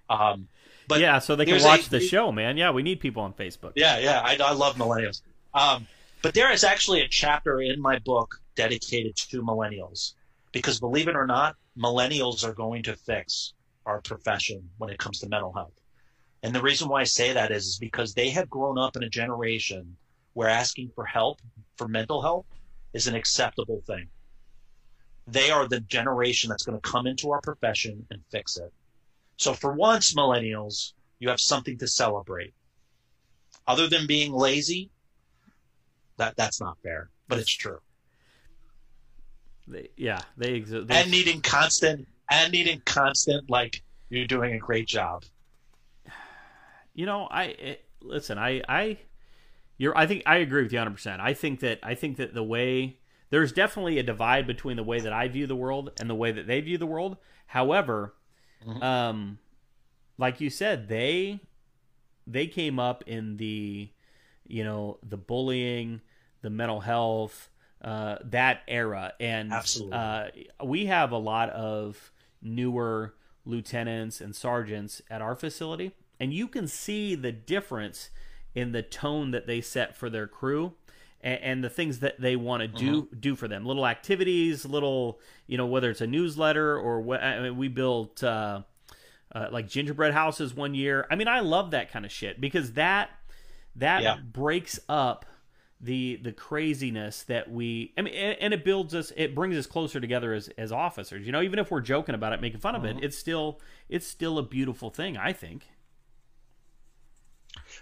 Um, 0.08 0.48
But 0.88 1.00
yeah, 1.00 1.18
so 1.18 1.36
they 1.36 1.44
can 1.44 1.62
watch 1.62 1.86
a- 1.86 1.90
the 1.90 2.00
show, 2.00 2.32
man. 2.32 2.56
Yeah, 2.56 2.70
we 2.70 2.82
need 2.82 3.00
people 3.00 3.22
on 3.22 3.32
Facebook. 3.34 3.72
Yeah, 3.76 3.98
yeah, 3.98 4.20
I, 4.24 4.36
I 4.42 4.52
love 4.52 4.76
millennials. 4.76 5.22
Um, 5.54 5.86
but 6.22 6.34
there 6.34 6.50
is 6.52 6.64
actually 6.64 7.02
a 7.02 7.08
chapter 7.08 7.60
in 7.60 7.80
my 7.80 7.98
book 7.98 8.40
dedicated 8.56 9.16
to 9.16 9.42
millennials 9.42 10.14
because 10.52 10.80
believe 10.80 11.06
it 11.08 11.16
or 11.16 11.26
not, 11.26 11.56
millennials 11.78 12.44
are 12.44 12.52
going 12.52 12.82
to 12.84 12.96
fix 12.96 13.52
our 13.86 14.00
profession 14.00 14.68
when 14.78 14.90
it 14.90 14.98
comes 14.98 15.20
to 15.20 15.28
mental 15.28 15.52
health. 15.52 15.72
And 16.42 16.54
the 16.54 16.62
reason 16.62 16.88
why 16.88 17.02
I 17.02 17.04
say 17.04 17.32
that 17.32 17.50
is, 17.50 17.66
is 17.66 17.78
because 17.78 18.14
they 18.14 18.30
have 18.30 18.48
grown 18.48 18.78
up 18.78 18.96
in 18.96 19.02
a 19.02 19.10
generation 19.10 19.96
where 20.32 20.48
asking 20.48 20.90
for 20.94 21.04
help 21.04 21.40
for 21.76 21.86
mental 21.86 22.22
health 22.22 22.46
is 22.92 23.06
an 23.06 23.14
acceptable 23.14 23.82
thing. 23.86 24.08
They 25.26 25.50
are 25.50 25.68
the 25.68 25.80
generation 25.80 26.48
that's 26.48 26.64
going 26.64 26.80
to 26.80 26.90
come 26.90 27.06
into 27.06 27.30
our 27.30 27.40
profession 27.40 28.06
and 28.10 28.22
fix 28.30 28.56
it. 28.56 28.72
So 29.36 29.54
for 29.54 29.72
once, 29.72 30.14
millennials, 30.14 30.92
you 31.18 31.28
have 31.28 31.40
something 31.40 31.78
to 31.78 31.86
celebrate 31.86 32.54
other 33.66 33.86
than 33.86 34.06
being 34.06 34.32
lazy, 34.32 34.90
that 36.16 36.36
that's 36.36 36.60
not 36.60 36.76
fair, 36.82 37.08
but 37.28 37.38
it's 37.38 37.52
true. 37.52 37.78
They, 39.68 39.88
yeah, 39.96 40.20
they 40.36 40.54
exist. 40.54 40.90
And 40.90 41.10
needing 41.10 41.40
constant 41.40 42.08
and 42.30 42.52
needing 42.52 42.82
constant 42.84 43.48
like 43.48 43.82
you're 44.08 44.26
doing 44.26 44.54
a 44.54 44.58
great 44.58 44.88
job. 44.88 45.24
You 47.00 47.06
know, 47.06 47.22
I 47.30 47.44
it, 47.44 47.84
listen. 48.02 48.36
I 48.38 48.62
I 48.68 48.98
you're. 49.78 49.96
I 49.96 50.06
think 50.06 50.22
I 50.26 50.36
agree 50.36 50.62
with 50.62 50.72
you 50.72 50.78
100. 50.78 50.92
percent 50.94 51.20
I 51.22 51.32
think 51.34 51.60
that 51.60 51.78
I 51.82 51.94
think 51.94 52.18
that 52.18 52.34
the 52.34 52.42
way 52.44 52.98
there's 53.30 53.52
definitely 53.52 53.98
a 53.98 54.02
divide 54.02 54.46
between 54.46 54.76
the 54.76 54.82
way 54.82 55.00
that 55.00 55.12
I 55.12 55.28
view 55.28 55.46
the 55.46 55.56
world 55.56 55.92
and 56.00 56.10
the 56.10 56.14
way 56.14 56.30
that 56.32 56.46
they 56.46 56.60
view 56.60 56.76
the 56.78 56.86
world. 56.86 57.16
However, 57.46 58.14
Mhm. 58.66 58.82
um, 58.82 59.38
like 60.18 60.40
you 60.42 60.50
said, 60.50 60.88
they 60.88 61.40
they 62.26 62.46
came 62.46 62.78
up 62.78 63.02
in 63.06 63.36
the 63.38 63.90
you 64.46 64.62
know 64.64 64.98
the 65.02 65.16
bullying, 65.16 66.02
the 66.42 66.50
mental 66.50 66.80
health, 66.80 67.48
uh, 67.82 68.16
that 68.24 68.60
era, 68.68 69.14
and 69.20 69.50
uh, 69.92 70.28
we 70.62 70.86
have 70.86 71.12
a 71.12 71.18
lot 71.18 71.48
of 71.50 72.12
newer 72.42 73.14
lieutenants 73.46 74.20
and 74.20 74.36
sergeants 74.36 75.00
at 75.08 75.22
our 75.22 75.34
facility, 75.34 75.92
and 76.20 76.32
you 76.32 76.46
can 76.46 76.68
see 76.68 77.14
the 77.14 77.32
difference 77.32 78.10
in 78.54 78.72
the 78.72 78.82
tone 78.82 79.30
that 79.32 79.46
they 79.46 79.60
set 79.60 79.96
for 79.96 80.10
their 80.10 80.26
crew 80.26 80.74
and, 81.20 81.40
and 81.42 81.64
the 81.64 81.70
things 81.70 82.00
that 82.00 82.20
they 82.20 82.36
want 82.36 82.60
to 82.60 82.68
do 82.68 83.08
do 83.18 83.34
for 83.34 83.48
them. 83.48 83.64
Little 83.64 83.86
activities, 83.86 84.64
little 84.64 85.18
you 85.46 85.56
know 85.56 85.66
whether 85.66 85.90
it's 85.90 86.00
a 86.00 86.06
newsletter 86.06 86.78
or 86.78 87.00
what. 87.00 87.22
I 87.22 87.40
mean, 87.40 87.56
we 87.56 87.68
built. 87.68 88.22
Uh, 88.22 88.62
uh, 89.32 89.46
like 89.52 89.68
gingerbread 89.68 90.12
houses 90.12 90.54
one 90.54 90.74
year. 90.74 91.06
I 91.08 91.14
mean, 91.14 91.28
I 91.28 91.38
love 91.38 91.70
that 91.70 91.92
kind 91.92 92.04
of 92.04 92.10
shit 92.10 92.40
because 92.40 92.72
that 92.72 93.10
that 93.76 94.02
Yeah. 94.02 94.16
breaks 94.16 94.80
up 94.88 95.24
the 95.80 96.16
the 96.20 96.32
craziness 96.32 97.22
that 97.22 97.48
we. 97.48 97.92
I 97.96 98.02
mean, 98.02 98.14
and, 98.14 98.36
and 98.40 98.52
it 98.52 98.64
builds 98.64 98.92
us. 98.92 99.12
It 99.16 99.36
brings 99.36 99.56
us 99.56 99.66
closer 99.68 100.00
together 100.00 100.32
as 100.34 100.48
as 100.58 100.72
officers. 100.72 101.26
You 101.26 101.30
know, 101.32 101.42
even 101.42 101.60
if 101.60 101.70
we're 101.70 101.80
joking 101.80 102.16
about 102.16 102.32
it, 102.32 102.40
making 102.40 102.58
fun 102.58 102.74
of 102.74 102.84
it, 102.84 102.96
it's 103.02 103.16
still 103.16 103.60
it's 103.88 104.04
still 104.06 104.36
a 104.36 104.42
beautiful 104.42 104.90
thing. 104.90 105.16
I 105.16 105.32
think. 105.32 105.68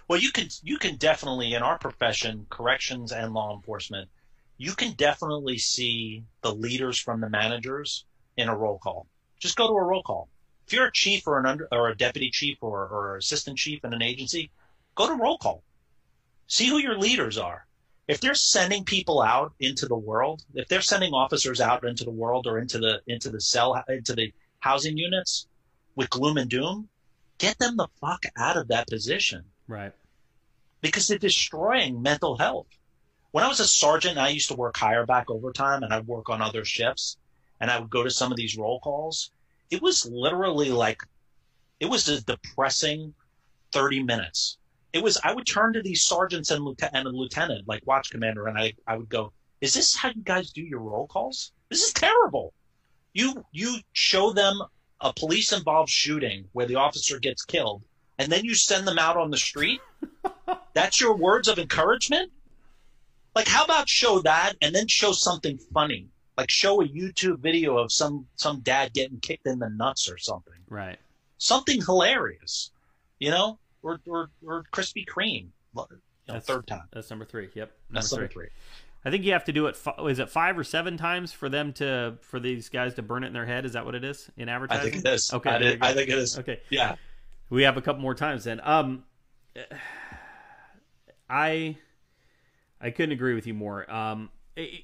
Well, 0.07 0.19
you 0.19 0.31
can 0.31 0.49
you 0.61 0.77
can 0.77 0.97
definitely 0.97 1.53
in 1.53 1.63
our 1.63 1.77
profession, 1.77 2.45
corrections 2.49 3.11
and 3.11 3.33
law 3.33 3.55
enforcement, 3.55 4.09
you 4.57 4.73
can 4.73 4.93
definitely 4.93 5.57
see 5.57 6.25
the 6.41 6.53
leaders 6.53 6.99
from 6.99 7.21
the 7.21 7.29
managers 7.29 8.05
in 8.37 8.49
a 8.49 8.55
roll 8.55 8.77
call. 8.77 9.07
Just 9.39 9.55
go 9.55 9.67
to 9.67 9.73
a 9.73 9.83
roll 9.83 10.03
call. 10.03 10.29
If 10.67 10.73
you're 10.73 10.87
a 10.87 10.91
chief 10.91 11.25
or 11.25 11.39
an 11.39 11.45
under 11.45 11.67
or 11.71 11.89
a 11.89 11.97
deputy 11.97 12.29
chief 12.29 12.57
or, 12.61 12.87
or 12.87 13.17
assistant 13.17 13.57
chief 13.57 13.83
in 13.83 13.93
an 13.93 14.01
agency, 14.01 14.51
go 14.95 15.07
to 15.07 15.15
roll 15.15 15.37
call. 15.37 15.63
See 16.47 16.67
who 16.67 16.77
your 16.77 16.97
leaders 16.97 17.37
are. 17.37 17.65
If 18.07 18.19
they're 18.19 18.35
sending 18.35 18.83
people 18.83 19.21
out 19.21 19.53
into 19.59 19.87
the 19.87 19.95
world, 19.95 20.43
if 20.53 20.67
they're 20.67 20.81
sending 20.81 21.13
officers 21.13 21.61
out 21.61 21.85
into 21.85 22.03
the 22.03 22.11
world 22.11 22.47
or 22.47 22.59
into 22.59 22.79
the 22.79 23.01
into 23.07 23.29
the 23.29 23.41
cell 23.41 23.83
into 23.87 24.13
the 24.13 24.33
housing 24.59 24.97
units 24.97 25.47
with 25.95 26.09
gloom 26.09 26.37
and 26.37 26.49
doom, 26.49 26.89
get 27.37 27.57
them 27.59 27.77
the 27.77 27.87
fuck 28.01 28.25
out 28.35 28.57
of 28.57 28.67
that 28.67 28.87
position 28.87 29.45
Right. 29.69 29.93
because 30.81 31.07
they're 31.07 31.19
destroying 31.19 32.01
mental 32.01 32.37
health. 32.37 32.65
When 33.31 33.43
I 33.43 33.47
was 33.47 33.59
a 33.59 33.67
sergeant, 33.67 34.17
I 34.17 34.29
used 34.29 34.47
to 34.47 34.55
work 34.55 34.75
hire 34.75 35.05
back 35.05 35.29
overtime 35.29 35.83
and 35.83 35.93
I'd 35.93 36.07
work 36.07 36.27
on 36.29 36.41
other 36.41 36.65
shifts 36.65 37.17
and 37.61 37.69
I 37.69 37.79
would 37.79 37.91
go 37.91 38.01
to 38.01 38.09
some 38.09 38.31
of 38.31 38.37
these 38.37 38.57
roll 38.57 38.79
calls. 38.79 39.31
It 39.69 39.81
was 39.81 40.09
literally 40.09 40.71
like, 40.71 41.01
it 41.79 41.85
was 41.85 42.09
a 42.09 42.19
depressing 42.23 43.13
30 43.71 44.01
minutes. 44.03 44.57
It 44.91 45.03
was, 45.03 45.19
I 45.23 45.33
would 45.35 45.45
turn 45.45 45.73
to 45.73 45.83
these 45.83 46.01
sergeants 46.01 46.49
and 46.49 46.65
and 46.81 47.13
lieutenant, 47.13 47.67
like 47.67 47.85
watch 47.85 48.09
commander, 48.09 48.47
and 48.47 48.57
I, 48.57 48.73
I 48.87 48.97
would 48.97 49.09
go, 49.09 49.33
is 49.61 49.75
this 49.75 49.95
how 49.95 50.09
you 50.09 50.23
guys 50.23 50.49
do 50.49 50.63
your 50.63 50.79
roll 50.79 51.05
calls? 51.05 51.51
This 51.69 51.83
is 51.83 51.93
terrible. 51.93 52.53
You, 53.13 53.45
you 53.51 53.77
show 53.93 54.33
them 54.33 54.63
a 55.01 55.13
police 55.13 55.53
involved 55.53 55.91
shooting 55.91 56.49
where 56.53 56.65
the 56.65 56.75
officer 56.75 57.19
gets 57.19 57.45
killed 57.45 57.83
and 58.19 58.31
then 58.31 58.45
you 58.45 58.53
send 58.53 58.87
them 58.87 58.99
out 58.99 59.17
on 59.17 59.31
the 59.31 59.37
street 59.37 59.81
that's 60.73 61.01
your 61.01 61.15
words 61.15 61.47
of 61.47 61.57
encouragement? 61.59 62.31
Like, 63.35 63.47
how 63.47 63.63
about 63.63 63.87
show 63.89 64.19
that 64.21 64.53
and 64.61 64.73
then 64.73 64.87
show 64.87 65.11
something 65.11 65.57
funny? 65.73 66.07
Like, 66.37 66.49
show 66.49 66.81
a 66.81 66.87
YouTube 66.87 67.39
video 67.39 67.77
of 67.77 67.91
some, 67.91 68.27
some 68.35 68.59
dad 68.61 68.93
getting 68.93 69.19
kicked 69.19 69.45
in 69.45 69.59
the 69.59 69.69
nuts 69.69 70.09
or 70.09 70.17
something. 70.17 70.53
Right. 70.69 70.97
Something 71.37 71.81
hilarious, 71.81 72.71
you 73.19 73.29
know? 73.29 73.59
Or, 73.81 73.99
or, 74.07 74.29
or 74.45 74.63
Krispy 74.73 75.05
Kreme. 75.05 75.47
You 75.47 75.51
know, 75.75 75.85
That's- 76.27 76.45
third 76.45 76.67
time. 76.67 76.83
That's 76.91 77.09
number 77.09 77.25
three. 77.25 77.49
Yep. 77.53 77.71
That's 77.91 78.11
number 78.11 78.27
three. 78.27 78.47
I 79.05 79.11
think 79.11 79.23
you 79.23 79.31
have 79.31 79.45
to 79.45 79.53
do 79.53 79.67
it. 79.67 79.77
Is 80.07 80.19
it 80.19 80.29
five 80.29 80.57
or 80.57 80.63
seven 80.65 80.97
times 80.97 81.31
for 81.31 81.47
them 81.47 81.71
to 81.73 82.15
for 82.19 82.37
these 82.37 82.67
guys 82.67 82.95
to 82.95 83.01
burn 83.01 83.23
it 83.23 83.27
in 83.27 83.33
their 83.33 83.45
head? 83.45 83.65
Is 83.65 83.71
that 83.73 83.85
what 83.85 83.95
it 83.95 84.03
is 84.03 84.29
in 84.35 84.49
advertising? 84.49 84.87
I 84.87 84.91
think 84.91 85.05
it 85.05 85.09
is. 85.09 85.33
Okay. 85.33 85.49
I, 85.49 85.57
did- 85.57 85.81
I 85.81 85.93
think 85.93 86.09
it 86.09 86.17
is. 86.17 86.37
Okay. 86.37 86.59
Yeah. 86.69 86.95
We 87.49 87.63
have 87.63 87.77
a 87.77 87.81
couple 87.81 88.01
more 88.01 88.15
times 88.15 88.43
then. 88.43 88.61
Um, 88.63 89.03
I 91.29 91.77
I 92.81 92.91
couldn't 92.91 93.11
agree 93.11 93.33
with 93.33 93.45
you 93.45 93.53
more. 93.53 93.89
Um, 93.91 94.29
I- 94.57 94.83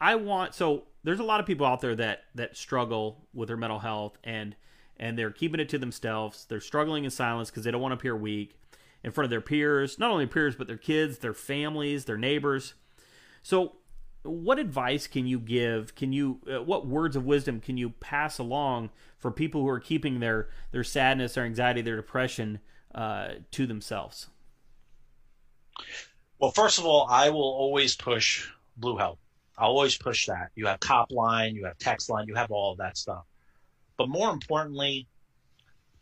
I 0.00 0.14
want 0.16 0.54
so 0.54 0.84
there's 1.04 1.20
a 1.20 1.24
lot 1.24 1.40
of 1.40 1.46
people 1.46 1.66
out 1.66 1.80
there 1.80 1.94
that 1.94 2.24
that 2.34 2.56
struggle 2.56 3.26
with 3.32 3.48
their 3.48 3.56
mental 3.56 3.78
health 3.78 4.18
and 4.24 4.54
and 4.98 5.18
they're 5.18 5.30
keeping 5.30 5.60
it 5.60 5.68
to 5.70 5.78
themselves. 5.78 6.46
They're 6.46 6.60
struggling 6.60 7.04
in 7.04 7.10
silence 7.10 7.50
because 7.50 7.64
they 7.64 7.70
don't 7.70 7.80
want 7.80 7.92
to 7.92 7.96
appear 7.96 8.16
weak 8.16 8.58
in 9.02 9.12
front 9.12 9.24
of 9.26 9.30
their 9.30 9.40
peers, 9.40 9.98
not 9.98 10.10
only 10.10 10.26
peers 10.26 10.54
but 10.56 10.66
their 10.66 10.76
kids, 10.76 11.18
their 11.18 11.34
families, 11.34 12.04
their 12.06 12.16
neighbors. 12.18 12.74
So, 13.42 13.76
what 14.26 14.58
advice 14.58 15.06
can 15.06 15.26
you 15.26 15.38
give? 15.38 15.94
Can 15.94 16.12
you 16.12 16.40
uh, 16.50 16.62
what 16.62 16.86
words 16.86 17.16
of 17.16 17.24
wisdom 17.24 17.60
can 17.60 17.76
you 17.76 17.90
pass 17.90 18.38
along 18.38 18.90
for 19.18 19.30
people 19.30 19.62
who 19.62 19.68
are 19.68 19.80
keeping 19.80 20.20
their 20.20 20.48
their 20.72 20.84
sadness, 20.84 21.34
their 21.34 21.44
anxiety, 21.44 21.82
their 21.82 21.96
depression 21.96 22.60
uh, 22.94 23.28
to 23.52 23.66
themselves? 23.66 24.28
Well, 26.38 26.50
first 26.50 26.78
of 26.78 26.84
all, 26.84 27.06
I 27.08 27.30
will 27.30 27.40
always 27.40 27.96
push 27.96 28.48
Blue 28.76 28.96
Help. 28.96 29.18
I'll 29.58 29.70
always 29.70 29.96
push 29.96 30.26
that. 30.26 30.50
You 30.54 30.66
have 30.66 30.80
Copline, 30.80 31.54
you 31.54 31.64
have 31.64 31.78
text 31.78 32.10
line, 32.10 32.26
you 32.28 32.34
have 32.34 32.50
all 32.50 32.72
of 32.72 32.78
that 32.78 32.98
stuff. 32.98 33.24
But 33.96 34.08
more 34.10 34.30
importantly, 34.30 35.06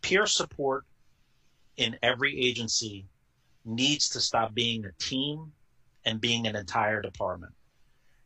peer 0.02 0.26
support 0.26 0.84
in 1.76 1.96
every 2.02 2.38
agency 2.38 3.06
needs 3.64 4.08
to 4.10 4.20
stop 4.20 4.54
being 4.54 4.84
a 4.84 4.92
team 5.00 5.52
and 6.04 6.20
being 6.20 6.46
an 6.46 6.56
entire 6.56 7.00
department. 7.00 7.52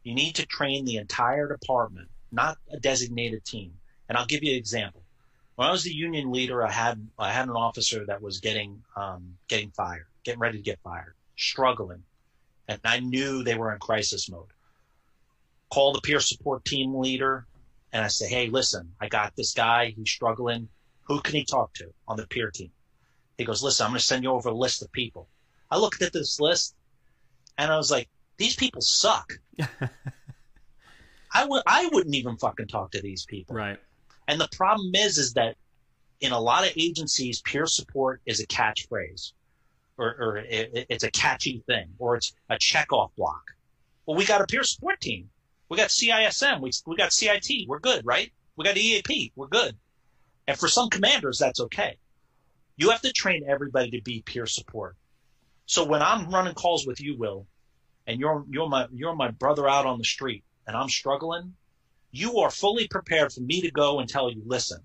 You 0.08 0.14
need 0.14 0.36
to 0.36 0.46
train 0.46 0.86
the 0.86 0.96
entire 0.96 1.46
department, 1.46 2.08
not 2.32 2.56
a 2.72 2.80
designated 2.80 3.44
team. 3.44 3.74
And 4.08 4.16
I'll 4.16 4.24
give 4.24 4.42
you 4.42 4.52
an 4.52 4.56
example. 4.56 5.02
When 5.56 5.68
I 5.68 5.70
was 5.70 5.84
the 5.84 5.94
union 5.94 6.32
leader, 6.32 6.66
I 6.66 6.70
had 6.70 7.06
I 7.18 7.30
had 7.30 7.46
an 7.46 7.56
officer 7.56 8.06
that 8.06 8.22
was 8.22 8.40
getting 8.40 8.82
um, 8.96 9.36
getting 9.48 9.70
fired, 9.70 10.06
getting 10.24 10.40
ready 10.40 10.56
to 10.56 10.64
get 10.64 10.78
fired, 10.82 11.14
struggling, 11.36 12.04
and 12.68 12.80
I 12.84 13.00
knew 13.00 13.42
they 13.42 13.54
were 13.54 13.70
in 13.70 13.80
crisis 13.80 14.30
mode. 14.30 14.54
Call 15.68 15.92
the 15.92 16.00
peer 16.00 16.20
support 16.20 16.64
team 16.64 16.94
leader, 16.94 17.46
and 17.92 18.02
I 18.02 18.08
say, 18.08 18.30
"Hey, 18.30 18.48
listen, 18.48 18.94
I 18.98 19.08
got 19.08 19.36
this 19.36 19.52
guy. 19.52 19.92
He's 19.94 20.08
struggling. 20.08 20.70
Who 21.02 21.20
can 21.20 21.34
he 21.34 21.44
talk 21.44 21.74
to 21.74 21.92
on 22.06 22.16
the 22.16 22.26
peer 22.26 22.50
team?" 22.50 22.72
He 23.36 23.44
goes, 23.44 23.62
"Listen, 23.62 23.84
I'm 23.84 23.90
going 23.90 23.98
to 23.98 24.06
send 24.06 24.24
you 24.24 24.30
over 24.30 24.48
a 24.48 24.54
list 24.54 24.80
of 24.80 24.90
people." 24.90 25.28
I 25.70 25.76
looked 25.76 26.00
at 26.00 26.14
this 26.14 26.40
list, 26.40 26.74
and 27.58 27.70
I 27.70 27.76
was 27.76 27.90
like, 27.90 28.08
"These 28.38 28.56
people 28.56 28.80
suck." 28.80 29.38
I 31.32 31.44
would 31.44 31.62
I 31.66 31.88
wouldn't 31.92 32.14
even 32.14 32.36
fucking 32.36 32.68
talk 32.68 32.92
to 32.92 33.02
these 33.02 33.24
people. 33.26 33.54
Right. 33.54 33.78
And 34.28 34.40
the 34.40 34.48
problem 34.52 34.94
is, 34.94 35.18
is 35.18 35.34
that 35.34 35.56
in 36.20 36.32
a 36.32 36.40
lot 36.40 36.66
of 36.66 36.72
agencies, 36.76 37.40
peer 37.42 37.66
support 37.66 38.20
is 38.26 38.40
a 38.40 38.46
catchphrase, 38.46 39.32
or, 39.96 40.16
or 40.18 40.36
it, 40.38 40.86
it's 40.88 41.04
a 41.04 41.10
catchy 41.10 41.62
thing, 41.66 41.88
or 41.98 42.16
it's 42.16 42.34
a 42.50 42.56
checkoff 42.56 43.10
block. 43.16 43.42
Well, 44.06 44.16
we 44.16 44.24
got 44.24 44.40
a 44.40 44.46
peer 44.46 44.64
support 44.64 45.00
team. 45.00 45.30
We 45.68 45.76
got 45.76 45.90
CISM. 45.90 46.60
We 46.60 46.70
we 46.86 46.96
got 46.96 47.12
CIT. 47.12 47.68
We're 47.68 47.78
good, 47.78 48.04
right? 48.04 48.32
We 48.56 48.64
got 48.64 48.76
EAP. 48.76 49.32
We're 49.36 49.48
good. 49.48 49.76
And 50.46 50.58
for 50.58 50.66
some 50.66 50.88
commanders, 50.88 51.38
that's 51.38 51.60
okay. 51.60 51.98
You 52.76 52.90
have 52.90 53.02
to 53.02 53.12
train 53.12 53.44
everybody 53.46 53.90
to 53.90 54.02
be 54.02 54.22
peer 54.22 54.46
support. 54.46 54.96
So 55.66 55.84
when 55.84 56.02
I'm 56.02 56.30
running 56.30 56.54
calls 56.54 56.86
with 56.86 57.00
you, 57.00 57.16
Will, 57.18 57.46
and 58.08 58.18
you're 58.18 58.44
you're 58.48 58.68
my 58.68 58.86
you're 58.92 59.14
my 59.14 59.30
brother 59.30 59.68
out 59.68 59.86
on 59.86 59.98
the 59.98 60.04
street, 60.04 60.42
and 60.66 60.74
I'm 60.74 60.88
struggling, 60.88 61.54
you 62.10 62.38
are 62.38 62.50
fully 62.50 62.88
prepared 62.88 63.32
for 63.32 63.42
me 63.42 63.60
to 63.60 63.70
go 63.70 64.00
and 64.00 64.08
tell 64.08 64.32
you, 64.32 64.42
listen, 64.46 64.80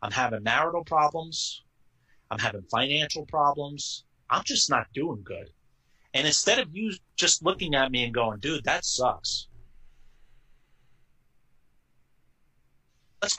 I'm 0.00 0.12
having 0.12 0.44
marital 0.44 0.84
problems, 0.84 1.64
I'm 2.30 2.38
having 2.38 2.62
financial 2.70 3.26
problems, 3.26 4.04
I'm 4.30 4.44
just 4.44 4.70
not 4.70 4.86
doing 4.94 5.22
good. 5.24 5.50
And 6.14 6.24
instead 6.26 6.60
of 6.60 6.68
you 6.74 6.94
just 7.16 7.44
looking 7.44 7.74
at 7.74 7.90
me 7.90 8.04
and 8.04 8.14
going, 8.14 8.38
dude, 8.38 8.64
that 8.64 8.84
sucks. 8.84 9.48
Let's 13.20 13.36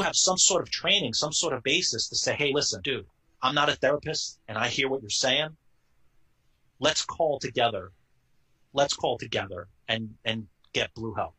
have 0.00 0.16
some 0.16 0.38
sort 0.38 0.62
of 0.62 0.70
training, 0.70 1.12
some 1.12 1.32
sort 1.32 1.52
of 1.52 1.62
basis 1.62 2.08
to 2.08 2.16
say, 2.16 2.34
hey, 2.34 2.52
listen, 2.54 2.80
dude, 2.82 3.06
I'm 3.42 3.54
not 3.54 3.68
a 3.68 3.76
therapist 3.76 4.40
and 4.48 4.56
I 4.56 4.68
hear 4.68 4.88
what 4.88 5.02
you're 5.02 5.10
saying. 5.10 5.50
Let's 6.78 7.04
call 7.04 7.38
together. 7.38 7.92
Let's 8.72 8.94
call 8.94 9.18
together 9.18 9.68
and, 9.88 10.14
and 10.24 10.46
get 10.72 10.94
blue 10.94 11.14
help. 11.14 11.34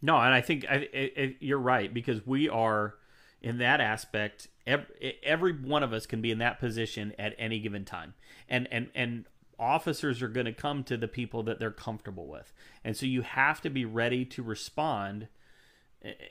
No, 0.00 0.16
and 0.16 0.32
I 0.32 0.40
think 0.40 0.64
I, 0.68 0.88
I, 0.94 1.36
you're 1.40 1.58
right 1.58 1.92
because 1.92 2.24
we 2.26 2.48
are 2.48 2.94
in 3.42 3.58
that 3.58 3.80
aspect. 3.80 4.48
Every, 4.66 5.18
every 5.22 5.52
one 5.52 5.82
of 5.82 5.92
us 5.92 6.06
can 6.06 6.20
be 6.20 6.30
in 6.30 6.38
that 6.38 6.60
position 6.60 7.14
at 7.18 7.34
any 7.38 7.58
given 7.58 7.84
time, 7.84 8.14
and 8.48 8.68
and 8.70 8.90
and 8.94 9.24
officers 9.58 10.22
are 10.22 10.28
going 10.28 10.46
to 10.46 10.52
come 10.52 10.84
to 10.84 10.96
the 10.96 11.08
people 11.08 11.42
that 11.44 11.58
they're 11.58 11.72
comfortable 11.72 12.28
with, 12.28 12.52
and 12.84 12.96
so 12.96 13.06
you 13.06 13.22
have 13.22 13.60
to 13.62 13.70
be 13.70 13.84
ready 13.84 14.24
to 14.26 14.42
respond. 14.42 15.28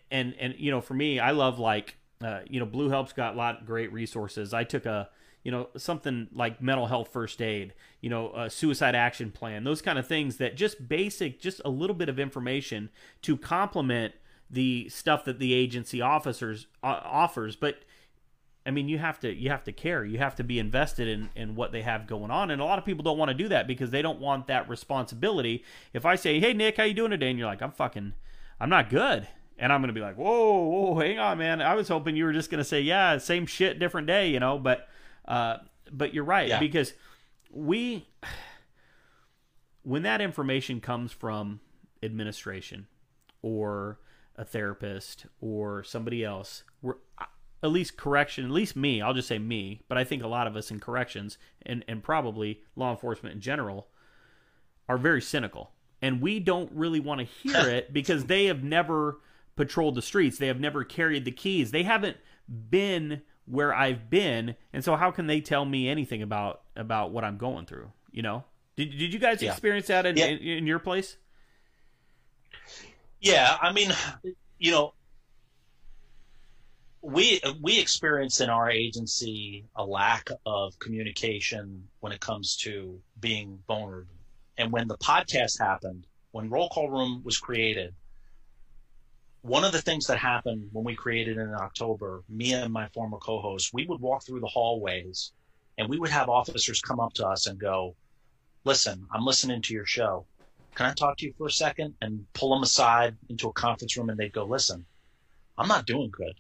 And 0.10 0.34
and 0.40 0.56
you 0.58 0.72
know, 0.72 0.80
for 0.80 0.94
me, 0.94 1.20
I 1.20 1.32
love 1.32 1.60
like 1.60 1.98
uh, 2.24 2.40
you 2.50 2.60
know, 2.60 2.66
Blue 2.66 2.90
Help's 2.90 3.14
got 3.14 3.34
a 3.34 3.38
lot 3.38 3.62
of 3.62 3.68
great 3.68 3.92
resources. 3.92 4.54
I 4.54 4.64
took 4.64 4.86
a 4.86 5.10
you 5.48 5.52
know 5.52 5.70
something 5.78 6.28
like 6.34 6.62
mental 6.62 6.88
health 6.88 7.08
first 7.14 7.42
aid 7.42 7.74
you 8.02 8.10
know 8.10 8.34
a 8.36 8.50
suicide 8.50 8.96
action 8.96 9.32
plan 9.32 9.64
those 9.64 9.82
kind 9.82 9.98
of 9.98 10.06
things 10.06 10.36
that 10.36 10.58
just 10.58 10.90
basic 10.90 11.40
just 11.40 11.62
a 11.64 11.70
little 11.70 11.96
bit 11.96 12.10
of 12.10 12.20
information 12.20 12.90
to 13.22 13.38
complement 13.38 14.14
the 14.50 14.90
stuff 14.90 15.24
that 15.24 15.40
the 15.40 15.54
agency 15.54 16.02
officers 16.02 16.68
uh, 16.84 17.00
offers 17.02 17.56
but 17.56 17.78
I 18.66 18.70
mean, 18.72 18.90
you 18.90 18.98
have 18.98 19.18
to 19.22 19.34
you 19.34 19.50
have 19.50 19.64
to 19.64 19.72
care. 19.72 20.04
You 20.04 20.18
have 20.18 20.36
to 20.36 20.44
be 20.44 20.60
invested 20.60 21.08
in 21.08 21.30
in 21.38 21.56
what 21.56 21.72
they 21.72 21.84
have 21.84 22.06
going 22.06 22.32
on, 22.32 22.52
and 22.52 22.62
a 22.62 22.66
lot 22.66 22.78
of 22.78 22.84
people 22.84 23.02
don't 23.02 23.18
want 23.18 23.30
to 23.30 23.34
do 23.34 23.48
that 23.48 23.66
because 23.66 23.92
they 23.92 24.02
don't 24.02 24.20
want 24.20 24.48
that 24.48 24.68
responsibility. 24.68 25.64
If 25.94 26.06
I 26.06 26.16
say, 26.16 26.42
"Hey, 26.42 26.52
Nick, 26.52 26.76
how 26.76 26.84
you 26.84 26.94
doing 26.94 27.12
today?" 27.12 27.30
and 27.30 27.40
you're 27.40 27.48
like, 27.48 27.62
"I'm 27.62 27.72
fucking, 27.72 28.12
I'm 28.60 28.70
not 28.70 28.90
good," 28.90 29.26
and 29.58 29.72
I'm 29.72 29.80
gonna 29.82 29.94
be 29.94 30.02
like, 30.02 30.18
"Whoa, 30.18 30.66
whoa, 30.66 31.00
hang 31.00 31.18
on, 31.18 31.38
man. 31.38 31.62
I 31.62 31.76
was 31.76 31.88
hoping 31.88 32.18
you 32.18 32.26
were 32.26 32.34
just 32.34 32.52
gonna 32.52 32.66
say, 32.66 32.82
yeah, 32.82 33.18
same 33.20 33.46
shit, 33.46 33.80
different 33.80 34.06
day,' 34.06 34.32
you 34.32 34.42
know." 34.42 34.60
But 34.60 34.90
uh, 35.28 35.58
but 35.92 36.14
you're 36.14 36.24
right 36.24 36.50
yeah. 36.50 36.60
because 36.60 36.94
we 37.52 38.08
when 39.84 40.04
that 40.04 40.20
information 40.20 40.82
comes 40.82 41.12
from 41.12 41.62
administration 42.04 42.88
or 43.42 44.00
a 44.36 44.44
therapist 44.44 45.26
or 45.40 45.84
somebody 45.84 46.24
else, 46.24 46.64
we're 46.82 46.96
at 47.64 47.72
least 47.72 47.98
correction, 47.98 48.46
at 48.46 48.52
least 48.52 48.76
me, 48.76 49.02
I'll 49.02 49.14
just 49.14 49.28
say 49.28 49.40
me, 49.40 49.82
but 49.88 49.98
I 49.98 50.04
think 50.04 50.24
a 50.24 50.28
lot 50.28 50.46
of 50.46 50.56
us 50.56 50.72
in 50.72 50.80
corrections 50.80 51.38
and, 51.66 51.84
and 51.88 52.04
probably 52.04 52.62
law 52.76 52.92
enforcement 52.92 53.36
in 53.36 53.42
general 53.42 53.88
are 54.88 54.98
very 54.98 55.22
cynical. 55.22 55.72
And 56.02 56.22
we 56.22 56.40
don't 56.40 56.72
really 56.72 57.00
want 57.00 57.22
to 57.22 57.26
hear 57.26 57.70
it 57.70 57.92
because 57.94 58.26
they 58.26 58.46
have 58.46 58.64
never 58.64 59.20
patrolled 59.56 59.96
the 59.96 60.02
streets. 60.02 60.38
They 60.38 60.48
have 60.48 60.60
never 60.60 60.84
carried 60.84 61.26
the 61.26 61.32
keys. 61.32 61.72
They 61.72 61.84
haven't 61.84 62.18
been 62.48 63.22
where 63.48 63.74
I've 63.74 64.10
been, 64.10 64.56
and 64.74 64.84
so 64.84 64.96
how 64.96 65.12
can 65.12 65.28
they 65.28 65.42
tell 65.42 65.66
me 65.66 65.90
anything 65.90 66.22
about 66.22 66.62
about 66.76 67.12
what 67.12 67.24
I'm 67.24 67.38
going 67.38 67.66
through? 67.66 67.92
You 68.12 68.22
know, 68.22 68.44
did 68.76 68.92
did 68.98 69.14
you 69.14 69.20
guys 69.20 69.42
yeah. 69.42 69.52
experience 69.52 69.88
that 69.88 70.06
in, 70.06 70.18
yeah. 70.18 70.26
in, 70.26 70.40
in 70.40 70.68
your 70.68 70.80
place? 70.80 71.18
Yeah, 73.20 73.58
I 73.60 73.74
mean, 73.74 73.92
you 74.60 74.72
know, 74.72 74.94
we 77.02 77.42
we 77.62 77.80
experienced 77.80 78.42
in 78.42 78.50
our 78.50 78.70
agency 78.70 79.66
a 79.76 79.84
lack 79.84 80.30
of 80.46 80.78
communication 80.80 81.88
when 82.00 82.12
it 82.12 82.20
comes 82.20 82.58
to 82.58 83.00
being 83.20 83.60
vulnerable. 83.68 84.14
And 84.58 84.72
when 84.72 84.88
the 84.88 84.98
podcast 84.98 85.60
happened, 85.60 86.08
when 86.32 86.50
Roll 86.50 86.70
Call 86.70 86.90
Room 86.90 87.22
was 87.24 87.38
created, 87.38 87.94
one 89.48 89.64
of 89.64 89.72
the 89.72 89.82
things 89.82 90.08
that 90.08 90.18
happened 90.18 90.68
when 90.74 90.84
we 90.84 90.94
created 90.94 91.38
in 91.38 91.54
October, 91.54 92.22
me 92.28 92.54
and 92.54 92.72
my 92.72 92.88
former 92.90 93.18
co-host, 93.18 93.74
we 93.74 93.86
would 93.86 94.02
walk 94.02 94.26
through 94.26 94.42
the 94.42 94.48
hallways 94.48 95.32
and 95.78 95.88
we 95.88 95.98
would 95.98 96.10
have 96.10 96.28
officers 96.28 96.82
come 96.82 97.00
up 97.00 97.14
to 97.14 97.26
us 97.26 97.48
and 97.48 97.58
go, 97.58 97.96
listen, 98.66 99.08
I'm 99.10 99.24
listening 99.24 99.62
to 99.62 99.74
your 99.74 99.86
show. 99.86 100.26
Can 100.76 100.86
I 100.86 100.94
talk 100.94 101.18
to 101.18 101.26
you 101.26 101.34
for 101.38 101.48
a 101.48 101.52
second? 101.52 101.96
And 102.02 102.26
pull 102.34 102.54
them 102.54 102.62
aside 102.62 103.16
into 103.30 103.48
a 103.48 103.54
conference 103.54 103.96
room 103.96 104.10
and 104.10 104.20
they'd 104.20 104.34
go, 104.34 104.44
listen, 104.44 104.86
I'm 105.58 105.70
not 105.70 105.86
doing 105.86 106.10
good. 106.12 106.34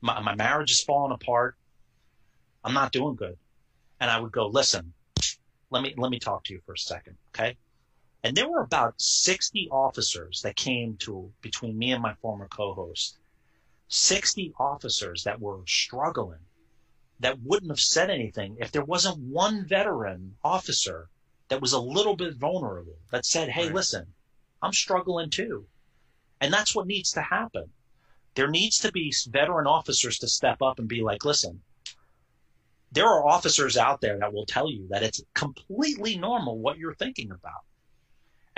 My, 0.00 0.20
my 0.20 0.34
marriage 0.34 0.72
is 0.72 0.82
falling 0.82 1.12
apart. 1.12 1.54
I'm 2.64 2.74
not 2.74 2.90
doing 2.90 3.14
good. 3.14 3.36
And 4.00 4.10
I 4.10 4.18
would 4.18 4.32
go, 4.32 4.48
listen, 4.48 4.92
let 5.70 5.84
me, 5.84 5.94
let 5.96 6.10
me 6.10 6.18
talk 6.18 6.42
to 6.44 6.52
you 6.52 6.60
for 6.66 6.72
a 6.72 6.78
second. 6.78 7.16
Okay. 7.28 7.56
And 8.24 8.36
there 8.36 8.48
were 8.48 8.62
about 8.62 9.00
60 9.00 9.68
officers 9.70 10.42
that 10.42 10.56
came 10.56 10.96
to 10.98 11.32
between 11.40 11.78
me 11.78 11.92
and 11.92 12.02
my 12.02 12.14
former 12.14 12.48
co-host. 12.48 13.16
60 13.88 14.54
officers 14.58 15.22
that 15.24 15.40
were 15.40 15.60
struggling 15.66 16.40
that 17.20 17.40
wouldn't 17.42 17.70
have 17.70 17.80
said 17.80 18.10
anything 18.10 18.56
if 18.58 18.72
there 18.72 18.84
wasn't 18.84 19.18
one 19.18 19.64
veteran 19.64 20.36
officer 20.44 21.08
that 21.48 21.60
was 21.60 21.72
a 21.72 21.80
little 21.80 22.16
bit 22.16 22.34
vulnerable 22.34 22.98
that 23.10 23.24
said, 23.24 23.48
Hey, 23.48 23.66
right. 23.66 23.74
listen, 23.74 24.14
I'm 24.62 24.72
struggling 24.72 25.30
too. 25.30 25.66
And 26.40 26.52
that's 26.52 26.74
what 26.74 26.86
needs 26.86 27.12
to 27.12 27.22
happen. 27.22 27.70
There 28.34 28.50
needs 28.50 28.78
to 28.80 28.92
be 28.92 29.12
veteran 29.28 29.66
officers 29.66 30.18
to 30.18 30.28
step 30.28 30.60
up 30.60 30.78
and 30.78 30.88
be 30.88 31.02
like, 31.02 31.24
listen, 31.24 31.62
there 32.92 33.06
are 33.06 33.26
officers 33.26 33.76
out 33.76 34.00
there 34.00 34.18
that 34.18 34.32
will 34.32 34.46
tell 34.46 34.70
you 34.70 34.86
that 34.90 35.02
it's 35.02 35.22
completely 35.34 36.16
normal 36.16 36.58
what 36.58 36.78
you're 36.78 36.94
thinking 36.94 37.30
about 37.30 37.64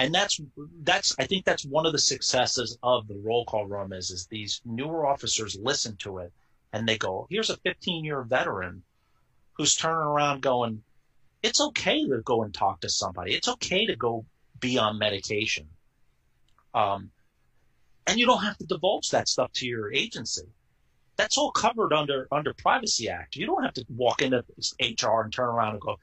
and 0.01 0.15
that's 0.15 0.41
that's 0.83 1.15
I 1.19 1.27
think 1.27 1.45
that's 1.45 1.65
one 1.65 1.85
of 1.85 1.93
the 1.93 1.99
successes 1.99 2.79
of 2.83 3.07
the 3.07 3.19
roll 3.19 3.45
call 3.45 3.67
room 3.67 3.93
is 3.93 4.11
is 4.11 4.27
these 4.27 4.63
newer 4.65 5.07
officers 5.07 5.59
listen 5.61 5.97
to 5.99 6.19
it 6.19 6.33
and 6.73 6.89
they 6.89 6.97
go, 6.97 7.27
here's 7.29 7.51
a 7.51 7.57
15 7.59 8.05
year 8.05 8.23
veteran 8.23 8.83
who's 9.53 9.75
turning 9.77 9.99
around 9.99 10.41
going, 10.41 10.83
it's 11.43 11.61
okay 11.61 12.07
to 12.07 12.23
go 12.23 12.43
and 12.43 12.55
talk 12.55 12.81
to 12.81 12.89
somebody. 12.89 13.35
It's 13.35 13.49
okay 13.49 13.87
to 13.87 13.97
go 13.97 14.25
be 14.59 14.79
on 14.79 14.99
medication. 14.99 15.69
Um, 16.73 17.11
and 18.07 18.19
you 18.19 18.25
don't 18.25 18.43
have 18.43 18.57
to 18.59 18.67
divulge 18.67 19.11
that 19.11 19.29
stuff 19.29 19.53
to 19.55 19.67
your 19.67 19.93
agency. 19.93 20.47
That's 21.17 21.37
all 21.37 21.51
covered 21.51 21.93
under 21.93 22.27
under 22.33 22.55
Privacy 22.55 23.11
Act. 23.11 23.37
You 23.37 23.45
don't 23.45 23.65
have 23.65 23.75
to 23.75 23.85
walk 23.91 24.23
into 24.23 24.45
HR 24.81 25.21
and 25.21 25.33
turn 25.33 25.49
around 25.49 25.73
and 25.73 25.81
go, 25.81 25.99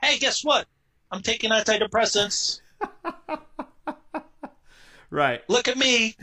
"Hey, 0.00 0.18
guess 0.18 0.42
what? 0.42 0.66
I'm 1.10 1.20
taking 1.20 1.50
antidepressants." 1.50 2.62
Right. 5.12 5.40
Look 5.48 5.68
at 5.68 5.76
me. 5.76 6.16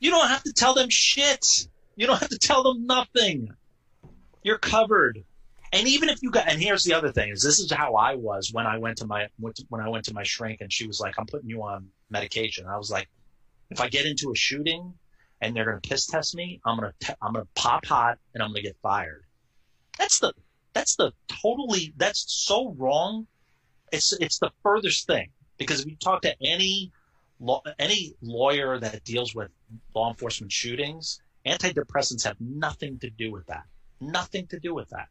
You 0.00 0.10
don't 0.10 0.28
have 0.28 0.42
to 0.42 0.52
tell 0.52 0.74
them 0.74 0.88
shit. 0.90 1.68
You 1.94 2.06
don't 2.06 2.18
have 2.18 2.30
to 2.30 2.38
tell 2.38 2.64
them 2.64 2.86
nothing. 2.86 3.48
You're 4.42 4.58
covered. 4.58 5.22
And 5.72 5.88
even 5.88 6.08
if 6.08 6.22
you 6.22 6.30
got, 6.30 6.48
and 6.48 6.60
here's 6.60 6.84
the 6.84 6.94
other 6.94 7.12
thing: 7.12 7.30
is 7.30 7.42
this 7.42 7.58
is 7.58 7.70
how 7.72 7.94
I 7.94 8.16
was 8.16 8.50
when 8.52 8.66
I 8.66 8.78
went 8.78 8.98
to 8.98 9.06
my 9.06 9.28
when 9.38 9.80
I 9.80 9.88
went 9.88 10.06
to 10.06 10.14
my 10.14 10.22
shrink, 10.22 10.60
and 10.60 10.72
she 10.72 10.86
was 10.86 11.00
like, 11.00 11.14
"I'm 11.18 11.26
putting 11.26 11.48
you 11.48 11.62
on 11.62 11.88
medication." 12.10 12.66
I 12.66 12.76
was 12.76 12.90
like, 12.90 13.08
"If 13.70 13.80
I 13.80 13.88
get 13.88 14.04
into 14.04 14.32
a 14.32 14.36
shooting 14.36 14.94
and 15.40 15.56
they're 15.56 15.64
gonna 15.64 15.80
piss 15.80 16.06
test 16.06 16.34
me, 16.34 16.60
I'm 16.66 16.76
gonna 16.76 16.92
te- 17.00 17.14
I'm 17.22 17.32
gonna 17.32 17.46
pop 17.54 17.86
hot 17.86 18.18
and 18.34 18.42
I'm 18.42 18.50
gonna 18.50 18.62
get 18.62 18.76
fired." 18.82 19.24
That's 19.98 20.18
the 20.18 20.34
that's 20.74 20.96
the 20.96 21.12
totally 21.42 21.94
that's 21.96 22.24
so 22.28 22.74
wrong. 22.76 23.26
It's 23.92 24.12
it's 24.14 24.38
the 24.38 24.50
furthest 24.62 25.06
thing. 25.06 25.30
Because 25.58 25.80
if 25.80 25.86
you 25.86 25.96
talk 25.96 26.22
to 26.22 26.34
any 26.42 26.92
law, 27.42 27.60
any 27.78 28.14
lawyer 28.22 28.78
that 28.78 29.04
deals 29.04 29.34
with 29.34 29.50
law 29.94 30.08
enforcement 30.08 30.52
shootings, 30.52 31.20
antidepressants 31.44 32.24
have 32.24 32.36
nothing 32.40 32.98
to 33.00 33.10
do 33.10 33.32
with 33.32 33.46
that. 33.46 33.64
Nothing 34.00 34.46
to 34.48 34.60
do 34.60 34.74
with 34.74 34.88
that. 34.90 35.08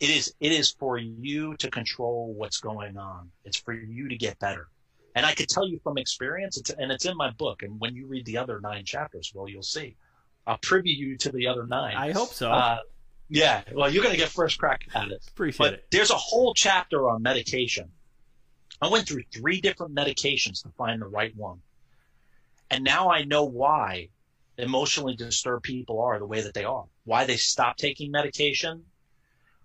It 0.00 0.10
is 0.10 0.34
it 0.40 0.52
is 0.52 0.72
for 0.72 0.98
you 0.98 1.56
to 1.56 1.70
control 1.70 2.34
what's 2.36 2.58
going 2.58 2.96
on. 2.98 3.30
It's 3.44 3.56
for 3.56 3.72
you 3.72 4.08
to 4.08 4.16
get 4.16 4.38
better. 4.38 4.68
And 5.14 5.24
I 5.24 5.32
could 5.32 5.48
tell 5.48 5.66
you 5.66 5.78
from 5.84 5.96
experience, 5.96 6.56
it's, 6.56 6.70
and 6.70 6.90
it's 6.90 7.04
in 7.04 7.16
my 7.16 7.30
book. 7.30 7.62
And 7.62 7.78
when 7.78 7.94
you 7.94 8.06
read 8.06 8.26
the 8.26 8.36
other 8.36 8.60
nine 8.60 8.84
chapters, 8.84 9.30
well, 9.32 9.48
you'll 9.48 9.62
see. 9.62 9.96
I'll 10.44 10.58
preview 10.58 10.96
you 10.96 11.16
to 11.18 11.30
the 11.30 11.46
other 11.46 11.66
nine. 11.66 11.96
I 11.96 12.10
hope 12.10 12.30
so. 12.30 12.50
Uh, 12.50 12.78
yeah. 13.28 13.62
Well, 13.72 13.88
you're 13.88 14.02
going 14.02 14.14
to 14.14 14.20
get 14.20 14.30
first 14.30 14.58
crack 14.58 14.82
at 14.92 15.08
it. 15.12 15.22
Appreciate 15.28 15.58
but 15.58 15.74
it. 15.74 15.86
There's 15.92 16.10
a 16.10 16.16
whole 16.16 16.52
chapter 16.52 17.08
on 17.08 17.22
medication 17.22 17.92
I 18.82 18.88
went 18.88 19.08
through 19.08 19.24
three 19.32 19.60
different 19.60 19.94
medications 19.94 20.62
to 20.62 20.70
find 20.70 21.02
the 21.02 21.06
right 21.06 21.34
one. 21.36 21.62
And 22.70 22.84
now 22.84 23.10
I 23.10 23.24
know 23.24 23.44
why 23.44 24.10
emotionally 24.58 25.16
disturbed 25.16 25.64
people 25.64 26.00
are 26.00 26.18
the 26.18 26.26
way 26.26 26.42
that 26.42 26.54
they 26.54 26.64
are, 26.64 26.86
why 27.04 27.24
they 27.24 27.36
stop 27.36 27.76
taking 27.76 28.10
medication. 28.12 28.84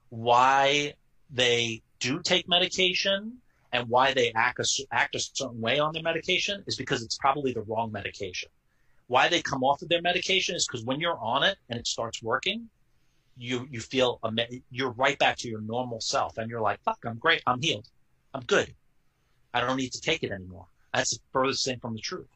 why 0.09 0.93
they 1.29 1.81
do 1.99 2.21
take 2.21 2.47
medication 2.47 3.37
and 3.71 3.87
why 3.89 4.13
they 4.13 4.31
act 4.35 4.59
a, 4.59 4.65
act 4.91 5.15
a 5.15 5.19
certain 5.19 5.61
way 5.61 5.79
on 5.79 5.93
their 5.93 6.03
medication 6.03 6.63
is 6.67 6.75
because 6.75 7.03
it's 7.03 7.17
probably 7.17 7.53
the 7.53 7.61
wrong 7.63 7.91
medication. 7.91 8.49
Why 9.07 9.29
they 9.29 9.41
come 9.41 9.63
off 9.63 9.81
of 9.81 9.89
their 9.89 10.01
medication 10.01 10.55
is 10.55 10.67
because 10.67 10.85
when 10.85 10.99
you're 10.99 11.19
on 11.19 11.43
it 11.43 11.57
and 11.69 11.79
it 11.79 11.87
starts 11.87 12.21
working, 12.23 12.69
you 13.37 13.67
you 13.71 13.79
feel 13.81 14.19
you're 14.71 14.91
right 14.91 15.17
back 15.19 15.37
to 15.39 15.49
your 15.49 15.61
normal 15.61 16.01
self, 16.01 16.37
and 16.37 16.49
you're 16.49 16.61
like, 16.61 16.81
"Fuck, 16.83 16.99
I'm 17.05 17.17
great, 17.17 17.41
I'm 17.47 17.61
healed, 17.61 17.87
I'm 18.33 18.43
good, 18.43 18.75
I 19.53 19.61
don't 19.61 19.77
need 19.77 19.93
to 19.93 20.01
take 20.01 20.23
it 20.23 20.31
anymore." 20.31 20.67
That's 20.93 21.11
the 21.11 21.23
furthest 21.31 21.65
thing 21.65 21.79
from 21.79 21.93
the 21.93 22.01
truth. 22.01 22.27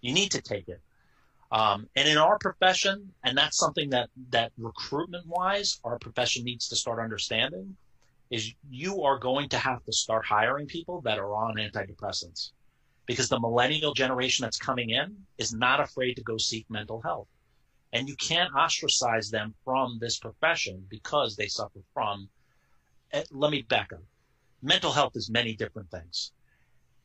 You 0.00 0.12
need 0.12 0.30
to 0.32 0.42
take 0.42 0.68
it. 0.68 0.80
Um, 1.52 1.88
and 1.94 2.08
in 2.08 2.18
our 2.18 2.38
profession, 2.38 3.12
and 3.22 3.36
that's 3.38 3.58
something 3.58 3.90
that 3.90 4.10
that 4.30 4.52
recruitment 4.58 5.26
wise, 5.26 5.80
our 5.84 5.98
profession 5.98 6.44
needs 6.44 6.68
to 6.68 6.76
start 6.76 6.98
understanding, 6.98 7.76
is 8.30 8.52
you 8.70 9.02
are 9.02 9.18
going 9.18 9.48
to 9.50 9.58
have 9.58 9.84
to 9.84 9.92
start 9.92 10.26
hiring 10.26 10.66
people 10.66 11.00
that 11.02 11.18
are 11.18 11.34
on 11.34 11.56
antidepressants 11.56 12.50
because 13.06 13.28
the 13.28 13.38
millennial 13.38 13.94
generation 13.94 14.42
that's 14.42 14.58
coming 14.58 14.90
in 14.90 15.14
is 15.38 15.52
not 15.52 15.80
afraid 15.80 16.14
to 16.14 16.22
go 16.22 16.36
seek 16.38 16.68
mental 16.70 17.00
health. 17.02 17.28
And 17.92 18.08
you 18.08 18.16
can't 18.16 18.52
ostracize 18.54 19.30
them 19.30 19.54
from 19.64 19.98
this 20.00 20.18
profession 20.18 20.84
because 20.90 21.36
they 21.36 21.46
suffer 21.46 21.80
from, 21.92 22.28
eh, 23.12 23.22
let 23.30 23.52
me 23.52 23.62
back 23.62 23.92
up. 23.92 24.02
Mental 24.62 24.92
health 24.92 25.12
is 25.14 25.30
many 25.30 25.54
different 25.54 25.90
things. 25.90 26.32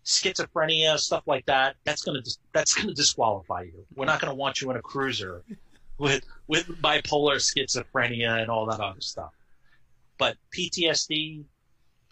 Schizophrenia, 0.09 0.97
stuff 0.97 1.23
like 1.27 1.45
that, 1.45 1.75
that's 1.83 2.03
to, 2.03 2.37
that's 2.53 2.75
to 2.81 2.93
disqualify 2.93 3.61
you. 3.61 3.85
We're 3.95 4.05
not 4.05 4.19
to 4.31 4.35
want 4.35 4.59
you 4.59 4.71
in 4.71 4.77
a 4.77 4.81
cruiser 4.81 5.43
with, 5.99 6.23
with 6.47 6.65
bipolar 6.81 7.37
schizophrenia 7.37 8.41
and 8.41 8.49
all 8.49 8.65
that 8.65 8.79
other 8.79 9.01
stuff. 9.01 9.31
But 10.17 10.35
PTSD, 10.55 11.43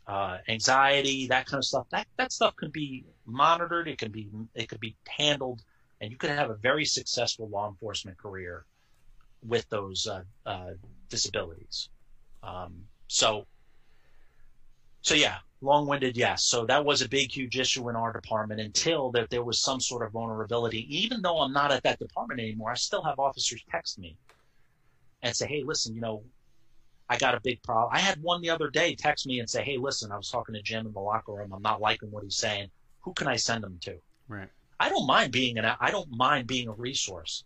uh, 0.06 0.38
anxiety, 0.48 1.28
that 1.28 1.48
kind 1.48 1.60
of 1.60 1.66
stuff, 1.66 1.88
that, 1.90 2.08
that 2.18 2.32
stuff 2.32 2.56
can 2.56 2.70
be 2.70 3.06
monitored. 3.26 3.88
It 3.88 3.98
can 3.98 4.12
be, 4.12 4.30
it 4.54 4.70
could 4.70 4.80
be 4.80 4.96
handled 5.08 5.64
and 6.00 6.12
you 6.12 6.18
could 6.18 6.30
have 6.30 6.50
a 6.50 6.56
very 6.56 6.86
successful 6.86 7.50
law 7.50 7.68
enforcement 7.68 8.18
career 8.18 8.66
with 9.42 9.68
those 9.70 10.08
uh, 10.08 10.22
uh, 10.46 10.72
disabilities. 11.10 11.90
Um, 12.44 12.84
so, 13.08 13.48
so 15.02 15.16
yeah, 15.16 15.38
long-winded, 15.62 16.16
yes. 16.16 16.44
So 16.44 16.66
that 16.66 16.84
was 16.86 17.02
a 17.02 17.10
big, 17.10 17.32
huge 17.32 17.58
issue 17.58 17.90
in 17.90 17.96
our 17.96 18.14
department 18.14 18.62
until 18.62 19.12
that 19.12 19.30
there 19.30 19.44
was 19.44 19.60
some 19.60 19.80
sort 19.80 20.06
of 20.06 20.12
vulnerability. 20.12 20.86
Even 20.96 21.22
though 21.22 21.40
I'm 21.40 21.54
not 21.54 21.72
at 21.72 21.84
that 21.84 22.00
department 22.00 22.40
anymore, 22.40 22.72
I 22.72 22.76
still 22.76 23.04
have 23.04 23.20
officers 23.20 23.64
text 23.70 23.98
me 23.98 24.18
and 25.24 25.36
say, 25.36 25.48
"Hey, 25.48 25.64
listen, 25.64 25.96
you 25.96 26.02
know, 26.02 26.24
I 27.10 27.18
got 27.18 27.36
a 27.36 27.42
big 27.42 27.64
problem. 27.64 27.90
I 27.92 28.00
had 28.00 28.22
one 28.22 28.42
the 28.42 28.50
other 28.50 28.70
day 28.70 28.94
text 28.96 29.26
me 29.26 29.40
and 29.40 29.50
say, 29.50 29.64
"Hey, 29.64 29.78
listen, 29.78 30.12
I 30.12 30.18
was 30.18 30.30
talking 30.30 30.54
to 30.56 30.62
Jim 30.62 30.86
in 30.86 30.94
the 30.94 31.00
locker 31.00 31.34
room. 31.34 31.54
I'm 31.54 31.62
not 31.62 31.82
liking 31.82 32.12
what 32.12 32.24
he's 32.24 32.38
saying. 32.38 32.70
Who 33.02 33.14
can 33.14 33.28
I 33.28 33.38
send 33.38 33.64
him 33.64 33.80
to?" 33.84 33.98
Right. 34.28 34.50
I 34.80 34.90
don't 34.90 35.08
mind 35.08 35.32
being 35.32 35.58
an 35.58 35.66
I 35.66 35.90
don't 35.90 36.12
mind 36.12 36.48
being 36.48 36.68
a 36.68 36.74
resource 36.74 37.44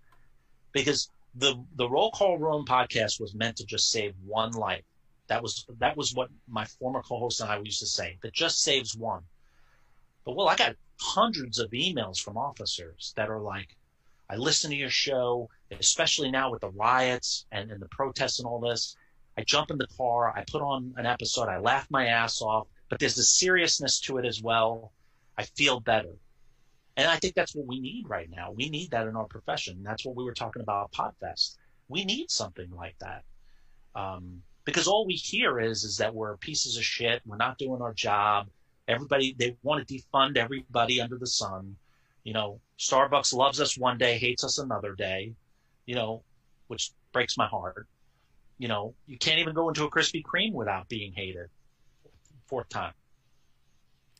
because 0.73 1.09
the 1.35 1.63
the 1.75 1.89
roll 1.89 2.11
call 2.11 2.37
room 2.37 2.65
podcast 2.65 3.21
was 3.21 3.33
meant 3.33 3.57
to 3.57 3.65
just 3.65 3.89
save 3.89 4.15
one 4.25 4.51
life. 4.51 4.83
That 5.31 5.41
was 5.41 5.65
that 5.79 5.95
was 5.95 6.13
what 6.13 6.29
my 6.49 6.65
former 6.65 7.01
co-host 7.01 7.39
and 7.39 7.49
I 7.49 7.57
used 7.59 7.79
to 7.79 7.85
say. 7.85 8.17
That 8.21 8.33
just 8.33 8.61
saves 8.61 8.97
one. 8.97 9.23
But 10.25 10.35
well, 10.35 10.49
I 10.49 10.57
got 10.57 10.75
hundreds 10.99 11.57
of 11.57 11.71
emails 11.71 12.21
from 12.21 12.35
officers 12.35 13.13
that 13.15 13.29
are 13.29 13.39
like, 13.39 13.77
I 14.29 14.35
listen 14.35 14.71
to 14.71 14.75
your 14.75 14.89
show, 14.89 15.49
especially 15.71 16.31
now 16.31 16.51
with 16.51 16.59
the 16.59 16.71
riots 16.71 17.45
and, 17.49 17.71
and 17.71 17.81
the 17.81 17.87
protests 17.87 18.39
and 18.39 18.45
all 18.45 18.59
this. 18.59 18.97
I 19.37 19.43
jump 19.43 19.71
in 19.71 19.77
the 19.77 19.87
car, 19.95 20.37
I 20.37 20.43
put 20.51 20.61
on 20.61 20.93
an 20.97 21.05
episode, 21.05 21.47
I 21.47 21.59
laugh 21.59 21.87
my 21.89 22.07
ass 22.07 22.41
off, 22.41 22.67
but 22.89 22.99
there's 22.99 23.17
a 23.17 23.23
seriousness 23.23 24.01
to 24.01 24.17
it 24.17 24.25
as 24.25 24.41
well. 24.41 24.91
I 25.37 25.43
feel 25.43 25.79
better. 25.79 26.15
And 26.97 27.07
I 27.07 27.15
think 27.15 27.35
that's 27.35 27.55
what 27.55 27.67
we 27.67 27.79
need 27.79 28.09
right 28.09 28.29
now. 28.29 28.51
We 28.51 28.67
need 28.67 28.91
that 28.91 29.07
in 29.07 29.15
our 29.15 29.27
profession. 29.27 29.81
That's 29.81 30.03
what 30.03 30.17
we 30.17 30.25
were 30.25 30.33
talking 30.33 30.61
about 30.61 30.89
at 30.91 31.13
Podfest. 31.21 31.55
We 31.87 32.03
need 32.03 32.29
something 32.29 32.69
like 32.75 32.97
that. 32.99 33.23
Um, 33.95 34.43
because 34.65 34.87
all 34.87 35.05
we 35.05 35.13
hear 35.13 35.59
is 35.59 35.83
is 35.83 35.97
that 35.97 36.13
we're 36.13 36.37
pieces 36.37 36.77
of 36.77 36.83
shit. 36.83 37.21
We're 37.25 37.37
not 37.37 37.57
doing 37.57 37.81
our 37.81 37.93
job. 37.93 38.47
Everybody 38.87 39.35
they 39.37 39.55
want 39.63 39.87
to 39.87 39.93
defund 39.93 40.37
everybody 40.37 41.01
under 41.01 41.17
the 41.17 41.27
sun. 41.27 41.75
You 42.23 42.33
know, 42.33 42.59
Starbucks 42.77 43.33
loves 43.33 43.59
us 43.59 43.77
one 43.77 43.97
day, 43.97 44.17
hates 44.17 44.43
us 44.43 44.57
another 44.57 44.93
day. 44.93 45.33
You 45.85 45.95
know, 45.95 46.23
which 46.67 46.91
breaks 47.11 47.37
my 47.37 47.47
heart 47.47 47.87
you 48.61 48.67
know, 48.67 48.93
you 49.07 49.17
can't 49.17 49.39
even 49.39 49.55
go 49.55 49.69
into 49.69 49.85
a 49.85 49.89
Krispy 49.89 50.21
Kreme 50.21 50.53
without 50.53 50.87
being 50.87 51.13
hated. 51.13 51.49
Fourth 52.45 52.69
time. 52.69 52.93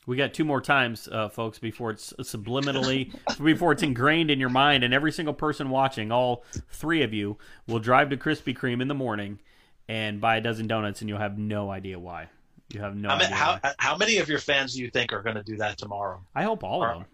We 0.04 0.16
got 0.16 0.34
two 0.34 0.44
more 0.44 0.60
times, 0.60 1.06
uh, 1.06 1.28
folks, 1.28 1.60
before 1.60 1.92
it's 1.92 2.12
subliminally, 2.14 3.14
before 3.42 3.70
it's 3.70 3.84
ingrained 3.84 4.32
in 4.32 4.40
your 4.40 4.48
mind, 4.48 4.82
and 4.82 4.92
every 4.92 5.12
single 5.12 5.32
person 5.32 5.70
watching, 5.70 6.10
all 6.10 6.42
three 6.72 7.04
of 7.04 7.14
you, 7.14 7.38
will 7.68 7.78
drive 7.78 8.10
to 8.10 8.16
Krispy 8.16 8.52
Kreme 8.52 8.82
in 8.82 8.88
the 8.88 8.96
morning 8.96 9.38
and 9.92 10.22
buy 10.22 10.36
a 10.36 10.40
dozen 10.40 10.66
donuts, 10.66 11.02
and 11.02 11.10
you'll 11.10 11.18
have 11.18 11.36
no 11.36 11.70
idea 11.70 11.98
why. 11.98 12.28
You 12.72 12.80
have 12.80 12.96
no 12.96 13.10
I 13.10 13.12
mean, 13.16 13.26
idea. 13.26 13.36
How, 13.36 13.58
why. 13.62 13.74
how 13.78 13.96
many 13.98 14.16
of 14.16 14.28
your 14.28 14.38
fans 14.38 14.72
do 14.72 14.80
you 14.80 14.88
think 14.88 15.12
are 15.12 15.20
going 15.20 15.36
to 15.36 15.42
do 15.42 15.58
that 15.58 15.76
tomorrow? 15.76 16.22
I 16.34 16.44
hope 16.44 16.64
all 16.64 16.82
or, 16.82 16.88
of 16.88 16.98
them. 17.00 17.08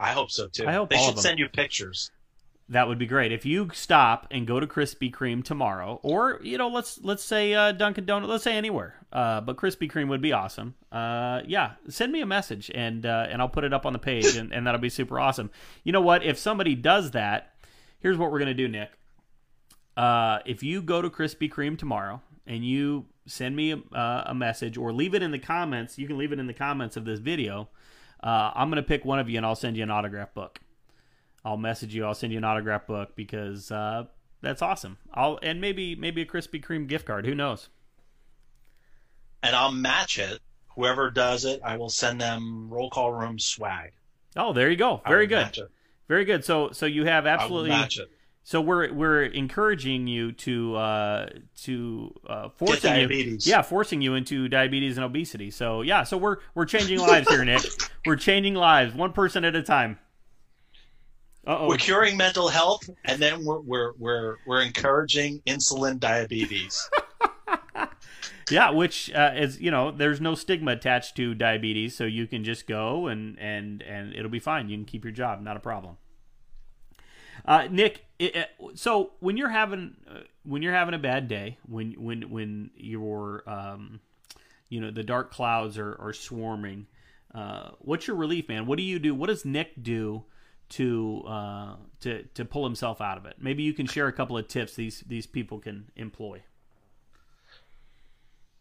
I 0.00 0.10
hope 0.10 0.32
so 0.32 0.48
too. 0.48 0.66
I 0.66 0.72
hope 0.72 0.90
they 0.90 0.98
should 0.98 1.20
send 1.20 1.38
you 1.38 1.48
pictures. 1.48 2.10
That 2.70 2.88
would 2.88 2.98
be 2.98 3.06
great. 3.06 3.30
If 3.30 3.46
you 3.46 3.70
stop 3.72 4.26
and 4.32 4.48
go 4.48 4.58
to 4.58 4.66
Krispy 4.66 5.14
Kreme 5.14 5.44
tomorrow, 5.44 6.00
or 6.02 6.40
you 6.42 6.58
know, 6.58 6.66
let's 6.68 6.98
let's 7.02 7.22
say 7.22 7.54
uh, 7.54 7.70
Dunkin' 7.70 8.04
Donuts, 8.04 8.28
let's 8.28 8.42
say 8.42 8.56
anywhere, 8.56 8.96
uh, 9.12 9.40
but 9.42 9.56
Krispy 9.56 9.88
Kreme 9.88 10.08
would 10.08 10.22
be 10.22 10.32
awesome. 10.32 10.74
Uh, 10.90 11.42
yeah, 11.46 11.72
send 11.88 12.10
me 12.10 12.20
a 12.20 12.26
message 12.26 12.68
and 12.74 13.06
uh, 13.06 13.28
and 13.30 13.40
I'll 13.40 13.48
put 13.48 13.62
it 13.62 13.72
up 13.72 13.86
on 13.86 13.92
the 13.92 13.98
page, 14.00 14.34
and, 14.34 14.52
and 14.52 14.66
that'll 14.66 14.80
be 14.80 14.88
super 14.88 15.20
awesome. 15.20 15.52
You 15.84 15.92
know 15.92 16.00
what? 16.00 16.24
If 16.24 16.36
somebody 16.38 16.74
does 16.74 17.12
that, 17.12 17.52
here's 18.00 18.18
what 18.18 18.32
we're 18.32 18.40
gonna 18.40 18.54
do, 18.54 18.66
Nick. 18.66 18.90
Uh, 19.96 20.38
if 20.44 20.62
you 20.62 20.82
go 20.82 21.00
to 21.00 21.10
Krispy 21.10 21.50
Kreme 21.50 21.78
tomorrow 21.78 22.20
and 22.46 22.64
you 22.64 23.06
send 23.26 23.54
me 23.54 23.72
a, 23.72 23.76
uh, 23.96 24.24
a, 24.26 24.34
message 24.34 24.76
or 24.76 24.92
leave 24.92 25.14
it 25.14 25.22
in 25.22 25.30
the 25.30 25.38
comments, 25.38 25.98
you 25.98 26.06
can 26.06 26.18
leave 26.18 26.32
it 26.32 26.38
in 26.38 26.46
the 26.46 26.54
comments 26.54 26.96
of 26.96 27.04
this 27.04 27.20
video. 27.20 27.68
I'm 28.22 28.70
gonna 28.70 28.82
pick 28.82 29.04
one 29.04 29.18
of 29.18 29.28
you 29.28 29.36
and 29.36 29.46
I'll 29.46 29.54
send 29.54 29.76
you 29.76 29.82
an 29.82 29.90
autograph 29.90 30.32
book. 30.34 30.58
I'll 31.44 31.58
message 31.58 31.94
you. 31.94 32.04
I'll 32.04 32.14
send 32.14 32.32
you 32.32 32.38
an 32.38 32.44
autograph 32.44 32.86
book 32.86 33.14
because 33.14 33.70
uh, 33.70 34.04
that's 34.40 34.62
awesome. 34.62 34.98
I'll 35.12 35.38
and 35.42 35.60
maybe 35.60 35.94
maybe 35.94 36.22
a 36.22 36.26
Krispy 36.26 36.62
Kreme 36.64 36.86
gift 36.86 37.06
card. 37.06 37.26
Who 37.26 37.34
knows? 37.34 37.68
And 39.42 39.54
I'll 39.54 39.72
match 39.72 40.18
it. 40.18 40.40
Whoever 40.74 41.10
does 41.10 41.44
it, 41.44 41.60
I 41.62 41.76
will 41.76 41.90
send 41.90 42.20
them 42.20 42.68
roll 42.70 42.90
call 42.90 43.12
room 43.12 43.38
swag. 43.38 43.92
Oh, 44.36 44.52
there 44.52 44.70
you 44.70 44.76
go. 44.76 45.02
Very 45.06 45.26
good. 45.26 45.56
Very 46.08 46.24
good. 46.24 46.44
So 46.44 46.70
so 46.72 46.86
you 46.86 47.04
have 47.04 47.26
absolutely 47.26 47.70
match 47.70 47.98
it. 47.98 48.10
So 48.46 48.60
we're 48.60 48.92
we're 48.92 49.22
encouraging 49.22 50.06
you 50.06 50.30
to 50.32 50.76
uh, 50.76 51.30
to 51.62 52.14
uh, 52.28 52.48
forcing 52.50 53.10
you, 53.10 53.38
yeah, 53.40 53.62
forcing 53.62 54.02
you 54.02 54.14
into 54.16 54.48
diabetes 54.48 54.98
and 54.98 55.04
obesity. 55.04 55.50
So 55.50 55.80
yeah, 55.80 56.02
so 56.02 56.18
we're 56.18 56.36
we're 56.54 56.66
changing 56.66 56.98
lives 56.98 57.26
here, 57.28 57.44
Nick. 57.44 57.62
We're 58.06 58.16
changing 58.16 58.54
lives, 58.54 58.94
one 58.94 59.14
person 59.14 59.46
at 59.46 59.56
a 59.56 59.62
time. 59.62 59.98
Uh-oh. 61.46 61.68
We're 61.68 61.78
curing 61.78 62.18
mental 62.18 62.48
health, 62.48 62.88
and 63.06 63.18
then 63.18 63.46
we're 63.46 63.60
we're 63.60 63.92
we're, 63.98 64.36
we're 64.46 64.60
encouraging 64.60 65.40
insulin 65.46 65.98
diabetes. 65.98 66.90
yeah, 68.50 68.68
which 68.68 69.10
uh, 69.14 69.32
is 69.34 69.58
you 69.58 69.70
know, 69.70 69.90
there's 69.90 70.20
no 70.20 70.34
stigma 70.34 70.72
attached 70.72 71.16
to 71.16 71.34
diabetes, 71.34 71.96
so 71.96 72.04
you 72.04 72.26
can 72.26 72.44
just 72.44 72.66
go 72.66 73.06
and 73.06 73.38
and 73.38 73.80
and 73.80 74.14
it'll 74.14 74.30
be 74.30 74.38
fine. 74.38 74.68
You 74.68 74.76
can 74.76 74.84
keep 74.84 75.02
your 75.02 75.14
job, 75.14 75.40
not 75.40 75.56
a 75.56 75.60
problem. 75.60 75.96
Uh, 77.44 77.68
Nick, 77.70 78.04
it, 78.18 78.36
it, 78.36 78.50
so 78.74 79.12
when 79.20 79.36
you're 79.36 79.50
having 79.50 79.96
uh, 80.10 80.20
when 80.44 80.62
you're 80.62 80.72
having 80.72 80.94
a 80.94 80.98
bad 80.98 81.28
day, 81.28 81.58
when 81.68 81.92
when 81.92 82.30
when 82.30 82.70
you're 82.76 83.42
um, 83.46 84.00
you 84.68 84.80
know 84.80 84.90
the 84.90 85.02
dark 85.02 85.30
clouds 85.30 85.78
are, 85.78 85.96
are 86.00 86.12
swarming, 86.12 86.86
uh, 87.34 87.70
what's 87.80 88.06
your 88.06 88.16
relief, 88.16 88.48
man? 88.48 88.66
What 88.66 88.78
do 88.78 88.82
you 88.82 88.98
do? 88.98 89.14
What 89.14 89.28
does 89.28 89.44
Nick 89.44 89.82
do? 89.82 90.24
to 90.70 91.22
uh, 91.26 91.76
to 92.00 92.22
to 92.34 92.44
pull 92.44 92.64
himself 92.64 93.00
out 93.00 93.18
of 93.18 93.26
it. 93.26 93.36
Maybe 93.38 93.62
you 93.62 93.72
can 93.72 93.86
share 93.86 94.08
a 94.08 94.12
couple 94.12 94.36
of 94.36 94.48
tips 94.48 94.74
these 94.74 95.04
these 95.06 95.26
people 95.26 95.58
can 95.58 95.90
employ. 95.94 96.42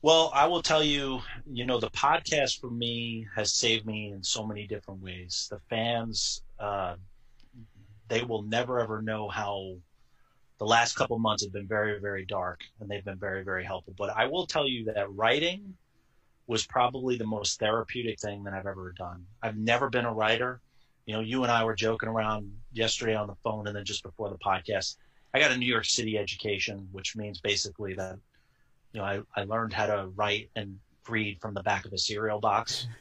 Well, 0.02 0.32
I 0.34 0.48
will 0.48 0.62
tell 0.62 0.84
you, 0.84 1.22
you 1.50 1.66
know, 1.66 1.80
the 1.80 1.90
podcast 1.90 2.60
for 2.60 2.70
me 2.70 3.26
has 3.36 3.54
saved 3.54 3.86
me 3.86 4.12
in 4.12 4.22
so 4.22 4.46
many 4.46 4.68
different 4.68 5.02
ways. 5.02 5.48
The 5.50 5.60
fans, 5.70 6.42
uh, 6.60 6.96
they 8.14 8.24
will 8.24 8.44
never 8.44 8.80
ever 8.80 9.02
know 9.02 9.28
how 9.28 9.76
the 10.60 10.66
last 10.66 10.96
couple 10.96 11.18
months 11.20 11.44
have 11.44 11.52
been 11.52 11.68
very, 11.68 12.00
very 12.00 12.26
dark, 12.26 12.62
and 12.80 12.90
they've 12.90 13.04
been 13.04 13.18
very, 13.18 13.44
very 13.44 13.64
helpful. 13.64 13.94
But 13.98 14.16
I 14.16 14.26
will 14.28 14.46
tell 14.46 14.68
you 14.68 14.86
that 14.86 15.14
writing 15.14 15.76
was 16.48 16.66
probably 16.66 17.18
the 17.18 17.26
most 17.26 17.60
therapeutic 17.60 18.20
thing 18.20 18.44
that 18.44 18.54
I've 18.54 18.68
ever 18.68 18.94
done. 18.98 19.26
I've 19.42 19.58
never 19.58 19.90
been 19.90 20.06
a 20.06 20.14
writer 20.14 20.62
you 21.06 21.14
know, 21.14 21.20
you 21.20 21.44
and 21.44 21.52
I 21.52 21.64
were 21.64 21.76
joking 21.76 22.10
around 22.10 22.52
yesterday 22.72 23.16
on 23.16 23.28
the 23.28 23.36
phone 23.36 23.68
and 23.68 23.76
then 23.76 23.84
just 23.84 24.04
before 24.04 24.30
the 24.30 24.38
podcast. 24.38 24.98
I 25.34 25.40
got 25.40 25.52
a 25.52 25.58
New 25.58 25.66
York 25.66 25.86
City 25.86 26.18
education, 26.18 26.88
which 26.92 27.16
means 27.16 27.42
basically 27.42 27.94
that 27.96 28.18
you 28.94 29.00
know, 29.00 29.06
I, 29.06 29.22
I 29.36 29.44
learned 29.44 29.74
how 29.74 29.88
to 29.88 30.08
write 30.16 30.50
and 30.56 30.80
read 31.10 31.42
from 31.42 31.54
the 31.56 31.64
back 31.64 31.86
of 31.86 31.94
a 31.94 31.98
cereal 31.98 32.40
box. 32.40 32.88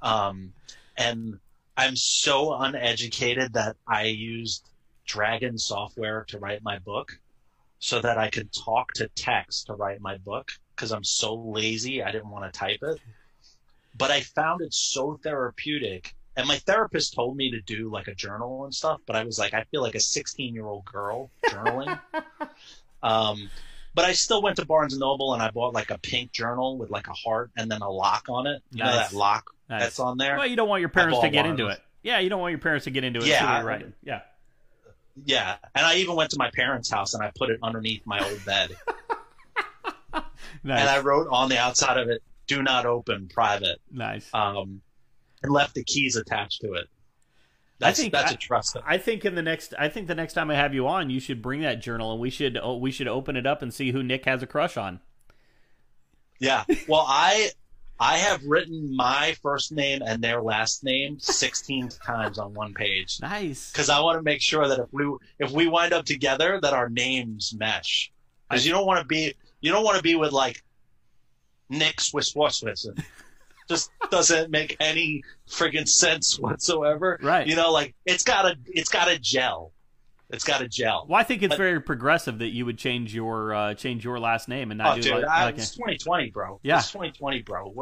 Um, 0.00 0.52
and 0.96 1.38
I'm 1.76 1.96
so 1.96 2.54
uneducated 2.54 3.54
that 3.54 3.76
I 3.86 4.04
used 4.04 4.68
Dragon 5.06 5.58
software 5.58 6.24
to 6.28 6.38
write 6.38 6.62
my 6.62 6.78
book 6.78 7.18
so 7.78 8.00
that 8.00 8.16
I 8.16 8.30
could 8.30 8.52
talk 8.52 8.92
to 8.94 9.08
text 9.08 9.66
to 9.66 9.74
write 9.74 10.00
my 10.00 10.16
book 10.18 10.52
because 10.74 10.92
I'm 10.92 11.04
so 11.04 11.34
lazy. 11.34 12.02
I 12.02 12.10
didn't 12.10 12.30
want 12.30 12.50
to 12.50 12.58
type 12.58 12.80
it. 12.82 13.00
But 13.96 14.10
I 14.10 14.20
found 14.20 14.62
it 14.62 14.72
so 14.72 15.18
therapeutic. 15.22 16.14
And 16.36 16.48
my 16.48 16.56
therapist 16.58 17.14
told 17.14 17.36
me 17.36 17.50
to 17.50 17.60
do 17.60 17.90
like 17.90 18.08
a 18.08 18.14
journal 18.14 18.64
and 18.64 18.74
stuff, 18.74 19.00
but 19.06 19.14
I 19.14 19.24
was 19.24 19.38
like, 19.38 19.54
I 19.54 19.64
feel 19.64 19.82
like 19.82 19.94
a 19.94 20.00
16 20.00 20.54
year 20.54 20.66
old 20.66 20.84
girl 20.84 21.30
journaling. 21.46 21.98
um, 23.02 23.50
but 23.94 24.04
I 24.04 24.12
still 24.12 24.42
went 24.42 24.56
to 24.56 24.64
Barnes 24.64 24.94
and 24.94 25.00
Noble 25.00 25.34
and 25.34 25.42
I 25.42 25.50
bought 25.50 25.74
like 25.74 25.90
a 25.90 25.98
pink 25.98 26.32
journal 26.32 26.76
with 26.76 26.90
like 26.90 27.06
a 27.06 27.12
heart 27.12 27.50
and 27.56 27.70
then 27.70 27.82
a 27.82 27.90
lock 27.90 28.26
on 28.28 28.46
it. 28.46 28.62
You 28.72 28.82
know 28.82 28.90
that 28.90 29.12
lock 29.12 29.50
Nice. 29.68 29.82
that's 29.82 30.00
on 30.00 30.18
there? 30.18 30.36
Well, 30.36 30.46
you 30.46 30.56
don't 30.56 30.68
want 30.68 30.80
your 30.80 30.88
parents 30.90 31.20
to 31.20 31.30
get 31.30 31.46
into 31.46 31.68
it. 31.68 31.80
Yeah, 32.02 32.18
you 32.18 32.28
don't 32.28 32.40
want 32.40 32.52
your 32.52 32.58
parents 32.60 32.84
to 32.84 32.90
get 32.90 33.02
into 33.04 33.20
it. 33.20 33.26
Yeah, 33.26 33.50
I- 33.50 33.62
you're. 33.62 33.92
Yeah. 34.02 34.20
Yeah. 35.24 35.56
And 35.74 35.86
I 35.86 35.96
even 35.96 36.16
went 36.16 36.30
to 36.30 36.38
my 36.38 36.50
parents' 36.50 36.90
house 36.90 37.14
and 37.14 37.22
I 37.22 37.30
put 37.36 37.50
it 37.50 37.58
underneath 37.62 38.02
my 38.04 38.18
old 38.28 38.44
bed. 38.44 38.76
Nice. 40.12 40.22
and 40.64 40.72
I 40.72 40.98
wrote 41.00 41.28
on 41.30 41.48
the 41.48 41.58
outside 41.58 41.98
of 41.98 42.08
it, 42.08 42.22
do 42.46 42.62
not 42.62 42.84
open 42.84 43.28
private. 43.32 43.80
nice. 43.90 44.28
Um, 44.34 44.82
and 45.42 45.52
left 45.52 45.74
the 45.74 45.84
keys 45.84 46.16
attached 46.16 46.62
to 46.62 46.72
it. 46.74 46.88
That's, 47.78 47.98
think 48.00 48.12
that's 48.12 48.32
I- 48.32 48.34
a 48.34 48.38
trust. 48.38 48.76
I 48.84 48.98
think 48.98 49.24
in 49.24 49.34
the 49.34 49.42
next, 49.42 49.72
I 49.78 49.88
think 49.88 50.08
the 50.08 50.14
next 50.14 50.34
time 50.34 50.50
I 50.50 50.56
have 50.56 50.74
you 50.74 50.86
on, 50.88 51.10
you 51.10 51.20
should 51.20 51.40
bring 51.42 51.62
that 51.62 51.80
journal 51.80 52.12
and 52.12 52.20
we 52.20 52.30
should, 52.30 52.58
oh, 52.60 52.76
we 52.76 52.90
should 52.90 53.08
open 53.08 53.36
it 53.36 53.46
up 53.46 53.62
and 53.62 53.72
see 53.72 53.92
who 53.92 54.02
Nick 54.02 54.24
has 54.26 54.42
a 54.42 54.46
crush 54.46 54.76
on. 54.76 55.00
Yeah. 56.38 56.64
Well, 56.88 57.04
I 57.06 57.50
I 58.00 58.18
have 58.18 58.42
written 58.44 58.94
my 58.94 59.36
first 59.40 59.70
name 59.72 60.02
and 60.04 60.22
their 60.22 60.42
last 60.42 60.82
name 60.82 61.18
16 61.20 61.88
times 62.04 62.38
on 62.38 62.52
one 62.54 62.74
page 62.74 63.20
Nice. 63.20 63.70
because 63.70 63.88
I 63.88 64.00
want 64.00 64.18
to 64.18 64.22
make 64.22 64.40
sure 64.42 64.66
that 64.68 64.78
if 64.80 64.92
we 64.92 65.16
if 65.38 65.50
we 65.52 65.68
wind 65.68 65.92
up 65.92 66.04
together, 66.04 66.58
that 66.60 66.72
our 66.72 66.88
names 66.88 67.54
mesh. 67.56 68.10
Because 68.48 68.66
you 68.66 68.72
don't 68.72 68.86
want 68.86 69.00
to 69.00 69.06
be 69.06 69.34
you 69.60 69.70
don't 69.72 69.84
want 69.84 69.96
to 69.96 70.02
be 70.02 70.16
with 70.16 70.32
like 70.32 70.62
Nick 71.68 72.00
Swiss 72.00 72.34
Swisson. 72.34 73.02
Just 73.68 73.90
doesn't 74.10 74.50
make 74.50 74.76
any 74.78 75.22
friggin' 75.48 75.88
sense 75.88 76.38
whatsoever. 76.38 77.18
Right. 77.22 77.46
You 77.46 77.56
know, 77.56 77.72
like 77.72 77.94
it's 78.04 78.22
gotta 78.22 78.56
it's 78.66 78.90
gotta 78.90 79.18
gel. 79.18 79.72
It's 80.30 80.44
gotta 80.44 80.66
gel. 80.66 81.06
Well, 81.08 81.20
I 81.20 81.22
think 81.22 81.42
it's 81.42 81.52
But- 81.52 81.58
very 81.58 81.80
progressive 81.80 82.38
that 82.38 82.48
you 82.48 82.64
would 82.66 82.78
change 82.78 83.14
your 83.14 83.54
uh, 83.54 83.74
change 83.74 84.04
your 84.04 84.18
last 84.18 84.48
name 84.48 84.70
and 84.70 84.78
not 84.78 84.92
Oh, 84.92 84.96
do 84.96 85.02
dude, 85.02 85.12
like, 85.22 85.24
I, 85.26 85.44
like 85.44 85.58
it's 85.58 85.70
2020, 85.72 86.30
bro. 86.30 86.60
Yeah. 86.62 86.78
It's 86.78 86.90
2020, 86.90 87.42
bro. 87.42 87.72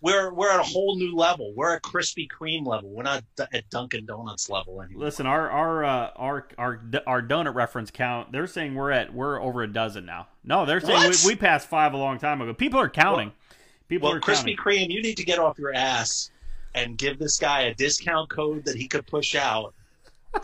We're 0.00 0.32
we're 0.32 0.50
at 0.50 0.60
a 0.60 0.64
whole 0.64 0.96
new 0.96 1.14
level. 1.14 1.52
We're 1.56 1.74
at 1.74 1.82
Krispy 1.82 2.28
Kreme 2.28 2.64
level. 2.64 2.88
We're 2.90 3.02
not 3.02 3.24
at 3.52 3.68
Dunkin' 3.68 4.06
Donuts 4.06 4.48
level 4.48 4.80
anymore. 4.80 5.04
Listen, 5.04 5.26
our 5.26 5.50
our 5.50 5.84
uh, 5.84 6.10
our 6.16 6.48
our 6.56 6.80
our 7.06 7.22
donut 7.22 7.54
reference 7.54 7.90
count. 7.90 8.30
They're 8.32 8.46
saying 8.46 8.74
we're 8.76 8.92
at 8.92 9.12
we're 9.12 9.42
over 9.42 9.62
a 9.62 9.72
dozen 9.72 10.06
now. 10.06 10.28
No, 10.44 10.64
they're 10.64 10.80
saying 10.80 11.10
What? 11.10 11.20
we, 11.24 11.32
we 11.32 11.36
passed 11.36 11.68
five 11.68 11.94
a 11.94 11.96
long 11.96 12.18
time 12.18 12.40
ago. 12.40 12.54
People 12.54 12.80
are 12.80 12.88
counting. 12.88 13.32
People 13.88 14.08
well, 14.08 14.18
are 14.18 14.20
Krispy 14.20 14.56
counting. 14.56 14.56
Kreme, 14.56 14.90
you 14.90 15.02
need 15.02 15.16
to 15.16 15.24
get 15.24 15.38
off 15.40 15.58
your 15.58 15.74
ass 15.74 16.30
and 16.74 16.96
give 16.96 17.18
this 17.18 17.38
guy 17.38 17.62
a 17.62 17.74
discount 17.74 18.30
code 18.30 18.64
that 18.66 18.76
he 18.76 18.86
could 18.86 19.06
push 19.06 19.34
out. 19.34 19.74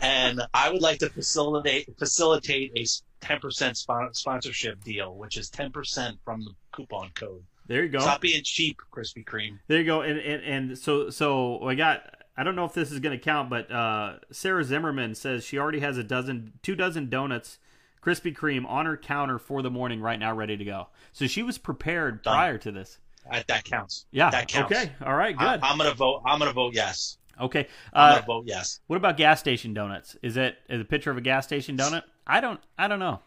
And 0.01 0.41
I 0.53 0.71
would 0.71 0.81
like 0.81 0.99
to 0.99 1.09
facilitate 1.09 1.97
facilitate 1.97 2.71
a 2.75 2.85
10% 3.25 3.75
spon- 3.75 4.13
sponsorship 4.13 4.83
deal, 4.83 5.15
which 5.15 5.37
is 5.37 5.49
10% 5.49 6.17
from 6.23 6.41
the 6.41 6.51
coupon 6.71 7.09
code. 7.15 7.43
There 7.67 7.83
you 7.83 7.89
go. 7.89 7.99
Stop 7.99 8.21
being 8.21 8.43
cheap, 8.43 8.79
Krispy 8.91 9.25
Kreme. 9.25 9.57
There 9.67 9.79
you 9.79 9.85
go. 9.85 10.01
And 10.01 10.19
and, 10.19 10.43
and 10.43 10.77
so 10.77 11.09
so 11.09 11.63
I 11.63 11.75
got. 11.75 12.01
I 12.37 12.43
don't 12.43 12.57
know 12.57 12.65
if 12.65 12.73
this 12.73 12.91
is 12.91 12.99
going 12.99 13.17
to 13.17 13.23
count, 13.23 13.49
but 13.49 13.71
uh, 13.71 14.17
Sarah 14.29 14.65
Zimmerman 14.65 15.15
says 15.15 15.45
she 15.45 15.57
already 15.57 15.79
has 15.79 15.97
a 15.97 16.03
dozen, 16.03 16.51
two 16.61 16.75
dozen 16.75 17.09
donuts, 17.09 17.59
Krispy 18.05 18.35
Kreme 18.35 18.65
on 18.67 18.85
her 18.85 18.97
counter 18.97 19.39
for 19.39 19.61
the 19.61 19.71
morning 19.71 20.01
right 20.01 20.19
now, 20.19 20.35
ready 20.35 20.57
to 20.57 20.65
go. 20.65 20.87
So 21.13 21.27
she 21.27 21.43
was 21.43 21.57
prepared 21.57 22.23
Done. 22.23 22.33
prior 22.33 22.57
to 22.57 22.73
this. 22.73 22.99
Uh, 23.31 23.41
that 23.47 23.63
counts. 23.63 24.05
Yeah. 24.11 24.29
That 24.31 24.49
counts. 24.49 24.71
Okay. 24.71 24.91
All 25.03 25.15
right. 25.15 25.35
Good. 25.35 25.45
I, 25.45 25.71
am 25.71 25.77
gonna 25.77 25.93
vote. 25.93 26.21
I'm 26.25 26.39
gonna 26.39 26.53
vote 26.53 26.75
yes. 26.75 27.17
Okay. 27.41 27.67
Uh, 27.93 28.21
vote 28.25 28.45
yes. 28.47 28.79
what 28.87 28.97
about 28.97 29.17
gas 29.17 29.39
station 29.39 29.73
donuts? 29.73 30.15
Is 30.21 30.37
it 30.37 30.57
is 30.69 30.81
a 30.81 30.85
picture 30.85 31.11
of 31.11 31.17
a 31.17 31.21
gas 31.21 31.45
station 31.45 31.77
donut? 31.77 32.03
I 32.27 32.41
don't. 32.41 32.59
I 32.77 32.87
don't 32.87 32.99
know. 32.99 33.19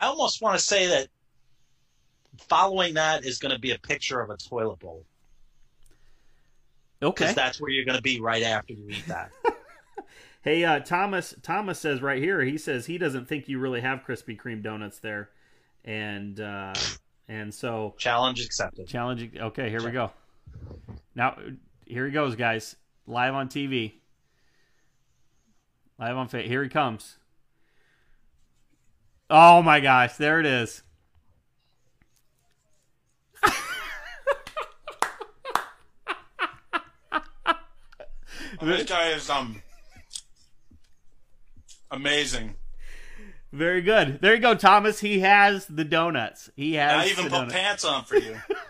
I 0.00 0.06
almost 0.06 0.40
want 0.40 0.58
to 0.58 0.64
say 0.64 0.86
that 0.86 1.08
following 2.48 2.94
that 2.94 3.24
is 3.24 3.38
going 3.38 3.52
to 3.54 3.58
be 3.60 3.72
a 3.72 3.78
picture 3.78 4.20
of 4.20 4.30
a 4.30 4.36
toilet 4.36 4.78
bowl 4.78 5.04
Okay. 7.02 7.24
because 7.24 7.34
that's 7.34 7.60
where 7.60 7.70
you're 7.70 7.84
going 7.84 7.96
to 7.96 8.02
be 8.02 8.20
right 8.20 8.42
after 8.42 8.72
you 8.72 8.88
eat 8.90 9.06
that. 9.08 9.30
Hey, 10.42 10.64
uh, 10.64 10.80
Thomas. 10.80 11.34
Thomas 11.42 11.78
says 11.78 12.00
right 12.00 12.22
here. 12.22 12.40
He 12.40 12.56
says 12.56 12.86
he 12.86 12.96
doesn't 12.96 13.28
think 13.28 13.46
you 13.46 13.58
really 13.58 13.82
have 13.82 14.04
Krispy 14.06 14.40
Kreme 14.40 14.62
donuts 14.62 14.98
there, 14.98 15.28
and 15.84 16.40
uh, 16.40 16.72
and 17.28 17.52
so 17.52 17.94
Challenge 17.98 18.42
accepted. 18.42 18.88
challenge. 18.88 19.36
Okay, 19.36 19.68
here 19.68 19.84
we 19.84 19.90
go. 19.90 20.10
Now, 21.14 21.36
here 21.90 22.06
he 22.06 22.12
goes, 22.12 22.36
guys. 22.36 22.76
Live 23.06 23.34
on 23.34 23.48
TV. 23.48 23.94
Live 25.98 26.16
on 26.16 26.28
fa 26.28 26.42
Here 26.42 26.62
he 26.62 26.68
comes. 26.68 27.16
Oh 29.28 29.62
my 29.62 29.80
gosh! 29.80 30.16
There 30.16 30.40
it 30.40 30.46
is. 30.46 30.82
This 38.62 38.84
guy 38.84 39.08
is 39.12 39.30
um 39.30 39.62
amazing. 41.90 42.56
Very 43.52 43.80
good. 43.80 44.20
There 44.20 44.34
you 44.34 44.40
go, 44.40 44.54
Thomas. 44.54 45.00
He 45.00 45.20
has 45.20 45.66
the 45.66 45.84
donuts. 45.84 46.50
He 46.56 46.74
has. 46.74 47.06
I 47.06 47.10
even 47.10 47.24
put 47.24 47.32
donuts. 47.32 47.54
pants 47.54 47.84
on 47.84 48.04
for 48.04 48.16
you. 48.16 48.36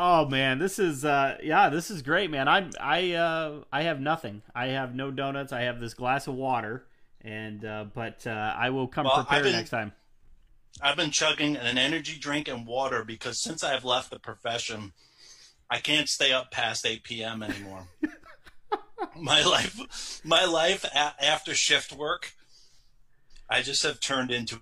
Oh 0.00 0.26
man, 0.26 0.60
this 0.60 0.78
is 0.78 1.04
uh 1.04 1.38
yeah, 1.42 1.70
this 1.70 1.90
is 1.90 2.02
great, 2.02 2.30
man. 2.30 2.46
I 2.46 2.70
I 2.80 3.12
uh 3.14 3.64
I 3.72 3.82
have 3.82 4.00
nothing. 4.00 4.42
I 4.54 4.68
have 4.68 4.94
no 4.94 5.10
donuts. 5.10 5.52
I 5.52 5.62
have 5.62 5.80
this 5.80 5.92
glass 5.94 6.28
of 6.28 6.34
water 6.34 6.86
and 7.20 7.64
uh 7.64 7.86
but 7.92 8.24
uh 8.24 8.54
I 8.56 8.70
will 8.70 8.86
come 8.86 9.06
Well, 9.06 9.16
prepared 9.24 9.42
been- 9.42 9.52
next 9.54 9.70
time. 9.70 9.92
I've 10.80 10.96
been 10.96 11.10
chugging 11.10 11.56
an 11.56 11.76
energy 11.78 12.16
drink 12.16 12.46
and 12.46 12.64
water 12.64 13.04
because 13.04 13.42
since 13.42 13.64
I've 13.64 13.84
left 13.84 14.10
the 14.10 14.20
profession, 14.20 14.92
I 15.68 15.78
can't 15.78 16.08
stay 16.08 16.30
up 16.32 16.52
past 16.52 16.86
8 16.86 17.02
p.m. 17.02 17.42
anymore. 17.42 17.88
my 19.20 19.42
life, 19.42 20.20
my 20.24 20.44
life 20.44 20.84
a- 20.84 21.24
after 21.24 21.54
shift 21.54 21.92
work, 21.92 22.34
I 23.50 23.62
just 23.62 23.82
have 23.82 23.98
turned 23.98 24.30
into 24.30 24.60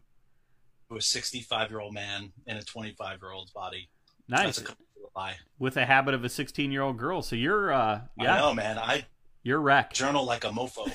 a 0.91 1.03
65 1.03 1.69
year 1.71 1.81
old 1.81 1.93
man 1.93 2.33
in 2.47 2.57
a 2.57 2.63
25 2.63 3.19
year 3.21 3.33
old's 3.33 3.51
body. 3.51 3.91
Nice. 4.27 4.57
That's 4.59 4.71
a 4.71 4.77
lie. 5.15 5.37
With 5.59 5.77
a 5.77 5.87
habit 5.87 6.15
of 6.15 6.25
a 6.25 6.29
16-year-old 6.29 6.99
girl. 6.99 7.23
So 7.23 7.37
you're 7.37 7.73
uh 7.73 8.01
I 8.19 8.25
yeah, 8.25 8.39
know, 8.39 8.55
man. 8.55 8.79
I 8.79 9.07
you're 9.43 9.61
wrecked. 9.61 9.95
journal 9.95 10.25
like 10.25 10.45
a 10.45 10.49
mofo. 10.49 10.91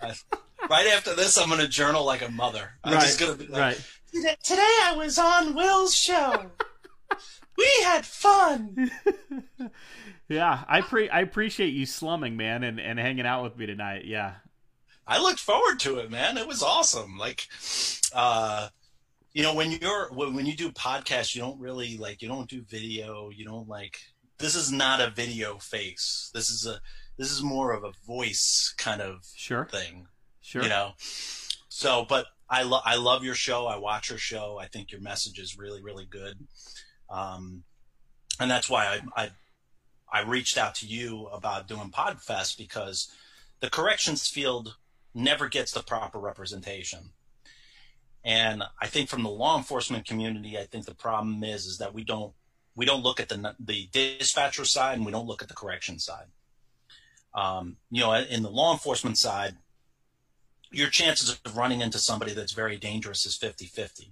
I, 0.00 0.12
right 0.70 0.86
after 0.88 1.14
this, 1.14 1.36
I'm 1.38 1.48
going 1.48 1.60
to 1.60 1.68
journal 1.68 2.04
like 2.04 2.22
a 2.22 2.30
mother. 2.30 2.72
I'm 2.84 2.94
just 3.00 3.18
going 3.20 3.32
to 3.36 3.38
be 3.38 3.46
like, 3.50 3.60
right. 3.60 3.84
Today- 4.12 4.36
Today 4.42 4.76
I 4.84 4.94
was 4.96 5.18
on 5.18 5.54
Will's 5.54 5.94
show. 5.94 6.50
we 7.58 7.68
had 7.84 8.04
fun. 8.06 8.90
Yeah, 10.28 10.64
I 10.66 10.80
pre 10.80 11.08
I 11.08 11.20
appreciate 11.20 11.68
you 11.72 11.86
slumming, 11.86 12.36
man, 12.36 12.64
and 12.64 12.80
and 12.80 12.98
hanging 12.98 13.26
out 13.26 13.44
with 13.44 13.56
me 13.56 13.66
tonight. 13.66 14.06
Yeah. 14.06 14.34
I 15.06 15.20
looked 15.20 15.38
forward 15.38 15.78
to 15.80 15.98
it, 15.98 16.10
man. 16.10 16.36
It 16.36 16.48
was 16.48 16.64
awesome. 16.64 17.16
Like, 17.16 17.46
uh, 18.12 18.70
you 19.36 19.42
know, 19.42 19.52
when 19.52 19.70
you're 19.70 20.08
when 20.14 20.32
when 20.32 20.46
you 20.46 20.56
do 20.56 20.72
podcasts, 20.72 21.34
you 21.34 21.42
don't 21.42 21.60
really 21.60 21.98
like 21.98 22.22
you 22.22 22.28
don't 22.28 22.48
do 22.48 22.62
video. 22.62 23.28
You 23.28 23.44
don't 23.44 23.68
like 23.68 23.98
this 24.38 24.54
is 24.54 24.72
not 24.72 25.02
a 25.02 25.10
video 25.10 25.58
face. 25.58 26.30
This 26.32 26.48
is 26.48 26.66
a 26.66 26.80
this 27.18 27.30
is 27.30 27.42
more 27.42 27.72
of 27.72 27.84
a 27.84 27.92
voice 28.06 28.74
kind 28.78 29.02
of 29.02 29.26
Sure. 29.34 29.68
thing. 29.70 30.06
Sure. 30.40 30.62
You 30.62 30.70
know. 30.70 30.92
So, 31.68 32.06
but 32.08 32.24
I 32.48 32.62
love 32.62 32.80
I 32.86 32.96
love 32.96 33.24
your 33.24 33.34
show. 33.34 33.66
I 33.66 33.76
watch 33.76 34.08
your 34.08 34.18
show. 34.18 34.58
I 34.58 34.68
think 34.68 34.90
your 34.90 35.02
message 35.02 35.38
is 35.38 35.58
really 35.58 35.82
really 35.82 36.06
good. 36.06 36.46
Um, 37.10 37.64
and 38.40 38.50
that's 38.50 38.70
why 38.70 38.86
I, 39.16 39.24
I 39.24 39.30
I 40.10 40.22
reached 40.22 40.56
out 40.56 40.74
to 40.76 40.86
you 40.86 41.26
about 41.26 41.68
doing 41.68 41.90
Podfest 41.90 42.56
because 42.56 43.12
the 43.60 43.68
corrections 43.68 44.28
field 44.28 44.76
never 45.12 45.46
gets 45.46 45.72
the 45.72 45.82
proper 45.82 46.18
representation. 46.18 47.10
And 48.26 48.64
I 48.82 48.88
think 48.88 49.08
from 49.08 49.22
the 49.22 49.30
law 49.30 49.56
enforcement 49.56 50.04
community, 50.04 50.58
I 50.58 50.64
think 50.64 50.84
the 50.84 50.96
problem 50.96 51.44
is 51.44 51.64
is 51.64 51.78
that 51.78 51.94
we 51.94 52.02
don't 52.02 52.32
we 52.74 52.84
don't 52.84 53.04
look 53.04 53.20
at 53.20 53.28
the 53.28 53.54
the 53.60 53.88
dispatcher 53.92 54.64
side 54.64 54.96
and 54.96 55.06
we 55.06 55.12
don't 55.12 55.28
look 55.28 55.42
at 55.42 55.48
the 55.48 55.54
correction 55.54 56.00
side. 56.00 56.26
Um, 57.32 57.76
you 57.88 58.00
know, 58.00 58.12
in 58.14 58.42
the 58.42 58.50
law 58.50 58.72
enforcement 58.72 59.16
side, 59.16 59.58
your 60.72 60.88
chances 60.88 61.38
of 61.44 61.56
running 61.56 61.82
into 61.82 62.00
somebody 62.00 62.34
that's 62.34 62.52
very 62.52 62.76
dangerous 62.78 63.26
is 63.26 63.38
50-50. 63.38 64.08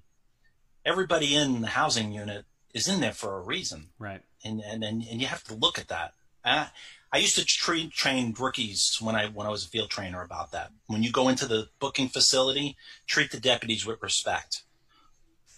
Everybody 0.84 1.34
in 1.34 1.62
the 1.62 1.68
housing 1.68 2.12
unit 2.12 2.44
is 2.72 2.86
in 2.86 3.00
there 3.00 3.12
for 3.12 3.36
a 3.36 3.40
reason. 3.40 3.88
Right. 3.98 4.20
And 4.44 4.60
and 4.60 4.84
and, 4.84 5.02
and 5.10 5.20
you 5.20 5.26
have 5.26 5.42
to 5.44 5.54
look 5.54 5.76
at 5.76 5.88
that. 5.88 6.14
I, 6.44 6.68
I 7.14 7.18
used 7.18 7.36
to 7.36 7.44
train 7.44 7.90
train 7.90 8.34
rookies 8.36 8.98
when 9.00 9.14
I 9.14 9.26
when 9.26 9.46
I 9.46 9.50
was 9.50 9.64
a 9.64 9.68
field 9.68 9.88
trainer 9.88 10.20
about 10.20 10.50
that. 10.50 10.72
When 10.88 11.04
you 11.04 11.12
go 11.12 11.28
into 11.28 11.46
the 11.46 11.68
booking 11.78 12.08
facility, 12.08 12.76
treat 13.06 13.30
the 13.30 13.38
deputies 13.38 13.86
with 13.86 14.02
respect. 14.02 14.64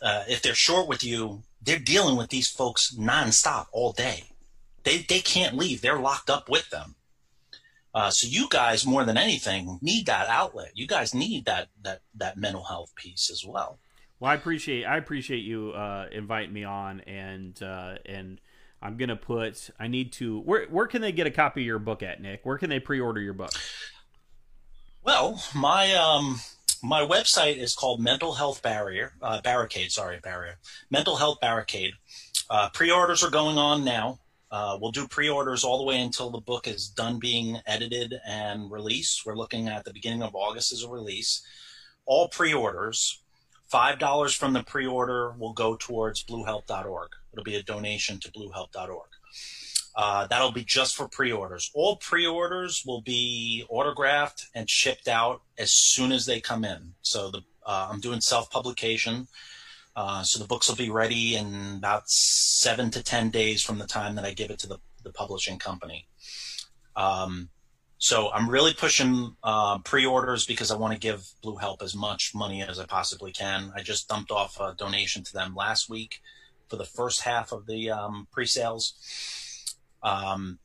Uh, 0.03 0.25
if 0.29 0.43
they're 0.43 0.55
short 0.55 0.87
with 0.87 1.03
you, 1.03 1.45
they're 1.63 1.79
dealing 1.79 2.17
with 2.17 2.29
these 2.29 2.47
folks 2.47 2.95
nonstop 2.95 3.69
all 3.73 3.93
day. 3.93 4.25
They 4.83 4.99
they 4.99 5.21
can't 5.21 5.57
leave. 5.57 5.81
They're 5.81 5.99
locked 5.99 6.29
up 6.29 6.51
with 6.51 6.69
them. 6.69 6.97
Uh, 7.95 8.11
so 8.11 8.29
you 8.29 8.49
guys, 8.51 8.85
more 8.85 9.05
than 9.05 9.17
anything, 9.17 9.79
need 9.81 10.05
that 10.05 10.29
outlet. 10.29 10.73
You 10.75 10.87
guys 10.87 11.15
need 11.15 11.47
that 11.47 11.69
that 11.83 12.03
that 12.15 12.37
mental 12.37 12.65
health 12.65 12.95
piece 12.97 13.31
as 13.31 13.47
well. 13.47 13.79
Well, 14.21 14.31
I 14.31 14.35
appreciate 14.35 14.85
I 14.85 14.99
appreciate 14.99 15.43
you 15.43 15.71
uh, 15.71 16.09
inviting 16.13 16.53
me 16.53 16.65
on, 16.65 17.01
and 17.01 17.63
uh, 17.63 17.95
and 18.05 18.43
I'm 18.83 18.97
gonna 18.97 19.17
put. 19.17 19.71
I 19.79 19.89
need 19.89 20.13
to. 20.15 20.41
Where 20.41 20.67
where 20.67 20.87
can 20.87 21.03
they 21.03 21.13
get 21.13 21.27
a 21.27 21.31
copy 21.31 21.63
of 21.63 21.67
your 21.67 21.79
book 21.79 22.03
at, 22.03 22.21
Nick? 22.21 22.41
Where 22.45 22.59
can 22.59 22.71
they 22.71 22.81
pre-order 22.81 23.21
your 23.21 23.35
book? 23.35 23.53
Well, 25.03 25.43
my 25.55 25.95
um 25.95 26.41
my 26.83 27.01
website 27.01 27.57
is 27.57 27.75
called 27.75 28.01
Mental 28.01 28.35
Health 28.35 28.63
Barrier 28.63 29.15
uh, 29.23 29.41
Barricade. 29.41 29.93
Sorry, 29.93 30.19
Barrier. 30.23 30.59
Mental 30.91 31.17
Health 31.17 31.39
Barricade. 31.41 31.95
Uh, 32.49 32.69
pre-orders 32.71 33.25
are 33.25 33.31
going 33.31 33.59
on 33.59 33.85
now. 33.85 34.21
Uh, 34.51 34.79
we'll 34.81 34.93
do 34.93 35.09
pre-orders 35.09 35.65
all 35.65 35.79
the 35.79 35.85
way 35.85 36.01
until 36.01 36.31
the 36.31 36.41
book 36.41 36.69
is 36.69 36.89
done 36.89 37.19
being 37.19 37.59
edited 37.67 38.15
and 38.27 38.71
released. 38.71 39.27
We're 39.27 39.37
looking 39.37 39.69
at 39.69 39.85
the 39.85 39.93
beginning 39.93 40.23
of 40.23 40.35
August 40.35 40.73
as 40.73 40.85
a 40.85 40.89
release. 40.89 41.43
All 42.05 42.29
pre-orders, 42.29 43.23
five 43.69 43.99
dollars 43.99 44.35
from 44.35 44.53
the 44.53 44.63
pre-order 44.63 45.33
will 45.39 45.53
go 45.53 45.77
towards 45.77 46.25
BlueHelp.org. 46.25 47.11
It'll 47.33 47.45
be 47.45 47.57
a 47.57 47.63
donation 47.63 48.19
to 48.21 48.31
BlueHelp.org. 48.31 49.09
Uh, 49.95 50.27
that'll 50.27 50.53
be 50.53 50.65
just 50.65 50.95
for 50.95 51.09
pre-orders. 51.09 51.71
All 51.75 51.97
pre-orders 51.97 52.83
will 52.87 53.01
be 53.01 53.65
autographed 53.71 54.47
and 54.55 54.69
shipped 54.69 55.09
out 55.09 55.41
as 55.57 55.73
soon 55.73 56.13
as 56.13 56.27
they 56.27 56.39
come 56.39 56.65
in. 56.65 56.95
So 57.01 57.31
the 57.31 57.43
uh, 57.65 57.89
I'm 57.91 58.01
doing 58.01 58.21
self-publication. 58.21 59.27
Uh, 59.97 60.23
so 60.23 60.39
the 60.39 60.47
books 60.47 60.69
will 60.69 60.77
be 60.77 60.91
ready 60.91 61.35
in 61.35 61.77
about 61.79 62.09
seven 62.09 62.91
to 62.91 63.03
ten 63.03 63.31
days 63.31 63.63
from 63.63 63.79
the 63.79 63.87
time 63.87 64.15
that 64.17 64.25
I 64.25 64.35
give 64.35 64.51
it 64.51 64.59
to 64.61 64.69
the, 64.69 64.79
the 65.03 65.11
publishing 65.11 65.59
company. 65.59 66.07
Um, 66.95 67.49
so 68.07 68.31
I'm 68.33 68.49
really 68.49 68.73
pushing 68.73 69.35
uh, 69.43 69.79
pre-orders 69.79 70.47
because 70.47 70.71
I 70.71 70.77
want 70.77 70.93
to 70.93 70.99
give 71.01 71.27
Blue 71.43 71.57
Help 71.57 71.83
as 71.83 71.97
much 71.97 72.37
money 72.37 72.63
as 72.63 72.79
I 72.79 72.87
possibly 72.87 73.33
can. 73.33 73.73
I 73.75 73.83
just 73.83 74.09
dumped 74.09 74.31
off 74.31 74.61
a 74.61 74.77
donation 74.79 75.25
to 75.25 75.33
them 75.33 75.57
last 75.57 75.91
week 75.91 76.21
for 76.69 76.77
the 76.77 76.85
first 76.85 77.23
half 77.23 77.51
of 77.51 77.67
the 77.67 77.91
um, 77.91 78.29
pre-sales. 78.31 78.95
Um, 80.05 80.61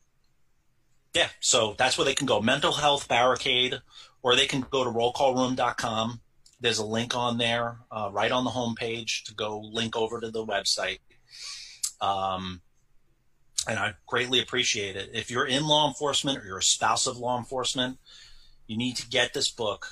yeah, 1.14 1.30
so 1.40 1.74
that's 1.76 1.98
where 1.98 2.04
they 2.04 2.14
can 2.14 2.28
go. 2.28 2.40
Mental 2.40 2.70
Health 2.70 3.08
Barricade, 3.08 3.80
or 4.22 4.36
they 4.36 4.46
can 4.46 4.60
go 4.70 4.84
to 4.84 4.90
rollcallroom.com 4.90 6.20
there's 6.62 6.78
a 6.78 6.86
link 6.86 7.16
on 7.16 7.38
there, 7.38 7.78
uh, 7.90 8.08
right 8.12 8.30
on 8.30 8.44
the 8.44 8.50
homepage, 8.50 9.24
to 9.24 9.34
go 9.34 9.58
link 9.58 9.96
over 9.96 10.20
to 10.20 10.30
the 10.30 10.46
website. 10.46 11.00
Um, 12.00 12.62
and 13.68 13.78
I 13.78 13.94
greatly 14.06 14.40
appreciate 14.40 14.96
it. 14.96 15.10
If 15.12 15.30
you're 15.30 15.46
in 15.46 15.66
law 15.66 15.88
enforcement 15.88 16.38
or 16.38 16.46
you're 16.46 16.58
a 16.58 16.62
spouse 16.62 17.06
of 17.06 17.16
law 17.16 17.38
enforcement, 17.38 17.98
you 18.66 18.76
need 18.76 18.96
to 18.96 19.08
get 19.08 19.34
this 19.34 19.50
book. 19.50 19.86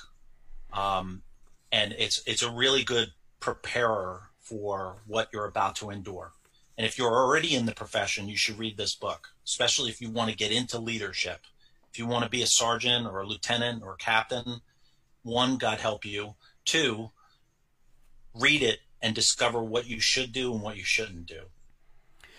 Um, 0.73 1.23
and 1.71 1.93
it's 1.97 2.21
it's 2.25 2.43
a 2.43 2.51
really 2.51 2.83
good 2.83 3.11
preparer 3.39 4.29
for 4.39 4.97
what 5.07 5.29
you're 5.31 5.45
about 5.45 5.75
to 5.77 5.89
endure. 5.89 6.33
And 6.77 6.85
if 6.85 6.97
you're 6.97 7.13
already 7.13 7.55
in 7.55 7.65
the 7.65 7.73
profession, 7.73 8.27
you 8.27 8.37
should 8.37 8.57
read 8.57 8.77
this 8.77 8.95
book, 8.95 9.29
especially 9.45 9.89
if 9.89 10.01
you 10.01 10.09
want 10.09 10.29
to 10.29 10.35
get 10.35 10.51
into 10.51 10.79
leadership. 10.79 11.41
If 11.91 11.99
you 11.99 12.05
want 12.05 12.23
to 12.23 12.29
be 12.29 12.41
a 12.41 12.47
sergeant 12.47 13.05
or 13.05 13.19
a 13.19 13.25
lieutenant 13.25 13.83
or 13.83 13.93
a 13.93 13.97
captain, 13.97 14.61
one, 15.23 15.57
God 15.57 15.79
help 15.79 16.05
you. 16.05 16.35
Two, 16.65 17.11
read 18.33 18.61
it 18.61 18.79
and 19.01 19.13
discover 19.13 19.61
what 19.61 19.87
you 19.87 19.99
should 19.99 20.31
do 20.31 20.53
and 20.53 20.61
what 20.61 20.77
you 20.77 20.83
shouldn't 20.83 21.25
do. 21.25 21.43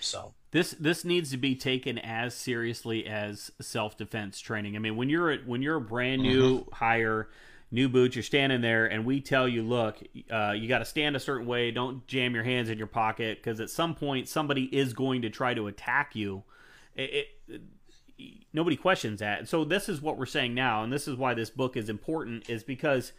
So 0.00 0.34
this 0.52 0.72
this 0.72 1.04
needs 1.04 1.30
to 1.30 1.36
be 1.36 1.56
taken 1.56 1.98
as 1.98 2.34
seriously 2.34 3.06
as 3.06 3.50
self 3.60 3.96
defense 3.96 4.38
training. 4.38 4.76
I 4.76 4.78
mean, 4.78 4.96
when 4.96 5.08
you're 5.08 5.32
a, 5.32 5.38
when 5.38 5.62
you're 5.62 5.76
a 5.76 5.80
brand 5.80 6.22
new 6.22 6.60
mm-hmm. 6.60 6.74
hire, 6.74 7.28
new 7.70 7.88
boots, 7.88 8.14
you're 8.14 8.22
standing 8.22 8.60
there, 8.60 8.86
and 8.86 9.04
we 9.04 9.20
tell 9.20 9.48
you, 9.48 9.62
look, 9.62 9.98
uh, 10.30 10.52
you 10.52 10.68
got 10.68 10.80
to 10.80 10.84
stand 10.84 11.16
a 11.16 11.20
certain 11.20 11.46
way. 11.46 11.70
Don't 11.70 12.06
jam 12.06 12.34
your 12.34 12.44
hands 12.44 12.68
in 12.68 12.76
your 12.76 12.86
pocket 12.86 13.38
because 13.38 13.60
at 13.60 13.70
some 13.70 13.94
point 13.94 14.28
somebody 14.28 14.64
is 14.64 14.92
going 14.92 15.22
to 15.22 15.30
try 15.30 15.54
to 15.54 15.66
attack 15.68 16.14
you. 16.14 16.44
It, 16.94 17.28
it, 17.48 17.62
nobody 18.52 18.76
questions 18.76 19.20
that. 19.20 19.48
So 19.48 19.64
this 19.64 19.88
is 19.88 20.02
what 20.02 20.18
we're 20.18 20.26
saying 20.26 20.54
now, 20.54 20.84
and 20.84 20.92
this 20.92 21.08
is 21.08 21.16
why 21.16 21.32
this 21.32 21.48
book 21.48 21.78
is 21.78 21.88
important, 21.88 22.50
is 22.50 22.62
because 22.62 23.12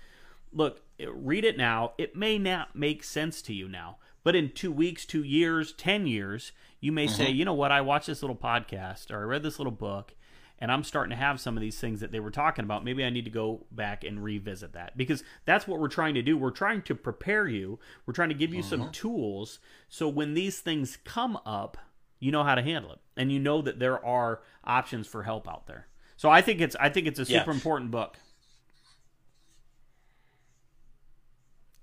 look, 0.54 0.82
read 1.04 1.46
it 1.46 1.58
now. 1.58 1.94
It 1.98 2.16
may 2.16 2.38
not 2.38 2.76
make 2.76 3.04
sense 3.04 3.42
to 3.44 3.54
you 3.54 3.68
now, 3.68 3.98
but 4.24 4.36
in 4.36 4.52
two 4.52 4.72
weeks, 4.72 5.06
two 5.06 5.24
years, 5.24 5.74
10 5.74 6.08
years, 6.08 6.52
you 6.80 6.92
may 6.92 7.06
mm-hmm. 7.06 7.16
say, 7.16 7.30
you 7.30 7.46
know 7.46 7.54
what, 7.54 7.72
I 7.72 7.82
watched 7.82 8.08
this 8.08 8.22
little 8.22 8.36
podcast 8.36 9.12
or 9.12 9.20
I 9.20 9.24
read 9.24 9.44
this 9.44 9.60
little 9.60 9.72
book 9.72 10.14
and 10.60 10.72
I'm 10.72 10.84
starting 10.84 11.10
to 11.10 11.16
have 11.16 11.42
some 11.42 11.58
of 11.58 11.62
these 11.62 11.80
things 11.80 12.00
that 12.00 12.12
they 12.12 12.20
were 12.20 12.32
talking 12.32 12.64
about. 12.64 12.86
Maybe 12.86 13.04
I 13.04 13.10
need 13.10 13.26
to 13.26 13.32
go 13.32 13.66
back 13.72 14.04
and 14.04 14.24
revisit 14.24 14.74
that 14.74 14.96
because 14.98 15.24
that's 15.46 15.68
what 15.68 15.80
we're 15.80 15.90
trying 15.90 16.14
to 16.14 16.22
do. 16.22 16.38
We're 16.38 16.52
trying 16.52 16.82
to 16.84 16.96
prepare 16.96 17.48
you, 17.48 17.80
we're 18.06 18.14
trying 18.14 18.30
to 18.30 18.36
give 18.36 18.54
you 18.54 18.62
mm-hmm. 18.62 18.84
some 18.84 18.92
tools 18.92 19.60
so 19.90 20.08
when 20.08 20.34
these 20.34 20.60
things 20.60 20.98
come 21.04 21.38
up, 21.46 21.78
you 22.20 22.32
know 22.32 22.44
how 22.44 22.56
to 22.56 22.62
handle 22.62 22.94
it 22.94 23.00
and 23.18 23.32
you 23.32 23.40
know 23.40 23.62
that 23.62 23.80
there 23.80 24.04
are 24.06 24.42
options 24.64 25.08
for 25.08 25.24
help 25.24 25.50
out 25.50 25.68
there. 25.68 25.88
So 26.16 26.30
I 26.30 26.42
think 26.42 26.62
it's 26.62 26.76
I 26.80 26.88
think 26.88 27.08
it's 27.08 27.20
a 27.20 27.26
super 27.26 27.52
yeah. 27.52 27.56
important 27.56 27.92
book. 27.92 28.18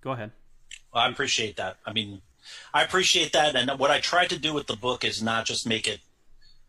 Go 0.00 0.12
ahead. 0.12 0.32
Well, 0.92 1.04
I 1.04 1.08
appreciate 1.08 1.56
that. 1.56 1.76
I 1.84 1.92
mean, 1.92 2.22
I 2.72 2.82
appreciate 2.82 3.32
that. 3.32 3.56
And 3.56 3.78
what 3.78 3.90
I 3.90 4.00
tried 4.00 4.30
to 4.30 4.38
do 4.38 4.52
with 4.52 4.66
the 4.66 4.76
book 4.76 5.04
is 5.04 5.22
not 5.22 5.46
just 5.46 5.66
make 5.66 5.86
it 5.86 6.00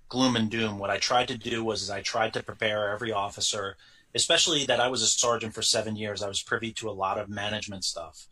gloom 0.09 0.35
and 0.35 0.49
doom. 0.49 0.77
What 0.77 0.89
I 0.89 0.97
tried 0.97 1.27
to 1.29 1.37
do 1.37 1.63
was 1.63 1.89
I 1.89 2.01
tried 2.01 2.33
to 2.33 2.43
prepare 2.43 2.91
every 2.91 3.11
officer, 3.11 3.77
especially 4.13 4.65
that 4.65 4.79
I 4.79 4.89
was 4.89 5.01
a 5.01 5.07
sergeant 5.07 5.53
for 5.53 5.61
seven 5.61 5.95
years. 5.95 6.21
I 6.21 6.27
was 6.27 6.41
privy 6.41 6.73
to 6.73 6.89
a 6.89 6.91
lot 6.91 7.17
of 7.17 7.29
management 7.29 7.85
stuff. 7.85 8.27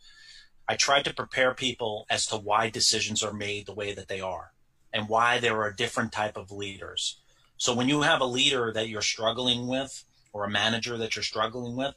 I 0.68 0.76
tried 0.76 1.04
to 1.06 1.14
prepare 1.14 1.54
people 1.54 2.06
as 2.10 2.26
to 2.26 2.36
why 2.36 2.70
decisions 2.70 3.22
are 3.22 3.32
made 3.32 3.66
the 3.66 3.74
way 3.74 3.92
that 3.94 4.08
they 4.08 4.20
are 4.20 4.52
and 4.92 5.08
why 5.08 5.38
there 5.38 5.60
are 5.62 5.72
different 5.72 6.12
type 6.12 6.36
of 6.36 6.52
leaders. 6.52 7.18
So 7.56 7.74
when 7.74 7.88
you 7.88 8.02
have 8.02 8.20
a 8.20 8.26
leader 8.26 8.72
that 8.72 8.88
you're 8.88 9.02
struggling 9.02 9.66
with 9.66 10.04
or 10.32 10.44
a 10.44 10.50
manager 10.50 10.96
that 10.98 11.16
you're 11.16 11.22
struggling 11.22 11.76
with, 11.76 11.94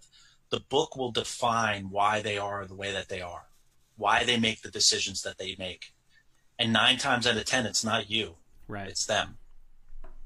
the 0.49 0.59
book 0.59 0.95
will 0.95 1.11
define 1.11 1.89
why 1.89 2.21
they 2.21 2.37
are 2.37 2.65
the 2.65 2.75
way 2.75 2.91
that 2.91 3.09
they 3.09 3.21
are, 3.21 3.45
why 3.97 4.23
they 4.23 4.37
make 4.37 4.61
the 4.61 4.71
decisions 4.71 5.21
that 5.23 5.37
they 5.37 5.55
make. 5.57 5.93
And 6.59 6.73
nine 6.73 6.97
times 6.97 7.27
out 7.27 7.37
of 7.37 7.45
10, 7.45 7.65
it's 7.65 7.83
not 7.83 8.09
you. 8.09 8.35
Right. 8.67 8.87
It's 8.87 9.05
them. 9.05 9.37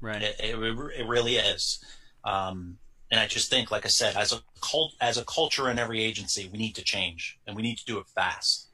Right. 0.00 0.22
It, 0.22 0.36
it, 0.40 0.56
it 0.56 1.06
really 1.06 1.36
is. 1.36 1.84
Um, 2.24 2.78
and 3.10 3.18
I 3.18 3.26
just 3.26 3.50
think, 3.50 3.70
like 3.70 3.84
I 3.86 3.88
said, 3.88 4.16
as 4.16 4.32
a 4.32 4.40
cult, 4.60 4.94
as 5.00 5.16
a 5.16 5.24
culture 5.24 5.70
in 5.70 5.78
every 5.78 6.02
agency, 6.02 6.48
we 6.52 6.58
need 6.58 6.74
to 6.74 6.84
change 6.84 7.38
and 7.46 7.56
we 7.56 7.62
need 7.62 7.78
to 7.78 7.84
do 7.84 7.98
it 7.98 8.06
fast. 8.06 8.66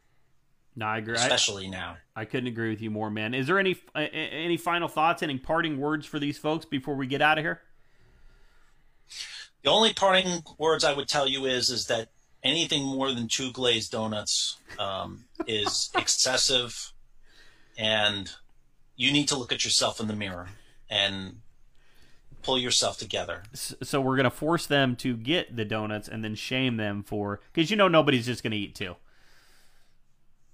No, 0.77 0.87
I 0.87 0.99
agree. 0.99 1.15
Especially 1.15 1.67
I, 1.67 1.71
now. 1.71 1.97
I 2.17 2.25
couldn't 2.25 2.49
agree 2.49 2.71
with 2.71 2.83
you 2.83 2.91
more, 2.91 3.11
man. 3.11 3.33
Is 3.33 3.47
there 3.47 3.61
any 3.61 3.77
any 3.95 4.57
final 4.57 4.89
thoughts, 4.89 5.23
any 5.23 5.39
parting 5.39 5.79
words 5.79 6.05
for 6.05 6.19
these 6.19 6.37
folks 6.37 6.65
before 6.65 6.97
we 6.97 7.07
get 7.07 7.23
out 7.23 7.39
of 7.39 7.45
here? 7.45 7.63
The 9.63 9.71
only 9.71 9.93
parting 9.93 10.43
words 10.59 10.83
I 10.83 10.93
would 10.93 11.09
tell 11.09 11.29
you 11.29 11.47
is 11.47 11.71
is 11.71 11.87
that 11.87 12.09
anything 12.45 12.85
more 12.85 13.13
than 13.13 13.27
two 13.27 13.51
glazed 13.51 13.91
donuts 13.91 14.59
um, 14.79 15.25
is 15.47 15.91
excessive, 15.97 16.93
and 17.77 18.31
you 18.97 19.13
need 19.13 19.29
to 19.29 19.37
look 19.37 19.53
at 19.53 19.65
yourself 19.65 19.99
in 20.01 20.07
the 20.07 20.15
mirror 20.15 20.49
and 20.91 21.41
pull 22.43 22.59
yourself 22.59 22.99
together. 22.99 23.43
So 23.55 24.01
we're 24.01 24.17
gonna 24.17 24.31
force 24.31 24.67
them 24.67 24.95
to 24.97 25.17
get 25.17 25.57
the 25.57 25.65
donuts 25.65 26.07
and 26.09 26.23
then 26.23 26.35
shame 26.35 26.77
them 26.77 27.03
for 27.03 27.41
because 27.53 27.71
you 27.71 27.77
know 27.77 27.89
nobody's 27.89 28.27
just 28.27 28.43
gonna 28.43 28.57
eat 28.57 28.75
two. 28.75 28.97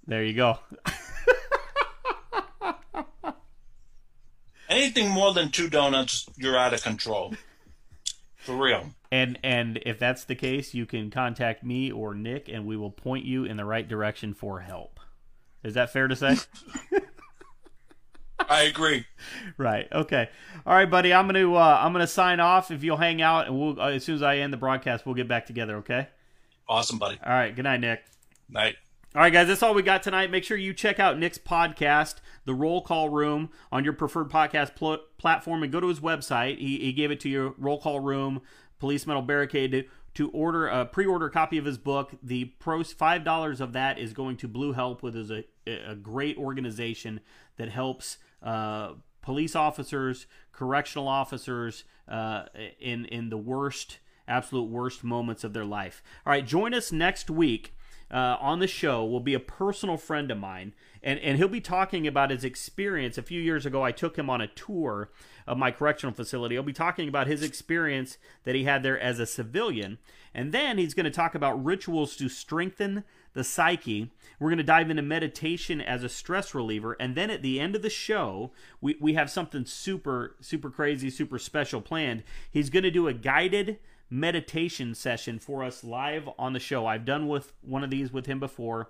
There 0.07 0.23
you 0.23 0.33
go. 0.33 0.59
Anything 4.69 5.09
more 5.09 5.33
than 5.33 5.51
two 5.51 5.69
donuts, 5.69 6.25
you're 6.37 6.57
out 6.57 6.73
of 6.73 6.81
control. 6.81 7.35
For 8.37 8.55
real. 8.55 8.91
And 9.11 9.37
and 9.43 9.79
if 9.85 9.99
that's 9.99 10.23
the 10.23 10.35
case, 10.35 10.73
you 10.73 10.85
can 10.85 11.11
contact 11.11 11.63
me 11.63 11.91
or 11.91 12.13
Nick, 12.13 12.47
and 12.47 12.65
we 12.65 12.77
will 12.77 12.91
point 12.91 13.25
you 13.25 13.43
in 13.43 13.57
the 13.57 13.65
right 13.65 13.87
direction 13.87 14.33
for 14.33 14.61
help. 14.61 14.99
Is 15.63 15.73
that 15.73 15.91
fair 15.91 16.07
to 16.07 16.15
say? 16.15 16.37
I 18.49 18.63
agree. 18.63 19.05
Right. 19.57 19.87
Okay. 19.91 20.29
All 20.65 20.73
right, 20.73 20.89
buddy. 20.89 21.13
I'm 21.13 21.27
gonna 21.27 21.53
uh, 21.53 21.79
I'm 21.81 21.91
gonna 21.91 22.07
sign 22.07 22.39
off. 22.39 22.71
If 22.71 22.83
you'll 22.83 22.97
hang 22.97 23.21
out, 23.21 23.47
and 23.47 23.59
we'll 23.59 23.79
uh, 23.79 23.91
as 23.91 24.03
soon 24.03 24.15
as 24.15 24.21
I 24.21 24.37
end 24.37 24.53
the 24.53 24.57
broadcast, 24.57 25.05
we'll 25.05 25.15
get 25.15 25.27
back 25.27 25.45
together. 25.45 25.77
Okay. 25.77 26.07
Awesome, 26.67 26.97
buddy. 26.97 27.19
All 27.23 27.33
right. 27.33 27.55
Good 27.55 27.63
night, 27.63 27.81
Nick. 27.81 28.03
Night. 28.49 28.75
All 29.13 29.21
right, 29.21 29.33
guys, 29.33 29.49
that's 29.49 29.61
all 29.61 29.73
we 29.73 29.81
got 29.81 30.03
tonight. 30.03 30.31
Make 30.31 30.45
sure 30.45 30.55
you 30.55 30.73
check 30.73 30.97
out 30.97 31.19
Nick's 31.19 31.37
podcast, 31.37 32.15
The 32.45 32.53
Roll 32.53 32.81
Call 32.81 33.09
Room, 33.09 33.49
on 33.69 33.83
your 33.83 33.91
preferred 33.91 34.29
podcast 34.29 34.73
pl- 34.75 35.01
platform 35.17 35.63
and 35.63 35.71
go 35.71 35.81
to 35.81 35.87
his 35.87 35.99
website. 35.99 36.59
He, 36.59 36.79
he 36.79 36.93
gave 36.93 37.11
it 37.11 37.19
to 37.21 37.29
you, 37.29 37.53
Roll 37.57 37.77
Call 37.77 37.99
Room, 37.99 38.41
Police 38.81 39.05
Metal 39.05 39.21
Barricade, 39.21 39.87
to, 40.15 40.29
order 40.31 40.67
a 40.67 40.85
pre-order 40.85 41.29
copy 41.29 41.59
of 41.59 41.65
his 41.65 41.77
book. 41.77 42.13
The 42.23 42.45
pros 42.45 42.91
five 42.91 43.23
dollars 43.23 43.61
of 43.61 43.73
that 43.73 43.99
is 43.99 44.11
going 44.11 44.37
to 44.37 44.47
Blue 44.47 44.73
Help, 44.73 45.03
which 45.03 45.13
is 45.13 45.29
a, 45.29 45.43
a 45.67 45.95
great 45.95 46.35
organization 46.35 47.19
that 47.57 47.69
helps 47.69 48.17
uh, 48.41 48.93
police 49.21 49.55
officers, 49.55 50.25
correctional 50.51 51.07
officers 51.07 51.83
uh, 52.07 52.45
in 52.79 53.05
in 53.05 53.29
the 53.29 53.37
worst, 53.37 53.99
absolute 54.27 54.67
worst 54.67 55.03
moments 55.03 55.43
of 55.43 55.53
their 55.53 55.63
life. 55.63 56.01
All 56.25 56.31
right, 56.31 56.45
join 56.45 56.73
us 56.73 56.91
next 56.91 57.29
week 57.29 57.75
uh, 58.11 58.37
on 58.41 58.59
the 58.59 58.67
show 58.67 59.05
will 59.05 59.21
be 59.21 59.33
a 59.33 59.39
personal 59.39 59.95
friend 59.97 60.29
of 60.31 60.37
mine, 60.37 60.73
and, 61.01 61.19
and 61.19 61.37
he'll 61.37 61.47
be 61.47 61.61
talking 61.61 62.05
about 62.05 62.29
his 62.29 62.43
experience. 62.43 63.17
A 63.17 63.23
few 63.23 63.41
years 63.41 63.65
ago, 63.65 63.83
I 63.83 63.91
took 63.91 64.17
him 64.17 64.29
on 64.29 64.41
a 64.41 64.47
tour 64.47 65.09
of 65.47 65.57
my 65.57 65.71
correctional 65.71 66.13
facility. 66.13 66.55
He'll 66.55 66.63
be 66.63 66.73
talking 66.73 67.07
about 67.07 67.27
his 67.27 67.41
experience 67.41 68.17
that 68.43 68.55
he 68.55 68.65
had 68.65 68.83
there 68.83 68.99
as 68.99 69.19
a 69.19 69.25
civilian, 69.25 69.97
and 70.33 70.51
then 70.51 70.77
he's 70.77 70.93
going 70.93 71.05
to 71.05 71.09
talk 71.09 71.35
about 71.35 71.63
rituals 71.63 72.15
to 72.17 72.27
strengthen 72.27 73.03
the 73.33 73.43
psyche. 73.45 74.11
We're 74.39 74.49
going 74.49 74.57
to 74.57 74.63
dive 74.63 74.89
into 74.89 75.01
meditation 75.01 75.79
as 75.79 76.03
a 76.03 76.09
stress 76.09 76.53
reliever, 76.53 76.97
and 76.99 77.15
then 77.15 77.29
at 77.29 77.41
the 77.41 77.61
end 77.61 77.77
of 77.77 77.81
the 77.81 77.89
show, 77.89 78.51
we, 78.81 78.97
we 78.99 79.13
have 79.13 79.29
something 79.29 79.65
super, 79.65 80.35
super 80.41 80.69
crazy, 80.69 81.09
super 81.09 81.39
special 81.39 81.79
planned. 81.79 82.23
He's 82.51 82.69
going 82.69 82.83
to 82.83 82.91
do 82.91 83.07
a 83.07 83.13
guided 83.13 83.79
meditation 84.11 84.93
session 84.93 85.39
for 85.39 85.63
us 85.63 85.83
live 85.83 86.29
on 86.37 86.53
the 86.53 86.59
show. 86.59 86.85
I've 86.85 87.05
done 87.05 87.27
with 87.27 87.53
one 87.61 87.83
of 87.83 87.89
these 87.89 88.11
with 88.11 88.27
him 88.27 88.39
before. 88.39 88.89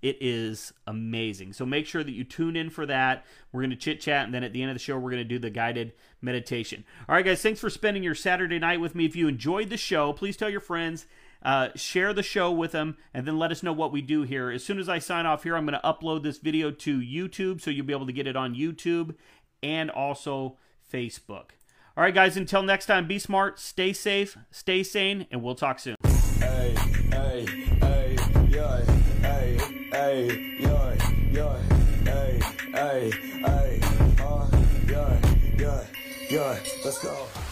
It 0.00 0.16
is 0.20 0.72
amazing. 0.86 1.52
So 1.52 1.66
make 1.66 1.86
sure 1.86 2.02
that 2.02 2.12
you 2.12 2.24
tune 2.24 2.56
in 2.56 2.70
for 2.70 2.86
that. 2.86 3.26
We're 3.52 3.60
going 3.60 3.70
to 3.70 3.76
chit 3.76 4.00
chat, 4.00 4.24
and 4.24 4.32
then 4.32 4.44
at 4.44 4.54
the 4.54 4.62
end 4.62 4.70
of 4.70 4.74
the 4.74 4.82
show, 4.82 4.96
we're 4.96 5.10
going 5.10 5.22
to 5.22 5.28
do 5.28 5.38
the 5.38 5.50
guided 5.50 5.92
meditation. 6.22 6.84
All 7.06 7.14
right, 7.14 7.24
guys, 7.24 7.42
thanks 7.42 7.60
for 7.60 7.68
spending 7.68 8.02
your 8.02 8.14
Saturday 8.14 8.58
night 8.58 8.80
with 8.80 8.94
me. 8.94 9.04
If 9.04 9.14
you 9.14 9.28
enjoyed 9.28 9.68
the 9.68 9.76
show, 9.76 10.14
please 10.14 10.36
tell 10.38 10.48
your 10.48 10.60
friends. 10.60 11.06
Uh, 11.42 11.68
share 11.74 12.12
the 12.12 12.22
show 12.22 12.50
with 12.52 12.72
them 12.72 12.98
and 13.14 13.26
then 13.26 13.38
let 13.38 13.50
us 13.50 13.62
know 13.62 13.72
what 13.72 13.92
we 13.92 14.02
do 14.02 14.22
here. 14.22 14.50
As 14.50 14.62
soon 14.62 14.78
as 14.78 14.90
I 14.90 14.98
sign 14.98 15.24
off 15.24 15.42
here, 15.42 15.56
I'm 15.56 15.64
going 15.64 15.78
to 15.80 15.86
upload 15.86 16.22
this 16.22 16.36
video 16.36 16.70
to 16.70 17.00
YouTube 17.00 17.62
so 17.62 17.70
you'll 17.70 17.86
be 17.86 17.94
able 17.94 18.06
to 18.06 18.12
get 18.12 18.26
it 18.26 18.36
on 18.36 18.54
YouTube 18.54 19.14
and 19.62 19.90
also 19.90 20.58
Facebook. 20.92 21.52
All 21.96 22.04
right, 22.04 22.14
guys, 22.14 22.36
until 22.36 22.62
next 22.62 22.86
time, 22.86 23.06
be 23.06 23.18
smart, 23.18 23.58
stay 23.58 23.92
safe, 23.92 24.36
stay 24.50 24.82
sane, 24.82 25.26
and 25.30 25.42
we'll 25.42 25.54
talk 25.56 25.78
soon. 25.78 25.96
Let's 36.82 37.02
go. 37.02 37.49